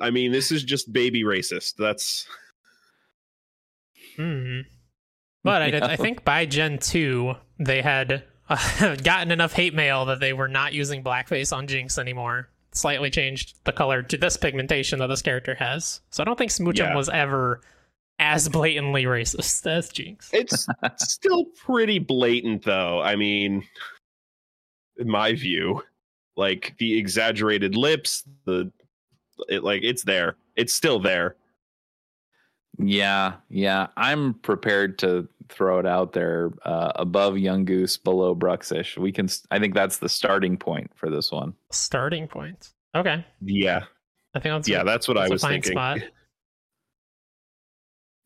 I 0.00 0.10
mean, 0.10 0.32
this 0.32 0.50
is 0.50 0.64
just 0.64 0.90
baby 0.90 1.24
racist. 1.24 1.74
That's 1.76 2.26
Hmm. 4.16 4.60
But 5.42 5.62
I, 5.62 5.70
did, 5.70 5.82
I 5.82 5.96
think 5.96 6.24
by 6.24 6.46
Gen 6.46 6.78
2, 6.78 7.34
they 7.58 7.82
had 7.82 8.24
uh, 8.48 8.96
gotten 8.96 9.30
enough 9.30 9.52
hate 9.52 9.74
mail 9.74 10.06
that 10.06 10.20
they 10.20 10.32
were 10.32 10.48
not 10.48 10.72
using 10.72 11.02
blackface 11.02 11.54
on 11.54 11.66
Jynx 11.66 11.98
anymore. 11.98 12.48
Slightly 12.74 13.08
changed 13.10 13.54
the 13.64 13.72
color 13.72 14.02
to 14.02 14.16
this 14.16 14.36
pigmentation 14.36 14.98
that 14.98 15.06
this 15.06 15.22
character 15.22 15.54
has. 15.54 16.00
So 16.10 16.22
I 16.22 16.26
don't 16.26 16.36
think 16.36 16.50
Smoochum 16.50 16.78
Yeah. 16.78 16.96
was 16.96 17.08
ever 17.08 17.60
as 18.18 18.48
blatantly 18.48 19.04
racist 19.04 19.66
as 19.70 19.88
Jynx. 19.90 20.30
it's 20.32 20.66
still 20.98 21.46
pretty 21.64 21.98
blatant, 21.98 22.64
though. 22.64 23.00
I 23.00 23.16
mean, 23.16 23.64
in 24.98 25.08
my 25.08 25.34
view, 25.34 25.82
like 26.36 26.74
the 26.78 26.98
exaggerated 26.98 27.76
lips, 27.76 28.24
the 28.44 28.70
it 29.48 29.62
like 29.64 29.82
it's 29.82 30.02
there. 30.04 30.36
It's 30.56 30.72
still 30.74 30.98
there. 31.00 31.36
Yeah, 32.78 33.34
yeah. 33.48 33.88
I'm 33.96 34.34
prepared 34.34 34.98
to 35.00 35.28
throw 35.48 35.78
it 35.78 35.86
out 35.86 36.12
there 36.12 36.50
uh, 36.64 36.92
above 36.96 37.34
Yungoos, 37.34 38.02
below 38.02 38.34
Bruxish. 38.34 38.96
We 38.98 39.12
can. 39.12 39.28
I 39.50 39.58
think 39.58 39.74
that's 39.74 39.98
the 39.98 40.08
starting 40.08 40.56
point 40.56 40.90
for 40.94 41.08
this 41.10 41.30
one. 41.30 41.54
Starting 41.70 42.26
point. 42.26 42.72
Okay. 42.94 43.24
Yeah, 43.40 43.84
I 44.34 44.40
think 44.40 44.54
that's 44.54 44.68
yeah, 44.68 44.82
a, 44.82 44.84
that's 44.84 45.06
what 45.08 45.16
I 45.18 45.22
that's 45.22 45.30
a 45.30 45.34
was 45.34 45.42
fine 45.42 45.52
thinking. 45.62 45.72
spot. 45.72 45.98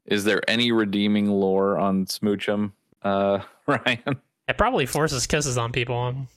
Is 0.06 0.24
there 0.24 0.40
any 0.48 0.72
redeeming 0.72 1.28
lore 1.30 1.76
on 1.78 2.06
Smoochum, 2.06 2.72
uh, 3.02 3.40
Ryan? 3.66 4.16
It 4.48 4.56
probably 4.56 4.86
forces 4.86 5.26
kisses 5.26 5.58
on 5.58 5.70
people. 5.72 5.96
um, 5.98 6.28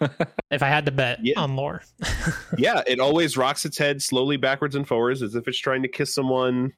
if 0.50 0.62
I 0.62 0.68
had 0.68 0.86
to 0.86 0.92
bet 0.92 1.18
Yeah. 1.22 1.38
on 1.38 1.56
lore. 1.56 1.82
yeah, 2.56 2.82
it 2.86 2.98
always 3.00 3.36
rocks 3.36 3.64
its 3.66 3.76
head 3.76 4.00
slowly 4.00 4.36
backwards 4.38 4.74
and 4.74 4.88
forwards 4.88 5.22
as 5.22 5.34
if 5.34 5.46
it's 5.48 5.58
trying 5.58 5.82
to 5.82 5.88
kiss 5.88 6.14
someone. 6.14 6.72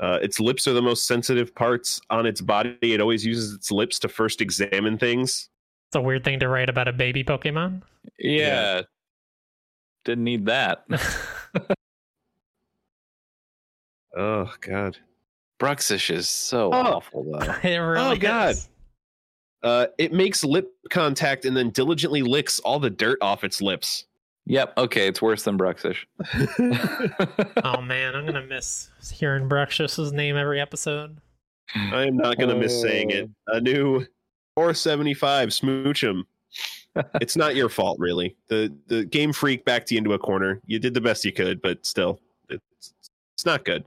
Uh, 0.00 0.18
its 0.22 0.38
lips 0.38 0.68
are 0.68 0.72
the 0.72 0.82
most 0.82 1.06
sensitive 1.06 1.54
parts 1.54 2.00
on 2.10 2.24
its 2.26 2.40
body. 2.40 2.76
It 2.82 3.00
always 3.00 3.24
uses 3.26 3.54
its 3.54 3.70
lips 3.72 3.98
to 4.00 4.08
first 4.08 4.40
examine 4.40 4.96
things. 4.98 5.48
it's 5.88 5.96
a 5.96 6.00
weird 6.00 6.22
thing 6.24 6.38
to 6.40 6.48
write 6.48 6.68
about 6.68 6.86
a 6.88 6.92
baby 6.92 7.24
Pokemon. 7.24 7.82
yeah. 8.18 8.82
Didn't 10.04 10.24
need 10.24 10.46
that. 10.46 10.84
Oh 14.16 14.52
God. 14.60 14.96
Bruxish 15.60 16.10
is 16.10 16.28
so 16.28 16.68
Oh. 16.72 16.96
awful 16.96 17.24
though. 17.24 17.38
it 17.68 17.76
really 17.76 18.16
Oh, 18.16 18.16
God. 18.16 18.50
is. 18.52 18.68
Uh, 19.62 19.86
it 19.98 20.12
makes 20.12 20.44
lip 20.44 20.72
contact 20.90 21.44
and 21.44 21.56
then 21.56 21.70
diligently 21.70 22.22
licks 22.22 22.58
all 22.60 22.78
the 22.78 22.90
dirt 22.90 23.18
off 23.20 23.44
its 23.44 23.60
lips. 23.60 24.06
Yep. 24.48 24.78
Okay, 24.78 25.06
it's 25.06 25.22
worse 25.22 25.44
than 25.44 25.58
Bruxish. 25.58 26.04
Oh 27.64 27.80
man, 27.80 28.14
I'm 28.14 28.24
gonna 28.24 28.46
miss 28.46 28.90
hearing 29.12 29.48
Bruxus's 29.48 30.12
name 30.12 30.36
every 30.36 30.60
episode. 30.60 31.18
I 31.74 32.06
am 32.06 32.16
not 32.16 32.38
going 32.38 32.48
to 32.48 32.56
miss 32.56 32.80
saying 32.80 33.10
it. 33.10 33.28
A 33.48 33.60
new 33.60 34.00
475 34.54 35.50
Smoochum. 35.50 36.22
it's 37.20 37.36
not 37.36 37.56
your 37.56 37.68
fault, 37.68 37.98
really. 37.98 38.36
The 38.48 38.74
the 38.86 39.04
Game 39.04 39.32
Freak 39.32 39.64
backed 39.64 39.90
you 39.90 39.98
into 39.98 40.14
a 40.14 40.18
corner. 40.18 40.60
You 40.66 40.78
did 40.78 40.94
the 40.94 41.00
best 41.00 41.24
you 41.24 41.32
could, 41.32 41.60
but 41.60 41.84
still, 41.84 42.20
it's 42.48 42.94
it's 43.34 43.44
not 43.44 43.64
good. 43.64 43.84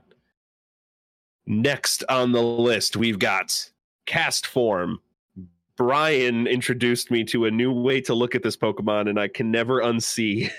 Next 1.46 2.04
on 2.08 2.32
the 2.32 2.42
list, 2.42 2.96
we've 2.96 3.18
got 3.18 3.70
Castform. 4.06 4.98
Brian 5.76 6.46
introduced 6.46 7.10
me 7.10 7.24
to 7.24 7.46
a 7.46 7.50
new 7.50 7.72
way 7.72 8.00
to 8.02 8.14
look 8.14 8.34
at 8.34 8.42
this 8.42 8.56
Pokemon, 8.56 9.08
and 9.08 9.18
I 9.18 9.28
can 9.28 9.50
never 9.50 9.80
unsee. 9.82 10.50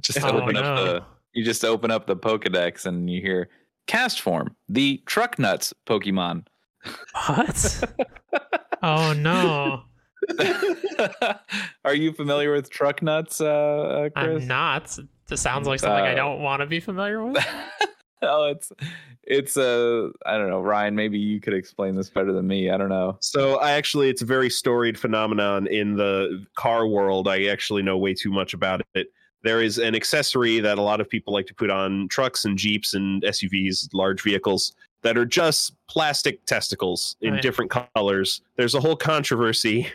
Just 0.00 0.20
Oh, 0.24 0.40
open 0.40 0.56
up 0.56 0.76
the 0.76 1.04
you 1.32 1.44
just 1.44 1.64
open 1.64 1.90
up 1.90 2.06
the 2.06 2.16
Pokedex 2.16 2.86
and 2.86 3.08
you 3.10 3.20
hear 3.20 3.48
Castform, 3.86 4.54
the 4.68 5.02
truck 5.06 5.38
nuts 5.38 5.72
Pokemon. 5.86 6.46
What? 7.26 7.84
oh 8.82 9.12
no, 9.12 9.82
Are 11.84 11.94
you 11.94 12.12
familiar 12.12 12.52
with 12.52 12.70
truck 12.70 13.02
nuts, 13.02 13.40
uh, 13.40 13.46
uh 13.46 14.08
Chris? 14.10 14.42
I'm 14.42 14.48
not. 14.48 14.98
It 15.30 15.38
sounds 15.38 15.66
like 15.68 15.80
something 15.80 16.04
I 16.04 16.12
Uh, 16.12 16.16
don't 16.16 16.40
want 16.40 16.60
to 16.60 16.66
be 16.66 16.80
familiar 16.80 17.24
with. 17.24 17.44
Oh, 18.22 18.46
it's 18.46 18.72
it's 19.24 19.56
uh 19.56 20.08
I 20.26 20.36
don't 20.38 20.48
know, 20.50 20.60
Ryan. 20.60 20.94
Maybe 20.94 21.18
you 21.18 21.40
could 21.40 21.54
explain 21.54 21.94
this 21.94 22.10
better 22.10 22.32
than 22.32 22.46
me. 22.46 22.70
I 22.70 22.76
don't 22.76 22.88
know. 22.88 23.16
So 23.20 23.56
I 23.56 23.72
actually, 23.72 24.08
it's 24.08 24.22
a 24.22 24.26
very 24.26 24.50
storied 24.50 24.98
phenomenon 24.98 25.66
in 25.66 25.96
the 25.96 26.44
car 26.56 26.86
world. 26.86 27.28
I 27.28 27.44
actually 27.46 27.82
know 27.82 27.96
way 27.98 28.14
too 28.14 28.30
much 28.30 28.54
about 28.54 28.82
it. 28.94 29.08
There 29.42 29.62
is 29.62 29.78
an 29.78 29.94
accessory 29.94 30.60
that 30.60 30.76
a 30.76 30.82
lot 30.82 31.00
of 31.00 31.08
people 31.08 31.32
like 31.32 31.46
to 31.46 31.54
put 31.54 31.70
on 31.70 32.08
trucks 32.08 32.44
and 32.44 32.58
jeeps 32.58 32.92
and 32.94 33.22
SUVs, 33.22 33.88
large 33.94 34.22
vehicles 34.22 34.74
that 35.02 35.16
are 35.16 35.24
just 35.24 35.74
plastic 35.88 36.44
testicles 36.44 37.16
in 37.22 37.32
Right. 37.34 37.42
different 37.42 37.70
colors. 37.70 38.42
There's 38.56 38.74
a 38.74 38.80
whole 38.80 38.96
controversy 38.96 39.88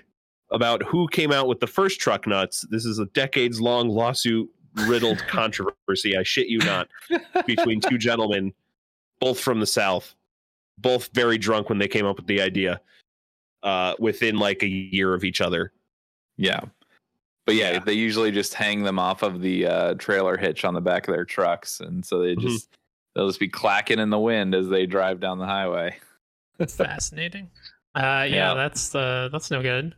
about 0.52 0.82
who 0.84 1.08
came 1.10 1.32
out 1.32 1.48
with 1.48 1.60
the 1.60 1.68
first 1.68 2.00
truck 2.00 2.26
nuts. 2.26 2.66
This 2.72 2.86
is 2.86 2.98
a 2.98 3.06
decades 3.08 3.62
long 3.62 3.90
lawsuit 3.90 4.50
riddled 4.88 5.20
controversy. 5.28 6.18
I 6.18 6.24
shit 6.24 6.48
you 6.48 6.60
not, 6.60 6.88
between 7.48 7.80
two 7.82 7.98
gentlemen, 7.98 8.54
both 9.20 9.40
from 9.40 9.60
the 9.60 9.68
South, 9.68 10.14
both 10.78 11.10
very 11.14 11.38
drunk 11.38 11.70
when 11.70 11.78
they 11.78 11.88
came 11.88 12.06
up 12.06 12.18
with 12.18 12.28
the 12.28 12.42
idea 12.42 12.82
uh, 13.64 13.96
within 14.00 14.38
like 14.38 14.62
a 14.64 14.68
year 14.68 15.14
of 15.14 15.24
each 15.24 15.42
other. 15.42 15.72
Yeah. 16.38 16.62
But 17.46 17.56
yeah, 17.56 17.72
Yeah. 17.74 17.80
they 17.80 17.94
usually 17.94 18.32
just 18.32 18.54
hang 18.54 18.84
them 18.84 19.00
off 19.00 19.24
of 19.24 19.42
the 19.42 19.66
uh, 19.68 19.94
trailer 19.96 20.38
hitch 20.38 20.66
on 20.66 20.74
the 20.74 20.82
back 20.82 21.08
of 21.08 21.14
their 21.16 21.26
trucks, 21.26 21.80
and 21.80 22.06
so 22.06 22.20
they 22.20 22.36
Mhm. 22.36 22.42
just 22.42 22.70
they'll 23.16 23.28
just 23.28 23.40
be 23.40 23.48
clacking 23.48 24.00
in 24.00 24.10
the 24.10 24.20
wind 24.20 24.54
as 24.54 24.68
they 24.68 24.86
drive 24.86 25.20
down 25.22 25.38
the 25.40 25.46
highway. 25.46 25.98
Fascinating. 26.68 27.50
Uh, 27.96 28.02
yeah, 28.02 28.26
Yeah. 28.26 28.54
that's 28.56 28.94
uh, 28.94 29.30
that's 29.32 29.50
no 29.52 29.62
good. 29.62 29.96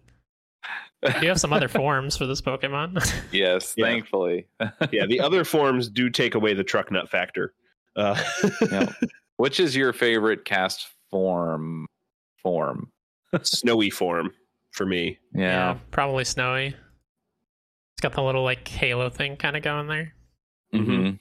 You 1.21 1.27
have 1.29 1.39
some 1.39 1.53
other 1.53 1.67
forms 1.67 2.17
for 2.17 2.25
this 2.25 2.41
Pokemon. 2.41 2.95
yes, 3.31 3.73
Yeah. 3.77 3.85
thankfully. 3.85 4.47
yeah, 4.91 5.05
the 5.05 5.19
other 5.19 5.43
forms 5.43 5.89
do 5.89 6.09
take 6.09 6.33
away 6.35 6.53
the 6.53 6.63
truck 6.63 6.91
nut 6.91 7.09
factor. 7.09 7.53
Uh, 7.95 8.21
Yeah. 8.71 8.91
Which 9.37 9.59
is 9.59 9.75
your 9.75 9.93
favorite 9.93 10.43
cast 10.45 10.87
form? 11.11 11.85
Form. 12.41 12.91
snowy 13.43 13.89
form 13.91 14.31
for 14.71 14.85
me. 14.85 15.19
Yeah. 15.33 15.77
probably 15.91 16.23
snowy. 16.25 16.67
It's 16.67 18.01
got 18.01 18.13
the 18.13 18.23
little 18.23 18.43
like 18.43 18.67
halo 18.67 19.09
thing 19.09 19.37
kind 19.37 19.55
of 19.55 19.61
going 19.63 19.87
there. 19.87 20.13
Mm-hmm. 20.73 21.15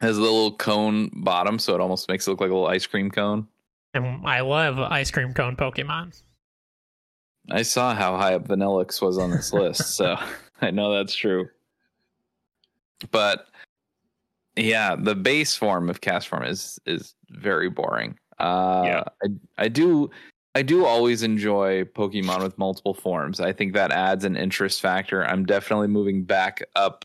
Has 0.00 0.18
a 0.18 0.20
little 0.20 0.56
cone 0.56 1.10
bottom, 1.14 1.58
so 1.58 1.74
it 1.74 1.80
almost 1.80 2.08
makes 2.08 2.26
it 2.26 2.30
look 2.30 2.40
like 2.40 2.50
a 2.50 2.54
little 2.54 2.68
ice 2.68 2.86
cream 2.86 3.10
cone. 3.10 3.46
And 3.94 4.26
I 4.26 4.40
love 4.40 4.78
ice 4.78 5.10
cream 5.10 5.32
cone 5.34 5.56
Pokemon. 5.56 6.20
I 7.50 7.62
saw 7.62 7.94
how 7.94 8.16
high 8.16 8.34
up 8.34 8.48
Vanillix 8.48 9.02
was 9.02 9.18
on 9.18 9.30
this 9.30 9.52
list, 9.52 9.94
so 9.96 10.16
I 10.60 10.70
know 10.70 10.92
that's 10.94 11.14
true. 11.14 11.48
But 13.10 13.46
yeah, 14.56 14.96
the 14.96 15.14
base 15.14 15.56
form 15.56 15.90
of 15.90 16.00
Castform 16.00 16.48
is 16.48 16.78
is 16.86 17.14
very 17.30 17.68
boring. 17.68 18.18
Uh, 18.38 18.82
Yeah. 18.84 19.04
I 19.22 19.64
I 19.64 19.68
do 19.68 20.10
I 20.54 20.62
do 20.62 20.84
always 20.84 21.22
enjoy 21.22 21.84
Pokemon 21.84 22.42
with 22.42 22.56
multiple 22.58 22.94
forms. 22.94 23.40
I 23.40 23.52
think 23.52 23.74
that 23.74 23.90
adds 23.90 24.24
an 24.24 24.36
interest 24.36 24.80
factor. 24.80 25.24
I'm 25.26 25.44
definitely 25.44 25.88
moving 25.88 26.22
back 26.22 26.62
up 26.76 27.04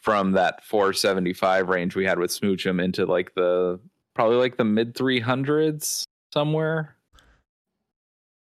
from 0.00 0.32
that 0.32 0.64
475 0.64 1.68
range 1.68 1.94
we 1.94 2.04
had 2.04 2.18
with 2.18 2.30
Smoochum 2.30 2.82
into 2.82 3.06
like 3.06 3.34
the 3.34 3.78
probably 4.14 4.36
like 4.36 4.56
the 4.56 4.64
mid 4.64 4.94
300s 4.94 6.02
somewhere. 6.32 6.96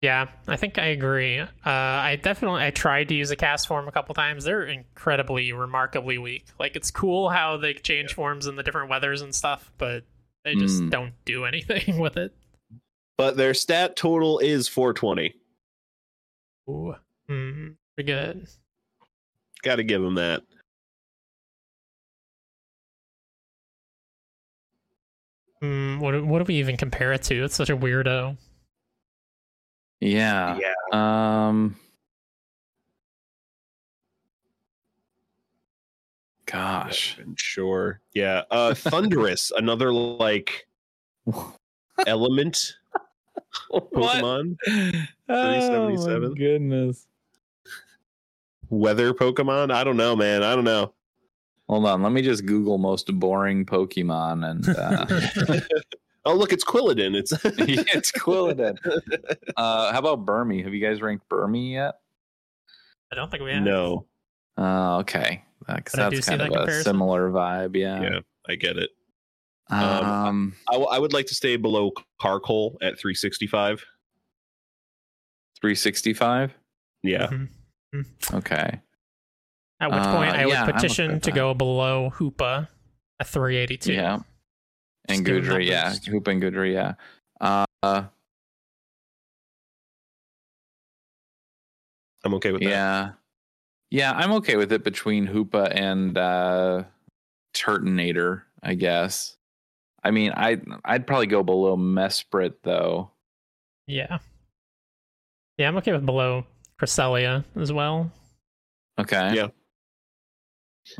Yeah, 0.06 0.27
I 0.48 0.56
think 0.56 0.77
I 0.77 0.86
agree. 0.90 1.40
Uh, 1.40 1.48
I 1.65 2.19
definitely 2.22 2.61
I 2.61 2.69
tried 2.69 3.07
to 3.07 3.15
use 3.15 3.32
a 3.32 3.36
Castform 3.36 3.88
a 3.88 3.91
couple 3.91 4.14
times. 4.14 4.44
They're 4.44 4.61
incredibly, 4.68 5.52
remarkably 5.52 6.19
weak. 6.19 6.45
Like 6.60 6.76
it's 6.76 6.91
cool 6.91 7.32
how 7.32 7.57
they 7.57 7.73
change 7.73 8.14
forms 8.14 8.45
in 8.45 8.56
the 8.56 8.61
different 8.61 8.91
weathers 8.91 9.23
and 9.23 9.34
stuff, 9.34 9.72
but 9.80 10.03
they 10.44 10.53
just 10.53 10.84
Mm. 10.84 10.91
don't 10.91 11.14
do 11.26 11.45
anything 11.52 11.98
with 11.98 12.18
it. 12.18 12.36
But 13.18 13.36
their 13.36 13.56
stat 13.56 13.95
total 13.95 14.38
is 14.38 14.68
420. 14.68 15.34
Ooh, 16.69 16.94
mm, 17.27 17.76
pretty 17.95 18.11
good. 18.11 18.48
Got 19.64 19.77
to 19.77 19.84
give 19.84 20.03
them 20.03 20.15
that. 20.15 20.44
Mm, 25.64 25.99
what 25.99 26.23
what 26.23 26.40
do 26.40 26.45
we 26.45 26.60
even 26.60 26.77
compare 26.77 27.11
it 27.14 27.23
to? 27.23 27.44
It's 27.45 27.56
such 27.56 27.72
a 27.72 27.77
weirdo. 27.77 28.38
Yeah. 30.00 30.60
Yeah. 30.60 31.48
Um. 31.48 31.76
Gosh. 36.46 37.18
Sure. 37.36 38.02
Yeah. 38.14 38.44
Uh 38.52 38.74
Thundurus, 38.74 39.52
another 39.58 39.92
like 39.92 40.68
element 42.08 42.76
Pokemon. 43.72 44.58
Oh, 44.68 44.92
my 45.28 45.60
377? 45.60 46.34
goodness. 46.36 47.08
Weather 48.70 49.14
Pokemon? 49.14 49.72
I 49.72 49.84
don't 49.84 49.98
know, 49.98 50.16
man. 50.16 50.44
I 50.44 50.56
don't 50.56 50.64
know. 50.64 50.94
Hold 51.68 51.86
on. 51.86 52.04
Let 52.04 52.12
me 52.12 52.22
just 52.22 52.46
Google 52.46 52.78
most 52.78 53.08
boring 53.20 53.66
Pokemon 53.66 54.50
and 54.50 54.70
uh, 54.70 55.06
Oh, 56.26 56.34
look, 56.36 56.52
it's 56.52 56.64
Quilladin. 56.64 57.16
It's 57.16 57.32
it's 57.44 58.12
Quilladin. 58.12 58.78
Uh, 59.56 59.92
how 59.94 60.00
about 60.00 60.26
Burmy? 60.26 60.64
Have 60.64 60.74
you 60.74 60.82
guys 60.86 61.02
ranked 61.02 61.30
Burmy 61.30 61.74
yet? 61.74 61.96
I 63.12 63.16
don't 63.16 63.30
think 63.30 63.44
we 63.44 63.52
have. 63.52 63.64
no. 63.64 64.06
Uh, 64.58 64.98
okay. 65.00 65.44
Uh, 65.68 65.76
'cause 65.76 65.94
But 65.96 66.10
that's 66.12 66.28
kind 66.28 66.42
that 66.42 66.52
of 66.56 66.68
a 66.68 66.84
similar 66.84 67.30
vibe. 67.30 67.76
Yeah. 67.76 68.02
Yeah, 68.02 68.20
I 68.50 68.56
get 68.56 68.78
it. 68.78 68.90
Um, 69.70 69.80
Um, 69.82 70.56
I, 70.70 70.74
w- 70.74 70.90
I 70.92 70.98
would 71.00 71.12
like 71.14 71.26
to 71.28 71.36
stay 71.36 71.58
below 71.58 71.92
Carkol 72.22 72.78
at 72.82 72.98
365. 73.00 73.84
365. 75.62 76.54
Yeah. 77.04 77.28
Mhm. 77.28 77.50
Okay. 78.34 78.82
At 79.80 79.92
which 79.92 80.00
Uh, 80.00 80.16
point 80.16 80.32
I 80.34 80.42
I'm 80.42 80.48
would 80.48 80.58
okay 80.58 80.72
petition 80.72 81.20
to 81.22 81.32
go 81.32 81.54
below 81.54 82.12
Hoopa 82.16 82.68
at 83.20 83.28
382. 83.28 83.94
Yeah. 83.94 84.20
And 85.07 85.18
Just 85.18 85.23
doing 85.26 85.44
Goodra, 85.44 85.65
yeah. 85.65 85.94
Hoop 86.11 86.27
and 86.27 86.41
Goodra, 86.41 86.72
yeah. 86.73 86.94
Uh, 87.40 88.06
I'm 92.23 92.34
okay 92.36 92.52
with 92.52 92.61
that. 92.61 92.69
yeah. 92.69 93.11
Yeah, 93.91 94.11
I'm 94.14 94.32
okay 94.34 94.56
with 94.56 94.72
it 94.73 94.84
between 94.84 95.27
Hoopa 95.27 95.72
and 95.73 96.18
uh 96.18 96.84
Turtonator, 97.53 98.41
I 98.64 98.73
guess. 98.73 99.38
I 100.03 100.11
mean, 100.11 100.34
I 100.36 100.60
I'd 100.84 101.07
probably 101.07 101.27
go 101.27 101.44
below 101.44 101.77
Mesprit 101.77 102.56
though. 102.64 103.11
Yeah. 103.88 104.18
Yeah, 105.57 105.68
I'm 105.68 105.77
okay 105.77 105.94
with 105.94 106.06
below 106.06 106.45
Cresselia 106.82 107.45
as 107.56 107.72
well. 107.72 108.11
Okay. 108.99 109.36
Yeah. 109.36 109.48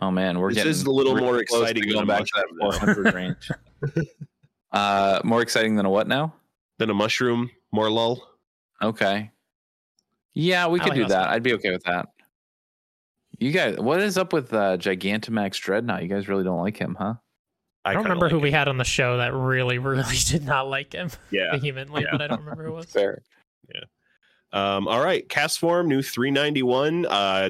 Oh 0.02 0.12
man, 0.12 0.40
we're 0.40 0.50
This 0.50 0.58
getting 0.58 0.72
is 0.72 0.84
a 0.84 0.92
little 0.92 1.16
really 1.16 1.26
more 1.26 1.44
close 1.44 1.62
exciting 1.70 1.92
going 1.92 2.08
back 2.08 2.24
to 2.24 2.32
that 2.36 2.48
mushroom, 2.52 2.96
400 2.96 3.14
range. 3.14 3.52
uh, 4.72 5.22
more 5.24 5.42
exciting 5.42 5.76
than 5.76 5.86
a 5.86 5.90
what 5.90 6.08
now? 6.08 6.34
Than 6.78 6.90
a 6.90 6.94
mushroom, 6.94 7.50
Morelull. 7.74 8.20
Okay. 8.82 9.32
Yeah, 10.34 10.68
we 10.68 10.80
I 10.80 10.84
could 10.84 10.90
like 10.90 10.96
do 10.98 11.02
those 11.04 11.12
that. 11.12 11.30
I'd 11.30 11.44
be 11.44 11.54
okay 11.54 11.72
with 11.72 11.84
that. 11.86 12.10
You 13.40 13.52
guys, 13.52 13.78
what 13.78 14.02
is 14.02 14.18
up 14.18 14.34
with 14.34 14.54
uh, 14.54 14.78
Gigantamax 14.78 15.62
Drednaw? 15.62 16.02
You 16.02 16.08
guys 16.08 16.28
really 16.28 16.44
don't 16.44 16.60
like 16.62 16.78
him, 16.78 16.96
huh? 17.00 17.16
I 17.84 17.94
don't 17.94 18.04
kinda 18.04 18.10
remember 18.16 18.30
who 18.30 18.38
like 18.38 18.44
we 18.44 18.52
had 18.52 18.68
on 18.68 18.78
the 18.78 18.84
show 18.84 19.18
that 19.18 19.34
really, 19.34 19.78
really 19.78 20.16
did 20.28 20.44
not 20.46 20.68
like 20.70 20.94
him 20.94 21.10
Yeah. 21.32 21.52
vehemently, 21.58 22.02
Yeah. 22.02 22.08
but 22.12 22.22
I 22.22 22.28
don't 22.28 22.40
remember 22.40 22.64
who 22.66 22.72
it 22.72 22.76
was. 22.76 22.86
Fair. 22.88 23.22
Um, 24.54 24.88
all 24.88 25.04
right, 25.04 25.28
Castform 25.28 25.88
new 25.88 26.02
391. 26.02 27.06
Uh, 27.08 27.50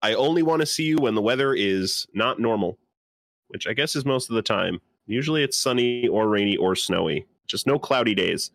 I 0.00 0.14
only 0.14 0.42
want 0.42 0.60
to 0.60 0.66
see 0.66 0.84
you 0.84 0.96
when 0.96 1.14
the 1.14 1.20
weather 1.20 1.52
is 1.52 2.06
not 2.14 2.38
normal, 2.40 2.78
which 3.48 3.66
I 3.66 3.74
guess 3.74 3.94
is 3.94 4.06
most 4.06 4.30
of 4.30 4.36
the 4.36 4.42
time. 4.42 4.80
Usually 5.10 5.42
it's 5.42 5.58
sunny 5.58 6.08
or 6.08 6.28
rainy 6.28 6.56
or 6.56 6.74
snowy, 6.74 7.26
just 7.46 7.66
no 7.66 7.78
cloudy 7.78 8.14
days. 8.14 8.50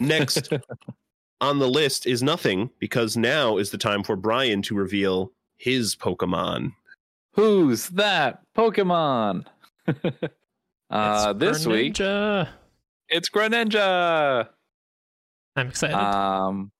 Next 0.00 0.48
on 1.40 1.58
the 1.58 1.68
list 1.68 2.06
is 2.06 2.22
nothing 2.22 2.70
because 2.78 3.16
now 3.16 3.58
is 3.58 3.70
the 3.70 3.78
time 3.78 4.02
for 4.02 4.16
Brian 4.16 4.62
to 4.62 4.74
reveal 4.74 5.32
his 5.56 5.96
Pokemon. 5.96 6.72
Who's 7.32 7.88
that 7.90 8.40
Pokemon? 8.56 9.46
uh, 9.88 9.92
It's 10.90 11.38
this 11.38 11.66
week, 11.66 11.98
it's 12.00 13.28
Greninja. 13.28 14.48
I'm 15.56 15.68
excited. 15.68 15.96
Um, 15.96 16.70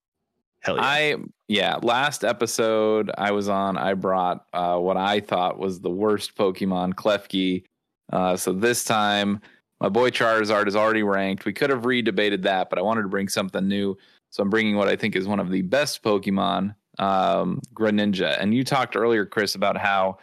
Hell 0.61 0.77
yeah. 0.77 0.83
I 0.83 1.17
yeah, 1.49 1.77
last 1.83 2.25
episode 2.25 3.11
I 3.19 3.33
was 3.33 3.49
on, 3.49 3.77
I 3.77 3.95
brought 3.95 4.47
uh, 4.53 4.79
what 4.79 4.97
I 4.97 5.21
thought 5.21 5.59
was 5.59 5.81
the 5.81 5.91
worst 5.91 6.37
Pokemon, 6.37 6.95
Klefki. 6.95 7.65
Uh, 8.13 8.37
so 8.37 8.53
this 8.53 8.85
time, 8.85 9.41
my 9.81 9.89
boy 9.89 10.11
Charizard 10.11 10.69
is 10.69 10.77
already 10.77 11.03
ranked. 11.03 11.45
We 11.45 11.53
could 11.53 11.71
have 11.71 11.85
redebated 11.87 12.43
that, 12.45 12.71
but 12.71 12.79
I 12.79 12.83
wanted 12.83 13.03
to 13.03 13.09
bring 13.09 13.29
something 13.29 13.67
new, 13.67 13.97
so 14.31 14.43
I'm 14.43 14.51
bringing 14.51 14.77
what 14.77 14.89
I 14.89 14.97
think 14.97 15.17
is 15.17 15.27
one 15.27 15.41
of 15.41 15.51
the 15.51 15.63
best 15.63 16.03
Pokemon, 16.03 16.75
um, 16.99 17.61
Greninja. 17.75 18.41
And 18.41 18.55
you 18.55 18.65
talked 18.65 18.97
earlier, 18.97 19.27
Chris, 19.27 19.55
about 19.55 19.77
how 19.77 20.19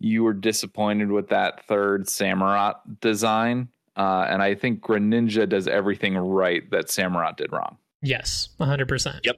you 0.00 0.24
were 0.24 0.32
disappointed 0.32 1.12
with 1.12 1.28
that 1.28 1.66
third 1.66 2.06
Samurott 2.06 2.76
design, 3.00 3.68
uh, 3.96 4.26
and 4.28 4.42
I 4.42 4.54
think 4.54 4.80
Greninja 4.80 5.48
does 5.48 5.68
everything 5.68 6.16
right 6.16 6.68
that 6.70 6.86
Samurott 6.86 7.36
did 7.36 7.52
wrong. 7.52 7.76
yes, 8.02 8.48
100%. 8.58 9.20
Yep. 9.24 9.36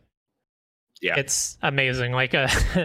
Yeah. 1.01 1.15
It's 1.19 1.59
amazing. 1.63 2.13
Like 2.13 2.33
uh 2.33 2.47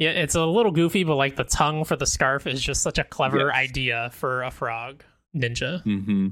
yeah, 0.00 0.10
it's 0.10 0.34
a 0.34 0.44
little 0.44 0.72
goofy, 0.72 1.04
but 1.04 1.14
like 1.16 1.36
the 1.36 1.44
tongue 1.44 1.84
for 1.84 1.94
the 1.94 2.06
scarf 2.06 2.46
is 2.48 2.60
just 2.60 2.82
such 2.82 2.98
a 2.98 3.04
clever 3.04 3.38
Yes. 3.48 3.54
idea 3.54 4.10
for 4.14 4.42
a 4.42 4.50
frog 4.50 5.04
ninja. 5.36 5.84
Mm-hmm. 5.84 6.28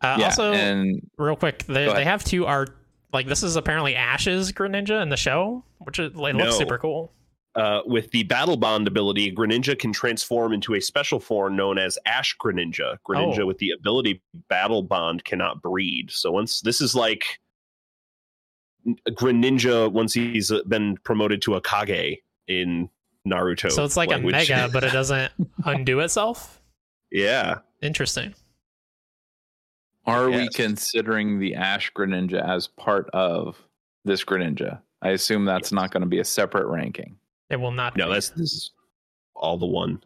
Uh, 0.00 0.16
yeah, 0.20 0.24
also, 0.26 0.52
and 0.52 1.02
real 1.18 1.34
quick, 1.36 1.64
they, 1.64 1.92
they 1.92 2.04
have 2.04 2.22
two 2.24 2.46
art. 2.46 2.70
Like 3.12 3.26
this 3.26 3.42
is 3.42 3.56
apparently 3.56 3.96
Ash's 3.96 4.52
Greninja 4.52 5.02
in 5.02 5.08
the 5.08 5.16
show, 5.16 5.64
which 5.78 5.98
is, 5.98 6.14
like, 6.14 6.34
looks 6.34 6.56
super 6.56 6.78
cool. 6.78 7.12
Uh, 7.56 7.80
with 7.86 8.08
the 8.12 8.22
Battle 8.22 8.56
Bond 8.56 8.86
ability, 8.86 9.32
Greninja 9.34 9.76
can 9.76 9.92
transform 9.92 10.52
into 10.52 10.74
a 10.74 10.80
special 10.80 11.18
form 11.18 11.56
known 11.56 11.78
as 11.78 11.98
Ash 12.06 12.36
Greninja. 12.36 12.98
Greninja 13.08 13.40
Oh. 13.40 13.46
with 13.46 13.58
the 13.58 13.70
ability 13.72 14.22
Battle 14.48 14.82
Bond 14.84 15.24
cannot 15.24 15.60
breed. 15.60 16.10
So 16.12 16.30
once 16.30 16.60
this 16.60 16.80
is 16.80 16.94
like 16.94 17.24
Greninja 19.10 19.90
once 19.90 20.14
he's 20.14 20.52
been 20.68 20.96
promoted 20.98 21.42
to 21.42 21.54
a 21.54 21.60
Kage 21.60 22.18
in 22.48 22.88
Naruto. 23.26 23.70
So 23.70 23.84
it's 23.84 23.96
like 23.96 24.10
language. 24.10 24.34
a 24.34 24.38
mega, 24.38 24.68
but 24.72 24.84
it 24.84 24.92
doesn't 24.92 25.32
undo 25.64 26.00
itself. 26.00 26.60
yeah. 27.12 27.58
Interesting. 27.80 28.34
are 30.04 30.28
we 30.30 30.48
considering 30.48 31.38
the 31.38 31.54
Ash 31.54 31.92
Greninja 31.92 32.42
as 32.44 32.66
part 32.66 33.08
of 33.10 33.56
this 34.04 34.24
Greninja? 34.24 34.80
I 35.00 35.10
assume 35.10 35.44
that's 35.44 35.70
not 35.70 35.92
going 35.92 36.00
to 36.00 36.08
be 36.08 36.18
a 36.18 36.24
separate 36.24 36.66
ranking. 36.66 37.16
It 37.50 37.56
will 37.56 37.70
not. 37.70 37.96
No, 37.96 38.06
be. 38.06 38.14
that's 38.14 38.30
this 38.30 38.52
is 38.52 38.72
all 39.36 39.58
the 39.58 39.66
one, 39.66 40.02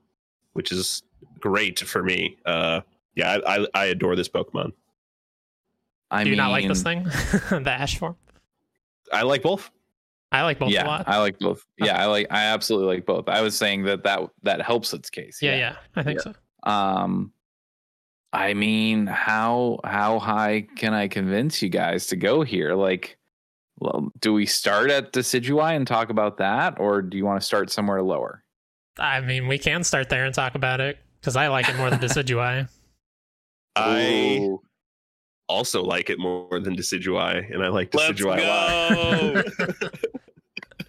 which 0.52 0.70
is 0.70 1.02
great 1.40 1.78
for 1.80 2.02
me. 2.02 2.36
Uh, 2.44 2.82
yeah, 3.14 3.38
I, 3.46 3.56
I, 3.56 3.66
I 3.74 3.84
adore 3.86 4.16
this 4.16 4.28
Pokemon. 4.28 4.72
I 6.10 6.24
Do 6.24 6.30
you 6.30 6.32
mean, 6.32 6.44
not 6.44 6.50
like 6.50 6.68
this 6.68 6.82
thing, 6.82 7.04
the 7.50 7.72
Ash 7.72 7.98
form? 7.98 8.16
I 9.12 9.22
like 9.22 9.42
both. 9.42 9.70
I 10.32 10.42
like 10.42 10.58
both 10.58 10.70
a 10.70 10.72
yeah, 10.72 10.86
lot. 10.86 11.04
I 11.06 11.18
like 11.18 11.38
both. 11.38 11.64
Yeah, 11.78 12.02
I 12.02 12.06
like. 12.06 12.26
I 12.30 12.44
absolutely 12.44 12.96
like 12.96 13.06
both. 13.06 13.28
I 13.28 13.42
was 13.42 13.56
saying 13.56 13.84
that 13.84 14.02
that 14.04 14.22
that 14.42 14.62
helps 14.62 14.94
its 14.94 15.10
case. 15.10 15.40
yeah, 15.42 15.56
yeah, 15.56 15.76
I 15.94 16.02
think 16.02 16.20
so. 16.20 16.32
Um, 16.62 17.32
I 18.32 18.54
mean, 18.54 19.06
how 19.06 19.80
how 19.84 20.18
high 20.18 20.66
can 20.76 20.94
I 20.94 21.08
convince 21.08 21.60
you 21.60 21.68
guys 21.68 22.06
to 22.08 22.16
go 22.16 22.42
here? 22.42 22.74
Like, 22.74 23.18
well, 23.78 24.10
do 24.20 24.32
we 24.32 24.46
start 24.46 24.90
at 24.90 25.12
Decidueye 25.12 25.76
and 25.76 25.86
talk 25.86 26.08
about 26.08 26.38
that, 26.38 26.80
or 26.80 27.02
do 27.02 27.18
you 27.18 27.26
want 27.26 27.40
to 27.40 27.46
start 27.46 27.70
somewhere 27.70 28.02
lower? 28.02 28.42
I 28.98 29.20
mean, 29.20 29.48
we 29.48 29.58
can 29.58 29.84
start 29.84 30.08
there 30.08 30.24
and 30.24 30.34
talk 30.34 30.54
about 30.54 30.80
it 30.80 30.98
because 31.20 31.36
I 31.36 31.48
like 31.48 31.68
it 31.68 31.76
more 31.76 31.90
than 31.90 31.98
Decidueye. 31.98 32.68
I 33.76 34.38
Ooh. 34.40 34.62
Also 35.52 35.82
like 35.82 36.10
it 36.10 36.18
more 36.18 36.58
than 36.60 36.74
Decidueye, 36.74 37.52
and 37.52 37.62
I 37.62 37.68
like 37.68 37.94
Let's 37.94 38.20
Decidueye 38.20 38.40
a 38.42 39.42
lot. 39.68 39.80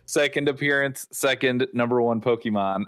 Second 0.06 0.48
appearance, 0.48 1.08
second 1.12 1.68
number 1.74 2.00
one 2.00 2.22
Pokemon. 2.22 2.84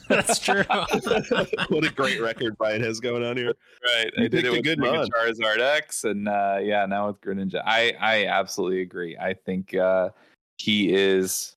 That's 0.10 0.38
true. 0.38 0.64
what 0.68 1.82
a 1.82 1.90
great 1.94 2.20
record 2.20 2.58
Brian 2.58 2.82
has 2.82 3.00
going 3.00 3.24
on 3.24 3.38
here. 3.38 3.54
right. 3.82 4.12
You 4.18 4.24
I 4.26 4.28
did 4.28 4.32
picked 4.32 4.44
it 4.44 4.48
a 4.48 4.52
with 4.52 4.64
good 4.64 4.78
Mega 4.78 4.98
one. 4.98 5.08
Charizard 5.08 5.60
X, 5.60 6.04
and 6.04 6.28
uh, 6.28 6.58
yeah, 6.60 6.84
now 6.84 7.06
with 7.06 7.22
Greninja. 7.22 7.62
I 7.64 7.94
I 7.98 8.26
absolutely 8.26 8.82
agree. 8.82 9.16
I 9.16 9.32
think 9.32 9.74
uh, 9.74 10.10
he 10.58 10.92
is 10.92 11.56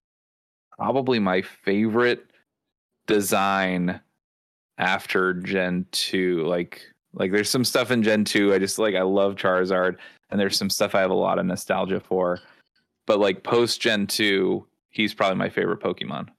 probably 0.78 1.20
my 1.20 1.42
favorite 1.42 2.28
design 3.06 4.00
after 4.78 5.34
Gen 5.34 5.88
two. 5.92 6.46
Like 6.46 6.86
like 7.14 7.32
there's 7.32 7.50
some 7.50 7.66
stuff 7.66 7.92
in 7.92 8.04
Gen 8.04 8.24
two 8.24 8.54
I 8.54 8.60
just 8.60 8.80
like. 8.80 8.96
I 8.96 9.02
love 9.02 9.36
Charizard, 9.36 9.98
and 10.30 10.40
there's 10.40 10.58
some 10.58 10.70
stuff 10.70 10.96
I 10.96 11.02
have 11.02 11.12
a 11.12 11.16
lot 11.16 11.40
of 11.40 11.46
nostalgia 11.46 12.00
for. 12.00 12.40
But 13.08 13.20
like 13.20 13.44
post 13.44 13.82
Gen 13.82 14.08
two, 14.08 14.66
he's 14.90 15.14
probably 15.14 15.38
my 15.38 15.50
favorite 15.50 15.82
Pokemon. 15.82 16.30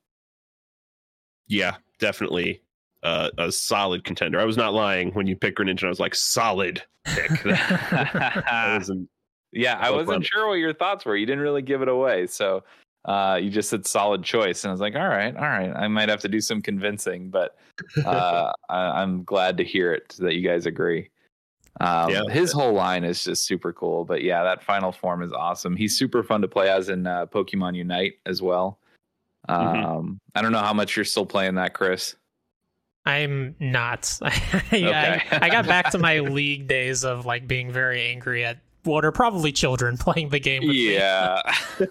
Yeah, 1.48 1.76
definitely 1.98 2.62
uh, 3.02 3.30
a 3.38 3.52
solid 3.52 4.04
contender. 4.04 4.40
I 4.40 4.44
was 4.44 4.56
not 4.56 4.72
lying 4.72 5.10
when 5.12 5.26
you 5.26 5.36
picked 5.36 5.58
Greninja. 5.58 5.84
I 5.84 5.88
was 5.88 6.00
like, 6.00 6.14
solid 6.14 6.82
pick. 7.04 7.30
Yeah, 9.54 9.76
I 9.78 9.90
wasn't 9.90 10.24
sure 10.24 10.48
what 10.48 10.54
your 10.54 10.72
thoughts 10.72 11.04
were. 11.04 11.14
You 11.14 11.26
didn't 11.26 11.42
really 11.42 11.60
give 11.60 11.82
it 11.82 11.88
away. 11.88 12.26
So 12.26 12.64
uh, 13.04 13.38
you 13.40 13.50
just 13.50 13.68
said 13.68 13.86
solid 13.86 14.22
choice. 14.22 14.64
And 14.64 14.70
I 14.70 14.72
was 14.72 14.80
like, 14.80 14.94
all 14.94 15.08
right, 15.08 15.34
all 15.34 15.42
right. 15.42 15.72
I 15.74 15.88
might 15.88 16.08
have 16.08 16.20
to 16.20 16.28
do 16.28 16.40
some 16.40 16.62
convincing, 16.62 17.30
but 17.30 17.56
uh, 18.04 18.52
I, 18.68 19.02
I'm 19.02 19.24
glad 19.24 19.56
to 19.58 19.64
hear 19.64 19.92
it 19.92 20.14
that 20.20 20.34
you 20.34 20.46
guys 20.46 20.66
agree. 20.66 21.08
Um, 21.80 22.10
Yeah. 22.10 22.22
His 22.30 22.52
whole 22.52 22.72
line 22.74 23.02
is 23.02 23.24
just 23.24 23.44
super 23.46 23.72
cool. 23.72 24.04
But 24.04 24.22
yeah, 24.22 24.42
that 24.44 24.62
final 24.62 24.92
form 24.92 25.22
is 25.22 25.32
awesome. 25.32 25.74
He's 25.74 25.98
super 25.98 26.22
fun 26.22 26.42
to 26.42 26.48
play 26.48 26.68
as 26.70 26.88
in 26.90 27.06
uh, 27.06 27.26
Pokemon 27.26 27.76
Unite 27.76 28.14
as 28.26 28.40
well. 28.42 28.78
Um, 29.48 29.58
Mhm. 29.58 30.18
I 30.36 30.42
don't 30.42 30.52
know 30.52 30.58
how 30.58 30.74
much 30.74 30.94
you're 30.96 31.04
still 31.04 31.26
playing 31.26 31.56
that, 31.56 31.74
Chris. 31.74 32.14
I'm 33.04 33.56
not. 33.58 34.16
I, 34.22 34.28
Okay. 34.72 35.22
I 35.32 35.48
got 35.50 35.66
back 35.66 35.90
to 35.90 35.98
my 35.98 36.18
league 36.38 36.68
days 36.68 37.04
of 37.04 37.26
like 37.26 37.48
being 37.48 37.72
very 37.72 38.02
angry 38.02 38.44
at 38.44 38.58
what 38.84 39.04
are 39.04 39.12
probably 39.12 39.52
children 39.52 39.96
playing 39.98 40.30
the 40.30 40.40
game. 40.40 40.62
Yeah. 40.64 41.40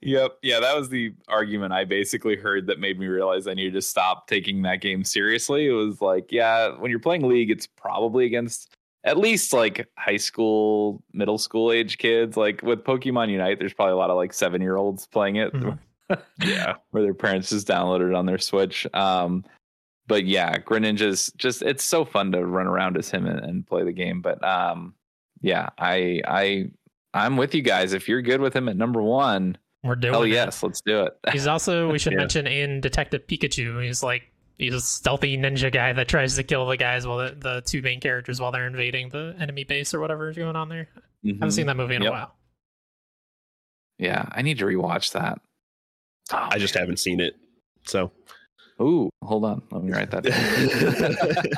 yep. 0.00 0.38
Yeah, 0.42 0.60
that 0.60 0.76
was 0.76 0.88
the 0.88 1.14
argument 1.28 1.72
I 1.72 1.84
basically 1.84 2.36
heard 2.36 2.66
that 2.66 2.78
made 2.78 2.98
me 2.98 3.06
realize 3.06 3.46
I 3.46 3.54
needed 3.54 3.74
to 3.74 3.82
stop 3.82 4.26
taking 4.26 4.62
that 4.62 4.80
game 4.80 5.04
seriously. 5.04 5.66
It 5.66 5.72
was 5.72 6.00
like, 6.00 6.30
yeah, 6.30 6.78
when 6.78 6.90
you're 6.90 7.00
playing 7.00 7.28
League, 7.28 7.50
it's 7.50 7.66
probably 7.66 8.26
against 8.26 8.74
at 9.04 9.18
least 9.18 9.52
like 9.52 9.88
high 9.98 10.16
school, 10.16 11.02
middle 11.12 11.38
school 11.38 11.72
age 11.72 11.98
kids. 11.98 12.36
Like 12.36 12.62
with 12.62 12.84
Pokemon 12.84 13.30
Unite, 13.30 13.58
there's 13.58 13.74
probably 13.74 13.92
a 13.92 13.96
lot 13.96 14.10
of 14.10 14.16
like 14.16 14.32
seven 14.32 14.60
year 14.60 14.76
olds 14.76 15.06
playing 15.06 15.36
it 15.36 15.52
Mhm. 15.52 15.78
yeah, 16.44 16.74
where 16.90 17.02
their 17.02 17.14
parents 17.14 17.50
just 17.50 17.66
downloaded 17.66 18.10
it 18.10 18.14
on 18.14 18.26
their 18.26 18.38
Switch. 18.38 18.86
Um, 18.94 19.44
but 20.06 20.26
yeah, 20.26 20.58
Greninja's 20.58 21.32
just 21.36 21.62
it's 21.62 21.84
so 21.84 22.04
fun 22.04 22.32
to 22.32 22.44
run 22.44 22.66
around 22.66 22.96
as 22.96 23.10
him 23.10 23.26
and, 23.26 23.40
and 23.40 23.66
play 23.66 23.84
the 23.84 23.92
game. 23.92 24.20
But 24.20 24.42
um, 24.44 24.94
yeah, 25.42 25.68
I 25.78 26.22
I 26.26 26.70
I'm 27.12 27.36
with 27.36 27.54
you 27.54 27.62
guys. 27.62 27.92
If 27.92 28.08
you're 28.08 28.22
good 28.22 28.40
with 28.40 28.54
him 28.56 28.68
at 28.68 28.76
number 28.76 29.02
one, 29.02 29.58
We're 29.84 29.96
doing 29.96 30.14
hell 30.14 30.22
it. 30.22 30.28
yes, 30.28 30.62
let's 30.62 30.80
do 30.80 31.02
it. 31.02 31.12
He's 31.32 31.46
also 31.46 31.90
we 31.90 31.98
should 31.98 32.12
Yeah. 32.12 32.18
mention 32.20 32.46
in 32.46 32.80
Detective 32.80 33.26
Pikachu. 33.26 33.84
He's 33.84 34.02
like 34.02 34.22
he's 34.58 34.74
a 34.74 34.80
stealthy 34.80 35.36
ninja 35.36 35.72
guy 35.72 35.92
that 35.92 36.08
tries 36.08 36.36
to 36.36 36.42
kill 36.42 36.66
the 36.66 36.76
guys 36.76 37.06
while 37.06 37.18
the, 37.18 37.36
the 37.38 37.62
two 37.66 37.82
main 37.82 38.00
characters 38.00 38.40
while 38.40 38.52
they're 38.52 38.66
invading 38.66 39.08
the 39.08 39.34
enemy 39.38 39.64
base 39.64 39.92
or 39.92 40.00
whatever 40.00 40.30
is 40.30 40.36
going 40.36 40.56
on 40.56 40.68
there. 40.68 40.88
I 40.94 41.00
haven't 41.26 41.40
mm-hmm. 41.40 41.50
seen 41.50 41.66
that 41.66 41.76
movie 41.76 41.96
in 41.96 42.02
Yep. 42.02 42.10
a 42.10 42.12
while. 42.14 42.34
Yeah, 43.98 44.24
I 44.32 44.42
need 44.42 44.58
to 44.58 44.64
rewatch 44.64 45.12
that. 45.12 45.40
Oh, 46.32 46.48
I 46.50 46.58
just 46.58 46.74
haven't 46.74 46.98
seen 46.98 47.20
it. 47.20 47.34
So 47.86 48.10
Ooh, 48.82 49.10
hold 49.22 49.44
on. 49.44 49.62
Let 49.70 49.82
me 49.84 49.92
write 49.92 50.10
that 50.10 50.24
down. 50.24 51.52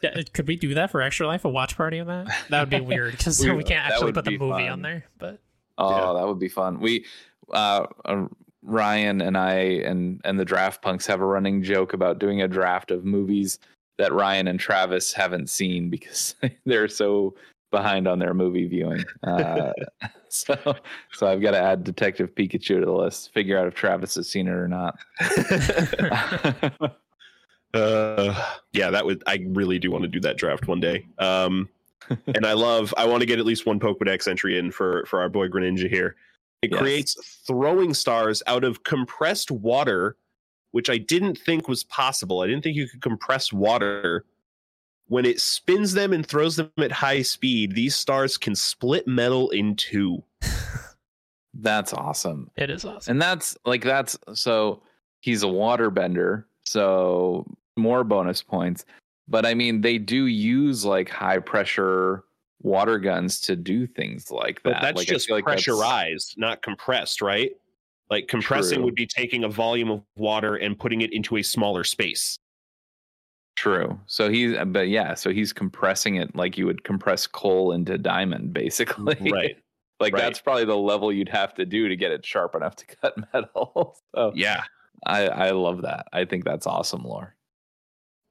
Yeah, 0.02 0.22
could 0.32 0.46
we 0.48 0.56
do 0.56 0.74
that 0.74 0.90
for 0.90 1.02
Extra 1.02 1.26
Life? 1.26 1.44
A 1.44 1.48
watch 1.48 1.76
party 1.76 1.98
of 1.98 2.06
that? 2.06 2.26
That 2.48 2.60
would 2.60 2.70
be 2.70 2.80
weird 2.86 3.12
because 3.16 3.40
We- 3.44 3.50
we, 3.52 3.64
can't 3.64 3.86
actually 3.86 4.12
put 4.12 4.24
the 4.24 4.32
movie 4.38 4.62
fun. 4.64 4.68
on 4.68 4.82
there. 4.82 5.04
But 5.18 5.38
Oh, 5.78 5.90
Yeah. 5.90 6.20
that 6.20 6.26
would 6.28 6.38
be 6.38 6.48
fun. 6.48 6.80
We 6.80 7.04
uh, 7.52 7.86
uh 8.04 8.26
Ryan 8.62 9.20
and 9.22 9.36
I 9.38 9.52
and 9.54 10.20
and 10.24 10.38
the 10.38 10.44
draft 10.44 10.82
punks 10.82 11.06
have 11.06 11.20
a 11.20 11.24
running 11.24 11.62
joke 11.62 11.92
about 11.94 12.18
doing 12.18 12.42
a 12.42 12.48
draft 12.48 12.90
of 12.90 13.04
movies 13.04 13.58
that 13.98 14.12
Ryan 14.12 14.46
and 14.48 14.60
Travis 14.60 15.12
haven't 15.14 15.48
seen 15.50 15.88
because 15.90 16.34
they're 16.66 16.88
so 16.88 17.34
behind 17.70 18.06
on 18.08 18.18
their 18.18 18.34
movie 18.34 18.66
viewing. 18.66 19.04
Uh, 19.22 19.72
so 20.32 20.56
so 21.12 21.26
I've 21.26 21.42
got 21.42 21.50
to 21.52 21.58
add 21.60 21.82
Detective 21.84 22.34
Pikachu 22.34 22.78
to 22.80 22.86
the 22.86 22.92
list. 22.92 23.32
Figure 23.34 23.58
out 23.58 23.66
if 23.66 23.74
Travis 23.74 24.14
has 24.14 24.28
seen 24.28 24.46
it 24.46 24.52
or 24.52 24.68
not. 24.68 24.96
uh, 27.74 28.50
yeah, 28.72 28.90
that 28.90 29.04
would. 29.04 29.22
I 29.26 29.44
really 29.48 29.78
do 29.78 29.90
want 29.90 30.02
to 30.02 30.08
do 30.08 30.20
that 30.20 30.36
draft 30.36 30.68
one 30.68 30.80
day. 30.80 31.04
Um, 31.18 31.68
and 32.34 32.46
I 32.46 32.52
love. 32.52 32.94
I 32.96 33.06
want 33.06 33.20
to 33.20 33.26
get 33.26 33.38
at 33.38 33.46
least 33.46 33.66
one 33.66 33.80
Pokedex 33.80 34.28
entry 34.28 34.58
in 34.58 34.70
for 34.70 35.04
for 35.06 35.20
our 35.20 35.28
boy 35.28 35.48
Greninja 35.48 35.88
here. 35.88 36.16
It 36.62 36.70
Yes. 36.72 36.80
creates 36.80 37.42
throwing 37.46 37.94
stars 37.94 38.42
out 38.46 38.64
of 38.64 38.84
compressed 38.84 39.50
water, 39.50 40.16
which 40.72 40.90
I 40.90 40.98
didn't 40.98 41.38
think 41.38 41.68
was 41.68 41.84
possible. 41.84 42.40
I 42.40 42.46
didn't 42.46 42.62
think 42.62 42.76
you 42.76 42.86
could 42.88 43.00
compress 43.00 43.52
water. 43.52 44.24
When 45.10 45.24
it 45.24 45.40
spins 45.40 45.92
them 45.92 46.12
and 46.12 46.24
throws 46.24 46.54
them 46.54 46.70
at 46.78 46.92
high 46.92 47.22
speed, 47.22 47.74
these 47.74 47.96
stars 47.96 48.36
can 48.36 48.54
split 48.54 49.08
metal 49.08 49.50
in 49.50 49.74
two. 49.74 50.22
That's 51.54 51.92
awesome. 51.92 52.48
it 52.56 52.70
is 52.70 52.84
awesome. 52.84 53.10
And 53.10 53.20
that's 53.20 53.58
like 53.64 53.82
that's 53.82 54.16
so 54.34 54.82
he's 55.18 55.42
a 55.42 55.46
waterbender, 55.46 56.44
so 56.62 57.44
more 57.76 58.04
bonus 58.04 58.40
points. 58.40 58.84
But 59.26 59.44
I 59.44 59.54
mean, 59.54 59.80
they 59.80 59.98
do 59.98 60.26
use 60.26 60.84
like 60.84 61.08
high 61.08 61.40
pressure 61.40 62.22
water 62.62 63.00
guns 63.00 63.40
to 63.40 63.56
do 63.56 63.88
things 63.88 64.30
like 64.30 64.62
that. 64.62 64.74
But 64.74 64.80
that's 64.80 64.96
like, 64.96 65.08
just 65.08 65.26
feel 65.26 65.36
like 65.36 65.44
that's- 65.44 65.64
pressurized, 65.64 66.36
not 66.38 66.62
compressed, 66.62 67.20
right? 67.20 67.50
Like 68.10 68.28
compressing 68.28 68.76
True. 68.76 68.84
would 68.84 68.94
be 68.94 69.08
taking 69.08 69.42
a 69.42 69.48
volume 69.48 69.90
of 69.90 70.02
water 70.16 70.54
and 70.54 70.78
putting 70.78 71.00
it 71.00 71.12
into 71.12 71.36
a 71.36 71.42
smaller 71.42 71.82
space. 71.82 72.38
True. 73.60 74.00
So 74.06 74.30
he's, 74.30 74.56
but 74.68 74.88
yeah, 74.88 75.12
so 75.12 75.34
he's 75.34 75.52
compressing 75.52 76.14
it 76.14 76.34
like 76.34 76.56
you 76.56 76.64
would 76.64 76.82
compress 76.82 77.26
coal 77.26 77.72
into 77.72 77.98
diamond, 77.98 78.54
basically. 78.54 79.16
Right. 79.30 79.58
like 80.00 80.14
right. 80.14 80.22
that's 80.22 80.40
probably 80.40 80.64
the 80.64 80.78
level 80.78 81.12
you'd 81.12 81.28
have 81.28 81.52
to 81.56 81.66
do 81.66 81.86
to 81.86 81.94
get 81.94 82.10
it 82.10 82.24
sharp 82.24 82.54
enough 82.54 82.74
to 82.76 82.86
cut 83.02 83.16
metal. 83.34 83.98
so 84.14 84.32
Yeah. 84.34 84.62
I, 85.04 85.26
I 85.28 85.50
love 85.50 85.82
that. 85.82 86.06
I 86.10 86.24
think 86.24 86.44
that's 86.46 86.66
awesome 86.66 87.02
lore. 87.02 87.36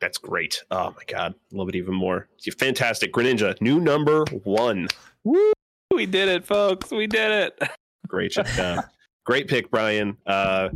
That's 0.01 0.17
great. 0.17 0.63
Oh 0.71 0.95
my 0.97 1.03
god. 1.07 1.35
Love 1.53 1.69
it 1.69 1.75
even 1.75 1.93
more. 1.93 2.27
Fantastic. 2.57 3.13
Greninja, 3.13 3.61
new 3.61 3.79
number 3.79 4.25
one. 4.43 4.87
Woo! 5.23 5.53
We 5.93 6.07
did 6.07 6.27
it, 6.27 6.43
folks. 6.43 6.89
We 6.89 7.05
did 7.05 7.29
it. 7.29 7.69
Great 8.07 8.31
job. 8.31 8.83
Great 9.27 9.47
pick, 9.47 9.69
Brian. 9.69 10.17
Uh 10.25 10.69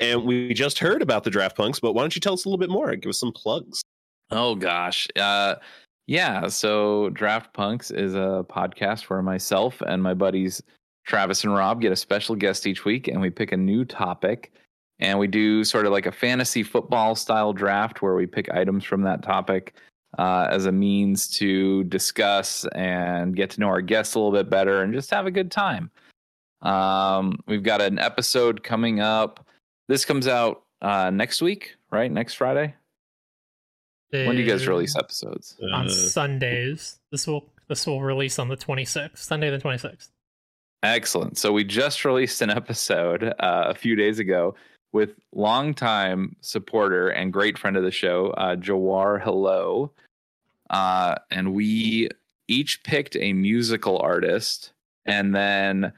and 0.00 0.24
we 0.24 0.52
just 0.54 0.78
heard 0.78 1.02
about 1.02 1.24
the 1.24 1.30
draft 1.30 1.56
punks, 1.56 1.80
but 1.80 1.92
why 1.92 2.02
don't 2.02 2.14
you 2.14 2.20
tell 2.20 2.34
us 2.34 2.44
a 2.44 2.48
little 2.48 2.58
bit 2.58 2.70
more? 2.70 2.94
Give 2.96 3.10
us 3.10 3.20
some 3.20 3.32
plugs. 3.32 3.82
Oh 4.30 4.54
gosh. 4.54 5.08
Uh 5.16 5.56
yeah, 6.06 6.48
so 6.48 7.10
Draft 7.10 7.52
Punks 7.54 7.92
is 7.92 8.16
a 8.16 8.44
podcast 8.48 9.02
where 9.02 9.22
myself 9.22 9.80
and 9.80 10.02
my 10.02 10.12
buddies 10.12 10.60
Travis 11.06 11.44
and 11.44 11.54
Rob 11.54 11.80
get 11.80 11.92
a 11.92 11.96
special 11.96 12.34
guest 12.34 12.66
each 12.66 12.84
week 12.84 13.06
and 13.06 13.20
we 13.20 13.30
pick 13.30 13.52
a 13.52 13.56
new 13.56 13.84
topic 13.84 14.52
and 14.98 15.18
we 15.18 15.26
do 15.26 15.62
sort 15.64 15.86
of 15.86 15.92
like 15.92 16.06
a 16.06 16.12
fantasy 16.12 16.62
football 16.62 17.14
style 17.14 17.52
draft 17.52 18.02
where 18.02 18.14
we 18.14 18.26
pick 18.26 18.50
items 18.50 18.84
from 18.84 19.02
that 19.02 19.22
topic 19.22 19.74
uh, 20.18 20.48
as 20.50 20.66
a 20.66 20.72
means 20.72 21.28
to 21.28 21.84
discuss 21.84 22.66
and 22.74 23.36
get 23.36 23.50
to 23.50 23.60
know 23.60 23.68
our 23.68 23.80
guests 23.80 24.14
a 24.14 24.18
little 24.18 24.32
bit 24.32 24.50
better 24.50 24.82
and 24.82 24.92
just 24.92 25.10
have 25.10 25.26
a 25.26 25.30
good 25.30 25.50
time. 25.50 25.90
Um, 26.62 27.38
we've 27.46 27.62
got 27.62 27.80
an 27.80 27.98
episode 27.98 28.62
coming 28.62 29.00
up. 29.00 29.46
This 29.90 30.04
comes 30.04 30.28
out 30.28 30.62
uh, 30.80 31.10
next 31.10 31.42
week, 31.42 31.74
right? 31.90 32.12
Next 32.12 32.34
Friday. 32.34 32.76
When 34.12 34.36
do 34.36 34.40
you 34.40 34.48
guys 34.48 34.68
release 34.68 34.94
episodes? 34.94 35.56
on 35.74 35.86
Uh, 35.86 35.88
Sundays? 35.88 37.00
This 37.10 37.26
will 37.26 37.46
this 37.66 37.88
will 37.88 38.00
release 38.00 38.38
on 38.38 38.46
the 38.46 38.56
26th, 38.56 39.18
Sunday 39.18 39.50
the 39.50 39.58
26th. 39.58 40.10
Excellent. 40.84 41.38
So 41.38 41.50
we 41.50 41.64
just 41.64 42.04
released 42.04 42.40
an 42.40 42.50
episode 42.50 43.24
uh, 43.24 43.64
a 43.66 43.74
few 43.74 43.96
days 43.96 44.20
ago 44.20 44.54
with 44.92 45.10
longtime 45.34 46.36
supporter 46.40 47.08
and 47.08 47.32
great 47.32 47.58
friend 47.58 47.76
of 47.76 47.82
the 47.82 47.90
show, 47.90 48.30
uh, 48.36 48.54
Jawar 48.54 49.20
Hello. 49.20 49.90
Uh, 50.70 51.16
and 51.32 51.52
we 51.52 52.10
each 52.46 52.84
picked 52.84 53.16
a 53.16 53.32
musical 53.32 53.98
artist, 53.98 54.70
and 55.04 55.34
then 55.34 55.92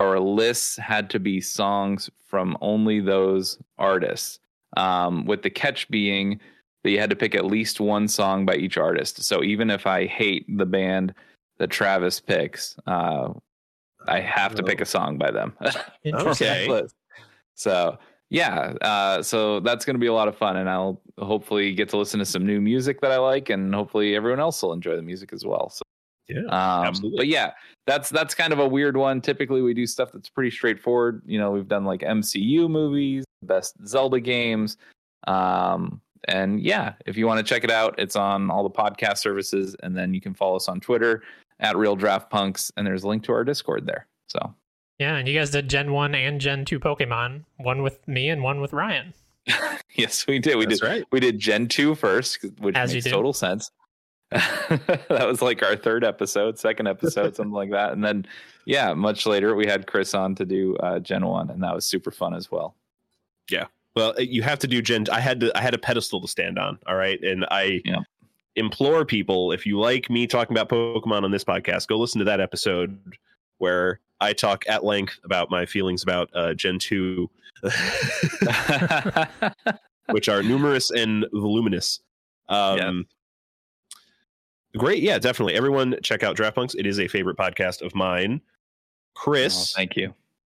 our 0.00 0.20
lists 0.20 0.76
had 0.76 1.10
to 1.10 1.18
be 1.18 1.40
songs 1.40 2.10
from 2.26 2.56
only 2.60 3.00
those 3.00 3.58
artists. 3.78 4.40
Um, 4.76 5.24
with 5.24 5.42
the 5.42 5.50
catch 5.50 5.88
being 5.88 6.40
that 6.84 6.90
you 6.90 6.98
had 6.98 7.10
to 7.10 7.16
pick 7.16 7.34
at 7.34 7.46
least 7.46 7.80
one 7.80 8.06
song 8.06 8.44
by 8.44 8.54
each 8.54 8.76
artist. 8.76 9.22
So 9.24 9.42
even 9.42 9.70
if 9.70 9.86
I 9.86 10.06
hate 10.06 10.44
the 10.58 10.66
band 10.66 11.14
that 11.58 11.70
Travis 11.70 12.20
picks, 12.20 12.76
uh, 12.86 13.32
I 14.06 14.20
have 14.20 14.54
to 14.56 14.62
pick 14.62 14.80
a 14.80 14.86
song 14.86 15.18
by 15.18 15.30
them. 15.30 15.54
Okay. 16.06 16.66
So 17.54 17.98
yeah, 18.30 18.74
uh, 18.82 19.22
so 19.22 19.60
that's 19.60 19.84
going 19.84 19.94
to 19.94 20.00
be 20.00 20.06
a 20.06 20.12
lot 20.12 20.28
of 20.28 20.36
fun, 20.36 20.56
and 20.56 20.68
I'll 20.68 21.00
hopefully 21.18 21.74
get 21.74 21.88
to 21.90 21.96
listen 21.96 22.18
to 22.18 22.26
some 22.26 22.46
new 22.46 22.60
music 22.60 23.00
that 23.00 23.10
I 23.10 23.16
like, 23.16 23.48
and 23.48 23.74
hopefully 23.74 24.14
everyone 24.14 24.38
else 24.38 24.62
will 24.62 24.72
enjoy 24.72 24.96
the 24.96 25.02
music 25.02 25.32
as 25.32 25.46
well. 25.46 25.70
So, 25.70 25.82
Yeah, 26.28 26.44
um, 26.46 26.86
absolutely. 26.86 27.18
But 27.18 27.28
yeah, 27.28 27.52
that's 27.86 28.10
that's 28.10 28.34
kind 28.34 28.52
of 28.52 28.58
a 28.58 28.68
weird 28.68 28.96
one. 28.96 29.20
Typically, 29.20 29.62
we 29.62 29.74
do 29.74 29.86
stuff 29.86 30.12
that's 30.12 30.28
pretty 30.28 30.50
straightforward. 30.50 31.22
You 31.26 31.38
know, 31.38 31.50
we've 31.50 31.68
done 31.68 31.84
like 31.84 32.00
MCU 32.00 32.68
movies, 32.68 33.24
best 33.42 33.74
Zelda 33.86 34.20
games, 34.20 34.76
um, 35.26 36.00
and 36.26 36.60
yeah, 36.60 36.94
if 37.06 37.16
you 37.16 37.26
want 37.26 37.38
to 37.38 37.44
check 37.44 37.64
it 37.64 37.70
out, 37.70 37.94
it's 37.98 38.16
on 38.16 38.50
all 38.50 38.62
the 38.62 38.70
podcast 38.70 39.18
services, 39.18 39.76
and 39.82 39.96
then 39.96 40.12
you 40.14 40.20
can 40.20 40.34
follow 40.34 40.56
us 40.56 40.68
on 40.68 40.80
Twitter 40.80 41.22
at 41.60 41.76
Real 41.76 41.96
Draft 41.96 42.30
Punks, 42.30 42.72
and 42.76 42.86
there's 42.86 43.04
a 43.04 43.08
link 43.08 43.24
to 43.24 43.32
our 43.32 43.44
Discord 43.44 43.86
there. 43.86 44.06
So 44.28 44.54
Yeah, 44.98 45.16
and 45.16 45.28
you 45.28 45.36
guys 45.38 45.50
did 45.50 45.68
Gen 45.68 45.92
1 45.92 46.14
and 46.14 46.40
Gen 46.40 46.64
2 46.64 46.78
Pokemon, 46.78 47.44
one 47.56 47.82
with 47.82 48.06
me 48.06 48.28
and 48.28 48.42
one 48.42 48.60
with 48.60 48.72
Ryan. 48.72 49.14
yes, 49.94 50.26
we 50.26 50.38
did. 50.38 50.56
We 50.56 50.66
That's 50.66 50.80
did. 50.80 50.86
right. 50.86 51.04
We 51.10 51.20
did 51.20 51.38
Gen 51.38 51.68
2 51.68 51.94
first, 51.94 52.44
which 52.58 52.76
As 52.76 52.92
makes 52.92 53.04
do. 53.04 53.10
total 53.10 53.32
sense. 53.32 53.70
that 54.30 55.24
was 55.26 55.40
like 55.40 55.62
our 55.62 55.76
third 55.76 56.04
episode, 56.04 56.58
second 56.58 56.86
episode, 56.86 57.34
something 57.36 57.52
like 57.52 57.70
that. 57.70 57.92
And 57.92 58.04
then, 58.04 58.26
yeah, 58.66 58.92
much 58.92 59.24
later, 59.26 59.54
we 59.54 59.66
had 59.66 59.86
Chris 59.86 60.12
on 60.14 60.34
to 60.34 60.44
do 60.44 60.76
uh, 60.76 60.98
Gen 60.98 61.24
1, 61.24 61.50
and 61.50 61.62
that 61.62 61.74
was 61.74 61.86
super 61.86 62.10
fun 62.10 62.34
as 62.34 62.50
well. 62.50 62.74
Yeah, 63.50 63.66
well, 63.96 64.10
uh, 64.18 64.20
you 64.20 64.42
have 64.42 64.58
to 64.58 64.66
do 64.66 64.82
Gen. 64.82 65.06
I 65.10 65.20
had 65.20 65.40
to. 65.40 65.56
I 65.56 65.62
had 65.62 65.72
a 65.74 65.78
pedestal 65.78 66.20
to 66.20 66.28
stand 66.28 66.58
on. 66.58 66.78
All 66.86 66.96
right, 66.96 67.18
and 67.22 67.46
I 67.50 67.80
Yeah. 67.86 68.00
implore 68.56 69.06
people 69.06 69.52
if 69.52 69.64
you 69.64 69.80
like 69.80 70.10
me 70.10 70.26
talking 70.26 70.54
about 70.56 70.68
Pokemon 70.68 71.22
on 71.24 71.30
this 71.30 71.44
podcast, 71.44 71.88
go 71.88 71.96
listen 71.98 72.18
to 72.18 72.24
that 72.26 72.40
episode 72.40 72.98
where 73.56 74.00
I 74.20 74.34
talk 74.34 74.68
at 74.68 74.84
length 74.84 75.18
about 75.24 75.50
my 75.50 75.64
feelings 75.64 76.02
about 76.02 76.28
uh, 76.34 76.52
Gen 76.52 76.78
two, 76.78 77.30
which 80.10 80.28
are 80.28 80.42
numerous 80.42 80.90
and 80.90 81.26
voluminous. 81.32 82.00
Um, 82.48 83.06
Great, 84.78 85.02
yeah, 85.02 85.18
definitely. 85.18 85.54
Everyone, 85.54 85.96
check 86.02 86.22
out 86.22 86.36
Draft 86.36 86.54
Punks. 86.56 86.74
It 86.74 86.86
is 86.86 86.98
a 87.00 87.08
favorite 87.08 87.36
podcast 87.36 87.82
of 87.82 87.94
mine. 87.94 88.40
Chris, 89.14 89.72
Oh, 89.74 89.76
thank 89.76 89.96
you. 89.96 90.14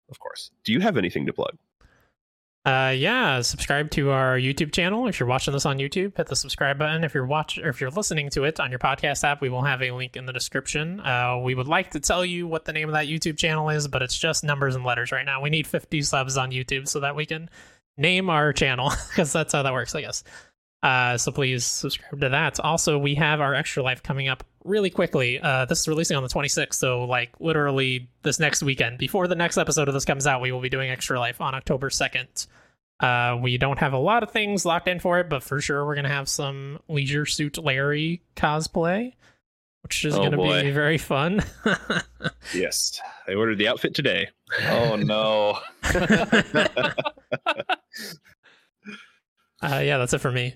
of 0.09 0.19
course. 0.19 0.49
Do 0.63 0.71
you 0.71 0.79
have 0.79 0.97
anything 0.97 1.25
to 1.25 1.33
plug? 1.33 1.57
Uh, 2.65 2.93
yeah, 2.95 3.41
subscribe 3.41 3.91
to 3.91 4.11
our 4.11 4.37
YouTube 4.37 4.71
channel. 4.71 5.09
If 5.09 5.19
you're 5.19 5.27
watching 5.27 5.51
this 5.53 5.65
on 5.65 5.79
YouTube, 5.79 6.15
hit 6.15 6.27
the 6.27 6.35
subscribe 6.37 6.77
button. 6.79 7.03
If 7.03 7.13
you're 7.13 7.25
watch 7.25 7.57
or 7.57 7.67
if 7.67 7.81
you're 7.81 7.89
listening 7.89 8.29
to 8.29 8.45
it 8.45 8.57
on 8.61 8.69
your 8.69 8.79
podcast 8.79 9.25
app, 9.25 9.41
we 9.41 9.49
will 9.49 9.63
have 9.63 9.81
a 9.81 9.91
link 9.91 10.15
in 10.15 10.25
the 10.25 10.31
description. 10.31 11.01
Uh, 11.01 11.39
we 11.43 11.55
would 11.55 11.67
like 11.67 11.91
to 11.91 11.99
tell 11.99 12.23
you 12.23 12.47
what 12.47 12.63
the 12.63 12.71
name 12.71 12.87
of 12.87 12.93
that 12.93 13.07
YouTube 13.07 13.37
channel 13.37 13.69
is, 13.69 13.89
but 13.89 14.01
it's 14.01 14.17
just 14.17 14.45
numbers 14.45 14.75
and 14.75 14.85
letters 14.85 15.11
right 15.11 15.25
now. 15.25 15.41
We 15.41 15.49
need 15.49 15.67
50 15.67 16.01
subs 16.03 16.37
on 16.37 16.51
YouTube 16.51 16.87
so 16.87 17.01
that 17.01 17.17
we 17.17 17.25
can 17.25 17.49
name 17.97 18.29
our 18.29 18.53
channel 18.53 18.93
because 19.09 19.33
that's 19.33 19.51
how 19.51 19.63
that 19.63 19.73
works, 19.73 19.93
I 19.93 19.99
guess. 19.99 20.23
Uh, 20.83 21.17
so 21.17 21.31
please 21.31 21.65
subscribe 21.65 22.19
to 22.19 22.29
that. 22.29 22.59
Also, 22.59 22.97
we 22.97 23.15
have 23.15 23.39
our 23.41 23.55
extra 23.55 23.81
life 23.81 24.03
coming 24.03 24.27
up 24.27 24.43
really 24.65 24.89
quickly. 24.89 25.39
Uh, 25.39 25.63
this 25.65 25.79
is 25.79 25.87
releasing 25.87 26.17
on 26.17 26.23
the 26.23 26.29
26th, 26.29 26.73
so 26.73 27.05
like 27.05 27.31
literally 27.39 28.09
this 28.21 28.37
next 28.39 28.61
weekend. 28.61 28.97
Before 28.97 29.27
the 29.27 29.35
next 29.35 29.57
episode 29.57 29.87
of 29.87 29.93
this 29.93 30.03
comes 30.03 30.27
out, 30.27 30.41
we 30.41 30.51
will 30.51 30.59
be 30.59 30.67
doing 30.69 30.91
extra 30.91 31.17
life 31.19 31.39
on 31.39 31.55
October 31.55 31.89
2nd. 31.89 32.47
Uh, 32.99 33.37
we 33.41 33.57
don't 33.57 33.79
have 33.79 33.93
a 33.93 33.97
lot 33.97 34.23
of 34.23 34.31
things 34.31 34.65
locked 34.65 34.87
in 34.89 34.99
for 34.99 35.19
it, 35.19 35.29
but 35.29 35.41
for 35.41 35.59
sure 35.61 35.85
we're 35.85 35.95
gonna 35.95 36.09
have 36.09 36.27
some 36.29 36.79
Leisure 36.89 37.25
Suit 37.25 37.57
Larry 37.57 38.21
cosplay, 38.35 39.13
which 39.83 40.03
is 40.05 40.15
Oh, 40.15 40.23
gonna 40.23 40.35
boy. 40.37 40.63
be 40.63 40.71
very 40.71 40.97
fun. 40.97 41.41
Yes, 42.53 42.99
I 43.27 43.33
ordered 43.35 43.57
the 43.57 43.69
outfit 43.69 43.95
today. 43.95 44.27
Oh, 44.67 44.95
no. 44.97 45.59
uh, 49.61 49.79
yeah, 49.81 49.97
that's 49.97 50.13
it 50.13 50.19
for 50.19 50.31
me. 50.31 50.55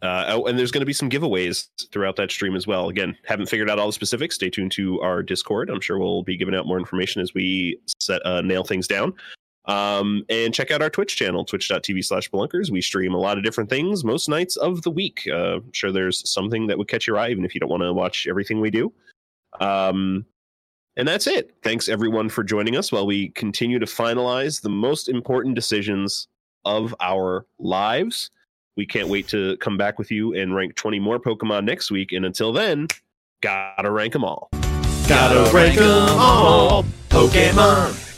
Uh, 0.00 0.24
oh, 0.28 0.46
and 0.46 0.58
there's 0.58 0.70
going 0.70 0.80
to 0.80 0.86
be 0.86 0.92
some 0.92 1.10
giveaways 1.10 1.68
throughout 1.90 2.16
that 2.16 2.30
stream 2.30 2.56
as 2.56 2.66
well. 2.66 2.88
Again, 2.88 3.16
haven't 3.24 3.48
figured 3.48 3.68
out 3.68 3.78
all 3.78 3.86
the 3.86 3.92
specifics. 3.92 4.34
Stay 4.34 4.50
tuned 4.50 4.72
to 4.72 5.00
our 5.00 5.22
Discord. 5.22 5.70
I'm 5.70 5.80
sure 5.80 5.98
we'll 5.98 6.22
be 6.22 6.36
giving 6.36 6.54
out 6.54 6.66
more 6.66 6.78
information 6.78 7.20
as 7.20 7.34
we 7.34 7.78
set 8.00 8.24
uh, 8.24 8.40
nail 8.40 8.64
things 8.64 8.88
down. 8.88 9.12
Um, 9.66 10.24
and 10.28 10.52
check 10.52 10.70
out 10.70 10.82
our 10.82 10.90
Twitch 10.90 11.14
channel, 11.14 11.44
twitch.tv 11.44 12.04
slash 12.04 12.30
belunkers. 12.30 12.70
We 12.70 12.80
stream 12.80 13.14
a 13.14 13.18
lot 13.18 13.38
of 13.38 13.44
different 13.44 13.70
things 13.70 14.02
most 14.02 14.28
nights 14.28 14.56
of 14.56 14.82
the 14.82 14.90
week. 14.90 15.28
Uh, 15.30 15.56
I'm 15.56 15.72
sure 15.72 15.92
there's 15.92 16.28
something 16.28 16.66
that 16.66 16.78
would 16.78 16.88
catch 16.88 17.06
your 17.06 17.18
eye, 17.18 17.30
even 17.30 17.44
if 17.44 17.54
you 17.54 17.60
don't 17.60 17.70
want 17.70 17.82
to 17.82 17.92
watch 17.92 18.26
everything 18.28 18.60
we 18.60 18.70
do. 18.70 18.92
Um, 19.60 20.26
and 20.96 21.06
that's 21.06 21.26
it. 21.26 21.54
Thanks 21.62 21.88
everyone 21.88 22.28
for 22.28 22.42
joining 22.42 22.76
us 22.76 22.92
while 22.92 23.06
we 23.06 23.28
continue 23.30 23.78
to 23.78 23.86
finalize 23.86 24.60
the 24.60 24.68
most 24.68 25.08
important 25.08 25.54
decisions 25.54 26.28
of 26.64 26.94
our 27.00 27.46
lives. 27.58 28.30
We 28.76 28.86
can't 28.86 29.08
wait 29.08 29.28
to 29.28 29.56
come 29.58 29.76
back 29.76 29.98
with 29.98 30.10
you 30.10 30.34
and 30.34 30.54
rank 30.54 30.74
20 30.76 30.98
more 30.98 31.20
Pokemon 31.20 31.64
next 31.64 31.90
week. 31.90 32.12
And 32.12 32.24
until 32.24 32.52
then, 32.52 32.88
gotta 33.42 33.90
rank 33.90 34.12
them 34.12 34.24
all. 34.24 34.48
Gotta 35.08 35.50
rank 35.54 35.78
'em 35.78 36.18
all. 36.18 36.84
Pokemon. 37.10 38.11